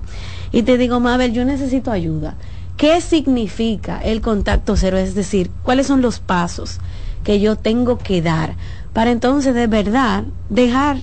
Y 0.52 0.64
te 0.64 0.78
digo, 0.78 1.00
Mabel, 1.00 1.34
yo 1.34 1.46
necesito 1.46 1.92
ayuda. 1.92 2.36
¿Qué 2.80 3.02
significa 3.02 4.00
el 4.00 4.22
contacto 4.22 4.78
cero? 4.78 4.98
Es 4.98 5.14
decir, 5.14 5.52
¿cuáles 5.64 5.88
son 5.88 6.02
los 6.02 6.22
pasos 6.22 6.80
que 7.26 7.42
yo 7.42 7.58
tengo 7.58 7.98
que 7.98 8.22
dar 8.22 8.56
para 8.94 9.12
entonces 9.12 9.54
de 9.54 9.68
verdad 9.68 10.24
dejar 10.48 10.96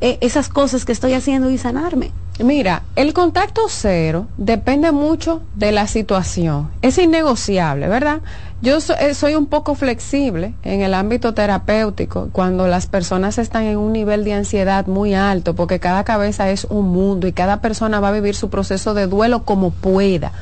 eh, 0.00 0.18
esas 0.20 0.48
cosas 0.48 0.84
que 0.84 0.90
estoy 0.90 1.12
haciendo 1.12 1.48
y 1.48 1.58
sanarme? 1.58 2.10
Mira, 2.40 2.82
el 2.96 3.12
contacto 3.12 3.60
cero 3.68 4.26
depende 4.36 4.90
mucho 4.90 5.42
de 5.54 5.70
la 5.70 5.86
situación. 5.86 6.72
Es 6.82 6.98
innegociable, 6.98 7.86
¿verdad? 7.86 8.20
Yo 8.60 8.78
eh, 8.78 9.14
soy 9.14 9.36
un 9.36 9.46
poco 9.46 9.76
flexible 9.76 10.54
en 10.64 10.80
el 10.80 10.92
ámbito 10.92 11.34
terapéutico 11.34 12.30
cuando 12.32 12.66
las 12.66 12.88
personas 12.88 13.38
están 13.38 13.62
en 13.62 13.78
un 13.78 13.92
nivel 13.92 14.24
de 14.24 14.32
ansiedad 14.32 14.88
muy 14.88 15.14
alto, 15.14 15.54
porque 15.54 15.78
cada 15.78 16.02
cabeza 16.02 16.50
es 16.50 16.64
un 16.64 16.88
mundo 16.88 17.28
y 17.28 17.32
cada 17.32 17.60
persona 17.60 18.00
va 18.00 18.08
a 18.08 18.12
vivir 18.12 18.34
su 18.34 18.50
proceso 18.50 18.92
de 18.92 19.06
duelo 19.06 19.44
como 19.44 19.70
pueda. 19.70 20.32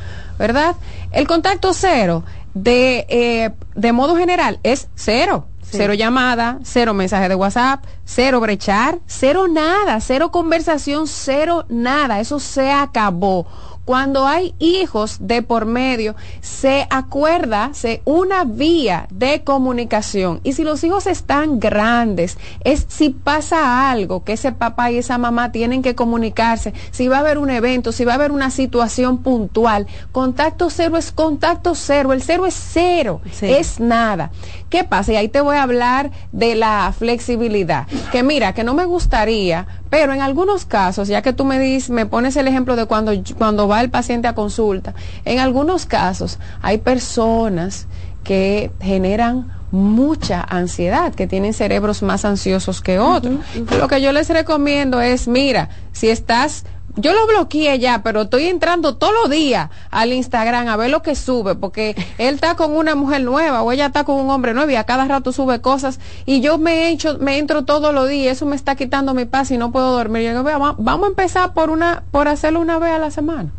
¿Verdad? 0.40 0.74
El 1.12 1.26
contacto 1.28 1.74
cero 1.74 2.24
de, 2.54 3.06
eh, 3.10 3.50
de 3.74 3.92
modo 3.92 4.16
general 4.16 4.58
es 4.62 4.88
cero. 4.94 5.46
Cero 5.62 5.94
llamada, 5.94 6.58
cero 6.64 6.94
mensaje 6.94 7.28
de 7.28 7.36
WhatsApp, 7.36 7.84
cero 8.04 8.40
brechar, 8.40 8.98
cero 9.06 9.46
nada, 9.46 10.00
cero 10.00 10.32
conversación, 10.32 11.06
cero 11.06 11.64
nada. 11.68 12.18
Eso 12.18 12.40
se 12.40 12.72
acabó 12.72 13.46
cuando 13.90 14.28
hay 14.28 14.54
hijos 14.60 15.16
de 15.18 15.42
por 15.42 15.66
medio, 15.66 16.14
se 16.42 16.86
acuerda 16.90 17.70
se, 17.72 18.02
una 18.04 18.44
vía 18.44 19.08
de 19.10 19.42
comunicación. 19.42 20.38
Y 20.44 20.52
si 20.52 20.62
los 20.62 20.84
hijos 20.84 21.08
están 21.08 21.58
grandes, 21.58 22.38
es 22.62 22.86
si 22.88 23.10
pasa 23.10 23.90
algo 23.90 24.22
que 24.22 24.34
ese 24.34 24.52
papá 24.52 24.92
y 24.92 24.98
esa 24.98 25.18
mamá 25.18 25.50
tienen 25.50 25.82
que 25.82 25.96
comunicarse, 25.96 26.72
si 26.92 27.08
va 27.08 27.16
a 27.16 27.18
haber 27.18 27.38
un 27.38 27.50
evento, 27.50 27.90
si 27.90 28.04
va 28.04 28.12
a 28.12 28.14
haber 28.14 28.30
una 28.30 28.52
situación 28.52 29.24
puntual. 29.24 29.88
Contacto 30.12 30.70
cero 30.70 30.96
es 30.96 31.10
contacto 31.10 31.74
cero, 31.74 32.12
el 32.12 32.22
cero 32.22 32.46
es 32.46 32.54
cero, 32.54 33.20
es 33.42 33.80
nada. 33.80 34.30
¿Qué 34.70 34.84
pasa? 34.84 35.12
Y 35.12 35.16
ahí 35.16 35.28
te 35.28 35.40
voy 35.40 35.56
a 35.56 35.64
hablar 35.64 36.12
de 36.30 36.54
la 36.54 36.94
flexibilidad. 36.96 37.88
Que 38.12 38.22
mira, 38.22 38.54
que 38.54 38.64
no 38.64 38.72
me 38.72 38.84
gustaría, 38.84 39.66
pero 39.90 40.12
en 40.12 40.20
algunos 40.20 40.64
casos, 40.64 41.08
ya 41.08 41.22
que 41.22 41.32
tú 41.32 41.44
me 41.44 41.58
dices, 41.58 41.90
me 41.90 42.06
pones 42.06 42.36
el 42.36 42.46
ejemplo 42.46 42.76
de 42.76 42.86
cuando, 42.86 43.12
cuando 43.36 43.66
va 43.66 43.80
el 43.80 43.90
paciente 43.90 44.28
a 44.28 44.34
consulta, 44.34 44.94
en 45.24 45.40
algunos 45.40 45.86
casos 45.86 46.38
hay 46.62 46.78
personas 46.78 47.88
que 48.22 48.70
generan 48.80 49.50
mucha 49.72 50.40
ansiedad, 50.48 51.14
que 51.14 51.26
tienen 51.26 51.52
cerebros 51.52 52.02
más 52.02 52.24
ansiosos 52.24 52.80
que 52.80 52.98
otros. 52.98 53.36
Lo 53.78 53.88
que 53.88 54.00
yo 54.00 54.12
les 54.12 54.28
recomiendo 54.28 55.00
es, 55.00 55.28
mira, 55.28 55.68
si 55.92 56.08
estás 56.08 56.64
yo 56.96 57.12
lo 57.12 57.26
bloqueé 57.26 57.78
ya, 57.78 58.02
pero 58.02 58.22
estoy 58.22 58.46
entrando 58.46 58.96
todos 58.96 59.12
los 59.12 59.30
días 59.30 59.70
al 59.90 60.12
Instagram 60.12 60.68
a 60.68 60.76
ver 60.76 60.90
lo 60.90 61.02
que 61.02 61.14
sube, 61.14 61.54
porque 61.54 61.94
él 62.18 62.34
está 62.34 62.54
con 62.56 62.76
una 62.76 62.94
mujer 62.94 63.22
nueva 63.22 63.62
o 63.62 63.72
ella 63.72 63.86
está 63.86 64.04
con 64.04 64.16
un 64.16 64.30
hombre 64.30 64.54
nuevo 64.54 64.70
y 64.70 64.76
a 64.76 64.84
cada 64.84 65.06
rato 65.06 65.32
sube 65.32 65.60
cosas 65.60 66.00
y 66.26 66.40
yo 66.40 66.58
me 66.58 66.72
he 66.72 66.88
hecho, 66.90 67.18
me 67.18 67.38
entro 67.38 67.64
todos 67.64 67.94
los 67.94 68.08
días, 68.08 68.36
eso 68.36 68.46
me 68.46 68.56
está 68.56 68.76
quitando 68.76 69.14
mi 69.14 69.24
paz 69.24 69.50
y 69.50 69.58
no 69.58 69.72
puedo 69.72 69.92
dormir. 69.92 70.22
Y 70.22 70.24
yo, 70.26 70.42
vamos 70.42 71.04
a 71.04 71.08
empezar 71.08 71.52
por 71.54 71.70
una, 71.70 72.04
por 72.10 72.28
hacerlo 72.28 72.60
una 72.60 72.78
vez 72.78 72.92
a 72.92 72.98
la 72.98 73.10
semana. 73.10 73.50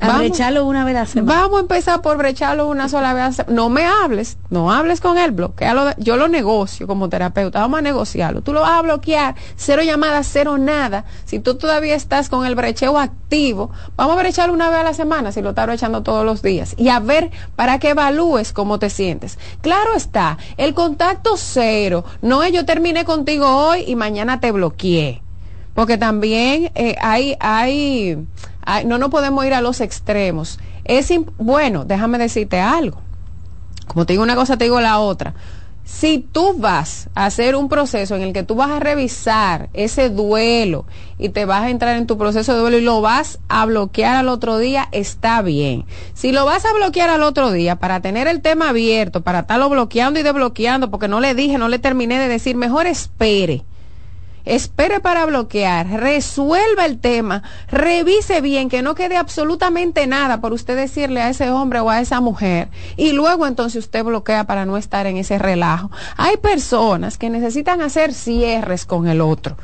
Vamos- 0.00 0.18
brecharlo 0.18 0.66
una 0.66 0.84
vez 0.84 0.96
a 0.96 1.00
la 1.00 1.06
semana. 1.06 1.40
Vamos 1.40 1.58
a 1.58 1.60
empezar 1.62 2.02
por 2.02 2.16
brecharlo 2.18 2.68
una 2.68 2.88
sola 2.88 3.14
vez. 3.14 3.22
a 3.22 3.26
la 3.26 3.32
se- 3.32 3.44
No 3.48 3.68
me 3.70 3.86
hables, 3.86 4.36
no 4.50 4.72
hables 4.72 5.00
con 5.00 5.16
él, 5.18 5.30
bloquealo. 5.30 5.92
Yo 5.98 6.16
lo 6.16 6.28
negocio 6.28 6.86
como 6.86 7.08
terapeuta, 7.08 7.60
vamos 7.60 7.78
a 7.78 7.82
negociarlo. 7.82 8.42
Tú 8.42 8.52
lo 8.52 8.60
vas 8.60 8.72
a 8.72 8.82
bloquear, 8.82 9.34
cero 9.56 9.82
llamadas, 9.82 10.28
cero 10.30 10.58
nada. 10.58 11.04
Si 11.24 11.38
tú 11.38 11.54
todavía 11.54 11.94
estás 11.94 12.28
con 12.28 12.44
el 12.44 12.54
brecheo 12.54 12.98
activo, 12.98 13.70
vamos 13.96 14.16
a 14.16 14.20
brecharlo 14.20 14.52
una 14.52 14.68
vez 14.68 14.80
a 14.80 14.82
la 14.84 14.94
semana, 14.94 15.32
si 15.32 15.40
lo 15.42 15.50
estás 15.50 15.66
brechando 15.66 16.02
todos 16.02 16.24
los 16.24 16.42
días. 16.42 16.74
Y 16.76 16.88
a 16.88 17.00
ver, 17.00 17.30
para 17.56 17.78
que 17.78 17.90
evalúes 17.90 18.52
cómo 18.52 18.78
te 18.78 18.90
sientes. 18.90 19.38
Claro 19.62 19.94
está, 19.94 20.38
el 20.56 20.74
contacto 20.74 21.36
cero, 21.36 22.04
no 22.20 22.42
es 22.42 22.52
yo 22.52 22.64
terminé 22.66 23.04
contigo 23.04 23.46
hoy 23.48 23.84
y 23.86 23.96
mañana 23.96 24.40
te 24.40 24.52
bloqueé 24.52 25.22
porque 25.74 25.98
también 25.98 26.70
eh, 26.76 26.94
hay, 27.00 27.36
hay, 27.40 28.16
no 28.86 28.98
nos 28.98 29.10
podemos 29.10 29.44
ir 29.44 29.54
a 29.54 29.60
los 29.60 29.80
extremos. 29.80 30.58
Es 30.84 31.12
bueno, 31.38 31.84
déjame 31.84 32.18
decirte 32.18 32.60
algo. 32.60 33.00
Como 33.86 34.06
te 34.06 34.14
digo 34.14 34.22
una 34.22 34.36
cosa, 34.36 34.56
te 34.56 34.64
digo 34.64 34.80
la 34.80 34.98
otra. 34.98 35.34
Si 35.84 36.18
tú 36.18 36.54
vas 36.56 37.10
a 37.14 37.26
hacer 37.26 37.54
un 37.54 37.68
proceso 37.68 38.16
en 38.16 38.22
el 38.22 38.32
que 38.32 38.42
tú 38.42 38.54
vas 38.54 38.70
a 38.70 38.80
revisar 38.80 39.68
ese 39.74 40.08
duelo 40.08 40.86
y 41.18 41.28
te 41.28 41.44
vas 41.44 41.64
a 41.64 41.70
entrar 41.70 41.96
en 41.96 42.06
tu 42.06 42.16
proceso 42.16 42.54
de 42.54 42.60
duelo 42.60 42.78
y 42.78 42.80
lo 42.80 43.02
vas 43.02 43.38
a 43.48 43.66
bloquear 43.66 44.16
al 44.16 44.30
otro 44.30 44.56
día, 44.56 44.88
está 44.92 45.42
bien. 45.42 45.84
Si 46.14 46.32
lo 46.32 46.46
vas 46.46 46.64
a 46.64 46.72
bloquear 46.72 47.10
al 47.10 47.22
otro 47.22 47.52
día 47.52 47.76
para 47.76 48.00
tener 48.00 48.28
el 48.28 48.40
tema 48.40 48.70
abierto, 48.70 49.20
para 49.20 49.40
estarlo 49.40 49.68
bloqueando 49.68 50.18
y 50.18 50.22
desbloqueando, 50.22 50.90
porque 50.90 51.06
no 51.06 51.20
le 51.20 51.34
dije, 51.34 51.58
no 51.58 51.68
le 51.68 51.78
terminé 51.78 52.18
de 52.18 52.28
decir, 52.28 52.56
mejor 52.56 52.86
espere 52.86 53.64
espere 54.44 55.00
para 55.00 55.26
bloquear, 55.26 55.86
resuelva 55.88 56.84
el 56.86 56.98
tema, 56.98 57.42
revise 57.68 58.40
bien 58.40 58.68
que 58.68 58.82
no 58.82 58.94
quede 58.94 59.16
absolutamente 59.16 60.06
nada 60.06 60.40
por 60.40 60.52
usted 60.52 60.76
decirle 60.76 61.22
a 61.22 61.30
ese 61.30 61.50
hombre 61.50 61.80
o 61.80 61.90
a 61.90 62.00
esa 62.00 62.20
mujer 62.20 62.68
y 62.96 63.12
luego 63.12 63.46
entonces 63.46 63.84
usted 63.84 64.04
bloquea 64.04 64.44
para 64.44 64.66
no 64.66 64.76
estar 64.76 65.06
en 65.06 65.16
ese 65.16 65.38
relajo. 65.38 65.90
Hay 66.16 66.36
personas 66.36 67.18
que 67.18 67.30
necesitan 67.30 67.80
hacer 67.80 68.12
cierres 68.12 68.86
con 68.86 69.08
el 69.08 69.20
otro, 69.20 69.56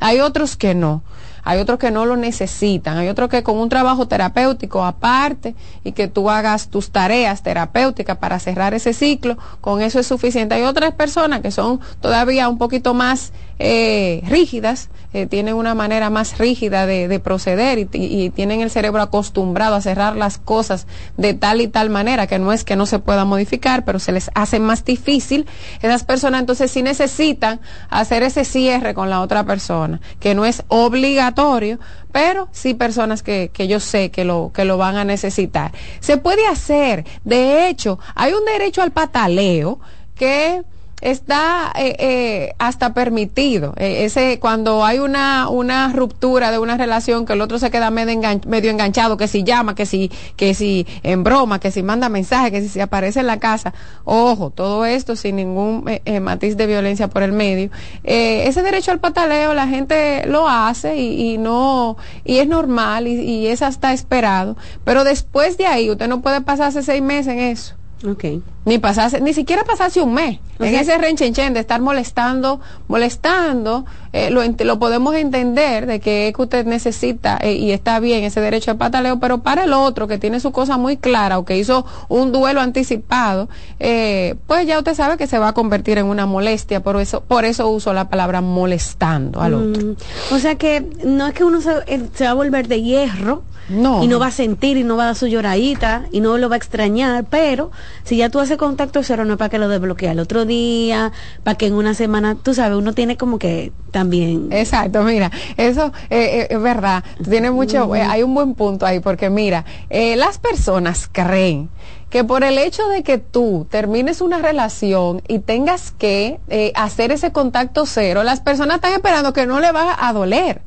hay 0.00 0.20
otros 0.20 0.56
que 0.56 0.74
no. 0.74 1.02
Hay 1.46 1.60
otros 1.60 1.78
que 1.78 1.90
no 1.90 2.06
lo 2.06 2.16
necesitan, 2.16 2.96
hay 2.96 3.08
otros 3.08 3.28
que 3.28 3.42
con 3.42 3.58
un 3.58 3.68
trabajo 3.68 4.08
terapéutico 4.08 4.82
aparte 4.82 5.54
y 5.84 5.92
que 5.92 6.08
tú 6.08 6.30
hagas 6.30 6.68
tus 6.68 6.90
tareas 6.90 7.42
terapéuticas 7.42 8.16
para 8.16 8.38
cerrar 8.38 8.72
ese 8.72 8.94
ciclo, 8.94 9.36
con 9.60 9.82
eso 9.82 10.00
es 10.00 10.06
suficiente. 10.06 10.54
Hay 10.54 10.62
otras 10.62 10.94
personas 10.94 11.42
que 11.42 11.50
son 11.50 11.80
todavía 12.00 12.48
un 12.48 12.56
poquito 12.56 12.94
más 12.94 13.34
eh, 13.58 14.22
rígidas, 14.28 14.88
eh, 15.12 15.26
tienen 15.26 15.54
una 15.54 15.74
manera 15.74 16.10
más 16.10 16.38
rígida 16.38 16.86
de, 16.86 17.06
de 17.06 17.20
proceder 17.20 17.78
y, 17.78 17.88
y- 17.92 18.30
tienen 18.30 18.60
el 18.62 18.70
cerebro 18.70 19.00
acostumbrado 19.00 19.76
a 19.76 19.80
cerrar 19.80 20.16
las 20.16 20.38
cosas 20.38 20.86
de 21.16 21.34
tal 21.34 21.60
y 21.60 21.68
tal 21.68 21.88
manera 21.88 22.26
que 22.26 22.38
no 22.40 22.52
es 22.52 22.64
que 22.64 22.74
no 22.76 22.84
se 22.86 22.98
pueda 22.98 23.24
modificar, 23.24 23.84
pero 23.84 23.98
se 24.00 24.10
les 24.12 24.30
hace 24.34 24.58
más 24.58 24.84
difícil. 24.84 25.46
Esas 25.82 26.02
personas 26.04 26.40
entonces 26.40 26.70
sí 26.70 26.82
necesitan 26.82 27.60
hacer 27.90 28.22
ese 28.24 28.44
cierre 28.44 28.92
con 28.94 29.08
la 29.08 29.20
otra 29.20 29.44
persona, 29.44 30.00
que 30.18 30.34
no 30.34 30.44
es 30.44 30.64
obligatorio, 30.68 31.78
pero 32.10 32.48
sí 32.52 32.74
personas 32.74 33.22
que, 33.22 33.50
que 33.52 33.68
yo 33.68 33.78
sé 33.80 34.10
que 34.10 34.24
lo, 34.24 34.50
que 34.52 34.64
lo 34.64 34.78
van 34.78 34.96
a 34.96 35.04
necesitar. 35.04 35.72
Se 36.00 36.16
puede 36.16 36.46
hacer, 36.46 37.04
de 37.24 37.68
hecho, 37.68 37.98
hay 38.14 38.32
un 38.32 38.44
derecho 38.44 38.82
al 38.82 38.90
pataleo 38.92 39.78
que 40.14 40.62
está 41.04 41.72
eh, 41.76 41.94
eh, 41.98 42.52
hasta 42.58 42.94
permitido. 42.94 43.74
Eh, 43.76 44.04
ese 44.04 44.38
cuando 44.40 44.84
hay 44.84 44.98
una 44.98 45.48
una 45.48 45.92
ruptura 45.92 46.50
de 46.50 46.58
una 46.58 46.76
relación 46.76 47.26
que 47.26 47.34
el 47.34 47.40
otro 47.40 47.58
se 47.58 47.70
queda 47.70 47.90
medio, 47.90 48.14
engan- 48.20 48.44
medio 48.46 48.70
enganchado, 48.70 49.16
que 49.16 49.28
si 49.28 49.44
llama, 49.44 49.74
que 49.74 49.86
si 49.86 50.10
que 50.36 50.54
si 50.54 50.86
en 51.02 51.22
broma, 51.22 51.60
que 51.60 51.70
si 51.70 51.82
manda 51.82 52.08
mensaje, 52.08 52.50
que 52.50 52.62
si 52.62 52.68
se 52.68 52.82
aparece 52.82 53.20
en 53.20 53.26
la 53.26 53.38
casa. 53.38 53.74
Ojo, 54.04 54.50
todo 54.50 54.84
esto 54.86 55.14
sin 55.14 55.36
ningún 55.36 55.84
eh, 55.88 56.02
eh, 56.06 56.20
matiz 56.20 56.56
de 56.56 56.66
violencia 56.66 57.08
por 57.08 57.22
el 57.22 57.32
medio. 57.32 57.70
Eh, 58.02 58.48
ese 58.48 58.62
derecho 58.62 58.90
al 58.90 58.98
pataleo 58.98 59.54
la 59.54 59.68
gente 59.68 60.26
lo 60.26 60.48
hace 60.48 60.96
y, 60.96 61.34
y 61.34 61.38
no 61.38 61.96
y 62.24 62.38
es 62.38 62.48
normal 62.48 63.06
y, 63.08 63.20
y 63.20 63.46
es 63.48 63.62
hasta 63.62 63.92
esperado. 63.92 64.56
Pero 64.84 65.04
después 65.04 65.58
de 65.58 65.66
ahí 65.66 65.90
usted 65.90 66.08
no 66.08 66.22
puede 66.22 66.40
pasarse 66.40 66.82
seis 66.82 67.02
meses 67.02 67.34
en 67.34 67.38
eso. 67.40 67.74
Ok. 68.08 68.24
Ni 68.66 68.78
pasarse, 68.78 69.20
ni 69.20 69.34
siquiera 69.34 69.62
pasarse 69.64 70.00
un 70.00 70.14
mes 70.14 70.38
O 70.58 70.64
en 70.64 70.70
sea- 70.70 70.80
ese 70.80 70.96
renchenchen 70.98 71.52
de 71.52 71.60
estar 71.60 71.80
molestando, 71.82 72.60
molestando, 72.88 73.84
eh, 74.12 74.30
lo, 74.30 74.40
lo 74.42 74.78
podemos 74.78 75.14
entender 75.16 75.86
de 75.86 76.00
que 76.00 76.28
es 76.28 76.34
que 76.34 76.40
usted 76.42 76.64
necesita 76.64 77.36
eh, 77.42 77.52
y 77.54 77.72
está 77.72 78.00
bien 78.00 78.24
ese 78.24 78.40
derecho 78.40 78.72
de 78.72 78.78
pataleo, 78.78 79.18
pero 79.20 79.38
para 79.42 79.64
el 79.64 79.72
otro 79.74 80.06
que 80.08 80.16
tiene 80.18 80.40
su 80.40 80.52
cosa 80.52 80.78
muy 80.78 80.96
clara 80.96 81.38
o 81.38 81.44
que 81.44 81.58
hizo 81.58 81.84
un 82.08 82.32
duelo 82.32 82.60
anticipado, 82.60 83.48
eh, 83.80 84.36
pues 84.46 84.66
ya 84.66 84.78
usted 84.78 84.94
sabe 84.94 85.16
que 85.18 85.26
se 85.26 85.38
va 85.38 85.48
a 85.48 85.52
convertir 85.52 85.98
en 85.98 86.06
una 86.06 86.24
molestia, 86.26 86.80
por 86.82 86.98
eso, 87.00 87.20
por 87.22 87.44
eso 87.44 87.68
uso 87.68 87.92
la 87.92 88.08
palabra 88.08 88.40
molestando 88.40 89.40
al 89.42 89.54
otro. 89.54 89.82
Mm, 89.88 89.96
o 90.34 90.38
sea 90.38 90.54
que 90.54 90.86
no 91.04 91.26
es 91.26 91.34
que 91.34 91.44
uno 91.44 91.60
se, 91.60 91.70
se 92.14 92.24
va 92.24 92.30
a 92.30 92.34
volver 92.34 92.68
de 92.68 92.80
hierro 92.82 93.42
No. 93.68 94.04
y 94.04 94.08
no 94.08 94.18
va 94.18 94.26
a 94.26 94.30
sentir 94.30 94.76
y 94.76 94.84
no 94.84 94.96
va 94.96 95.04
a 95.04 95.06
dar 95.06 95.16
su 95.16 95.26
lloradita 95.26 96.04
y 96.12 96.20
no 96.20 96.36
lo 96.38 96.48
va 96.48 96.54
a 96.54 96.58
extrañar, 96.58 97.24
pero 97.30 97.70
si 98.04 98.16
ya 98.18 98.28
tú 98.28 98.38
haces 98.38 98.53
contacto 98.56 99.02
cero 99.02 99.24
no 99.24 99.34
es 99.34 99.38
para 99.38 99.48
que 99.48 99.58
lo 99.58 99.68
desbloquee 99.68 100.08
al 100.08 100.18
otro 100.18 100.44
día, 100.44 101.12
para 101.42 101.56
que 101.56 101.66
en 101.66 101.74
una 101.74 101.94
semana, 101.94 102.34
tú 102.34 102.54
sabes, 102.54 102.76
uno 102.76 102.92
tiene 102.92 103.16
como 103.16 103.38
que 103.38 103.72
también... 103.90 104.48
Exacto, 104.52 105.02
mira, 105.02 105.30
eso 105.56 105.92
eh, 106.10 106.40
eh, 106.40 106.46
es 106.50 106.60
verdad. 106.60 107.04
Tiene 107.28 107.50
mucho, 107.50 107.94
eh, 107.94 108.02
hay 108.02 108.22
un 108.22 108.34
buen 108.34 108.54
punto 108.54 108.86
ahí, 108.86 109.00
porque 109.00 109.30
mira, 109.30 109.64
eh, 109.90 110.16
las 110.16 110.38
personas 110.38 111.08
creen 111.10 111.70
que 112.14 112.22
por 112.22 112.44
el 112.44 112.58
hecho 112.58 112.86
de 112.88 113.02
que 113.02 113.18
tú 113.18 113.66
termines 113.68 114.20
una 114.20 114.38
relación 114.38 115.20
y 115.26 115.40
tengas 115.40 115.90
que 115.90 116.38
eh, 116.48 116.70
hacer 116.76 117.10
ese 117.10 117.32
contacto 117.32 117.86
cero, 117.86 118.22
las 118.22 118.40
personas 118.40 118.76
están 118.76 118.92
esperando 118.92 119.32
que 119.32 119.46
no 119.46 119.58
le 119.58 119.72
va 119.72 119.96
a 119.98 120.12
doler, 120.12 120.62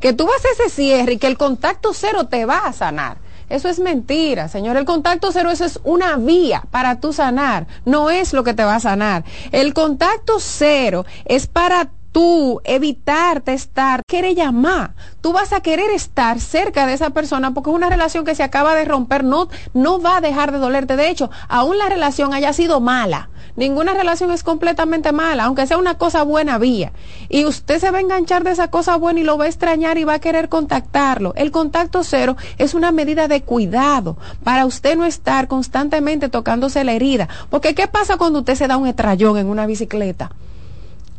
que 0.00 0.12
tú 0.12 0.26
vas 0.26 0.44
a 0.44 0.48
ese 0.60 0.74
cierre 0.74 1.12
y 1.12 1.18
que 1.18 1.28
el 1.28 1.38
contacto 1.38 1.92
cero 1.94 2.26
te 2.26 2.46
va 2.46 2.58
a 2.66 2.72
sanar. 2.72 3.18
Eso 3.48 3.68
es 3.68 3.80
mentira, 3.80 4.48
señor. 4.48 4.76
El 4.76 4.84
contacto 4.84 5.30
cero, 5.32 5.50
eso 5.50 5.64
es 5.64 5.80
una 5.84 6.16
vía 6.16 6.64
para 6.70 7.00
tú 7.00 7.12
sanar. 7.12 7.66
No 7.84 8.10
es 8.10 8.32
lo 8.32 8.44
que 8.44 8.54
te 8.54 8.64
va 8.64 8.76
a 8.76 8.80
sanar. 8.80 9.24
El 9.52 9.74
contacto 9.74 10.38
cero 10.38 11.06
es 11.24 11.46
para 11.46 11.88
tú 12.12 12.60
evitarte 12.64 13.52
estar, 13.52 14.02
querer 14.06 14.34
llamar. 14.34 14.94
Tú 15.20 15.32
vas 15.32 15.52
a 15.52 15.60
querer 15.60 15.90
estar 15.90 16.40
cerca 16.40 16.86
de 16.86 16.94
esa 16.94 17.10
persona 17.10 17.52
porque 17.52 17.70
es 17.70 17.76
una 17.76 17.90
relación 17.90 18.24
que 18.24 18.34
se 18.34 18.42
acaba 18.42 18.74
de 18.74 18.84
romper, 18.84 19.24
no, 19.24 19.48
no 19.74 20.00
va 20.00 20.18
a 20.18 20.20
dejar 20.20 20.52
de 20.52 20.58
dolerte. 20.58 20.96
De 20.96 21.10
hecho, 21.10 21.30
aún 21.48 21.78
la 21.78 21.88
relación 21.88 22.32
haya 22.34 22.52
sido 22.52 22.80
mala. 22.80 23.30
Ninguna 23.56 23.92
relación 23.92 24.30
es 24.30 24.44
completamente 24.44 25.10
mala, 25.10 25.44
aunque 25.44 25.66
sea 25.66 25.78
una 25.78 25.98
cosa 25.98 26.22
buena 26.22 26.58
vía. 26.58 26.92
Y 27.28 27.44
usted 27.44 27.80
se 27.80 27.90
va 27.90 27.98
a 27.98 28.02
enganchar 28.02 28.44
de 28.44 28.52
esa 28.52 28.68
cosa 28.68 28.94
buena 28.96 29.18
y 29.18 29.24
lo 29.24 29.36
va 29.36 29.46
a 29.46 29.48
extrañar 29.48 29.98
y 29.98 30.04
va 30.04 30.14
a 30.14 30.20
querer 30.20 30.48
contactarlo. 30.48 31.34
El 31.34 31.50
contacto 31.50 32.04
cero 32.04 32.36
es 32.58 32.74
una 32.74 32.92
medida 32.92 33.26
de 33.26 33.42
cuidado 33.42 34.16
para 34.44 34.64
usted 34.64 34.96
no 34.96 35.04
estar 35.04 35.48
constantemente 35.48 36.28
tocándose 36.28 36.84
la 36.84 36.92
herida. 36.92 37.28
Porque 37.50 37.74
¿qué 37.74 37.88
pasa 37.88 38.16
cuando 38.16 38.38
usted 38.38 38.54
se 38.54 38.68
da 38.68 38.76
un 38.76 38.86
estrellón 38.86 39.38
en 39.38 39.48
una 39.48 39.66
bicicleta? 39.66 40.30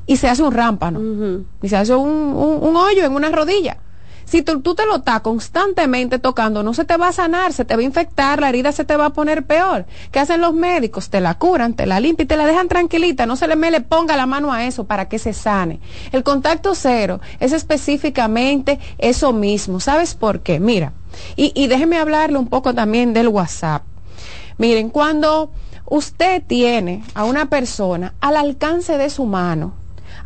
Y 0.09 0.17
se 0.17 0.27
hace 0.27 0.41
un 0.41 0.51
rámpano 0.51 0.99
y 1.61 1.69
se 1.69 1.77
hace 1.77 1.93
un, 1.93 2.09
un- 2.09 2.59
un 2.67 2.75
hoyo 2.75 3.05
en 3.05 3.13
una 3.13 3.29
rodilla. 3.29 3.77
Si 4.25 4.41
tú, 4.43 4.61
tú 4.61 4.75
te 4.75 4.85
lo 4.85 4.97
estás 4.97 5.21
constantemente 5.21 6.19
tocando, 6.19 6.61
no 6.61 6.73
se 6.75 6.85
te 6.85 6.97
va 6.97 7.07
a 7.07 7.11
sanar, 7.13 7.51
se 7.53 7.65
te 7.65 7.75
va 7.75 7.81
a 7.81 7.85
infectar, 7.85 8.39
la 8.39 8.49
herida 8.49 8.71
se 8.71 8.85
te 8.85 8.95
va 8.95 9.05
a 9.05 9.09
poner 9.09 9.43
peor. 9.45 9.85
¿Qué 10.11 10.19
hacen 10.19 10.39
los 10.41 10.53
médicos? 10.53 11.09
Te 11.09 11.19
la 11.19 11.33
curan, 11.35 11.73
te 11.73 11.85
la 11.87 11.99
limpian 11.99 12.25
y 12.25 12.27
te 12.27 12.37
la 12.37 12.45
dejan 12.45 12.67
tranquilita. 12.67 13.25
No 13.25 13.35
se 13.35 13.47
le, 13.47 13.55
me 13.55 13.71
le 13.71 13.81
ponga 13.81 14.15
la 14.17 14.25
mano 14.27 14.51
a 14.53 14.65
eso 14.65 14.83
para 14.85 15.07
que 15.09 15.17
se 15.19 15.33
sane. 15.33 15.79
El 16.11 16.23
contacto 16.23 16.75
cero 16.75 17.19
es 17.39 17.53
específicamente 17.53 18.79
eso 18.99 19.33
mismo. 19.33 19.79
¿Sabes 19.79 20.13
por 20.15 20.41
qué? 20.41 20.59
Mira, 20.59 20.93
y, 21.35 21.51
y 21.55 21.67
déjeme 21.67 21.97
hablarle 21.97 22.37
un 22.37 22.47
poco 22.47 22.73
también 22.75 23.13
del 23.13 23.27
WhatsApp. 23.29 23.83
Miren, 24.59 24.89
cuando 24.89 25.51
usted 25.85 26.43
tiene 26.45 27.03
a 27.15 27.23
una 27.25 27.47
persona 27.47 28.13
al 28.21 28.37
alcance 28.37 28.97
de 28.97 29.09
su 29.09 29.25
mano, 29.25 29.73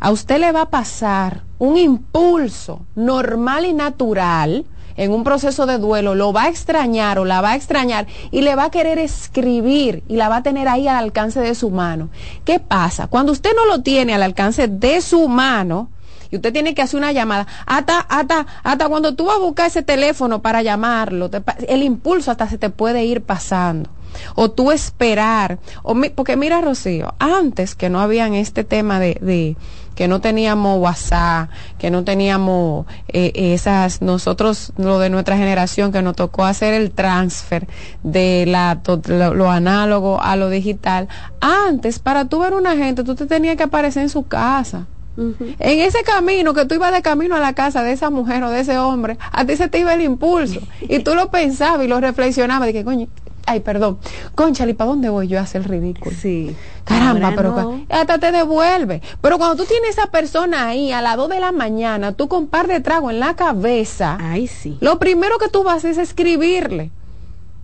a 0.04 0.10
usted 0.10 0.38
le 0.38 0.52
va 0.52 0.60
a 0.60 0.68
pasar 0.68 1.44
un 1.58 1.78
impulso 1.78 2.82
normal 2.94 3.64
y 3.64 3.72
natural 3.72 4.66
en 4.98 5.12
un 5.12 5.24
proceso 5.24 5.64
de 5.64 5.78
duelo, 5.78 6.14
lo 6.14 6.30
va 6.30 6.42
a 6.42 6.48
extrañar 6.48 7.18
o 7.18 7.24
la 7.24 7.40
va 7.40 7.52
a 7.52 7.56
extrañar 7.56 8.06
y 8.30 8.42
le 8.42 8.54
va 8.54 8.64
a 8.64 8.70
querer 8.70 8.98
escribir 8.98 10.04
y 10.06 10.16
la 10.16 10.28
va 10.28 10.36
a 10.36 10.42
tener 10.42 10.68
ahí 10.68 10.88
al 10.88 10.96
alcance 10.96 11.40
de 11.40 11.54
su 11.54 11.70
mano. 11.70 12.10
¿Qué 12.44 12.60
pasa? 12.60 13.06
Cuando 13.06 13.32
usted 13.32 13.52
no 13.56 13.64
lo 13.64 13.80
tiene 13.80 14.12
al 14.12 14.22
alcance 14.22 14.68
de 14.68 15.00
su 15.00 15.26
mano, 15.26 15.88
y 16.30 16.36
usted 16.36 16.52
tiene 16.52 16.74
que 16.74 16.82
hacer 16.82 16.98
una 16.98 17.12
llamada. 17.12 17.46
Hasta, 17.64 18.00
hasta, 18.00 18.46
hasta 18.62 18.88
cuando 18.88 19.14
tú 19.14 19.24
vas 19.24 19.36
a 19.36 19.40
buscar 19.40 19.68
ese 19.68 19.82
teléfono 19.82 20.42
para 20.42 20.62
llamarlo, 20.62 21.30
el 21.66 21.82
impulso 21.82 22.30
hasta 22.30 22.48
se 22.48 22.58
te 22.58 22.68
puede 22.68 23.04
ir 23.04 23.22
pasando. 23.22 23.88
o 24.34 24.50
tú 24.50 24.70
esperar, 24.70 25.58
o 25.82 25.94
porque 26.14 26.36
mira 26.36 26.60
Rocío, 26.60 27.14
antes 27.18 27.74
que 27.74 27.88
no 27.88 28.00
habían 28.00 28.34
este 28.34 28.64
tema 28.64 29.00
de 29.00 29.56
que 29.94 30.08
no 30.08 30.20
teníamos 30.20 30.78
WhatsApp, 30.78 31.50
que 31.78 31.90
no 31.90 32.04
teníamos 32.04 32.86
eh, 33.08 33.32
esas, 33.34 34.02
nosotros, 34.02 34.72
lo 34.76 34.98
de 34.98 35.10
nuestra 35.10 35.36
generación, 35.36 35.92
que 35.92 36.02
nos 36.02 36.16
tocó 36.16 36.44
hacer 36.44 36.74
el 36.74 36.90
transfer 36.90 37.66
de 38.02 38.44
la, 38.46 38.80
lo, 39.06 39.50
análogo 39.50 40.20
a 40.20 40.36
lo 40.36 40.48
digital. 40.48 41.08
Antes, 41.40 41.98
para 41.98 42.26
tú 42.26 42.40
ver 42.40 42.54
una 42.54 42.76
gente, 42.76 43.04
tú 43.04 43.14
te 43.14 43.26
tenías 43.26 43.56
que 43.56 43.64
aparecer 43.64 44.02
en 44.02 44.08
su 44.08 44.24
casa. 44.26 44.86
En 45.16 45.78
ese 45.78 46.02
camino 46.02 46.54
que 46.54 46.64
tú 46.64 46.74
ibas 46.74 46.92
de 46.92 47.00
camino 47.00 47.36
a 47.36 47.38
la 47.38 47.52
casa 47.52 47.84
de 47.84 47.92
esa 47.92 48.10
mujer 48.10 48.42
o 48.42 48.50
de 48.50 48.60
ese 48.60 48.78
hombre, 48.78 49.16
a 49.30 49.44
ti 49.44 49.56
se 49.56 49.68
te 49.68 49.78
iba 49.78 49.94
el 49.94 50.02
impulso 50.02 50.60
y 50.80 50.98
tú 51.00 51.14
lo 51.14 51.30
pensabas 51.30 51.84
y 51.84 51.88
lo 51.88 52.00
reflexionabas 52.00 52.66
de 52.66 52.72
que 52.72 52.84
coño, 52.84 53.06
ay, 53.46 53.60
perdón, 53.60 53.98
conchale, 54.34 54.74
¿para 54.74 54.90
dónde 54.90 55.08
voy 55.08 55.28
yo 55.28 55.38
a 55.38 55.42
hacer 55.42 55.68
ridículo? 55.68 56.14
Sí. 56.20 56.56
Caramba, 56.84 57.32
pero 57.34 57.80
hasta 57.88 58.18
te 58.18 58.32
devuelve. 58.32 59.00
Pero 59.20 59.38
cuando 59.38 59.56
tú 59.56 59.64
tienes 59.64 59.90
esa 59.90 60.06
persona 60.06 60.66
ahí 60.68 60.92
a 60.92 61.00
las 61.00 61.16
2 61.16 61.28
de 61.30 61.40
la 61.40 61.52
mañana, 61.52 62.12
tú 62.12 62.28
con 62.28 62.48
par 62.48 62.66
de 62.66 62.80
trago 62.80 63.10
en 63.10 63.20
la 63.20 63.34
cabeza, 63.36 64.18
ay, 64.20 64.46
sí. 64.46 64.76
Lo 64.80 64.98
primero 64.98 65.38
que 65.38 65.48
tú 65.48 65.62
vas 65.62 65.84
es 65.84 65.98
escribirle. 65.98 66.90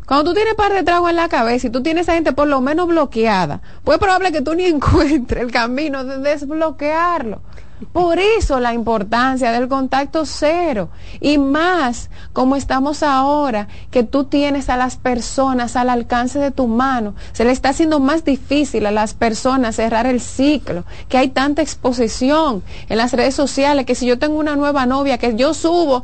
Cuando 0.07 0.31
tú 0.31 0.35
tienes 0.35 0.55
par 0.55 0.73
de 0.73 0.83
trago 0.83 1.09
en 1.09 1.15
la 1.15 1.29
cabeza 1.29 1.69
y 1.69 1.71
tú 1.71 1.83
tienes 1.83 2.09
a 2.09 2.15
gente 2.15 2.33
por 2.33 2.49
lo 2.49 2.61
menos 2.61 2.89
bloqueada, 2.89 3.63
pues 3.85 3.97
es 3.97 4.01
probable 4.01 4.33
que 4.33 4.43
tú 4.43 4.55
ni 4.55 4.65
encuentres 4.67 5.43
el 5.43 5.53
camino 5.53 6.03
de 6.03 6.19
desbloquearlo. 6.19 7.43
Por 7.93 8.19
eso 8.19 8.61
la 8.61 8.75
importancia 8.75 9.53
del 9.53 9.69
contacto 9.69 10.27
cero 10.27 10.91
y 11.21 11.39
más 11.39 12.11
como 12.33 12.57
estamos 12.57 13.03
ahora, 13.03 13.69
que 13.91 14.03
tú 14.03 14.25
tienes 14.25 14.69
a 14.69 14.77
las 14.77 14.97
personas 14.97 15.77
al 15.77 15.91
alcance 15.91 16.39
de 16.39 16.51
tu 16.51 16.67
mano. 16.67 17.15
Se 17.33 17.45
le 17.45 17.53
está 17.53 17.71
haciendo 17.71 18.01
más 18.01 18.25
difícil 18.25 18.87
a 18.87 18.91
las 18.91 19.15
personas 19.15 19.77
cerrar 19.77 20.07
el 20.07 20.21
ciclo, 20.21 20.85
que 21.09 21.19
hay 21.19 21.29
tanta 21.29 21.63
exposición 21.63 22.63
en 22.89 22.99
las 22.99 23.13
redes 23.13 23.35
sociales, 23.35 23.87
que 23.87 23.95
si 23.95 24.07
yo 24.07 24.19
tengo 24.19 24.39
una 24.39 24.57
nueva 24.57 24.87
novia, 24.87 25.19
que 25.19 25.35
yo 25.35 25.55
subo 25.55 26.03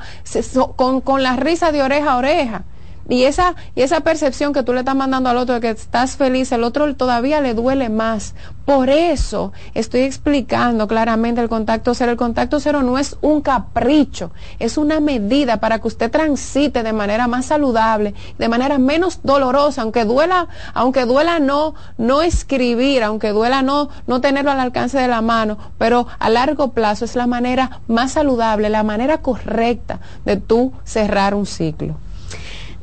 con, 0.77 1.01
con 1.01 1.23
la 1.23 1.37
risa 1.37 1.73
de 1.73 1.83
oreja 1.83 2.13
a 2.13 2.17
oreja 2.17 2.65
y 3.09 3.25
esa, 3.25 3.55
y 3.75 3.83
esa 3.83 4.01
percepción 4.01 4.53
que 4.53 4.63
tú 4.63 4.73
le 4.73 4.81
estás 4.81 4.97
mandando 4.97 5.31
al 5.31 5.37
otro 5.37 5.55
de 5.55 5.61
que 5.61 5.71
estás 5.71 6.17
feliz, 6.17 6.51
el 6.53 6.65
otro 6.65 6.95
todavía 6.97 7.41
le 7.41 7.55
duele 7.55 7.89
más. 7.89 8.35
Por 8.65 8.91
eso 8.91 9.53
estoy 9.75 10.01
explicando 10.01 10.89
claramente 10.89 11.41
el 11.41 11.49
contacto 11.49 11.95
cero. 11.95 12.11
El 12.11 12.17
contacto 12.17 12.59
cero 12.59 12.83
no 12.83 12.99
es 12.99 13.17
un 13.21 13.41
capricho, 13.41 14.33
es 14.59 14.77
una 14.77 14.99
medida 14.99 15.59
para 15.61 15.79
que 15.79 15.87
usted 15.87 16.11
transite 16.11 16.83
de 16.83 16.93
manera 16.93 17.29
más 17.29 17.47
saludable, 17.47 18.15
de 18.39 18.49
manera 18.49 18.79
menos 18.79 19.21
dolorosa, 19.23 19.83
aunque 19.83 20.05
duela, 20.05 20.49
aunque 20.75 21.05
duela 21.05 21.39
no, 21.39 21.75
no 21.97 22.23
escribir, 22.23 23.05
aunque 23.05 23.31
duela 23.31 23.63
no, 23.63 23.89
no 24.09 24.21
tenerlo 24.21 24.51
al 24.51 24.59
alcance 24.59 24.99
de 24.99 25.07
la 25.07 25.23
mano, 25.23 25.59
pero 25.79 26.09
a 26.19 26.29
largo 26.29 26.73
plazo 26.73 27.05
es 27.05 27.15
la 27.15 27.29
manera 27.29 27.83
más 27.87 28.13
saludable, 28.13 28.69
la 28.69 28.83
manera 28.83 29.19
correcta 29.19 30.01
de 30.25 30.39
tú 30.39 30.73
cerrar 30.85 31.35
un 31.35 31.47
ciclo. 31.47 31.97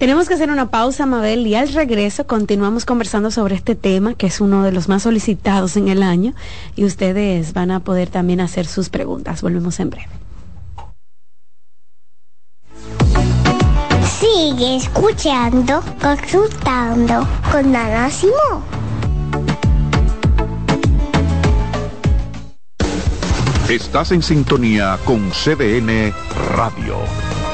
Tenemos 0.03 0.27
que 0.27 0.33
hacer 0.33 0.51
una 0.51 0.69
pausa, 0.69 1.05
Mabel, 1.05 1.47
y 1.47 1.55
al 1.55 1.71
regreso 1.71 2.27
continuamos 2.27 2.83
conversando 2.83 3.31
sobre 3.31 3.55
este 3.55 3.73
tema, 3.73 4.15
que 4.15 4.27
es 4.27 4.41
uno 4.41 4.61
de 4.61 4.73
los 4.73 4.89
más 4.89 5.03
solicitados 5.03 5.77
en 5.77 5.87
el 5.87 6.03
año, 6.03 6.33
y 6.75 6.83
ustedes 6.83 7.53
van 7.53 7.71
a 7.71 7.79
poder 7.79 8.09
también 8.09 8.41
hacer 8.41 8.65
sus 8.65 8.89
preguntas. 8.89 9.41
Volvemos 9.41 9.79
en 9.79 9.91
breve. 9.91 10.09
Sigue 14.19 14.75
escuchando, 14.75 15.81
consultando 16.01 17.25
con 17.49 17.73
Ana 17.73 18.09
Simón. 18.09 18.61
Estás 23.69 24.11
en 24.11 24.21
sintonía 24.21 24.99
con 25.05 25.29
CDN 25.29 26.13
Radio. 26.57 26.97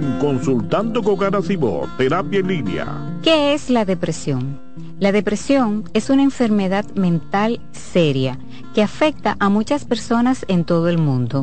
Consultando 0.00 1.02
con 1.02 1.18
Garacimo, 1.18 1.86
Terapia 1.98 2.40
en. 2.40 3.20
¿Qué 3.22 3.52
es 3.52 3.68
la 3.68 3.84
depresión? 3.84 4.58
La 4.98 5.12
depresión 5.12 5.84
es 5.92 6.08
una 6.08 6.22
enfermedad 6.22 6.86
mental 6.94 7.60
seria 7.72 8.38
que 8.74 8.82
afecta 8.82 9.36
a 9.38 9.50
muchas 9.50 9.84
personas 9.84 10.46
en 10.48 10.64
todo 10.64 10.88
el 10.88 10.96
mundo. 10.96 11.42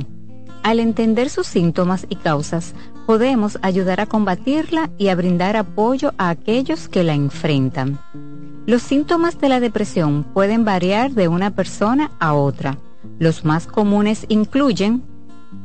Al 0.64 0.80
entender 0.80 1.30
sus 1.30 1.46
síntomas 1.46 2.08
y 2.10 2.16
causas, 2.16 2.74
podemos 3.06 3.60
ayudar 3.62 4.02
a 4.02 4.08
combatirla 4.08 4.90
y 4.98 5.10
a 5.10 5.16
brindar 5.16 5.56
apoyo 5.56 6.14
a 6.18 6.30
aquellos 6.30 6.90
que 6.90 7.04
la 7.04 7.14
enfrentan. 7.14 8.00
Los 8.66 8.82
síntomas 8.82 9.40
de 9.40 9.50
la 9.50 9.60
depresión 9.60 10.24
pueden 10.24 10.66
variar 10.66 11.12
de 11.12 11.28
una 11.28 11.52
persona 11.52 12.10
a 12.20 12.34
otra. 12.34 12.80
Los 13.20 13.46
más 13.46 13.68
comunes 13.68 14.26
incluyen 14.28 15.04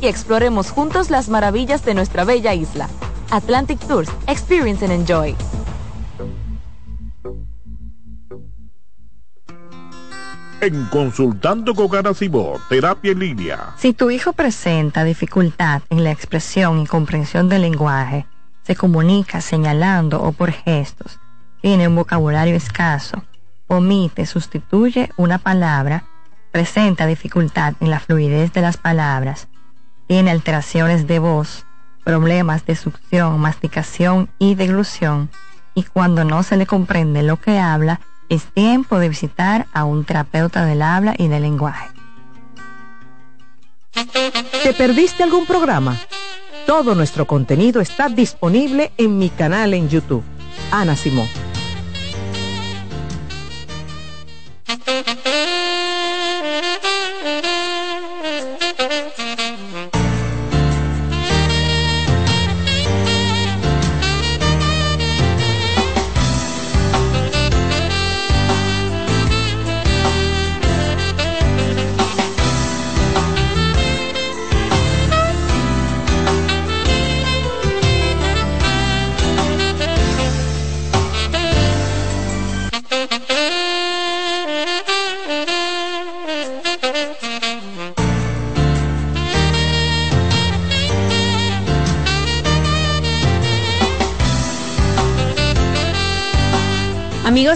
Y 0.00 0.06
exploremos 0.06 0.70
juntos 0.70 1.10
las 1.10 1.28
maravillas 1.28 1.84
de 1.84 1.94
nuestra 1.94 2.24
bella 2.24 2.54
isla. 2.54 2.88
Atlantic 3.30 3.78
Tours, 3.86 4.10
Experience 4.26 4.84
and 4.84 4.94
Enjoy. 4.94 5.34
En 10.60 10.86
Consultando 10.86 11.74
con 11.74 11.88
Garacimo, 11.88 12.54
Terapia 12.68 13.12
en 13.12 13.20
Línea. 13.20 13.74
Si 13.76 13.92
tu 13.92 14.10
hijo 14.10 14.32
presenta 14.32 15.04
dificultad 15.04 15.82
en 15.88 16.02
la 16.02 16.10
expresión 16.10 16.80
y 16.80 16.86
comprensión 16.86 17.48
del 17.48 17.62
lenguaje, 17.62 18.26
se 18.64 18.74
comunica 18.74 19.40
señalando 19.40 20.20
o 20.22 20.32
por 20.32 20.50
gestos, 20.50 21.20
tiene 21.62 21.86
un 21.86 21.94
vocabulario 21.94 22.56
escaso, 22.56 23.22
omite, 23.68 24.26
sustituye 24.26 25.10
una 25.16 25.38
palabra, 25.38 26.04
presenta 26.50 27.06
dificultad 27.06 27.74
en 27.80 27.90
la 27.90 28.00
fluidez 28.00 28.52
de 28.52 28.60
las 28.60 28.76
palabras, 28.76 29.48
tiene 30.06 30.30
alteraciones 30.30 31.06
de 31.06 31.18
voz, 31.18 31.66
problemas 32.04 32.64
de 32.64 32.76
succión, 32.76 33.38
masticación 33.38 34.30
y 34.38 34.54
deglución, 34.54 35.30
y 35.74 35.82
cuando 35.84 36.24
no 36.24 36.42
se 36.42 36.56
le 36.56 36.66
comprende 36.66 37.22
lo 37.22 37.36
que 37.36 37.58
habla, 37.58 38.00
es 38.28 38.44
tiempo 38.52 38.98
de 38.98 39.08
visitar 39.08 39.66
a 39.72 39.84
un 39.84 40.04
terapeuta 40.04 40.64
del 40.64 40.82
habla 40.82 41.14
y 41.16 41.28
del 41.28 41.42
lenguaje. 41.42 41.88
¿Te 44.62 44.72
perdiste 44.72 45.22
algún 45.22 45.46
programa? 45.46 45.96
Todo 46.66 46.94
nuestro 46.94 47.26
contenido 47.26 47.80
está 47.80 48.08
disponible 48.08 48.92
en 48.96 49.18
mi 49.18 49.30
canal 49.30 49.74
en 49.74 49.88
YouTube. 49.88 50.22
Ana 50.70 50.96
Simón. 50.96 51.28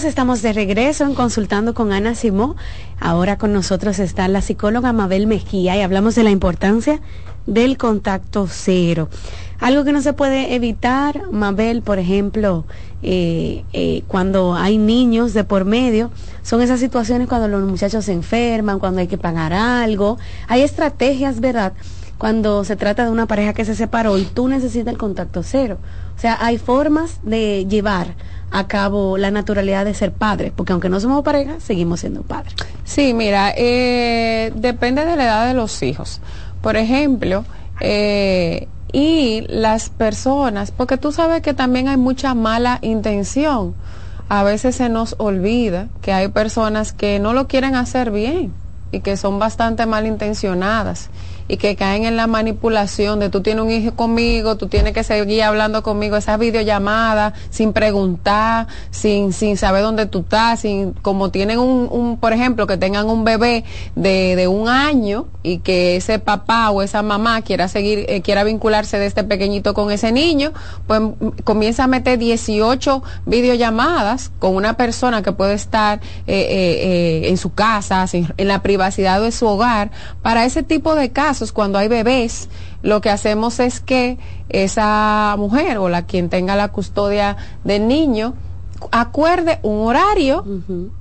Estamos 0.04 0.42
de 0.42 0.52
regreso 0.52 1.04
en 1.04 1.14
Consultando 1.14 1.74
con 1.74 1.92
Ana 1.92 2.16
Simó. 2.16 2.56
Ahora 2.98 3.38
con 3.38 3.52
nosotros 3.52 4.00
está 4.00 4.26
la 4.26 4.42
psicóloga 4.42 4.92
Mabel 4.92 5.28
Mejía 5.28 5.76
y 5.76 5.80
hablamos 5.80 6.16
de 6.16 6.24
la 6.24 6.30
importancia 6.30 7.00
del 7.46 7.78
contacto 7.78 8.48
cero. 8.50 9.08
Algo 9.60 9.84
que 9.84 9.92
no 9.92 10.02
se 10.02 10.12
puede 10.12 10.54
evitar, 10.56 11.30
Mabel, 11.30 11.82
por 11.82 12.00
ejemplo, 12.00 12.64
eh, 13.02 13.64
eh, 13.72 14.02
cuando 14.08 14.54
hay 14.54 14.76
niños 14.76 15.34
de 15.34 15.44
por 15.44 15.64
medio, 15.64 16.10
son 16.42 16.62
esas 16.62 16.80
situaciones 16.80 17.28
cuando 17.28 17.46
los 17.46 17.62
muchachos 17.62 18.04
se 18.04 18.12
enferman, 18.12 18.80
cuando 18.80 19.00
hay 19.00 19.06
que 19.06 19.18
pagar 19.18 19.52
algo. 19.52 20.18
Hay 20.48 20.62
estrategias, 20.62 21.38
¿verdad? 21.38 21.74
Cuando 22.22 22.62
se 22.62 22.76
trata 22.76 23.04
de 23.04 23.10
una 23.10 23.26
pareja 23.26 23.52
que 23.52 23.64
se 23.64 23.74
separó 23.74 24.16
y 24.16 24.22
tú 24.22 24.46
necesitas 24.46 24.92
el 24.92 24.96
contacto 24.96 25.42
cero. 25.42 25.78
O 26.16 26.20
sea, 26.20 26.38
hay 26.40 26.56
formas 26.56 27.18
de 27.24 27.66
llevar 27.66 28.14
a 28.52 28.68
cabo 28.68 29.18
la 29.18 29.32
naturalidad 29.32 29.84
de 29.84 29.92
ser 29.92 30.12
padre, 30.12 30.52
porque 30.54 30.72
aunque 30.72 30.88
no 30.88 31.00
somos 31.00 31.24
pareja, 31.24 31.58
seguimos 31.58 31.98
siendo 31.98 32.22
padres. 32.22 32.54
Sí, 32.84 33.12
mira, 33.12 33.52
eh, 33.56 34.52
depende 34.54 35.04
de 35.04 35.16
la 35.16 35.24
edad 35.24 35.46
de 35.48 35.54
los 35.54 35.82
hijos. 35.82 36.20
Por 36.60 36.76
ejemplo, 36.76 37.44
eh, 37.80 38.68
y 38.92 39.40
las 39.48 39.90
personas, 39.90 40.70
porque 40.70 40.98
tú 40.98 41.10
sabes 41.10 41.42
que 41.42 41.54
también 41.54 41.88
hay 41.88 41.96
mucha 41.96 42.34
mala 42.34 42.78
intención. 42.82 43.74
A 44.28 44.44
veces 44.44 44.76
se 44.76 44.88
nos 44.88 45.16
olvida 45.18 45.88
que 46.02 46.12
hay 46.12 46.28
personas 46.28 46.92
que 46.92 47.18
no 47.18 47.32
lo 47.32 47.48
quieren 47.48 47.74
hacer 47.74 48.12
bien 48.12 48.52
y 48.92 49.00
que 49.00 49.16
son 49.16 49.40
bastante 49.40 49.86
malintencionadas 49.86 51.10
y 51.48 51.56
que 51.56 51.76
caen 51.76 52.04
en 52.04 52.16
la 52.16 52.26
manipulación 52.26 53.20
de 53.20 53.28
tú 53.28 53.40
tienes 53.40 53.64
un 53.64 53.70
hijo 53.70 53.94
conmigo, 53.94 54.56
tú 54.56 54.68
tienes 54.68 54.92
que 54.92 55.04
seguir 55.04 55.42
hablando 55.42 55.82
conmigo, 55.82 56.16
esas 56.16 56.38
videollamadas 56.38 57.34
sin 57.50 57.72
preguntar, 57.72 58.66
sin, 58.90 59.32
sin 59.32 59.56
saber 59.56 59.82
dónde 59.82 60.06
tú 60.06 60.20
estás, 60.20 60.60
sin, 60.60 60.92
como 60.92 61.30
tienen 61.30 61.58
un, 61.58 61.88
un 61.90 62.18
por 62.18 62.32
ejemplo, 62.32 62.66
que 62.66 62.76
tengan 62.76 63.08
un 63.08 63.24
bebé 63.24 63.64
de, 63.96 64.36
de, 64.36 64.48
un 64.48 64.68
año 64.68 65.26
y 65.42 65.58
que 65.58 65.96
ese 65.96 66.18
papá 66.18 66.70
o 66.70 66.82
esa 66.82 67.02
mamá 67.02 67.42
quiera 67.42 67.68
seguir, 67.68 68.06
eh, 68.08 68.22
quiera 68.22 68.44
vincularse 68.44 68.98
de 68.98 69.06
este 69.06 69.24
pequeñito 69.24 69.74
con 69.74 69.90
ese 69.90 70.12
niño, 70.12 70.52
pues 70.86 71.00
comienza 71.44 71.84
a 71.84 71.86
meter 71.86 72.18
18 72.18 73.02
videollamadas 73.26 74.30
con 74.38 74.54
una 74.54 74.74
persona 74.74 75.22
que 75.22 75.32
puede 75.32 75.54
estar 75.54 76.00
eh, 76.26 77.22
eh, 77.24 77.28
en 77.28 77.36
su 77.36 77.54
casa, 77.54 78.06
en 78.12 78.48
la 78.48 78.62
privacidad 78.62 79.20
de 79.20 79.32
su 79.32 79.46
hogar, 79.46 79.90
para 80.22 80.44
ese 80.44 80.62
tipo 80.62 80.94
de 80.94 81.10
casos 81.10 81.31
cuando 81.52 81.78
hay 81.78 81.88
bebés, 81.88 82.48
lo 82.82 83.00
que 83.00 83.10
hacemos 83.10 83.60
es 83.60 83.80
que 83.80 84.18
esa 84.48 85.34
mujer 85.38 85.78
o 85.78 85.88
la 85.88 86.02
quien 86.02 86.28
tenga 86.28 86.56
la 86.56 86.68
custodia 86.68 87.36
del 87.64 87.88
niño 87.88 88.34
acuerde 88.90 89.60
un 89.62 89.86
horario 89.86 90.44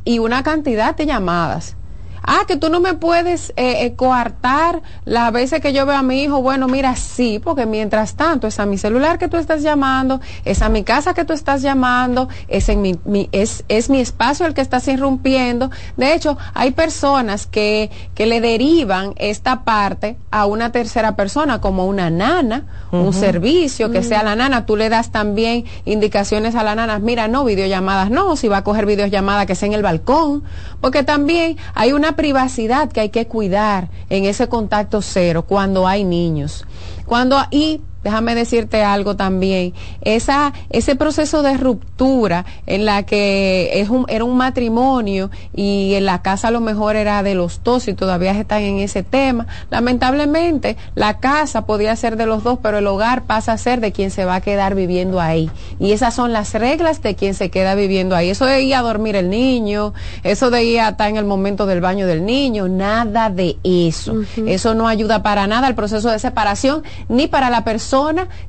y 0.06 0.20
una 0.20 0.44
cantidad 0.44 0.96
de 0.96 1.06
llamadas 1.06 1.76
ah, 2.24 2.42
que 2.48 2.58
tú 2.58 2.70
no 2.70 2.80
me 2.80 2.94
puedes 2.94 3.52
eh, 3.56 3.86
eh, 3.86 3.94
coartar 3.96 4.82
las 5.06 5.32
veces 5.32 5.62
que 5.62 5.74
yo 5.74 5.86
veo 5.86 5.98
a 5.98 6.04
mi 6.04 6.24
hijo. 6.24 6.42
Bueno, 6.42 6.68
mira, 6.68 6.96
sí, 6.96 7.40
porque 7.44 7.66
mientras 7.66 8.16
tanto 8.16 8.48
es 8.48 8.60
a 8.60 8.66
mi 8.66 8.78
celular 8.78 9.18
que 9.18 9.28
tú 9.28 9.38
estás 9.38 9.62
llamando, 9.62 10.22
es 10.46 10.62
a 10.62 10.70
mi 10.70 10.84
casa 10.84 11.14
que 11.14 11.26
tú 11.26 11.34
estás 11.34 11.62
llamando, 11.62 12.30
es, 12.48 12.70
en 12.70 12.82
mi, 12.82 13.30
es, 13.32 13.64
es 13.68 13.90
mi 13.90 14.00
espacio 14.00 14.46
el 14.46 14.54
que 14.54 14.62
estás 14.62 14.88
irrumpiendo. 14.88 15.72
De 15.98 16.14
hecho, 16.14 16.38
hay 16.54 16.72
personas 16.72 17.48
que, 17.48 17.90
que 18.16 18.26
le 18.26 18.42
derivan 18.42 19.14
esta 19.18 19.64
parte 19.64 20.18
a 20.32 20.46
una 20.46 20.72
tercera 20.72 21.16
persona, 21.16 21.62
como 21.62 21.86
una 21.86 22.10
nana, 22.10 22.66
un 22.92 23.14
servicio, 23.14 23.92
que 23.92 24.04
sea 24.04 24.24
la 24.24 24.36
nana. 24.36 24.66
Tú 24.66 24.76
le 24.76 24.90
das 24.90 25.12
también 25.12 25.66
indicaciones 25.86 26.56
a 26.56 26.64
la 26.64 26.76
nana, 26.76 27.00
mira, 27.00 27.28
no, 27.28 27.46
videollamadas 27.46 28.10
no, 28.10 28.36
si 28.36 28.48
va 28.48 28.58
a 28.58 28.64
coger 28.64 28.86
videollamadas 28.86 29.46
que 29.46 29.56
sea 29.56 29.68
en 29.68 29.74
el 29.74 29.82
balcón, 29.82 30.44
porque 30.80 31.04
también 31.04 31.58
hay 31.74 31.94
una 31.94 32.11
privacidad 32.16 32.92
que 32.92 33.02
hay 33.02 33.10
que 33.10 33.28
cuidar 33.28 33.90
en 34.10 34.26
ese 34.26 34.48
contacto 34.48 35.02
cero 35.02 35.46
cuando 35.48 35.88
hay 35.88 36.04
niños. 36.04 36.66
Cuando, 37.06 37.38
y 37.52 37.82
déjame 38.04 38.36
decirte 38.36 38.84
algo 38.84 39.16
también, 39.16 39.74
esa, 40.02 40.54
ese 40.70 40.96
proceso 40.96 41.44
de 41.44 41.58
ruptura 41.58 42.46
en 42.66 42.86
la 42.86 43.04
que 43.04 43.82
es 43.82 43.90
un, 43.90 44.06
era 44.08 44.24
un 44.24 44.38
matrimonio 44.38 45.30
y 45.54 45.94
en 45.94 46.06
la 46.06 46.22
casa 46.22 46.48
a 46.48 46.52
lo 46.52 46.62
mejor 46.62 46.96
era 46.96 47.22
de 47.24 47.36
los 47.36 47.64
dos 47.64 47.88
y 47.88 47.94
todavía 47.94 48.32
están 48.32 48.62
en 48.64 48.80
ese 48.80 49.04
tema, 49.04 49.48
lamentablemente 49.70 50.78
la 50.96 51.20
casa 51.20 51.66
podía 51.66 51.96
ser 51.96 52.18
de 52.18 52.26
los 52.26 52.44
dos, 52.44 52.60
pero 52.62 52.80
el 52.80 52.88
hogar 52.88 53.24
pasa 53.24 53.54
a 53.54 53.58
ser 53.58 53.80
de 53.82 53.92
quien 53.92 54.12
se 54.12 54.26
va 54.26 54.36
a 54.36 54.42
quedar 54.42 54.76
viviendo 54.76 55.20
ahí. 55.20 55.50
Y 55.80 55.92
esas 55.92 56.16
son 56.16 56.34
las 56.34 56.54
reglas 56.54 57.02
de 57.02 57.16
quien 57.16 57.34
se 57.34 57.50
queda 57.50 57.76
viviendo 57.76 58.16
ahí. 58.16 58.30
Eso 58.30 58.46
de 58.46 58.62
ir 58.62 58.76
a 58.76 58.82
dormir 58.82 59.16
el 59.16 59.30
niño, 59.30 59.94
eso 60.24 60.50
de 60.50 60.64
ir 60.64 60.80
a 60.80 60.90
estar 60.90 61.10
en 61.10 61.18
el 61.18 61.26
momento 61.26 61.66
del 61.66 61.82
baño 61.82 62.08
del 62.08 62.26
niño, 62.26 62.68
nada 62.68 63.30
de 63.30 63.58
eso. 63.64 64.16
Eso 64.46 64.74
no 64.74 64.88
ayuda 64.88 65.24
para 65.24 65.48
nada 65.48 65.68
al 65.68 65.76
proceso 65.76 66.10
de 66.10 66.20
separación, 66.20 66.84
ni 67.10 67.28
para 67.28 67.50
la 67.50 67.64
persona 67.64 67.91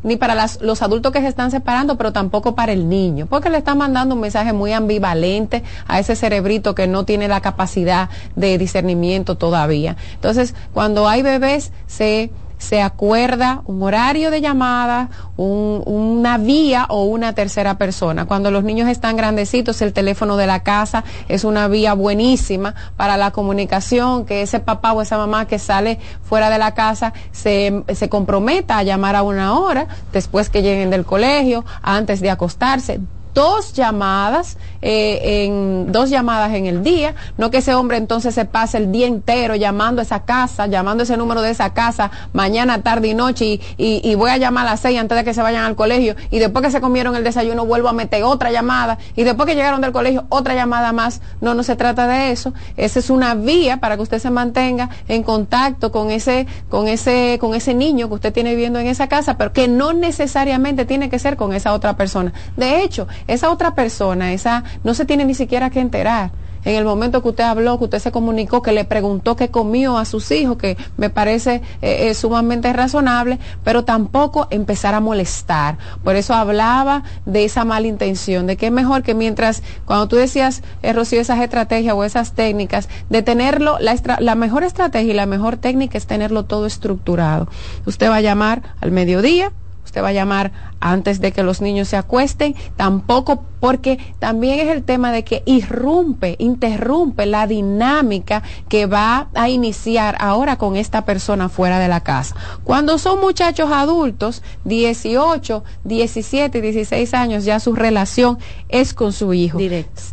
ni 0.03 0.17
para 0.17 0.47
los 0.61 0.83
adultos 0.83 1.13
que 1.13 1.21
se 1.21 1.29
están 1.29 1.51
separando, 1.51 1.97
pero 1.97 2.13
tampoco 2.13 2.55
para 2.55 2.73
el 2.73 2.89
niño, 2.89 3.27
porque 3.27 3.51
le 3.51 3.59
está 3.59 3.75
mandando 3.75 4.15
un 4.15 4.21
mensaje 4.21 4.53
muy 4.53 4.73
ambivalente 4.73 5.63
a 5.87 5.99
ese 5.99 6.15
cerebrito 6.15 6.75
que 6.75 6.87
no 6.87 7.05
tiene 7.05 7.29
la 7.29 7.41
capacidad 7.41 8.09
de 8.37 8.57
discernimiento 8.59 9.37
todavía. 9.37 9.97
Entonces, 10.15 10.55
cuando 10.73 11.09
hay 11.09 11.23
bebés, 11.23 11.73
se 11.87 12.31
se 12.63 12.81
acuerda 12.81 13.63
un 13.67 13.83
horario 13.83 14.31
de 14.31 14.41
llamada, 14.41 15.09
una 15.37 16.39
vía 16.39 16.87
o 16.89 17.05
una 17.05 17.33
tercera 17.35 17.77
persona. 17.77 18.27
Cuando 18.27 18.53
los 18.53 18.63
niños 18.63 18.89
están 18.89 19.17
grandecitos, 19.17 19.83
el 19.83 19.93
teléfono 19.93 20.37
de 20.37 20.47
la 20.47 20.63
casa 20.63 21.03
es 21.29 21.43
una 21.43 21.67
vía 21.67 21.95
buenísima 21.95 22.77
para 22.97 23.17
la 23.17 23.33
comunicación, 23.33 24.27
que 24.27 24.43
ese 24.43 24.61
papá 24.61 24.93
o 24.93 25.03
esa 25.03 25.19
mamá 25.19 25.47
que 25.47 25.59
sale 25.59 25.99
fuera 26.23 26.51
de 26.51 26.59
la 26.59 26.73
casa 26.73 27.13
se, 27.33 27.83
se 27.93 28.09
comprometa 28.09 28.79
a 28.79 28.85
llamar 28.85 29.17
a 29.17 29.25
una 29.25 29.59
hora 29.59 29.89
después 30.13 30.49
que 30.49 30.63
lleguen 30.63 30.91
del 30.91 31.05
colegio, 31.05 31.65
antes 31.83 32.21
de 32.21 32.31
acostarse 32.31 33.01
dos 33.35 33.73
llamadas, 33.73 34.59
eh, 34.83 35.45
en 35.45 35.93
dos 35.93 36.11
llamadas 36.11 36.55
en 36.55 36.67
el 36.67 36.83
día, 36.83 37.15
no 37.39 37.51
que 37.51 37.59
ese 37.59 37.75
hombre 37.75 37.97
entonces 37.97 38.35
se 38.35 38.45
pase 38.45 38.79
el 38.79 38.93
día 38.93 39.07
entero 39.07 39.55
llamando 39.55 40.01
a 40.01 40.05
esa 40.05 40.25
casa, 40.25 40.67
llamando 40.67 41.05
ese 41.05 41.17
número 41.17 41.43
de 41.43 41.51
esa 41.51 41.73
casa, 41.73 42.11
mañana, 42.33 42.83
tarde 42.83 43.09
y 43.09 43.15
noche, 43.15 43.45
y, 43.45 43.61
y, 43.79 44.15
voy 44.15 44.31
a 44.31 44.37
llamar 44.37 44.67
a 44.67 44.71
las 44.71 44.81
seis 44.81 44.99
antes 44.99 45.17
de 45.17 45.25
que 45.25 45.35
se 45.35 45.43
vayan 45.43 45.65
al 45.65 45.77
colegio, 45.77 46.17
y 46.31 46.39
después 46.39 46.65
que 46.65 46.71
se 46.71 46.81
comieron 46.81 47.17
el 47.17 47.25
desayuno 47.25 47.65
vuelvo 47.65 47.89
a 47.89 47.93
meter 47.93 48.23
otra 48.25 48.51
llamada, 48.51 48.99
y 49.17 49.25
después 49.25 49.49
que 49.49 49.55
llegaron 49.55 49.81
del 49.81 49.93
colegio 49.93 50.25
otra 50.29 50.55
llamada 50.55 50.93
más. 50.93 51.21
No, 51.41 51.55
no 51.55 51.63
se 51.63 51.77
trata 51.77 52.07
de 52.07 52.31
eso. 52.31 52.53
Esa 52.77 52.99
es 52.99 53.11
una 53.11 53.35
vía 53.35 53.79
para 53.79 53.97
que 53.97 54.03
usted 54.03 54.19
se 54.19 54.31
mantenga 54.31 54.91
en 55.09 55.23
contacto 55.23 55.93
con 55.93 56.11
ese, 56.11 56.47
con 56.69 56.89
ese, 56.89 57.39
con 57.41 57.55
ese 57.55 57.75
niño 57.75 58.09
que 58.09 58.15
usted 58.15 58.33
tiene 58.33 58.51
viviendo 58.51 58.79
en 58.79 58.87
esa 58.87 59.09
casa, 59.09 59.37
pero 59.37 59.53
que 59.53 59.69
no 59.69 59.93
necesariamente 59.93 60.85
tiene 60.85 61.11
que 61.11 61.19
ser 61.19 61.37
con 61.37 61.53
esa 61.53 61.73
otra 61.73 61.97
persona. 61.97 62.33
De 62.57 62.83
hecho, 62.83 63.07
esa 63.27 63.51
otra 63.51 63.75
persona, 63.75 64.33
esa 64.33 64.65
no 64.85 64.95
se 64.95 65.05
tiene 65.05 65.25
ni 65.25 65.35
siquiera 65.35 65.71
que 65.71 65.81
enterar 65.81 66.31
en 66.65 66.77
el 66.77 66.85
momento 66.85 67.23
que 67.23 67.31
usted 67.31 67.45
habló, 67.45 67.79
que 67.79 67.85
usted 67.85 67.99
se 67.99 68.13
comunicó, 68.13 68.63
que 68.63 68.73
le 68.73 68.85
preguntó 68.85 69.37
qué 69.37 69.49
comió 69.51 69.99
a 69.99 70.05
sus 70.05 70.31
hijos, 70.31 70.57
que 70.57 70.77
me 70.97 71.11
parece 71.11 71.63
eh, 71.81 72.15
sumamente 72.15 72.73
razonable, 72.73 73.39
pero 73.65 73.85
tampoco 73.85 74.47
empezar 74.51 74.95
a 74.95 75.01
molestar. 75.01 75.79
Por 76.05 76.17
eso 76.17 76.35
hablaba 76.35 77.03
de 77.27 77.45
esa 77.45 77.65
mala 77.65 77.87
intención, 77.87 78.47
de 78.47 78.57
que 78.57 78.67
es 78.67 78.73
mejor 78.73 79.03
que 79.03 79.15
mientras, 79.15 79.63
cuando 79.85 80.09
tú 80.09 80.17
decías, 80.17 80.63
eh, 80.83 80.93
Rocío, 80.93 81.21
esas 81.21 81.41
estrategias 81.41 81.95
o 81.95 82.05
esas 82.05 82.33
técnicas, 82.33 82.89
de 83.11 83.23
tenerlo, 83.23 83.79
la, 83.81 83.97
la 84.21 84.35
mejor 84.35 84.63
estrategia 84.63 85.13
y 85.13 85.17
la 85.17 85.27
mejor 85.27 85.57
técnica 85.57 85.99
es 85.99 86.07
tenerlo 86.07 86.45
todo 86.45 86.67
estructurado. 86.67 87.49
Usted 87.87 88.09
va 88.09 88.17
a 88.17 88.21
llamar 88.21 88.63
al 88.81 88.93
mediodía, 88.93 89.53
usted 89.85 90.03
va 90.03 90.09
a 90.09 90.13
llamar 90.13 90.53
antes 90.83 91.21
de 91.21 91.33
que 91.33 91.43
los 91.43 91.61
niños 91.61 91.89
se 91.89 91.97
acuesten, 91.97 92.55
tampoco 92.77 93.45
porque 93.63 93.99
también 94.19 94.59
es 94.59 94.69
el 94.75 94.83
tema 94.83 95.13
de 95.13 95.23
que 95.23 95.45
irrumpe, 95.47 96.35
interrumpe 96.41 97.27
la 97.27 97.47
dinámica 97.47 98.43
que 98.69 98.87
va 98.87 99.29
a 99.35 99.49
iniciar 99.49 100.17
ahora 100.19 100.57
con 100.57 100.75
esta 100.75 101.05
persona 101.05 101.49
fuera 101.49 101.79
de 101.79 101.87
la 101.87 102.01
casa. 102.01 102.35
Cuando 102.65 102.99
son 102.99 103.21
muchachos 103.21 103.71
adultos, 103.71 104.43
18, 104.65 105.63
17, 105.85 106.61
16 106.61 107.15
años, 107.15 107.45
ya 107.45 107.61
su 107.61 107.77
relación 107.77 108.39
es 108.69 108.95
con 108.95 109.13
su 109.13 109.33
hijo 109.33 109.59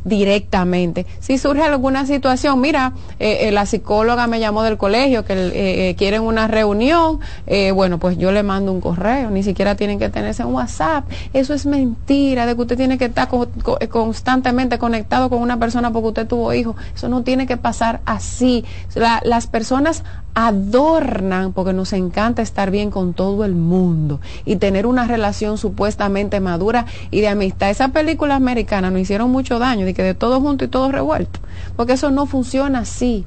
directamente. 0.04 1.08
Si 1.20 1.40
surge 1.40 1.64
alguna 1.64 2.06
situación, 2.06 2.62
mira, 2.62 2.94
eh, 3.20 3.48
eh, 3.48 3.52
la 3.52 3.66
psicóloga 3.66 4.28
me 4.28 4.40
llamó 4.40 4.62
del 4.62 4.78
colegio 4.78 5.26
que 5.26 5.34
eh, 5.34 5.96
quieren 5.96 6.22
una 6.22 6.48
reunión, 6.48 7.20
bueno, 7.74 7.98
pues 7.98 8.20
yo 8.20 8.32
le 8.32 8.44
mando 8.44 8.72
un 8.72 8.80
correo, 8.80 9.32
ni 9.32 9.41
siquiera 9.41 9.74
tienen 9.74 9.98
que 9.98 10.10
tenerse 10.10 10.46
un 10.46 10.59
WhatsApp. 10.60 11.10
Eso 11.34 11.53
es 11.53 11.65
mentira 11.65 12.45
de 12.45 12.56
que 12.56 12.61
usted 12.61 12.77
tiene 12.77 12.98
que 12.98 13.06
estar 13.06 13.30
constantemente 13.90 14.77
conectado 14.77 15.30
con 15.30 15.41
una 15.41 15.57
persona 15.57 15.91
porque 15.91 16.10
usted 16.10 16.27
tuvo 16.27 16.53
hijos. 16.53 16.76
Eso 16.94 17.10
no 17.10 17.23
tiene 17.23 17.48
que 17.48 17.57
pasar 17.57 18.02
así. 18.06 18.65
las 19.23 19.48
personas 19.48 20.03
adornan 20.34 21.53
porque 21.53 21.73
nos 21.73 21.91
encanta 21.94 22.41
estar 22.41 22.72
bien 22.72 22.91
con 22.91 23.14
todo 23.14 23.44
el 23.44 23.56
mundo 23.56 24.22
y 24.45 24.57
tener 24.57 24.86
una 24.86 25.06
relación 25.06 25.57
supuestamente 25.57 26.40
madura 26.40 26.86
y 27.11 27.22
de 27.22 27.27
amistad. 27.27 27.69
Esas 27.69 27.91
películas 27.91 28.38
americanas 28.38 28.91
nos 28.91 29.02
hicieron 29.02 29.31
mucho 29.31 29.60
daño, 29.60 29.86
de 29.86 29.94
que 29.94 30.03
de 30.03 30.14
todo 30.14 30.40
junto 30.40 30.65
y 30.65 30.68
todo 30.68 30.91
revuelto, 30.91 31.40
porque 31.76 31.94
eso 31.94 32.11
no 32.11 32.26
funciona 32.26 32.80
así. 32.80 33.26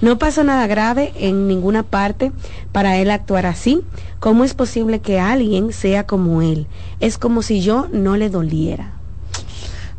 No 0.00 0.18
pasó 0.18 0.44
nada 0.44 0.66
grave 0.66 1.12
en 1.16 1.48
ninguna 1.48 1.82
parte 1.82 2.32
para 2.72 2.98
él 2.98 3.10
actuar 3.10 3.46
así. 3.46 3.82
¿Cómo 4.20 4.44
es 4.44 4.54
posible 4.54 5.00
que 5.00 5.18
alguien 5.18 5.72
sea 5.72 6.04
como 6.04 6.42
él? 6.42 6.66
Es 7.00 7.16
como 7.16 7.42
si 7.42 7.60
yo 7.62 7.88
no 7.92 8.16
le 8.16 8.28
doliera. 8.28 8.92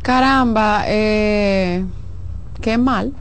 Caramba, 0.01 0.83
eh, 0.87 1.85
qué 2.61 2.77
mal 2.77 3.13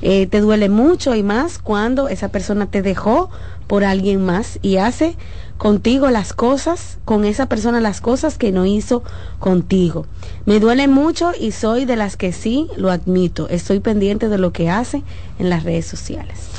Eh, 0.02 0.28
te 0.28 0.40
duele 0.42 0.70
mucho 0.70 1.16
y 1.16 1.24
más 1.24 1.60
cuando 1.60 2.08
esa 2.08 2.30
persona 2.30 2.66
te 2.66 2.82
dejó 2.82 3.30
por 3.68 3.84
alguien 3.84 4.24
más 4.26 4.60
y 4.62 4.78
hace 4.78 5.16
contigo 5.58 6.10
las 6.10 6.34
cosas, 6.34 6.98
con 7.06 7.24
esa 7.24 7.46
persona 7.46 7.80
las 7.80 8.02
cosas 8.02 8.38
que 8.38 8.52
no 8.52 8.66
hizo 8.66 9.04
contigo. 9.40 10.08
Me 10.46 10.60
duele 10.60 10.88
mucho 10.88 11.32
y 11.40 11.52
soy 11.52 11.86
de 11.86 11.96
las 11.96 12.18
que 12.18 12.34
sí 12.34 12.68
lo 12.78 12.90
admito. 12.90 13.48
Estoy 13.50 13.80
pendiente 13.80 14.28
de 14.28 14.40
lo 14.40 14.52
que 14.52 14.70
hace 14.70 15.04
en 15.38 15.50
las 15.50 15.64
redes 15.64 15.86
sociales. 15.86 16.50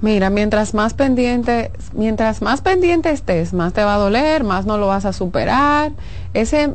Mira, 0.00 0.30
mientras 0.30 0.74
más 0.74 0.94
pendiente, 0.94 1.70
mientras 1.92 2.42
más 2.42 2.60
pendiente 2.60 3.10
estés, 3.10 3.52
más 3.52 3.72
te 3.72 3.84
va 3.84 3.94
a 3.94 3.98
doler, 3.98 4.42
más 4.42 4.66
no 4.66 4.78
lo 4.78 4.88
vas 4.88 5.04
a 5.04 5.12
superar. 5.12 5.92
Ese 6.34 6.72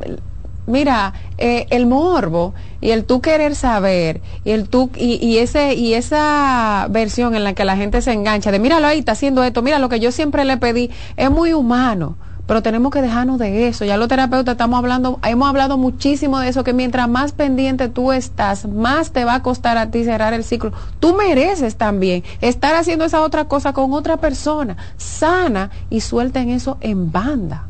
mira, 0.68 1.14
eh, 1.38 1.66
el 1.70 1.86
morbo 1.86 2.54
y 2.80 2.90
el 2.90 3.04
tú 3.04 3.20
querer 3.20 3.54
saber 3.54 4.20
y 4.44 4.50
el 4.50 4.68
tú 4.68 4.90
y, 4.96 5.38
ese 5.38 5.74
y 5.74 5.94
esa 5.94 6.86
versión 6.90 7.34
en 7.34 7.44
la 7.44 7.54
que 7.54 7.64
la 7.64 7.76
gente 7.76 8.02
se 8.02 8.12
engancha 8.12 8.52
de 8.52 8.58
míralo 8.58 8.86
ahí 8.86 9.00
está 9.00 9.12
haciendo 9.12 9.42
esto, 9.42 9.62
mira 9.62 9.78
lo 9.78 9.88
que 9.88 9.98
yo 9.98 10.12
siempre 10.12 10.44
le 10.44 10.56
pedí 10.56 10.90
es 11.16 11.30
muy 11.30 11.52
humano. 11.52 12.16
Pero 12.46 12.62
tenemos 12.62 12.90
que 12.90 13.02
dejarnos 13.02 13.38
de 13.38 13.68
eso. 13.68 13.84
Ya 13.84 13.98
los 13.98 14.08
terapeutas 14.08 14.52
estamos 14.52 14.78
hablando, 14.78 15.20
hemos 15.22 15.46
hablado 15.50 15.76
muchísimo 15.76 16.38
de 16.38 16.48
eso, 16.48 16.64
que 16.64 16.72
mientras 16.72 17.06
más 17.06 17.32
pendiente 17.32 17.90
tú 17.90 18.10
estás, 18.10 18.66
más 18.66 19.10
te 19.10 19.26
va 19.26 19.34
a 19.34 19.42
costar 19.42 19.76
a 19.76 19.90
ti 19.90 20.02
cerrar 20.02 20.32
el 20.32 20.44
ciclo. 20.44 20.72
Tú 20.98 21.14
mereces 21.14 21.76
también 21.76 22.24
estar 22.40 22.74
haciendo 22.74 23.04
esa 23.04 23.20
otra 23.20 23.44
cosa 23.44 23.74
con 23.74 23.92
otra 23.92 24.16
persona, 24.16 24.78
sana 24.96 25.70
y 25.90 26.00
suelta 26.00 26.40
en 26.40 26.48
eso 26.48 26.78
en 26.80 27.12
banda. 27.12 27.66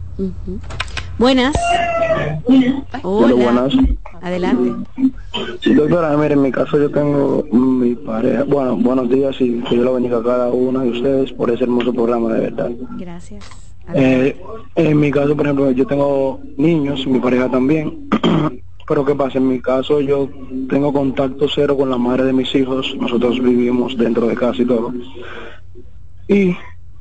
Buenas. 1.18 1.54
Hola. 3.02 3.34
buenas. 3.34 3.74
Adelante. 4.22 4.72
Sí, 5.60 5.74
doctora, 5.74 6.16
mire, 6.16 6.34
en 6.34 6.42
mi 6.42 6.52
caso 6.52 6.78
yo 6.78 6.90
tengo 6.90 7.44
mi 7.50 7.96
pareja. 7.96 8.44
Bueno, 8.44 8.76
buenos 8.76 9.10
días 9.10 9.34
y 9.40 9.60
que 9.62 9.76
yo 9.76 9.82
lo 9.82 9.94
bendiga 9.94 10.18
a 10.18 10.22
cada 10.22 10.48
uno 10.48 10.80
de 10.80 10.90
ustedes 10.90 11.32
por 11.32 11.50
ese 11.50 11.64
hermoso 11.64 11.92
programa, 11.92 12.32
de 12.34 12.40
verdad. 12.40 12.70
Gracias. 12.98 13.44
Eh, 13.94 14.40
en 14.76 15.00
mi 15.00 15.10
caso, 15.10 15.36
por 15.36 15.46
ejemplo, 15.46 15.70
yo 15.72 15.86
tengo 15.86 16.40
niños, 16.56 17.04
mi 17.06 17.18
pareja 17.18 17.50
también. 17.50 18.08
Pero 18.86 19.04
¿qué 19.04 19.14
pasa? 19.14 19.38
En 19.38 19.48
mi 19.48 19.60
caso 19.60 20.00
yo 20.00 20.28
tengo 20.68 20.92
contacto 20.92 21.46
cero 21.52 21.76
con 21.76 21.90
la 21.90 21.98
madre 21.98 22.24
de 22.24 22.32
mis 22.32 22.54
hijos. 22.54 22.94
Nosotros 22.98 23.42
vivimos 23.42 23.96
dentro 23.98 24.26
de 24.28 24.36
casa 24.36 24.62
y 24.62 24.66
todo. 24.66 24.94
Y 26.28 26.56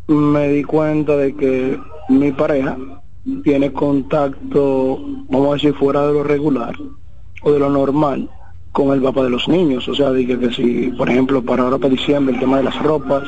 me 0.08 0.50
di 0.50 0.64
cuenta 0.64 1.16
de 1.16 1.36
que 1.36 1.80
mi 2.10 2.32
pareja 2.32 2.78
tiene 3.44 3.72
contacto, 3.74 5.00
vamos 5.30 5.50
a 5.50 5.54
decir, 5.54 5.74
fuera 5.74 6.06
de 6.08 6.14
lo 6.14 6.24
regular 6.24 6.76
o 7.42 7.52
de 7.52 7.60
lo 7.60 7.70
normal 7.70 8.30
con 8.72 8.94
el 8.94 9.02
papá 9.02 9.24
de 9.24 9.30
los 9.30 9.48
niños. 9.48 9.88
O 9.88 9.96
sea, 9.96 10.12
dije 10.12 10.38
que 10.40 10.52
si, 10.52 10.92
por 10.98 11.10
ejemplo, 11.10 11.42
para 11.42 11.64
ahora 11.64 11.78
para 11.78 11.90
diciembre, 11.90 12.36
el 12.36 12.40
tema 12.40 12.58
de 12.58 12.64
las 12.64 12.82
ropas, 12.82 13.24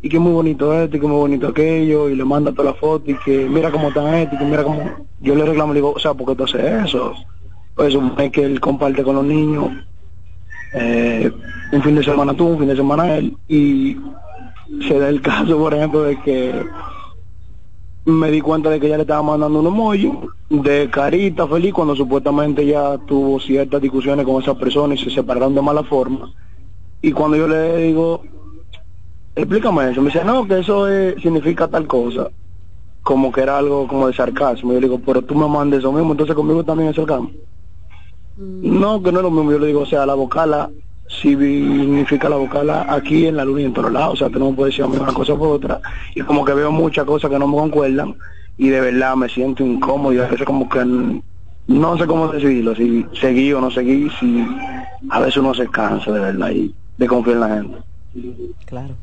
y 0.00 0.08
que 0.08 0.18
muy 0.18 0.32
bonito 0.32 0.72
esto, 0.72 0.96
y 0.96 1.00
que 1.00 1.06
muy 1.06 1.16
bonito 1.16 1.48
aquello, 1.48 2.08
y 2.08 2.14
le 2.14 2.24
manda 2.24 2.52
toda 2.52 2.70
la 2.70 2.74
foto, 2.74 3.10
y 3.10 3.14
que 3.14 3.48
mira 3.48 3.70
cómo 3.70 3.88
están 3.88 4.14
esto, 4.14 4.36
mira 4.44 4.62
cómo... 4.62 4.82
Yo 5.20 5.34
le 5.34 5.44
reclamo, 5.44 5.72
le 5.72 5.78
digo, 5.78 5.92
o 5.96 5.98
sea, 5.98 6.14
¿por 6.14 6.28
qué 6.28 6.34
tú 6.36 6.44
haces 6.44 6.86
eso? 6.86 7.14
Pues 7.74 7.94
es 7.94 8.30
que 8.30 8.44
él 8.44 8.60
comparte 8.60 9.02
con 9.02 9.16
los 9.16 9.24
niños, 9.24 9.70
eh, 10.74 11.30
un 11.72 11.82
fin 11.82 11.94
de 11.94 12.04
semana 12.04 12.34
tú, 12.34 12.46
un 12.46 12.58
fin 12.58 12.68
de 12.68 12.76
semana 12.76 13.16
él, 13.16 13.36
y 13.48 13.96
se 14.86 14.98
da 14.98 15.08
el 15.08 15.20
caso, 15.22 15.58
por 15.58 15.74
ejemplo, 15.74 16.02
de 16.02 16.20
que 16.20 16.62
me 18.08 18.30
di 18.30 18.40
cuenta 18.40 18.70
de 18.70 18.80
que 18.80 18.86
ella 18.86 18.96
le 18.96 19.02
estaba 19.02 19.22
mandando 19.22 19.60
un 19.60 19.66
emoji 19.66 20.10
de 20.48 20.88
carita 20.90 21.46
feliz 21.46 21.74
cuando 21.74 21.94
supuestamente 21.94 22.64
ya 22.64 22.96
tuvo 23.06 23.38
ciertas 23.38 23.82
discusiones 23.82 24.24
con 24.24 24.42
esa 24.42 24.54
persona 24.54 24.94
y 24.94 24.98
se 24.98 25.10
separaron 25.10 25.54
de 25.54 25.60
mala 25.60 25.82
forma. 25.84 26.32
Y 27.02 27.12
cuando 27.12 27.36
yo 27.36 27.46
le 27.46 27.76
digo, 27.76 28.22
explícame 29.34 29.90
eso, 29.90 30.00
me 30.00 30.10
dice, 30.10 30.24
no, 30.24 30.48
que 30.48 30.58
eso 30.58 30.86
significa 31.20 31.68
tal 31.68 31.86
cosa, 31.86 32.30
como 33.02 33.30
que 33.30 33.42
era 33.42 33.58
algo 33.58 33.86
como 33.86 34.06
de 34.06 34.14
sarcasmo. 34.14 34.72
Yo 34.72 34.80
le 34.80 34.88
digo, 34.88 35.00
pero 35.04 35.20
tú 35.20 35.34
me 35.34 35.46
mandes 35.46 35.80
eso 35.80 35.92
mismo, 35.92 36.12
entonces 36.12 36.34
conmigo 36.34 36.64
también 36.64 36.88
es 36.88 36.96
sarcasmo. 36.96 37.30
Mm. 38.36 38.80
No, 38.80 39.02
que 39.02 39.12
no 39.12 39.18
es 39.18 39.24
lo 39.24 39.30
mismo, 39.30 39.52
yo 39.52 39.58
le 39.58 39.66
digo, 39.66 39.80
o 39.80 39.86
sea, 39.86 40.06
la 40.06 40.14
vocala 41.08 41.20
significa 41.20 42.28
la 42.28 42.36
vocal 42.36 42.70
aquí 42.70 43.26
en 43.26 43.36
la 43.36 43.44
luna 43.44 43.62
y 43.62 43.64
en 43.64 43.72
todos 43.72 43.92
lados. 43.92 44.14
O 44.14 44.16
sea, 44.16 44.28
que 44.28 44.38
no 44.38 44.52
puede 44.52 44.70
decir 44.70 44.84
una 44.84 45.12
cosa 45.12 45.34
por 45.36 45.48
otra. 45.48 45.80
Y 46.14 46.22
como 46.22 46.44
que 46.44 46.54
veo 46.54 46.70
muchas 46.70 47.04
cosas 47.04 47.30
que 47.30 47.38
no 47.38 47.46
me 47.46 47.56
concuerdan 47.56 48.14
y 48.56 48.68
de 48.68 48.80
verdad 48.80 49.16
me 49.16 49.28
siento 49.28 49.64
incómodo 49.64 50.12
y 50.12 50.18
a 50.18 50.26
veces 50.26 50.44
como 50.44 50.68
que 50.68 50.84
no 51.68 51.98
sé 51.98 52.06
cómo 52.06 52.28
decidirlo, 52.28 52.74
si 52.74 53.06
seguí 53.20 53.52
o 53.52 53.60
no 53.60 53.70
seguí, 53.70 54.08
si 54.18 54.46
a 55.10 55.20
veces 55.20 55.36
uno 55.36 55.54
se 55.54 55.68
cansa 55.68 56.10
de 56.10 56.20
verdad 56.20 56.50
y 56.50 56.74
de 56.96 57.06
confiar 57.06 57.36
en 57.36 57.40
la 57.40 57.48
gente. 57.48 57.78
Claro. 58.64 58.94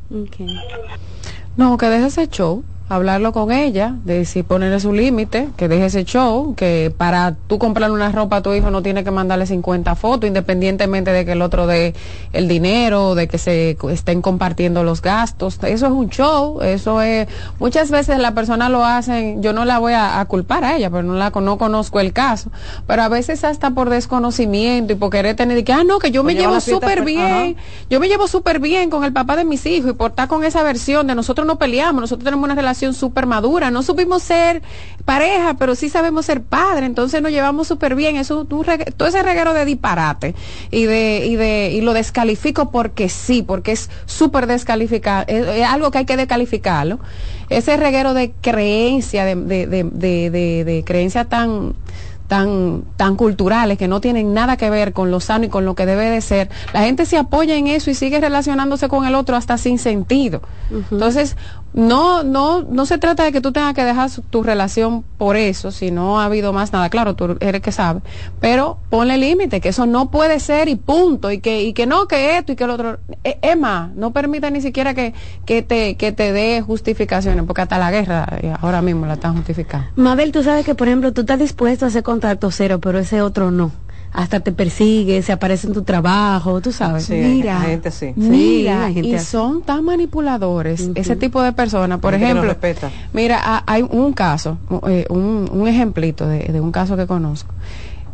No, 1.56 1.78
que 1.78 1.86
deje 1.86 2.08
ese 2.08 2.28
show 2.28 2.64
hablarlo 2.88 3.34
con 3.34 3.52
ella, 3.52 3.96
de 4.04 4.20
decir 4.20 4.46
ponerle 4.46 4.80
su 4.80 4.94
límite, 4.94 5.50
que 5.58 5.68
deje 5.68 5.86
ese 5.86 6.06
show, 6.06 6.54
que 6.56 6.94
para 6.96 7.36
tú 7.48 7.58
comprarle 7.58 7.96
una 7.96 8.12
ropa 8.12 8.38
a 8.38 8.42
tu 8.42 8.54
hijo 8.54 8.70
no 8.70 8.84
tiene 8.84 9.04
que 9.04 9.10
mandarle 9.10 9.48
50 9.48 9.96
fotos, 9.96 10.28
independientemente 10.28 11.12
de 11.12 11.26
que 11.26 11.32
el 11.32 11.42
otro 11.42 11.66
dé 11.66 11.96
el 12.32 12.48
dinero, 12.48 13.16
de 13.16 13.28
que 13.28 13.40
se 13.40 13.78
estén 13.90 14.22
compartiendo 14.22 14.84
los 14.84 15.02
gastos. 15.02 15.58
Eso 15.64 15.86
es 15.88 15.92
un 15.92 16.10
show, 16.10 16.62
eso 16.62 17.02
es, 17.02 17.28
muchas 17.60 17.90
veces 17.90 18.20
la 18.20 18.36
persona 18.36 18.70
lo 18.70 18.86
hacen, 18.86 19.42
yo 19.42 19.52
no 19.52 19.66
la 19.66 19.80
voy 19.80 19.94
a, 19.94 20.24
culpar 20.26 20.64
a 20.64 20.76
ella, 20.76 20.90
pero 20.90 21.04
no 21.04 21.16
la 21.16 21.32
no 21.36 21.58
conozco 21.58 22.00
el 22.00 22.14
caso, 22.14 22.50
pero 22.88 23.04
a 23.04 23.10
veces 23.10 23.44
hasta 23.44 23.72
por 23.72 23.90
desconocimiento 23.90 24.94
y 24.94 24.96
por 24.96 25.10
querer 25.10 25.36
tener 25.36 25.64
que, 25.64 25.74
ah, 25.74 25.84
no, 25.84 26.00
que 26.00 26.12
yo 26.12 26.24
me 26.24 26.34
llevo 26.34 26.60
súper 26.60 27.04
bien, 27.04 27.58
yo 27.90 28.00
me 28.00 28.08
llevo 28.08 28.28
súper 28.28 28.60
bien 28.60 28.90
con 28.90 29.04
el 29.04 29.12
papá 29.12 29.36
de 29.36 29.44
mis 29.44 29.66
hijos 29.66 29.92
y 29.92 29.94
por 29.94 30.12
estar 30.12 30.28
con 30.28 30.44
esa 30.44 30.64
versión 30.64 31.08
de 31.08 31.16
nosotros 31.16 31.46
no 31.46 31.58
peleamos, 31.58 32.02
nosotros 32.02 32.24
tenemos 32.24 32.46
una 32.46 32.56
relación 32.56 32.75
súper 32.76 33.26
madura. 33.26 33.72
No 33.72 33.84
supimos 33.84 34.24
ser 34.24 34.62
pareja, 35.06 35.56
pero 35.58 35.76
sí 35.76 35.90
sabemos 35.90 36.26
ser 36.26 36.42
padre, 36.42 36.86
entonces 36.86 37.22
nos 37.22 37.32
llevamos 37.32 37.68
súper 37.68 37.96
bien. 37.96 38.16
Eso, 38.16 38.46
todo 38.46 39.08
ese 39.08 39.24
reguero 39.24 39.54
de 39.54 39.66
disparate 39.66 40.36
y 40.72 40.86
de, 40.86 41.26
y 41.26 41.36
de, 41.36 41.72
y 41.74 41.82
lo 41.82 41.94
descalifico 41.94 42.72
porque 42.72 43.10
sí, 43.10 43.42
porque 43.42 43.72
es 43.72 43.90
súper 44.06 44.48
descalificado, 44.48 45.26
es, 45.28 45.66
algo 45.66 45.92
que 45.92 46.00
hay 46.00 46.06
que 46.06 46.18
descalificarlo. 46.18 47.00
Ese 47.50 47.78
reguero 47.78 48.14
de 48.14 48.32
creencia, 48.42 49.24
de, 49.26 49.36
de, 49.36 49.68
de, 49.68 50.64
de 50.64 50.84
creencia 50.86 51.26
tan 51.26 51.76
tan, 52.28 52.84
tan 52.98 53.16
culturales 53.16 53.78
que 53.78 53.88
no 53.88 54.02
tienen 54.02 54.34
nada 54.34 54.58
que 54.58 54.70
ver 54.70 54.94
con 54.94 55.12
lo 55.12 55.20
sano 55.20 55.46
y 55.46 55.50
con 55.50 55.66
lo 55.66 55.76
que 55.76 55.86
debe 55.86 56.10
de 56.10 56.22
ser, 56.22 56.50
la 56.74 56.82
gente 56.82 57.06
se 57.06 57.18
apoya 57.18 57.56
en 57.56 57.68
eso 57.68 57.92
y 57.92 57.96
sigue 57.96 58.20
relacionándose 58.20 58.88
con 58.88 59.06
el 59.06 59.16
otro 59.16 59.36
hasta 59.36 59.58
sin 59.58 59.78
sentido. 59.78 60.42
Entonces, 60.92 61.38
no, 61.76 62.24
no, 62.24 62.62
no 62.62 62.86
se 62.86 62.98
trata 62.98 63.26
de 63.26 63.34
que 63.34 63.42
tú 63.42 63.52
tengas 63.52 63.74
que 63.74 63.84
dejar 63.84 64.10
tu 64.30 64.44
relación 64.44 65.04
por 65.18 65.36
eso, 65.36 65.72
si 65.72 65.92
no 65.92 66.22
ha 66.22 66.26
habido 66.26 66.54
más 66.54 66.72
nada, 66.72 66.90
claro, 66.90 67.16
tú 67.16 67.38
eres 67.42 67.62
que 67.62 67.74
sabe, 67.74 68.00
pero 68.40 68.80
ponle 68.90 69.18
límite, 69.18 69.60
que 69.60 69.70
eso 69.70 69.86
no 69.86 70.10
puede 70.10 70.40
ser 70.40 70.70
y 70.70 70.76
punto, 70.76 71.32
y 71.32 71.40
que, 71.40 71.64
y 71.64 71.74
que 71.74 71.86
no, 71.86 72.08
que 72.08 72.38
esto 72.38 72.54
y 72.54 72.56
que 72.56 72.66
lo 72.66 72.76
otro. 72.76 73.00
E, 73.24 73.56
más, 73.58 73.94
no 73.94 74.12
permita 74.12 74.50
ni 74.50 74.62
siquiera 74.62 74.94
que, 74.94 75.14
que 75.46 75.62
te, 75.62 75.96
que 75.96 76.14
te 76.14 76.32
dé 76.32 76.62
justificaciones, 76.62 77.44
porque 77.46 77.62
hasta 77.62 77.78
la 77.78 77.92
guerra 77.92 78.26
eh, 78.42 78.54
ahora 78.62 78.82
mismo 78.82 79.06
la 79.06 79.14
están 79.14 79.36
justificando. 79.36 79.88
Mabel, 79.96 80.32
tú 80.32 80.44
sabes 80.44 80.66
que, 80.66 80.76
por 80.76 80.88
ejemplo, 80.88 81.12
tú 81.12 81.22
estás 81.22 81.40
dispuesto 81.40 81.86
a 81.86 81.90
hacer 81.90 82.04
contacto 82.04 82.52
cero, 82.52 82.80
pero 82.80 83.00
ese 83.00 83.22
otro 83.22 83.52
no 83.52 83.72
hasta 84.16 84.40
te 84.40 84.54
persigue, 84.54 85.22
se 85.22 85.34
aparece 85.34 85.68
en 85.68 85.74
tu 85.74 85.84
trabajo, 85.84 86.62
tú 86.62 86.72
sabes. 86.72 87.10
mira, 87.10 87.60
gente 87.62 87.92
sí. 87.92 88.14
Mira, 88.16 88.90
y 88.90 89.20
son 89.20 89.62
tan 89.62 89.84
manipuladores, 89.84 90.90
ese 90.96 91.18
tipo 91.18 91.42
de 91.42 91.52
personas. 91.52 92.00
Por 92.00 92.14
ejemplo, 92.14 92.56
mira, 93.12 93.64
hay 93.66 93.82
un 93.84 94.14
caso, 94.14 94.58
eh, 94.88 95.06
un, 95.10 95.50
un, 95.52 95.68
ejemplito 95.68 96.28
de, 96.28 96.40
de, 96.40 96.62
un 96.62 96.72
caso 96.72 96.96
que 96.96 97.06
conozco. 97.06 97.54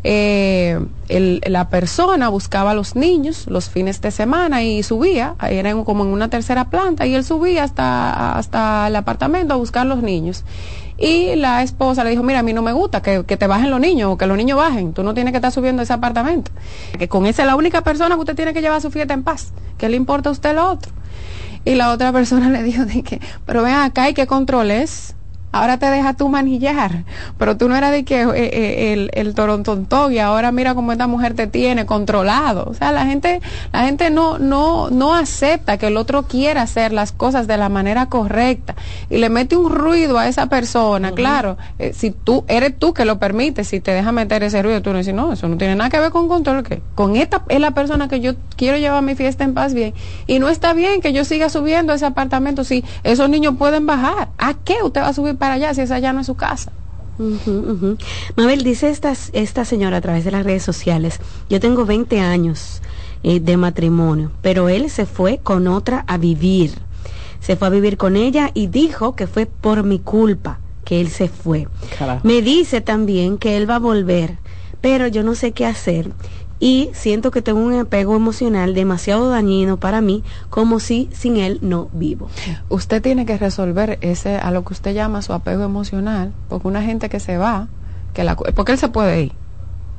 Eh, 0.04 0.84
el, 1.10 1.42
la 1.46 1.70
persona 1.70 2.30
buscaba 2.30 2.72
a 2.72 2.74
los 2.74 2.96
niños 2.96 3.46
los 3.48 3.70
fines 3.70 4.02
de 4.02 4.10
semana 4.10 4.64
y 4.64 4.82
subía, 4.82 5.36
era 5.48 5.76
como 5.84 6.04
en 6.04 6.10
una 6.10 6.30
tercera 6.30 6.72
planta, 6.72 7.06
y 7.06 7.14
él 7.14 7.24
subía 7.24 7.64
hasta, 7.64 8.36
hasta 8.36 8.88
el 8.88 8.96
apartamento 8.96 9.54
a 9.54 9.58
buscar 9.58 9.84
a 9.84 9.86
los 9.86 10.02
niños. 10.02 10.44
Y 10.98 11.36
la 11.36 11.64
esposa 11.64 12.04
le 12.04 12.12
dijo, 12.12 12.24
mira, 12.24 12.40
a 12.40 12.44
mí 12.44 12.54
no 12.54 12.62
me 12.62 12.74
gusta 12.74 13.02
que, 13.02 13.24
te 13.24 13.48
bajen 13.48 13.72
los 13.72 13.80
niños 13.80 14.12
o 14.14 14.18
que 14.18 14.28
los 14.28 14.38
niños 14.38 14.58
bajen. 14.58 14.94
Tú 14.94 15.04
no 15.04 15.14
tienes 15.14 15.32
que 15.32 15.38
estar 15.38 15.52
subiendo 15.52 15.82
ese 15.82 15.94
apartamento. 15.94 16.52
Que 16.98 17.08
con 17.08 17.26
esa 17.26 17.44
es 17.44 17.48
la 17.48 17.56
única 17.56 17.82
persona 17.82 18.16
que 18.16 18.22
usted 18.22 18.36
tiene 18.36 18.54
que 18.54 18.62
llevar 18.62 18.82
su 18.82 18.92
fiesta 18.92 19.14
en 19.14 19.24
paz. 19.24 19.54
¿Qué 19.78 19.90
le 19.90 19.98
importa 19.98 20.30
a 20.30 20.32
usted 20.32 20.54
lo 20.54 20.70
otro? 20.70 20.92
Y 21.66 21.76
la 21.76 21.92
otra 21.92 22.12
persona 22.12 22.50
le 22.52 22.64
dijo, 22.64 22.84
que, 23.04 23.20
pero 23.46 23.64
ven 23.64 23.76
acá, 23.76 24.10
¿y 24.10 24.14
qué 24.14 24.28
control 24.28 24.72
es? 24.72 25.16
Ahora 25.52 25.78
te 25.78 25.88
deja 25.88 26.14
tú 26.14 26.30
manillar, 26.30 27.04
pero 27.38 27.58
tú 27.58 27.68
no 27.68 27.76
eras 27.76 27.92
de 27.92 28.04
que 28.04 28.22
eh, 28.22 28.30
eh, 28.36 28.94
el, 28.94 29.12
el 29.14 29.36
torontontón 29.36 30.14
y 30.14 30.20
ahora 30.20 30.52
mira 30.52 30.76
cómo 30.76 30.92
esta 30.92 31.08
mujer 31.08 31.34
te 31.34 31.48
tiene 31.48 31.86
controlado. 31.86 32.66
O 32.68 32.74
sea, 32.74 32.92
la 32.92 33.06
gente, 33.06 33.42
la 33.72 33.84
gente 33.84 34.10
no, 34.10 34.40
no, 34.40 34.90
no 34.90 35.14
acepta 35.16 35.78
que 35.78 35.88
el 35.88 35.98
otro 35.98 36.24
quiera 36.24 36.62
hacer 36.62 36.94
las 36.94 37.12
cosas 37.12 37.48
de 37.48 37.58
la 37.58 37.70
manera 37.70 38.08
correcta 38.08 38.76
y 39.10 39.18
le 39.18 39.30
mete 39.30 39.58
un 39.58 39.72
ruido 39.72 40.18
a 40.18 40.28
esa 40.28 40.48
persona. 40.48 41.12
Claro, 41.12 41.58
eh, 41.80 41.94
si 41.94 42.12
tú 42.12 42.46
eres 42.48 42.78
tú 42.78 42.94
que 42.94 43.06
lo 43.06 43.20
permites, 43.20 43.68
si 43.68 43.80
te 43.80 43.92
deja 43.92 44.12
meter 44.12 44.44
ese 44.44 44.62
ruido, 44.62 44.82
tú 44.82 44.92
no 44.92 44.98
dices, 44.98 45.14
no, 45.14 45.34
eso 45.34 45.48
no 45.48 45.58
tiene 45.58 45.76
nada 45.76 45.90
que 45.90 46.00
ver 46.00 46.12
con 46.12 46.28
control, 46.28 46.64
que 46.64 46.82
con 46.96 47.16
esta 47.16 47.44
es 47.50 47.60
la 47.60 47.72
persona 47.72 48.08
que 48.08 48.20
yo 48.20 48.34
quiero 48.56 48.78
llevar 48.78 49.04
mi 49.04 49.16
fiesta 49.16 49.44
en 49.44 49.54
paz 49.54 49.74
bien 49.74 49.94
y 50.28 50.40
no 50.40 50.50
está 50.50 50.74
bien 50.74 51.02
que 51.02 51.14
yo 51.14 51.26
siga 51.26 51.50
subiendo 51.50 51.94
ese 51.94 52.06
apartamento 52.06 52.64
si 52.64 52.84
esos 53.04 53.30
niños 53.30 53.56
pueden 53.58 53.86
bajar. 53.86 54.30
¿A 54.38 54.54
qué 54.54 54.78
usted 54.84 55.02
va 55.02 55.08
a 55.10 55.14
subir 55.14 55.38
para 55.42 55.56
allá 55.56 55.74
si 55.74 55.82
esa 55.82 55.98
ya 55.98 56.14
no 56.14 56.20
es 56.20 56.28
su 56.28 56.36
casa. 56.36 56.72
Mabel, 58.36 58.64
dice 58.64 58.92
esta, 58.92 59.12
esta 59.34 59.66
señora 59.66 59.98
a 59.98 60.02
través 60.02 60.24
de 60.24 60.30
las 60.30 60.44
redes 60.46 60.62
sociales, 60.62 61.20
yo 61.50 61.60
tengo 61.60 61.84
20 61.84 62.20
años 62.20 62.84
eh, 63.24 63.40
de 63.40 63.58
matrimonio, 63.58 64.32
pero 64.44 64.70
él 64.70 64.92
se 64.92 65.08
fue 65.08 65.40
con 65.40 65.68
otra 65.68 66.06
a 66.08 66.20
vivir. 66.20 66.74
Se 67.40 67.56
fue 67.56 67.70
a 67.70 67.72
vivir 67.72 67.98
con 67.98 68.18
ella 68.18 68.52
y 68.54 68.68
dijo 68.68 69.16
que 69.16 69.26
fue 69.26 69.48
por 69.48 69.82
mi 69.82 69.98
culpa 69.98 70.60
que 70.86 71.02
él 71.02 71.10
se 71.10 71.28
fue. 71.28 71.68
Me 72.22 72.44
dice 72.44 72.82
también 72.82 73.40
que 73.40 73.58
él 73.58 73.68
va 73.68 73.78
a 73.78 73.80
volver, 73.80 74.38
pero 74.80 75.08
yo 75.08 75.24
no 75.24 75.34
sé 75.34 75.54
qué 75.54 75.66
hacer 75.66 76.12
y 76.62 76.92
siento 76.94 77.32
que 77.32 77.42
tengo 77.42 77.60
un 77.60 77.74
apego 77.74 78.16
emocional 78.16 78.76
demasiado 78.76 79.30
dañino 79.30 79.78
para 79.78 80.00
mí, 80.00 80.24
como 80.50 80.80
si 80.80 81.10
sin 81.12 81.36
él 81.38 81.58
no 81.62 81.90
vivo. 81.92 82.30
Usted 82.70 83.02
tiene 83.02 83.26
que 83.26 83.38
resolver 83.38 83.98
ese 84.02 84.38
a 84.38 84.52
lo 84.52 84.64
que 84.64 84.74
usted 84.74 84.94
llama 84.94 85.24
su 85.24 85.34
apego 85.34 85.64
emocional, 85.64 86.32
porque 86.48 86.68
una 86.68 86.84
gente 86.84 87.10
que 87.10 87.20
se 87.20 87.38
va, 87.38 87.68
que 88.14 88.24
la, 88.24 88.36
porque 88.36 88.74
él 88.74 88.78
se 88.78 88.90
puede 88.90 89.24
ir, 89.24 89.32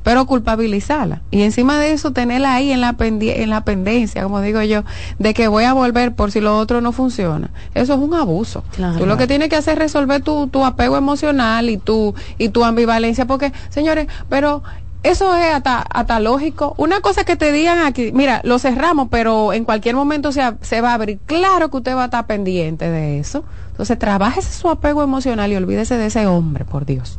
pero 0.05 0.25
culpabilizarla 0.27 1.23
y 1.31 1.43
encima 1.43 1.79
de 1.79 1.93
eso 1.93 2.13
tenerla 2.13 2.55
ahí 2.55 2.71
en 2.71 2.81
la 2.81 2.95
en 2.99 3.51
la 3.51 3.65
pendencia, 3.65 4.23
como 4.23 4.41
digo 4.41 4.63
yo, 4.63 4.85
de 5.19 5.35
que 5.35 5.49
voy 5.49 5.65
a 5.65 5.73
volver 5.73 6.15
por 6.15 6.31
si 6.31 6.41
lo 6.41 6.59
otro 6.59 6.81
no 6.81 6.93
funciona. 6.93 7.51
Eso 7.75 7.95
es 7.95 8.01
un 8.01 8.15
abuso. 8.15 8.63
Tú 8.99 9.07
lo 9.07 9.17
que 9.17 9.27
tienes 9.27 9.49
que 9.49 9.57
hacer 9.57 9.75
es 9.75 9.79
resolver 9.81 10.23
tu, 10.23 10.47
tu 10.47 10.65
apego 10.65 10.97
emocional 10.97 11.71
y 11.71 11.77
tu 11.77 12.15
y 12.39 12.51
tu 12.51 12.65
ambivalencia, 12.65 13.27
porque 13.27 13.53
señores, 13.69 14.07
pero 14.29 14.63
eso 15.03 15.35
es 15.37 15.55
hasta, 15.55 16.21
lógico. 16.21 16.75
Una 16.77 17.01
cosa 17.01 17.25
que 17.25 17.37
te 17.37 17.51
digan 17.53 17.81
aquí, 17.81 18.13
mira, 18.13 18.41
lo 18.45 18.59
cerramos, 18.59 19.09
pero 19.11 19.53
en 19.53 19.65
cualquier 19.65 19.97
momento 19.97 20.33
se, 20.33 20.43
se 20.61 20.81
va 20.81 20.91
a 20.91 20.95
abrir. 20.95 21.19
Claro 21.27 21.71
que 21.71 21.79
usted 21.79 21.95
va 21.95 22.03
a 22.03 22.05
estar 22.07 22.27
pendiente 22.27 22.89
de 22.91 23.19
eso. 23.19 23.45
Entonces, 23.71 23.99
trabaje 23.99 24.43
su 24.43 24.69
apego 24.69 25.03
emocional 25.03 25.51
y 25.51 25.57
olvídese 25.57 25.97
de 25.97 26.07
ese 26.07 26.27
hombre, 26.27 26.65
por 26.65 26.87
Dios. 26.87 27.19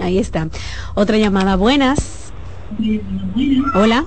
ahí 0.00 0.18
está. 0.18 0.48
Otra 0.94 1.18
llamada. 1.18 1.56
Buenas. 1.56 2.32
Hola. 3.74 4.04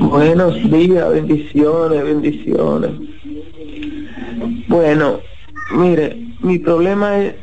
Buenos 0.00 0.54
días, 0.70 1.08
bendiciones, 1.10 2.04
bendiciones. 2.04 2.90
Bueno, 4.68 5.20
mire, 5.72 6.34
mi 6.40 6.58
problema 6.58 7.18
es, 7.18 7.34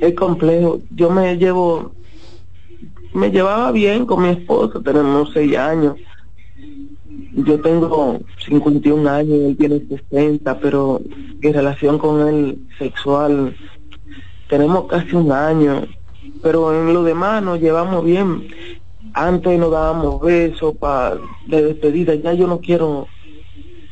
es 0.00 0.14
complejo. 0.14 0.80
Yo 0.90 1.10
me 1.10 1.36
llevo 1.36 1.92
me 3.18 3.30
llevaba 3.30 3.72
bien 3.72 4.06
con 4.06 4.22
mi 4.22 4.28
esposo, 4.30 4.80
tenemos 4.80 5.30
seis 5.32 5.56
años. 5.56 5.96
Yo 7.34 7.60
tengo 7.60 8.20
51 8.46 9.08
años, 9.08 9.32
él 9.32 9.56
tiene 9.56 9.80
60, 10.10 10.58
pero 10.60 11.00
en 11.42 11.52
relación 11.52 11.98
con 11.98 12.26
él 12.26 12.58
sexual 12.78 13.56
tenemos 14.48 14.86
casi 14.86 15.14
un 15.14 15.30
año, 15.30 15.86
pero 16.42 16.72
en 16.74 16.92
lo 16.94 17.02
demás 17.02 17.42
nos 17.42 17.60
llevamos 17.60 18.04
bien. 18.04 18.48
Antes 19.12 19.58
nos 19.58 19.70
dábamos 19.70 20.20
besos 20.20 20.76
para 20.76 21.18
de 21.46 21.62
despedida, 21.62 22.14
ya 22.14 22.32
yo 22.32 22.46
no 22.46 22.60
quiero 22.60 23.06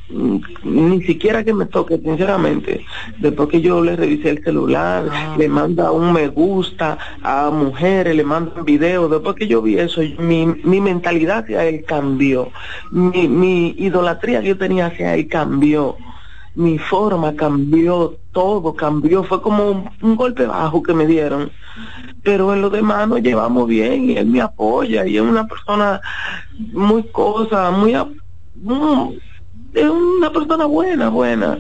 ni 0.09 1.03
siquiera 1.03 1.43
que 1.45 1.53
me 1.53 1.67
toque, 1.67 1.99
sinceramente. 1.99 2.85
Después 3.19 3.49
que 3.49 3.61
yo 3.61 3.83
le 3.83 3.97
revisé 3.97 4.31
el 4.31 4.45
celular, 4.45 5.37
le 5.37 5.49
manda 5.49 5.91
un 5.91 6.13
me 6.13 6.29
gusta 6.29 6.99
a 7.23 7.51
mujeres, 7.51 8.15
le 8.15 8.25
mandan 8.25 8.65
videos. 8.65 9.11
Después 9.11 9.37
que 9.37 9.49
yo 9.49 9.63
vi 9.63 9.79
eso, 9.79 10.03
mi, 10.19 10.47
mi 10.47 10.81
mentalidad 10.81 11.39
hacia 11.39 11.65
él 11.65 11.85
cambió. 11.85 12.51
Mi, 12.91 13.29
mi 13.29 13.75
idolatría 13.79 14.41
que 14.41 14.49
yo 14.49 14.59
tenía 14.59 14.87
hacia 14.87 15.15
él 15.15 15.29
cambió. 15.29 15.97
Mi 16.55 16.79
forma 16.79 17.35
cambió, 17.35 18.17
todo 18.33 18.75
cambió. 18.75 19.25
Fue 19.25 19.43
como 19.43 19.71
un, 19.71 19.91
un 20.01 20.17
golpe 20.17 20.47
bajo 20.47 20.83
que 20.83 20.95
me 20.95 21.07
dieron. 21.07 21.51
Pero 22.23 22.55
en 22.55 22.63
lo 22.63 22.71
demás 22.71 23.09
nos 23.09 23.21
llevamos 23.21 23.69
bien 23.69 24.11
y 24.11 24.17
él 24.17 24.27
me 24.27 24.41
apoya 24.41 25.07
y 25.07 25.17
es 25.17 25.23
una 25.23 25.47
persona 25.47 26.01
muy 26.73 27.03
cosa, 27.05 27.71
muy... 27.71 27.95
mm, 28.55 29.11
es 29.77 29.89
una 29.91 30.33
persona 30.33 30.67
buena, 30.67 31.09
buena. 31.11 31.59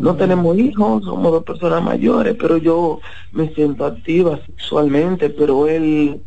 No 0.00 0.16
tenemos 0.16 0.58
hijos, 0.58 1.04
somos 1.04 1.32
dos 1.32 1.44
personas 1.44 1.82
mayores, 1.82 2.36
pero 2.38 2.56
yo 2.56 3.00
me 3.32 3.48
siento 3.54 3.84
activa 3.86 4.38
sexualmente, 4.46 5.30
pero 5.30 5.68
él, 5.68 6.22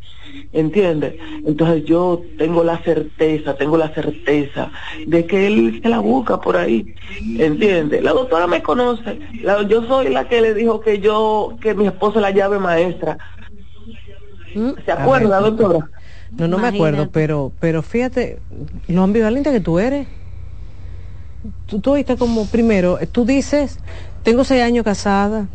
¿entiende? 0.54 1.18
Entonces 1.46 1.86
yo 1.86 2.22
tengo 2.38 2.64
la 2.64 2.78
certeza, 2.84 3.56
tengo 3.56 3.78
la 3.78 3.94
certeza 3.94 4.72
de 5.08 5.26
que 5.26 5.48
él 5.48 5.80
se 5.84 5.90
la 5.90 6.00
busca 6.00 6.40
por 6.40 6.58
ahí, 6.58 6.96
¿entiende? 7.38 8.02
La 8.02 8.14
doctora 8.14 8.48
me 8.48 8.64
conoce, 8.64 9.20
la- 9.42 9.64
yo 9.64 9.84
soy 9.88 10.10
la 10.10 10.28
que 10.28 10.42
le 10.42 10.54
dijo 10.54 10.80
que 10.80 11.00
yo, 11.00 11.58
que 11.62 11.74
mi 11.74 11.88
esposo 11.88 12.20
es 12.20 12.22
la 12.24 12.32
llave 12.32 12.60
maestra. 12.60 13.18
¿Se 14.86 14.92
acuerda, 14.92 15.40
doctora? 15.40 15.90
No, 16.38 16.48
no 16.48 16.58
me 16.58 16.68
acuerdo, 16.68 17.08
pero, 17.12 17.52
pero 17.60 17.82
fíjate 17.82 18.40
lo 18.88 19.04
ambivalente 19.04 19.52
que 19.52 19.60
tú 19.62 19.80
eres. 19.80 20.08
Tú, 21.68 21.82
oíste 21.92 22.18
como, 22.18 22.46
primero, 22.46 23.00
eh, 23.00 23.08
tú 23.08 23.26
dices, 23.26 23.80
tengo 24.24 24.44
seis 24.44 24.64
años 24.64 24.84
casada, 24.84 25.48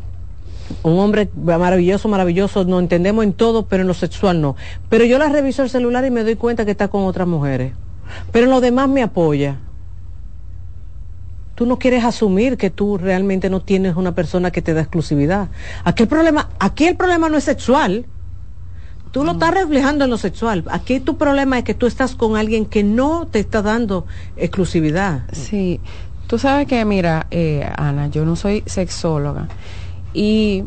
un 0.82 0.98
hombre 0.98 1.28
maravilloso, 1.34 2.08
maravilloso, 2.08 2.64
nos 2.64 2.80
entendemos 2.80 3.24
en 3.24 3.32
todo, 3.32 3.66
pero 3.66 3.82
en 3.82 3.88
lo 3.88 3.94
sexual 3.94 4.40
no. 4.40 4.56
Pero 4.88 5.04
yo 5.04 5.18
la 5.18 5.28
reviso 5.28 5.62
el 5.62 5.70
celular 5.70 6.04
y 6.04 6.10
me 6.10 6.22
doy 6.22 6.36
cuenta 6.36 6.64
que 6.64 6.70
está 6.70 6.88
con 6.88 7.04
otras 7.04 7.26
mujeres. 7.26 7.72
Pero 8.32 8.44
en 8.44 8.50
lo 8.50 8.60
demás 8.60 8.88
me 8.88 9.02
apoya. 9.02 9.58
Tú 11.54 11.66
no 11.66 11.78
quieres 11.78 12.04
asumir 12.04 12.56
que 12.56 12.70
tú 12.70 12.96
realmente 12.96 13.50
no 13.50 13.60
tienes 13.60 13.96
una 13.96 14.14
persona 14.14 14.50
que 14.50 14.62
te 14.62 14.72
da 14.72 14.80
exclusividad. 14.80 15.48
Aquí 15.84 16.04
el 16.04 16.08
problema, 16.08 16.48
aquí 16.58 16.86
el 16.86 16.96
problema 16.96 17.28
no 17.28 17.36
es 17.36 17.44
sexual. 17.44 18.06
Tú 19.10 19.24
lo 19.24 19.32
estás 19.32 19.52
reflejando 19.52 20.04
en 20.04 20.10
lo 20.10 20.18
sexual. 20.18 20.64
Aquí 20.70 21.00
tu 21.00 21.16
problema 21.16 21.58
es 21.58 21.64
que 21.64 21.74
tú 21.74 21.86
estás 21.86 22.14
con 22.14 22.36
alguien 22.36 22.64
que 22.64 22.84
no 22.84 23.26
te 23.26 23.40
está 23.40 23.60
dando 23.60 24.06
exclusividad. 24.36 25.24
Sí, 25.32 25.80
tú 26.28 26.38
sabes 26.38 26.68
que, 26.68 26.84
mira, 26.84 27.26
eh, 27.30 27.68
Ana, 27.76 28.06
yo 28.06 28.24
no 28.24 28.36
soy 28.36 28.62
sexóloga, 28.66 29.48
y, 30.14 30.64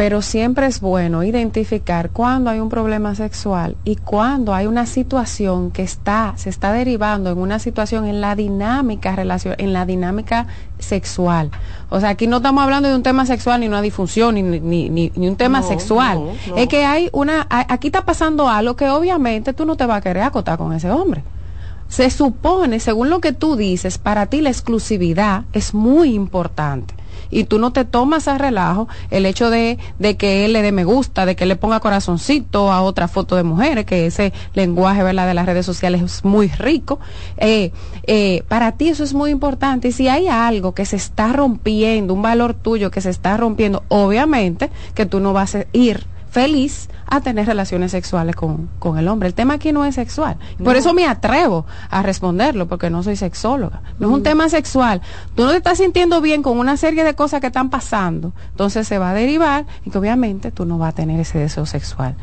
pero 0.00 0.22
siempre 0.22 0.66
es 0.66 0.80
bueno 0.80 1.22
identificar 1.24 2.08
cuando 2.08 2.48
hay 2.48 2.58
un 2.58 2.70
problema 2.70 3.14
sexual 3.14 3.76
y 3.84 3.96
cuando 3.96 4.54
hay 4.54 4.66
una 4.66 4.86
situación 4.86 5.70
que 5.72 5.82
está, 5.82 6.32
se 6.36 6.48
está 6.48 6.72
derivando 6.72 7.30
en 7.30 7.36
una 7.36 7.58
situación 7.58 8.06
en 8.06 8.22
la 8.22 8.34
dinámica 8.34 9.14
relación, 9.14 9.56
en 9.58 9.74
la 9.74 9.84
dinámica 9.84 10.46
sexual. 10.78 11.50
O 11.90 12.00
sea, 12.00 12.08
aquí 12.08 12.26
no 12.26 12.38
estamos 12.38 12.64
hablando 12.64 12.88
de 12.88 12.94
un 12.94 13.02
tema 13.02 13.26
sexual 13.26 13.60
ni 13.60 13.68
una 13.68 13.82
disfunción 13.82 14.36
ni, 14.36 14.42
ni, 14.42 14.88
ni, 14.88 15.12
ni 15.14 15.28
un 15.28 15.36
tema 15.36 15.60
No, 15.60 15.68
sexual. 15.68 16.18
no, 16.18 16.32
no. 16.48 16.56
Es 16.56 16.66
que 16.68 16.86
hay 16.86 17.10
una, 17.12 17.46
aquí 17.50 17.88
está 17.88 18.06
pasando 18.06 18.48
algo 18.48 18.76
que 18.76 18.88
obviamente 18.88 19.52
tú 19.52 19.66
no 19.66 19.76
te 19.76 19.84
vas 19.84 19.98
a 19.98 20.00
querer 20.00 20.22
acotar 20.22 20.56
con 20.56 20.72
ese 20.72 20.90
hombre. 20.90 21.22
Se 21.88 22.08
supone, 22.08 22.80
según 22.80 23.10
lo 23.10 23.20
que 23.20 23.34
tú 23.34 23.54
dices, 23.54 23.98
para 23.98 24.24
ti 24.24 24.40
la 24.40 24.48
exclusividad 24.48 25.44
es 25.52 25.74
muy 25.74 26.14
importante. 26.14 26.94
Y 27.30 27.44
tú 27.44 27.58
no 27.58 27.72
te 27.72 27.84
tomas 27.84 28.28
a 28.28 28.38
relajo 28.38 28.88
el 29.10 29.26
hecho 29.26 29.50
de, 29.50 29.78
de 29.98 30.16
que 30.16 30.44
él 30.44 30.52
le 30.52 30.62
dé 30.62 30.72
me 30.72 30.84
gusta, 30.84 31.26
de 31.26 31.36
que 31.36 31.46
le 31.46 31.56
ponga 31.56 31.80
corazoncito 31.80 32.72
a 32.72 32.82
otra 32.82 33.08
foto 33.08 33.36
de 33.36 33.42
mujeres, 33.42 33.84
que 33.84 34.06
ese 34.06 34.32
lenguaje 34.54 35.02
¿verdad? 35.02 35.26
de 35.26 35.34
las 35.34 35.46
redes 35.46 35.66
sociales 35.66 36.02
es 36.02 36.24
muy 36.24 36.48
rico. 36.48 36.98
Eh, 37.36 37.72
eh, 38.06 38.42
para 38.48 38.72
ti 38.72 38.88
eso 38.88 39.04
es 39.04 39.14
muy 39.14 39.30
importante. 39.30 39.88
Y 39.88 39.92
si 39.92 40.08
hay 40.08 40.28
algo 40.28 40.74
que 40.74 40.84
se 40.84 40.96
está 40.96 41.32
rompiendo, 41.32 42.14
un 42.14 42.22
valor 42.22 42.54
tuyo 42.54 42.90
que 42.90 43.00
se 43.00 43.10
está 43.10 43.36
rompiendo, 43.36 43.84
obviamente 43.88 44.70
que 44.94 45.06
tú 45.06 45.20
no 45.20 45.32
vas 45.32 45.54
a 45.54 45.66
ir 45.72 46.06
feliz 46.30 46.88
a 47.06 47.20
tener 47.20 47.46
relaciones 47.46 47.90
sexuales 47.90 48.36
con, 48.36 48.68
con 48.78 48.98
el 48.98 49.08
hombre. 49.08 49.28
El 49.28 49.34
tema 49.34 49.54
aquí 49.54 49.72
no 49.72 49.84
es 49.84 49.96
sexual. 49.96 50.36
Por 50.62 50.76
eso 50.76 50.94
me 50.94 51.06
atrevo 51.06 51.66
a 51.90 52.02
responderlo, 52.02 52.68
porque 52.68 52.88
no 52.90 53.02
soy 53.02 53.16
sexóloga. 53.16 53.82
No 53.98 54.08
es 54.08 54.14
un 54.14 54.22
tema 54.22 54.48
sexual. 54.48 55.02
Tú 55.34 55.44
no 55.44 55.50
te 55.50 55.56
estás 55.56 55.78
sintiendo 55.78 56.20
bien 56.20 56.42
con 56.42 56.58
una 56.58 56.76
serie 56.76 57.04
de 57.04 57.14
cosas 57.14 57.40
que 57.40 57.48
están 57.48 57.70
pasando. 57.70 58.32
Entonces 58.50 58.86
se 58.86 58.98
va 58.98 59.10
a 59.10 59.14
derivar 59.14 59.66
y 59.84 59.90
que 59.90 59.98
obviamente 59.98 60.50
tú 60.50 60.64
no 60.64 60.78
vas 60.78 60.90
a 60.90 60.96
tener 60.96 61.20
ese 61.20 61.38
deseo 61.38 61.66
sexual 61.66 62.14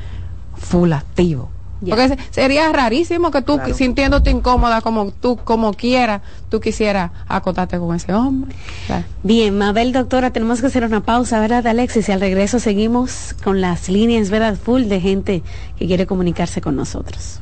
full 0.58 0.92
activo. 0.94 1.50
Porque 1.80 2.10
se- 2.10 2.18
sería 2.32 2.72
rarísimo 2.72 3.30
que 3.32 3.42
tú 3.42 3.56
Claro. 3.58 3.74
sintiéndote 3.74 4.30
incómoda 4.32 4.82
como 4.82 5.12
tú, 5.12 5.38
como 5.38 5.74
quieras, 5.74 6.22
tú 6.50 6.60
quisieras 6.60 7.12
acotarte 7.28 7.78
con 7.78 7.96
ese 7.96 8.14
hombre. 8.14 8.56
Claro. 8.88 9.06
Bien, 9.24 9.58
Mabel, 9.58 9.92
doctora, 9.94 10.32
tenemos 10.32 10.62
que 10.62 10.68
hacer 10.68 10.84
una 10.84 11.02
pausa, 11.02 11.40
¿verdad, 11.40 11.66
Alexis? 11.68 12.10
Y 12.10 12.12
al 12.12 12.20
regreso 12.20 12.60
seguimos 12.60 13.36
con 13.44 13.62
las 13.62 13.90
líneas, 13.90 14.30
¿verdad? 14.30 14.56
Full 14.56 14.84
de 14.86 15.00
gente 15.02 15.44
que 15.78 15.86
quiere 15.88 16.06
comunicarse 16.08 16.62
con 16.62 16.76
nosotros. 16.76 17.42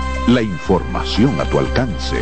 La 0.27 0.43
información 0.43 1.41
a 1.41 1.45
tu 1.45 1.57
alcance. 1.57 2.15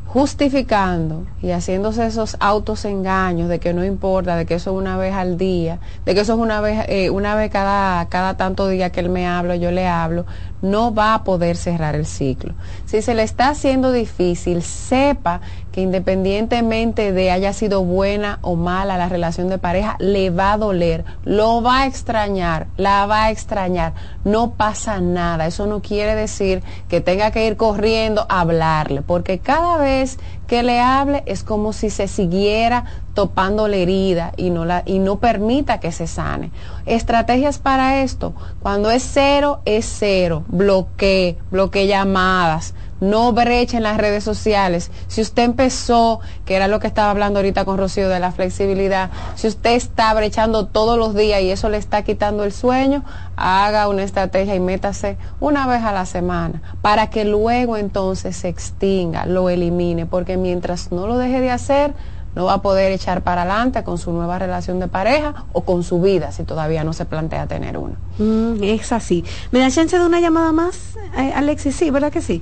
justificando 0.06 1.26
y 1.42 1.50
haciéndose 1.52 2.06
esos 2.06 2.38
autos 2.40 2.86
engaños 2.86 3.50
de 3.50 3.60
que 3.60 3.74
no 3.74 3.84
importa, 3.84 4.36
de 4.36 4.46
que 4.46 4.56
eso 4.56 4.72
es 4.72 4.78
una 4.78 4.96
vez 4.96 5.14
al 5.14 5.38
día, 5.38 5.80
de 6.06 6.14
que 6.14 6.22
eso 6.22 6.34
es 6.34 6.40
una 6.40 6.62
vez, 6.62 6.86
eh, 6.88 7.10
una 7.10 7.34
vez 7.34 7.50
cada, 7.50 8.06
cada 8.10 8.38
tanto 8.38 8.68
día 8.68 8.92
que 8.92 9.00
él 9.00 9.10
me 9.10 9.26
habla, 9.28 9.56
yo 9.56 9.72
le 9.72 9.88
hablo, 9.88 10.26
no 10.62 10.94
va 10.94 11.16
a 11.16 11.24
poder 11.24 11.58
cerrar 11.58 11.96
el 11.96 12.06
ciclo. 12.06 12.54
Si 12.86 13.02
se 13.02 13.16
le 13.16 13.24
está 13.24 13.50
haciendo 13.50 13.92
difícil, 13.92 14.62
sepa 14.62 15.42
que 15.74 15.82
independientemente 15.82 17.12
de 17.12 17.32
haya 17.32 17.52
sido 17.52 17.84
buena 17.84 18.38
o 18.44 18.56
mala 18.56 18.96
la 18.96 19.10
relación 19.10 19.50
de 19.50 19.58
pareja, 19.58 19.96
le 19.98 20.30
va 20.30 20.54
a 20.54 20.58
doler, 20.58 21.04
lo 21.26 21.64
va 21.64 21.82
a 21.82 21.86
extrañar, 21.88 22.68
la 22.78 23.08
va 23.08 23.26
a 23.26 23.32
extrañar. 23.32 23.94
No 24.24 24.52
pasa 24.52 25.02
nada. 25.02 25.48
Eso 25.48 25.66
no 25.66 25.82
quiere 25.82 26.14
decir 26.14 26.62
que 26.88 27.02
tenga 27.02 27.32
que 27.32 27.48
ir 27.48 27.58
corriendo 27.58 28.28
a 28.30 28.42
hablarle, 28.42 29.02
porque 29.02 29.40
cada 29.40 29.78
vez 29.78 30.20
que 30.46 30.62
le 30.62 30.80
hable 30.80 31.24
es 31.26 31.44
como 31.44 31.74
si 31.74 31.90
se 31.90 32.08
siguiera 32.08 32.86
topando 33.16 33.68
la 33.68 33.78
herida 33.78 34.34
y 34.38 34.52
no, 34.52 34.66
la, 34.66 34.84
y 34.86 35.00
no 35.00 35.18
permita 35.18 35.80
que 35.80 35.92
se 35.92 36.06
sane. 36.06 36.52
Estrategias 36.86 37.58
para 37.58 38.04
esto, 38.04 38.34
cuando 38.62 38.92
es 38.92 39.04
cero, 39.04 39.62
es 39.66 39.86
cero. 39.98 40.44
Bloquee, 40.48 41.38
bloquee 41.50 41.88
llamadas, 41.88 42.76
no 43.04 43.34
breche 43.34 43.78
en 43.78 43.84
las 43.84 43.98
redes 43.98 44.24
sociales. 44.24 44.90
Si 45.08 45.22
usted 45.22 45.44
empezó, 45.44 46.22
que 46.46 46.56
era 46.56 46.68
lo 46.68 46.80
que 46.80 46.88
estaba 46.88 47.12
hablando 47.12 47.40
ahorita 47.40 47.66
con 47.66 47.78
Rocío 47.78 48.10
de 48.10 48.20
la 48.20 48.32
flexibilidad, 48.32 49.12
si 49.36 49.48
usted 49.48 49.72
está 49.72 50.14
brechando 50.14 50.68
todos 50.68 50.98
los 50.98 51.14
días 51.14 51.42
y 51.42 51.52
eso 51.52 51.70
le 51.70 51.78
está 51.78 52.04
quitando 52.04 52.44
el 52.44 52.52
sueño, 52.52 53.04
haga 53.36 53.88
una 53.88 54.04
estrategia 54.04 54.56
y 54.56 54.60
métase 54.60 55.18
una 55.40 55.68
vez 55.68 55.84
a 55.84 55.92
la 55.92 56.06
semana 56.06 56.62
para 56.82 57.10
que 57.10 57.26
luego 57.26 57.78
entonces 57.78 58.36
se 58.38 58.48
extinga, 58.48 59.26
lo 59.26 59.50
elimine, 59.50 60.06
porque 60.06 60.38
mientras 60.38 60.92
no 60.92 61.08
lo 61.08 61.18
deje 61.18 61.42
de 61.42 61.52
hacer, 61.52 61.94
no 62.36 62.46
va 62.46 62.54
a 62.54 62.62
poder 62.62 62.92
echar 62.92 63.22
para 63.22 63.44
adelante 63.44 63.84
con 63.84 63.98
su 63.98 64.12
nueva 64.12 64.40
relación 64.40 64.80
de 64.80 64.88
pareja 64.88 65.46
o 65.54 65.62
con 65.62 65.84
su 65.84 66.02
vida 66.02 66.32
si 66.32 66.44
todavía 66.44 66.84
no 66.84 66.94
se 66.94 67.06
plantea 67.06 67.48
tener 67.48 67.78
una. 67.78 67.96
Mm, 68.18 68.64
es 68.64 68.92
así. 68.92 69.24
¿Me 69.52 69.60
da 69.60 69.70
chance 69.70 69.98
de 69.98 70.06
una 70.06 70.20
llamada 70.20 70.52
más, 70.52 70.96
eh, 71.18 71.32
Alexis? 71.36 71.76
Sí, 71.76 71.90
¿verdad 71.90 72.12
que 72.12 72.22
sí? 72.22 72.42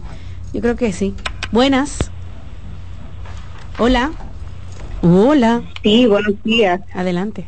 Yo 0.54 0.60
creo 0.60 0.76
que 0.76 0.92
sí. 0.92 1.16
Buenas. 1.52 2.12
Hola. 3.80 4.12
Hola. 5.02 5.64
Sí, 5.82 6.06
buenos 6.06 6.42
días. 6.44 6.82
Adelante. 6.94 7.48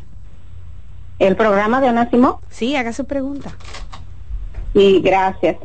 ¿El 1.20 1.36
programa 1.36 1.82
de 1.82 1.90
Ana 1.90 2.10
Simón? 2.10 2.36
Sí, 2.50 2.76
haga 2.76 2.94
su 2.94 3.06
pregunta. 3.06 3.56
Sí, 4.74 5.02
gracias. 5.04 5.58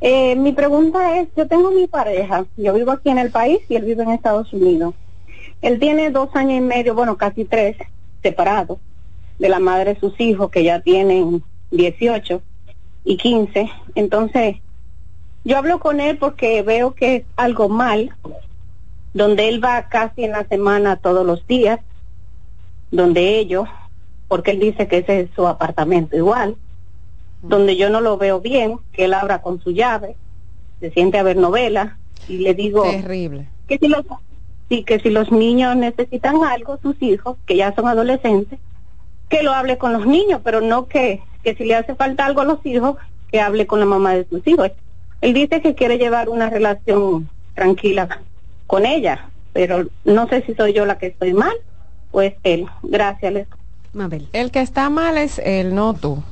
Eh, 0.00 0.34
mi 0.36 0.52
pregunta 0.52 1.18
es, 1.18 1.28
yo 1.36 1.46
tengo 1.46 1.70
mi 1.70 1.86
pareja, 1.88 2.46
yo 2.56 2.72
vivo 2.72 2.92
aquí 2.92 3.10
en 3.10 3.18
el 3.18 3.30
país 3.30 3.58
y 3.68 3.76
él 3.76 3.84
vive 3.84 4.02
en 4.04 4.10
Estados 4.10 4.52
Unidos. 4.52 4.94
Él 5.60 5.78
tiene 5.78 6.10
dos 6.10 6.30
años 6.34 6.58
y 6.58 6.60
medio, 6.60 6.94
bueno, 6.94 7.16
casi 7.16 7.44
tres, 7.44 7.76
separados 8.22 8.78
de 9.38 9.48
la 9.48 9.58
madre 9.58 9.94
de 9.94 10.00
sus 10.00 10.18
hijos, 10.20 10.50
que 10.50 10.64
ya 10.64 10.80
tienen 10.80 11.42
18 11.70 12.42
y 13.04 13.16
15. 13.16 13.70
Entonces, 13.94 14.56
yo 15.48 15.56
hablo 15.56 15.80
con 15.80 15.98
él 15.98 16.18
porque 16.18 16.60
veo 16.60 16.92
que 16.92 17.16
es 17.16 17.24
algo 17.36 17.70
mal, 17.70 18.14
donde 19.14 19.48
él 19.48 19.64
va 19.64 19.88
casi 19.88 20.24
en 20.24 20.32
la 20.32 20.46
semana 20.46 20.96
todos 20.96 21.26
los 21.26 21.46
días, 21.46 21.80
donde 22.90 23.38
ellos, 23.38 23.66
porque 24.28 24.50
él 24.50 24.60
dice 24.60 24.86
que 24.88 24.98
ese 24.98 25.20
es 25.20 25.30
su 25.34 25.48
apartamento 25.48 26.14
igual, 26.18 26.56
donde 27.40 27.78
yo 27.78 27.88
no 27.88 28.02
lo 28.02 28.18
veo 28.18 28.42
bien, 28.42 28.78
que 28.92 29.06
él 29.06 29.14
abra 29.14 29.40
con 29.40 29.58
su 29.62 29.70
llave, 29.70 30.16
se 30.80 30.90
siente 30.90 31.16
a 31.16 31.22
ver 31.22 31.38
novelas 31.38 31.94
y 32.28 32.38
le 32.38 32.52
digo 32.52 32.82
Terrible. 32.82 33.48
que 33.66 33.78
si 33.78 33.88
los 33.88 34.04
sí, 34.68 34.84
que 34.84 35.00
si 35.00 35.08
los 35.08 35.32
niños 35.32 35.74
necesitan 35.76 36.44
algo, 36.44 36.78
sus 36.82 37.00
hijos, 37.00 37.38
que 37.46 37.56
ya 37.56 37.74
son 37.74 37.88
adolescentes, 37.88 38.58
que 39.30 39.42
lo 39.42 39.54
hable 39.54 39.78
con 39.78 39.94
los 39.94 40.06
niños, 40.06 40.42
pero 40.44 40.60
no 40.60 40.88
que, 40.88 41.22
que 41.42 41.54
si 41.54 41.64
le 41.64 41.74
hace 41.74 41.94
falta 41.94 42.26
algo 42.26 42.42
a 42.42 42.44
los 42.44 42.66
hijos, 42.66 42.96
que 43.32 43.40
hable 43.40 43.66
con 43.66 43.80
la 43.80 43.86
mamá 43.86 44.12
de 44.14 44.26
sus 44.28 44.46
hijos. 44.46 44.72
Él 45.20 45.34
dice 45.34 45.60
que 45.60 45.74
quiere 45.74 45.98
llevar 45.98 46.28
una 46.28 46.48
relación 46.48 47.28
tranquila 47.54 48.20
con 48.66 48.86
ella, 48.86 49.28
pero 49.52 49.86
no 50.04 50.28
sé 50.28 50.42
si 50.42 50.54
soy 50.54 50.72
yo 50.72 50.86
la 50.86 50.98
que 50.98 51.08
estoy 51.08 51.32
mal, 51.32 51.54
pues 52.10 52.34
él. 52.44 52.66
Gracias, 52.82 53.32
Les. 53.32 53.48
Mabel. 53.92 54.28
El 54.32 54.50
que 54.50 54.60
está 54.60 54.90
mal 54.90 55.18
es 55.18 55.38
él, 55.38 55.74
no 55.74 55.94
tú. 55.94 56.22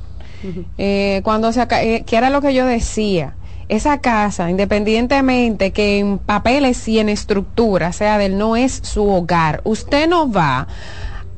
Eh, 0.77 1.21
cuando 1.23 1.51
se 1.51 1.63
eh, 1.63 2.03
que 2.05 2.15
era 2.15 2.29
lo 2.29 2.41
que 2.41 2.53
yo 2.53 2.65
decía 2.67 3.35
esa 3.69 3.99
casa 3.99 4.51
independientemente 4.51 5.71
que 5.71 5.97
en 5.97 6.19
papeles 6.19 6.87
y 6.87 6.99
en 6.99 7.09
estructura 7.09 7.91
sea 7.91 8.19
del 8.19 8.37
no 8.37 8.55
es 8.55 8.79
su 8.83 9.09
hogar 9.09 9.61
usted 9.63 10.07
no 10.07 10.31
va 10.31 10.67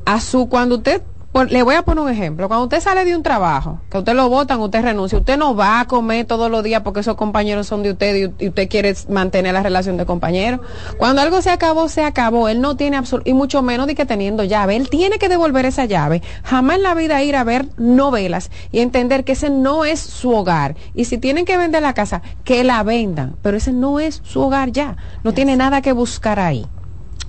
a 0.04 0.20
su 0.20 0.50
cuando 0.50 0.76
usted 0.76 1.02
por- 1.32 1.50
le 1.50 1.62
voy 1.62 1.76
a 1.76 1.82
poner 1.82 2.02
un 2.04 2.10
ejemplo. 2.10 2.48
Cuando 2.48 2.64
usted 2.64 2.80
sale 2.80 3.04
de 3.04 3.14
un 3.14 3.22
trabajo, 3.22 3.80
que 3.90 3.98
usted 3.98 4.14
lo 4.14 4.28
votan, 4.28 4.60
usted 4.60 4.82
renuncia, 4.82 5.18
usted 5.18 5.36
no 5.38 5.54
va 5.54 5.80
a 5.80 5.84
comer 5.86 6.26
todos 6.26 6.50
los 6.50 6.64
días 6.64 6.82
porque 6.82 7.00
esos 7.00 7.14
compañeros 7.16 7.66
son 7.68 7.82
de 7.82 7.92
usted 7.92 8.32
y, 8.38 8.48
usted 8.48 8.68
quiere 8.68 8.94
mantener 9.08 9.54
la 9.54 9.62
relación 9.62 9.96
de 9.96 10.06
compañero. 10.06 10.60
Cuando 10.98 11.22
algo 11.22 11.40
se 11.42 11.50
acabó, 11.50 11.88
se 11.88 12.02
acabó. 12.02 12.48
Él 12.48 12.60
no 12.60 12.76
tiene 12.76 12.98
absol- 12.98 13.22
y 13.24 13.32
mucho 13.32 13.62
menos 13.62 13.86
de 13.86 13.94
que 13.94 14.06
teniendo 14.06 14.42
llave. 14.44 14.76
Él 14.76 14.90
tiene 14.90 15.18
que 15.18 15.28
devolver 15.28 15.66
esa 15.66 15.84
llave. 15.84 16.22
Jamás 16.42 16.76
en 16.78 16.82
la 16.82 16.94
vida 16.94 17.22
ir 17.22 17.36
a 17.36 17.44
ver 17.44 17.66
novelas 17.76 18.50
y 18.72 18.80
entender 18.80 19.24
que 19.24 19.32
ese 19.32 19.50
no 19.50 19.84
es 19.84 20.00
su 20.00 20.30
hogar. 20.32 20.74
Y 20.94 21.04
si 21.04 21.18
tienen 21.18 21.44
que 21.44 21.56
vender 21.56 21.82
la 21.82 21.94
casa, 21.94 22.22
que 22.44 22.64
la 22.64 22.82
vendan. 22.82 23.36
Pero 23.42 23.56
ese 23.56 23.72
no 23.72 24.00
es 24.00 24.20
su 24.24 24.40
hogar 24.40 24.72
ya. 24.72 24.96
No 25.22 25.32
tiene 25.32 25.56
nada 25.56 25.80
que 25.80 25.92
buscar 25.92 26.40
ahí. 26.40 26.66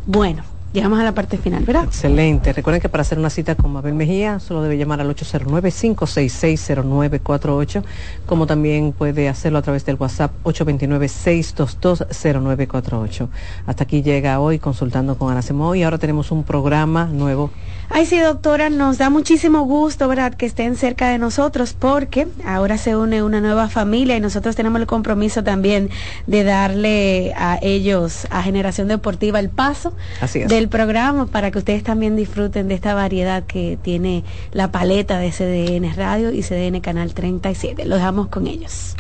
Bueno, 0.08 0.44
llegamos 0.74 1.00
a 1.00 1.04
la 1.04 1.14
parte 1.14 1.38
final, 1.38 1.64
¿verdad? 1.64 1.86
Excelente. 1.86 2.52
Recuerden 2.54 2.82
que 2.82 2.90
para 2.90 3.02
hacer 3.02 3.20
una 3.20 3.30
cita 3.30 3.54
con 3.56 3.74
Mabel 3.74 3.94
Mejía 3.94 4.40
solo 4.40 4.62
debe 4.62 4.78
llamar 4.78 5.02
al 5.02 5.14
809-566-0948, 5.16 7.84
como 8.26 8.48
también 8.48 8.94
puede 8.94 9.28
hacerlo 9.30 9.60
a 9.60 9.62
través 9.62 9.86
del 9.86 9.96
WhatsApp 9.96 10.32
829-622-0948. 10.44 13.28
Hasta 13.66 13.84
aquí 13.84 14.02
llega 14.02 14.40
hoy 14.40 14.58
consultando 14.60 15.18
con 15.18 15.30
Ana 15.32 15.42
Simón 15.42 15.78
y 15.78 15.84
ahora 15.84 15.98
tenemos 15.98 16.32
un 16.32 16.44
programa 16.44 17.06
nuevo. 17.06 17.50
Ay, 17.90 18.06
sí, 18.06 18.20
doctora, 18.20 18.70
nos 18.70 18.98
da 18.98 19.10
muchísimo 19.10 19.64
gusto, 19.64 20.08
¿verdad?, 20.08 20.36
que 20.36 20.46
estén 20.46 20.78
cerca 20.78 21.10
de 21.10 21.18
nosotros 21.18 21.76
porque 21.78 22.26
ahora 22.46 22.78
se 22.78 22.96
une 22.96 23.22
una 23.22 23.42
nueva 23.42 23.68
familia 23.68 24.16
y 24.16 24.22
nosotros 24.22 24.56
tenemos 24.56 24.80
el 24.80 24.88
compromiso 24.88 25.44
también 25.44 25.90
de 26.26 26.46
darle 26.46 27.34
a 27.36 27.60
ellos, 27.62 28.28
a 28.30 28.44
Generación 28.44 28.88
Deportiva, 28.88 29.40
el 29.40 29.50
paso 29.50 29.94
Así 30.22 30.40
es. 30.40 30.48
Del 30.62 30.70
programa 30.70 31.26
para 31.26 31.50
que 31.50 31.58
ustedes 31.58 31.82
también 31.82 32.16
disfruten 32.16 32.68
de 32.68 32.76
esta 32.76 32.94
variedad 32.94 33.44
que 33.44 33.80
tiene 33.82 34.24
la 34.52 34.72
paleta 34.72 35.18
de 35.18 35.32
CDN 35.32 35.96
Radio 35.96 36.32
y 36.32 36.44
CDN 36.44 36.82
Canal 36.82 37.16
37. 37.16 37.86
Lo 37.86 37.96
dejamos 37.96 38.28
con 38.28 38.46
ellos. 38.46 38.96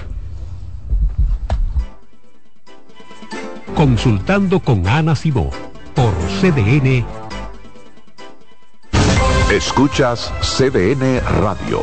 Consultando 3.76 4.60
con 4.60 4.88
Ana 4.88 5.16
Simó 5.16 5.52
por 5.94 6.14
CDN 6.42 7.06
Escuchas 9.52 10.34
CDN 10.42 11.22
Radio, 11.42 11.82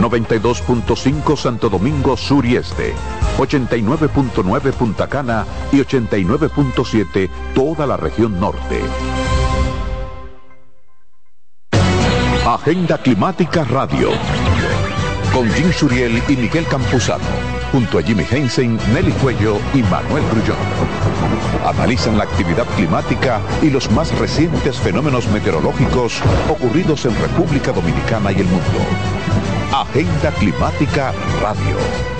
92.5 0.00 1.36
Santo 1.36 1.68
Domingo 1.68 2.16
Sur 2.16 2.44
y 2.46 2.56
Este, 2.56 2.94
89.9 3.38 4.72
Punta 4.72 5.08
Cana 5.08 5.46
y 5.72 5.78
89.7 5.78 7.28
toda 7.54 7.86
la 7.86 7.96
región 7.96 8.38
norte. 8.38 8.80
Agenda 12.46 12.98
Climática 12.98 13.64
Radio, 13.64 14.10
con 15.32 15.48
Jim 15.52 15.72
Suriel 15.72 16.20
y 16.28 16.36
Miguel 16.36 16.66
Campuzano, 16.66 17.24
junto 17.70 17.98
a 17.98 18.02
Jimmy 18.02 18.26
Hensen, 18.28 18.78
Nelly 18.92 19.12
Cuello 19.12 19.58
y 19.72 19.82
Manuel 19.84 20.24
Grullón. 20.30 20.56
Analizan 21.64 22.18
la 22.18 22.24
actividad 22.24 22.66
climática 22.76 23.40
y 23.62 23.70
los 23.70 23.90
más 23.92 24.10
recientes 24.18 24.78
fenómenos 24.78 25.28
meteorológicos 25.28 26.20
ocurridos 26.48 27.04
en 27.04 27.14
República 27.20 27.72
Dominicana 27.72 28.32
y 28.32 28.40
el 28.40 28.46
mundo. 28.46 28.80
Agenda 29.72 30.32
Climática 30.32 31.12
Radio. 31.40 32.19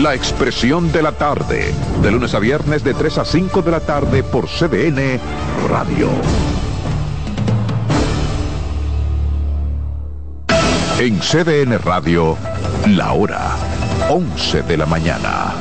La 0.00 0.14
expresión 0.14 0.90
de 0.90 1.02
la 1.02 1.12
tarde, 1.12 1.72
de 2.02 2.10
lunes 2.10 2.34
a 2.34 2.38
viernes 2.38 2.82
de 2.82 2.94
3 2.94 3.18
a 3.18 3.24
5 3.26 3.62
de 3.62 3.70
la 3.70 3.80
tarde 3.80 4.22
por 4.22 4.48
CDN 4.48 5.20
Radio. 5.68 6.08
En 10.98 11.20
CDN 11.20 11.78
Radio, 11.78 12.38
la 12.88 13.12
hora 13.12 13.50
11 14.08 14.62
de 14.62 14.76
la 14.78 14.86
mañana. 14.86 15.52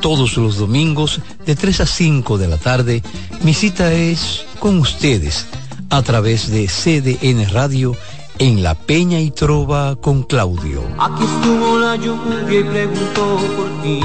Todos 0.00 0.38
los 0.38 0.56
domingos 0.56 1.20
de 1.44 1.56
3 1.56 1.80
a 1.80 1.86
5 1.86 2.38
de 2.38 2.48
la 2.48 2.56
tarde, 2.56 3.02
mi 3.42 3.52
cita 3.52 3.92
es 3.92 4.46
con 4.58 4.78
ustedes 4.78 5.46
a 5.90 6.00
través 6.02 6.50
de 6.50 6.66
CDN 6.66 7.50
Radio 7.50 7.94
en 8.40 8.62
La 8.62 8.74
Peña 8.74 9.20
y 9.20 9.30
Trova 9.30 9.96
con 9.96 10.22
Claudio. 10.22 10.82
Aquí 10.98 11.24
estuvo 11.24 11.78
la 11.78 11.94
lluvia 11.94 12.60
y 12.60 12.64
preguntó 12.64 13.38
por 13.54 13.82
ti. 13.82 14.00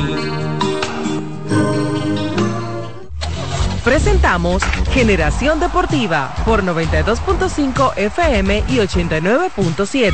Presentamos 3.81 4.61
Generación 4.91 5.61
Deportiva 5.61 6.35
por 6.43 6.63
92.5 6.63 7.93
FM 7.95 8.65
y 8.67 8.77
89.7. 8.77 10.11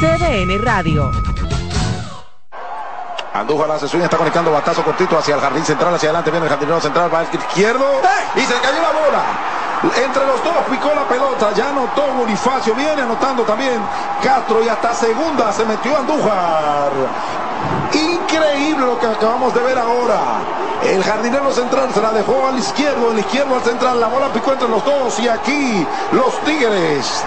CDN 0.00 0.64
Radio. 0.64 1.12
Andújar 3.32 3.68
la 3.68 3.78
sesión 3.78 4.02
está 4.02 4.16
conectando 4.16 4.50
batazo 4.50 4.82
cortito 4.82 5.16
hacia 5.16 5.36
el 5.36 5.40
jardín 5.40 5.64
central, 5.64 5.94
hacia 5.94 6.08
adelante 6.08 6.32
viene 6.32 6.46
el 6.46 6.50
jardinero 6.50 6.80
central, 6.80 7.14
va 7.14 7.20
al 7.20 7.28
izquierdo 7.32 7.86
y 8.34 8.40
se 8.40 8.54
cayó 8.54 8.82
la 8.82 8.90
bola. 8.90 9.63
Entre 9.84 10.26
los 10.26 10.42
dos 10.42 10.54
picó 10.70 10.94
la 10.94 11.06
pelota, 11.06 11.52
ya 11.54 11.68
anotó 11.68 12.02
Bonifacio, 12.18 12.74
viene 12.74 13.02
anotando 13.02 13.42
también 13.42 13.80
Castro 14.22 14.62
y 14.64 14.68
hasta 14.68 14.94
segunda 14.94 15.52
se 15.52 15.64
metió 15.66 15.96
Andújar. 15.96 16.90
Increíble 17.92 18.86
lo 18.86 18.98
que 18.98 19.06
acabamos 19.06 19.54
de 19.54 19.60
ver 19.60 19.78
ahora. 19.78 20.18
El 20.84 21.02
jardinero 21.02 21.52
central 21.52 21.90
se 21.92 22.00
la 22.00 22.12
dejó 22.12 22.46
al 22.48 22.58
izquierdo, 22.58 23.12
el 23.12 23.18
izquierdo 23.18 23.56
al 23.56 23.62
central, 23.62 24.00
la 24.00 24.08
bola 24.08 24.32
picó 24.32 24.52
entre 24.52 24.68
los 24.68 24.84
dos 24.84 25.18
y 25.20 25.28
aquí 25.28 25.86
los 26.12 26.38
Tigres 26.40 27.24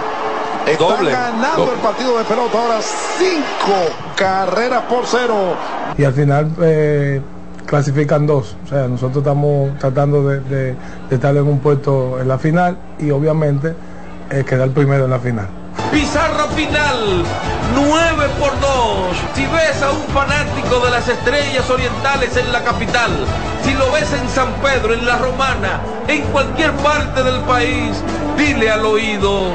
están 0.66 1.04
ganando 1.04 1.72
el 1.72 1.78
partido 1.80 2.18
de 2.18 2.24
pelota 2.24 2.58
ahora 2.58 2.80
cinco 2.82 3.94
carreras 4.16 4.82
por 4.82 5.06
cero. 5.06 5.54
Y 5.96 6.04
al 6.04 6.12
final 6.12 6.50
eh, 6.60 7.22
clasifican 7.68 8.26
dos. 8.26 8.56
O 8.64 8.68
sea, 8.68 8.88
nosotros 8.88 9.18
estamos 9.18 9.78
tratando 9.78 10.26
de, 10.26 10.40
de- 10.40 10.76
de 11.08 11.14
estar 11.14 11.36
en 11.36 11.46
un 11.46 11.60
puesto 11.60 12.18
en 12.20 12.26
la 12.26 12.38
final 12.38 12.78
y 12.98 13.10
obviamente 13.10 13.74
eh, 14.30 14.44
quedar 14.48 14.70
primero 14.70 15.04
en 15.04 15.10
la 15.10 15.18
final. 15.20 15.46
Pizarra 15.92 16.44
final, 16.54 17.22
9 17.74 18.26
por 18.40 18.58
2. 18.60 19.16
Si 19.34 19.46
ves 19.46 19.82
a 19.82 19.90
un 19.90 20.02
fanático 20.08 20.80
de 20.84 20.90
las 20.90 21.08
estrellas 21.08 21.68
orientales 21.70 22.36
en 22.36 22.50
la 22.52 22.62
capital, 22.64 23.10
si 23.64 23.72
lo 23.74 23.90
ves 23.92 24.12
en 24.12 24.28
San 24.28 24.52
Pedro, 24.62 24.92
en 24.94 25.06
La 25.06 25.16
Romana, 25.18 25.80
en 26.08 26.22
cualquier 26.24 26.72
parte 26.72 27.22
del 27.22 27.40
país, 27.42 28.02
dile 28.36 28.70
al 28.70 28.84
oído, 28.84 29.52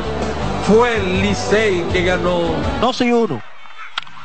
fue 0.68 0.98
el 0.98 1.22
Licey 1.22 1.84
que 1.92 2.04
ganó. 2.04 2.40
2 2.82 3.02
y 3.02 3.12
1. 3.12 3.42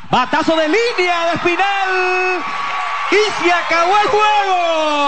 Batazo 0.09 0.55
de 0.55 0.67
línea 0.67 1.31
de 1.33 1.39
final. 1.39 2.43
Y 3.11 3.43
se 3.43 3.51
acabó 3.51 3.93
el 4.03 4.07
juego. 4.07 4.99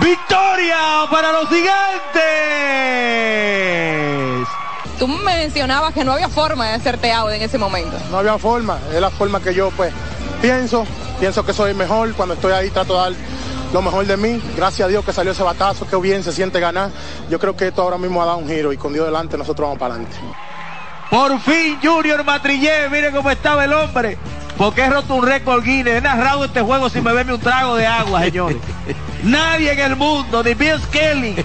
Victoria 0.00 1.06
para 1.10 1.32
los 1.32 1.48
gigantes. 1.48 2.08
Tú 4.98 5.06
me 5.06 5.36
mencionabas 5.36 5.94
que 5.94 6.04
no 6.04 6.12
había 6.12 6.28
forma 6.28 6.66
de 6.66 6.74
hacerte 6.74 7.12
out 7.12 7.30
en 7.30 7.42
ese 7.42 7.58
momento. 7.58 7.96
No 8.10 8.18
había 8.18 8.36
forma, 8.38 8.78
es 8.92 9.00
la 9.00 9.10
forma 9.10 9.40
que 9.40 9.54
yo 9.54 9.70
pues 9.70 9.92
pienso, 10.42 10.84
pienso 11.20 11.46
que 11.46 11.52
soy 11.52 11.74
mejor, 11.74 12.12
cuando 12.14 12.34
estoy 12.34 12.52
ahí 12.52 12.70
trato 12.70 12.94
de 12.94 13.00
dar 13.00 13.12
lo 13.72 13.82
mejor 13.82 14.06
de 14.06 14.16
mí, 14.16 14.42
gracias 14.56 14.86
a 14.86 14.88
Dios 14.88 15.04
que 15.04 15.12
salió 15.12 15.32
ese 15.32 15.42
batazo, 15.42 15.86
que 15.86 15.96
bien 15.96 16.24
se 16.24 16.32
siente 16.32 16.58
ganar, 16.58 16.90
yo 17.30 17.38
creo 17.38 17.54
que 17.56 17.68
esto 17.68 17.82
ahora 17.82 17.98
mismo 17.98 18.22
ha 18.22 18.26
dado 18.26 18.38
un 18.38 18.48
giro 18.48 18.72
y 18.72 18.76
con 18.76 18.92
Dios 18.92 19.06
delante 19.06 19.38
nosotros 19.38 19.66
vamos 19.66 19.78
para 19.78 19.94
adelante. 19.94 20.16
Por 21.10 21.38
fin 21.40 21.78
Junior 21.82 22.24
Matrillé, 22.24 22.88
mire 22.90 23.12
cómo 23.12 23.30
estaba 23.30 23.64
el 23.64 23.72
hombre. 23.72 24.18
Porque 24.58 24.82
he 24.82 24.90
roto 24.90 25.14
un 25.14 25.24
récord 25.24 25.62
Guinness. 25.62 25.94
He 25.94 26.00
narrado 26.00 26.44
este 26.44 26.60
juego 26.60 26.90
sin 26.90 27.04
beberme 27.04 27.32
un 27.32 27.40
trago 27.40 27.76
de 27.76 27.86
agua, 27.86 28.22
señores. 28.24 28.58
Nadie 29.22 29.72
en 29.72 29.78
el 29.78 29.96
mundo, 29.96 30.42
ni 30.42 30.54
Bill 30.54 30.80
Kelly, 30.90 31.36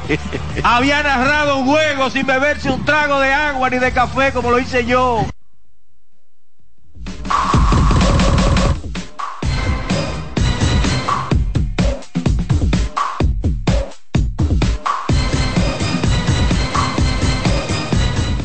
había 0.64 1.02
narrado 1.04 1.58
un 1.58 1.66
juego 1.66 2.10
sin 2.10 2.26
beberse 2.26 2.70
un 2.70 2.84
trago 2.86 3.20
de 3.20 3.32
agua 3.32 3.70
ni 3.70 3.78
de 3.78 3.92
café 3.92 4.32
como 4.32 4.52
lo 4.52 4.60
hice 4.60 4.86
yo. 4.86 5.26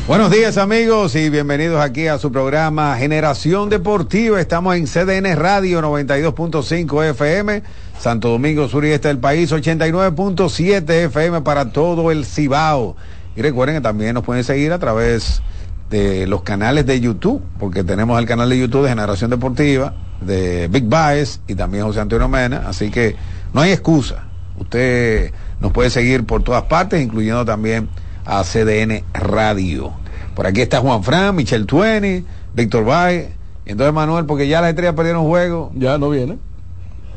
Buenos 0.09 0.31
días 0.31 0.57
amigos 0.57 1.13
y 1.13 1.29
bienvenidos 1.29 1.79
aquí 1.79 2.07
a 2.07 2.17
su 2.17 2.31
programa 2.31 2.97
Generación 2.97 3.69
Deportiva. 3.69 4.41
Estamos 4.41 4.75
en 4.75 4.87
CDN 4.87 5.35
Radio 5.35 5.83
92.5 5.83 7.11
FM, 7.11 7.61
Santo 7.99 8.29
Domingo 8.29 8.67
Sur 8.67 8.85
y 8.85 8.89
Este 8.89 9.09
del 9.09 9.19
país, 9.19 9.51
89.7 9.51 10.89
FM 10.89 11.41
para 11.41 11.71
todo 11.71 12.09
el 12.09 12.25
Cibao. 12.25 12.95
Y 13.35 13.43
recuerden 13.43 13.75
que 13.75 13.81
también 13.81 14.15
nos 14.15 14.23
pueden 14.23 14.43
seguir 14.43 14.73
a 14.73 14.79
través 14.79 15.43
de 15.91 16.25
los 16.25 16.41
canales 16.41 16.87
de 16.87 16.99
YouTube, 16.99 17.43
porque 17.59 17.83
tenemos 17.83 18.17
el 18.17 18.25
canal 18.25 18.49
de 18.49 18.57
YouTube 18.57 18.85
de 18.85 18.89
Generación 18.89 19.29
Deportiva, 19.29 19.93
de 20.21 20.69
Big 20.69 20.85
Baez 20.85 21.39
y 21.47 21.53
también 21.53 21.83
José 21.83 21.99
Antonio 21.99 22.27
Mena, 22.27 22.63
así 22.65 22.89
que 22.89 23.15
no 23.53 23.61
hay 23.61 23.73
excusa. 23.73 24.23
Usted 24.57 25.31
Nos 25.59 25.71
puede 25.71 25.91
seguir 25.91 26.25
por 26.25 26.41
todas 26.41 26.63
partes, 26.63 26.99
incluyendo 26.99 27.45
también 27.45 27.89
a 28.29 28.43
CDN 28.43 29.03
Radio. 29.13 29.91
Por 30.35 30.47
aquí 30.47 30.61
está 30.61 30.79
Juan 30.79 31.03
Fran, 31.03 31.35
Michel 31.35 31.65
Tueni, 31.65 32.23
Víctor 32.53 32.87
Valle. 32.87 33.29
Y 33.65 33.71
entonces 33.71 33.93
Manuel, 33.93 34.25
porque 34.25 34.47
ya 34.47 34.61
las 34.61 34.69
estrellas 34.69 34.95
perdieron 34.95 35.25
juego. 35.27 35.71
Ya 35.75 35.97
no 35.97 36.09
viene. 36.09 36.37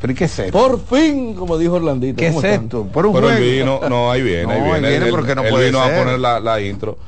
¿Pero 0.00 0.12
y 0.12 0.16
qué 0.16 0.24
es 0.24 0.38
esto? 0.38 0.58
Por 0.58 0.84
fin, 0.84 1.34
como 1.34 1.56
dijo 1.58 1.74
Orlandito. 1.74 2.16
¿Qué 2.18 2.26
es 2.28 2.34
¿cómo 2.34 2.44
están? 2.44 2.64
esto? 2.64 2.84
Por 2.86 3.06
un 3.06 3.12
Pero 3.14 3.28
juego. 3.28 3.42
él 3.42 3.50
vino, 3.58 3.80
no, 3.88 4.10
ahí 4.10 4.20
viene, 4.22 4.42
No, 4.46 4.50
ahí 4.50 4.58
ahí 4.60 4.70
viene. 4.72 4.88
viene 4.88 5.04
Él- 5.06 5.10
porque 5.12 5.34
no 5.36 5.42
él 5.44 5.50
puede 5.50 5.66
vino 5.66 5.84
ser. 5.84 5.94
a 5.94 5.98
poner 6.02 6.18
la, 6.18 6.40
la 6.40 6.60
intro. 6.60 6.98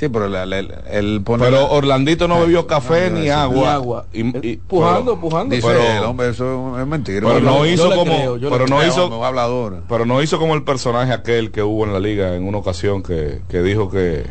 Sí, 0.00 0.08
pero 0.08 0.30
la- 0.30 0.46
la- 0.46 0.60
el, 0.60 0.72
el 0.90 1.20
pone 1.22 1.44
Pero 1.44 1.58
la- 1.58 1.64
Orlandito 1.66 2.26
no 2.26 2.40
bebió 2.40 2.66
café 2.66 3.10
no, 3.10 3.18
ni 3.18 3.28
agua. 3.28 3.54
ni 3.54 3.64
agua. 3.66 4.06
Y- 4.14 4.48
y- 4.48 4.56
Pujando, 4.56 5.12
pero- 5.16 5.20
pujando. 5.20 5.54
Dice 5.54 5.68
pero- 5.68 5.82
el 5.98 6.04
hombre, 6.04 6.30
eso 6.30 6.80
es 6.80 6.86
mentira. 6.86 7.20
Pero 7.28 7.40
no 7.40 7.66
hizo 7.66 7.90
como, 7.94 8.04
creo, 8.16 8.38
pero 8.50 8.66
no 8.66 8.78
creo, 8.78 8.88
hizo, 8.88 9.22
hablador. 9.26 9.82
pero 9.90 10.06
no 10.06 10.22
hizo 10.22 10.38
como 10.38 10.54
el 10.54 10.62
personaje 10.62 11.12
aquel 11.12 11.50
que 11.50 11.62
hubo 11.62 11.84
en 11.84 11.92
la 11.92 12.00
liga 12.00 12.34
en 12.34 12.48
una 12.48 12.56
ocasión 12.56 13.02
que, 13.02 13.42
que 13.50 13.60
dijo 13.60 13.90
que, 13.90 14.24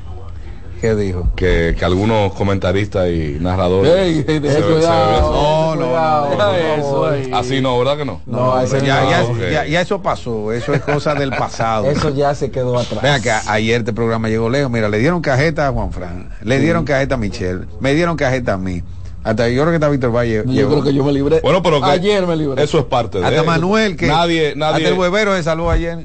¿Qué 0.81 0.95
dijo? 0.95 1.27
que, 1.35 1.76
que 1.77 1.85
algunos 1.85 2.34
comentaristas 2.34 3.10
y 3.10 3.38
narradores 3.39 4.26
se- 4.26 4.39
cuidado, 4.61 6.56
eso. 6.77 7.35
Así 7.35 7.61
no, 7.61 7.77
¿verdad 7.80 7.97
que 7.97 8.06
no? 8.06 8.22
No, 8.26 8.64
ya, 8.65 8.80
ya, 9.10 9.23
Ok. 9.23 9.38
ya- 9.51 9.65
ya 9.65 9.81
eso 9.81 10.01
pasó, 10.01 10.51
eso 10.53 10.73
es 10.73 10.81
cosa 10.81 11.15
del 11.15 11.31
pasado. 11.31 11.85
Eso 11.85 12.10
ya 12.10 12.34
se 12.35 12.51
quedó 12.51 12.77
atrás. 12.77 13.01
Vea 13.01 13.19
que 13.19 13.31
a- 13.31 13.41
ayer 13.47 13.80
este 13.80 13.93
programa 13.93 14.30
llegó 14.30 14.49
lejos. 14.49 14.72
Mira, 14.72 14.89
le 14.89 14.99
dieron 14.99 15.22
cajeta 15.22 15.68
a 15.68 15.72
Juan 15.72 15.91
Fran, 15.91 16.30
le 16.43 16.60
dieron 16.60 16.85
cajeta 16.85 17.15
a 17.15 17.18
Michelle, 17.18 17.65
me 17.80 17.93
dieron 17.93 18.15
cajeta 18.15 18.53
a 18.53 18.57
mí. 18.57 18.81
Hasta 19.23 19.49
yo 19.49 19.61
creo 19.61 19.72
que 19.72 19.76
está 19.76 19.89
Víctor 19.89 20.15
Valle. 20.15 20.43
Yo 20.45 20.51
llegó. 20.51 20.69
creo 20.72 20.84
que 20.84 20.93
yo 20.93 21.03
me 21.03 21.11
libré. 21.11 21.41
Bueno, 21.41 21.61
pero 21.61 21.81
que 21.81 21.89
ayer 21.89 22.26
me 22.26 22.38
libré. 22.38 22.64
Eso 22.64 22.80
es 22.80 22.85
parte 22.85 23.19
de 23.19 23.26
Hasta. 23.26 23.43
Manuel, 23.43 23.97
que 23.97 24.07
nadie, 24.07 24.53
nadie, 24.56 24.77
hasta 24.77 24.89
el 24.89 24.97
huevero 24.97 25.35
se 25.35 25.43
salvó 25.43 25.69
ayer. 25.69 25.99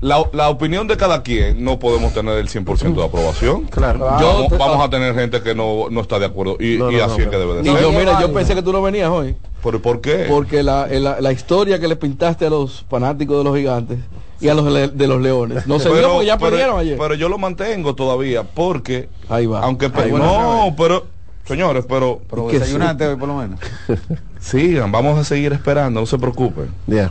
La, 0.00 0.24
la 0.32 0.48
opinión 0.48 0.86
de 0.88 0.96
cada 0.96 1.22
quien 1.22 1.62
no 1.62 1.78
podemos 1.78 2.14
tener 2.14 2.38
el 2.38 2.48
100% 2.48 2.94
de 2.94 3.04
aprobación. 3.04 3.64
Claro. 3.66 3.98
Vamos, 4.00 4.48
Yo- 4.50 4.58
vamos 4.58 4.84
a 4.84 4.88
tener 4.88 5.14
gente 5.14 5.42
que 5.42 5.54
no, 5.54 5.88
no 5.90 6.00
está 6.00 6.18
de 6.18 6.26
acuerdo 6.26 6.56
y, 6.58 6.78
No, 6.78 6.90
y 6.90 6.96
no, 6.96 7.04
así 7.04 7.18
no, 7.18 7.24
es 7.24 7.28
que 7.30 7.36
debe 7.36 7.54
de 7.54 7.60
Y 7.60 7.72
ser. 7.72 7.82
yo, 7.82 7.92
mira, 7.92 8.20
yo 8.20 8.32
pensé 8.32 8.54
que 8.54 8.62
tú 8.62 8.72
no 8.72 8.80
venías 8.82 9.10
hoy. 9.10 9.36
¿Por, 9.62 9.80
por 9.82 10.00
qué? 10.00 10.24
Porque 10.28 10.62
la, 10.62 10.86
la, 10.86 11.20
la 11.20 11.32
historia 11.32 11.78
que 11.78 11.86
le 11.88 11.96
pintaste 11.96 12.46
a 12.46 12.50
los 12.50 12.84
fanáticos 12.88 13.36
de 13.38 13.44
los 13.44 13.54
gigantes 13.56 13.98
y 14.40 14.48
a 14.48 14.54
los 14.54 14.72
le- 14.72 14.88
de 14.88 15.06
los 15.06 15.20
leones. 15.20 15.66
No 15.66 15.78
se 15.78 15.90
vio 15.90 16.10
porque 16.12 16.26
ya 16.26 16.38
pero- 16.38 16.50
perdieron 16.52 16.78
ayer. 16.78 16.96
pero 16.98 17.14
yo 17.14 17.28
lo 17.28 17.36
mantengo 17.36 17.94
todavía 17.94 18.42
porque 18.42 19.10
Ahí 19.28 19.44
va. 19.44 19.60
aunque 19.60 19.90
Ahí 19.94 20.10
va. 20.10 20.18
no, 20.18 20.74
pero 20.78 21.04
señores, 21.44 21.84
pero 21.86 22.22
Pero 22.30 22.46
que 22.46 22.58
desayunaste 22.58 23.06
hoy 23.06 23.16
por 23.16 23.28
lo 23.28 23.34
menos. 23.36 23.60
sigan, 24.40 24.90
vamos 24.90 25.18
a 25.18 25.24
seguir 25.24 25.52
esperando, 25.52 26.00
no 26.00 26.06
se 26.06 26.16
preocupen. 26.18 26.70
Ya. 26.86 27.10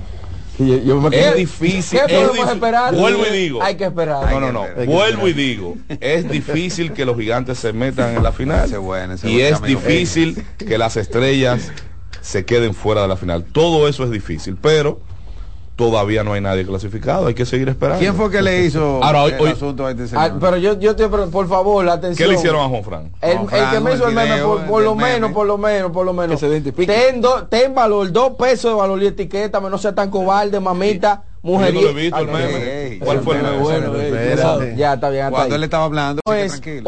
Yo- 0.59 0.77
yo 0.83 1.01
me- 1.01 1.15
Es 1.17 1.31
¿Qué- 1.31 1.37
difícil. 1.39 1.99
¿Qué 2.05 2.13
es 2.13 2.27
podemos 2.27 2.49
esperar? 2.51 2.93
Vuelvo 2.95 3.25
y 3.25 3.37
digo. 3.37 3.63
Hay 3.63 3.75
que 3.75 3.85
esperar. 3.85 4.29
No, 4.31 4.39
no, 4.39 4.51
no. 4.51 4.65
Vuelvo 4.85 5.27
y 5.27 5.33
digo. 5.33 5.77
Es 5.99 6.29
difícil 6.29 6.93
que 6.93 7.05
los 7.05 7.17
gigantes 7.17 7.57
se 7.59 7.73
metan 7.73 8.15
en 8.17 8.23
la 8.23 8.31
final. 8.31 8.65
Ese 8.65 8.77
bueno, 8.77 9.13
ese 9.13 9.29
y 9.29 9.33
buen 9.35 9.45
es 9.45 9.53
amigo. 9.53 9.79
difícil 9.81 10.43
que 10.57 10.77
las 10.77 10.97
estrellas 10.97 11.71
se 12.21 12.45
queden 12.45 12.73
fuera 12.73 13.01
de 13.03 13.07
la 13.07 13.15
final. 13.17 13.43
Todo 13.45 13.87
eso 13.87 14.03
es 14.03 14.11
difícil, 14.11 14.57
pero 14.61 15.01
todavía 15.79 16.25
no 16.25 16.33
hay 16.33 16.41
nadie 16.41 16.65
clasificado. 16.65 17.27
Hay 17.27 17.33
que 17.33 17.45
seguir 17.45 17.69
esperando. 17.69 18.01
¿Quién 18.01 18.13
fue 18.13 18.29
que 18.29 18.41
le 18.41 18.65
hizo 18.65 19.01
Ahora, 19.01 19.23
hoy- 19.23 19.31
el 19.31 19.39
hoy- 19.39 19.51
asunto 19.51 19.85
a 19.85 19.91
este 19.91 20.09
señor? 20.09 20.23
Ah, 20.25 20.37
pero 20.37 20.57
yo, 20.57 20.77
yo 20.77 20.93
te 20.93 21.07
por 21.07 21.47
favor, 21.47 21.85
la 21.85 21.93
¿Qué 21.93 21.97
atención. 21.99 22.29
le 22.29 22.35
hicieron 22.35 22.59
a 22.61 22.67
Juan 22.67 22.83
Fran? 22.83 23.11
El, 23.21 23.37
Juan 23.37 23.43
el 23.43 23.47
Fran, 23.49 23.71
que 23.73 23.79
me 23.79 23.93
hizo 23.93 24.03
el 24.03 24.09
el 24.09 24.15
meme, 24.15 24.33
video 24.35 24.65
por, 24.67 24.83
lo 24.83 24.93
meme. 24.93 25.13
menos, 25.13 25.31
por 25.31 25.47
lo 25.47 25.57
menos, 25.57 25.91
por 25.93 26.05
lo 26.05 26.11
menos. 26.13 26.31
Que 26.31 26.37
se 26.45 26.47
identifique. 26.51 26.91
Ten, 26.93 27.21
do- 27.21 27.47
ten 27.47 27.73
valor, 27.73 28.11
dos 28.11 28.33
pesos 28.37 28.71
de 28.73 28.77
valor 28.77 29.01
y 29.01 29.07
etiqueta, 29.07 29.61
no 29.61 29.77
sea 29.77 29.95
tan 29.95 30.09
cobarde, 30.11 30.59
mamita, 30.59 31.23
mujer. 31.41 31.73
Yo 31.73 31.79
no 31.79 31.87
lo 31.87 31.97
he 31.97 32.01
visto 32.01 32.19
el 32.19 32.27
meme. 32.27 32.99
¿Cuál 33.01 33.19
fue 33.21 33.37
el 33.37 33.43
meme? 33.43 33.57
Bueno, 33.59 33.93
ya 34.75 34.93
está 34.95 35.09
bien, 35.09 35.29
Cuando 35.29 35.55
ahí. 35.55 35.57
él 35.59 35.63
estaba 35.63 35.85
hablando, 35.85 36.21
No 36.25 36.33
sí 36.33 36.37
que 36.39 36.43
es 36.45 36.51
tranquilo. 36.51 36.75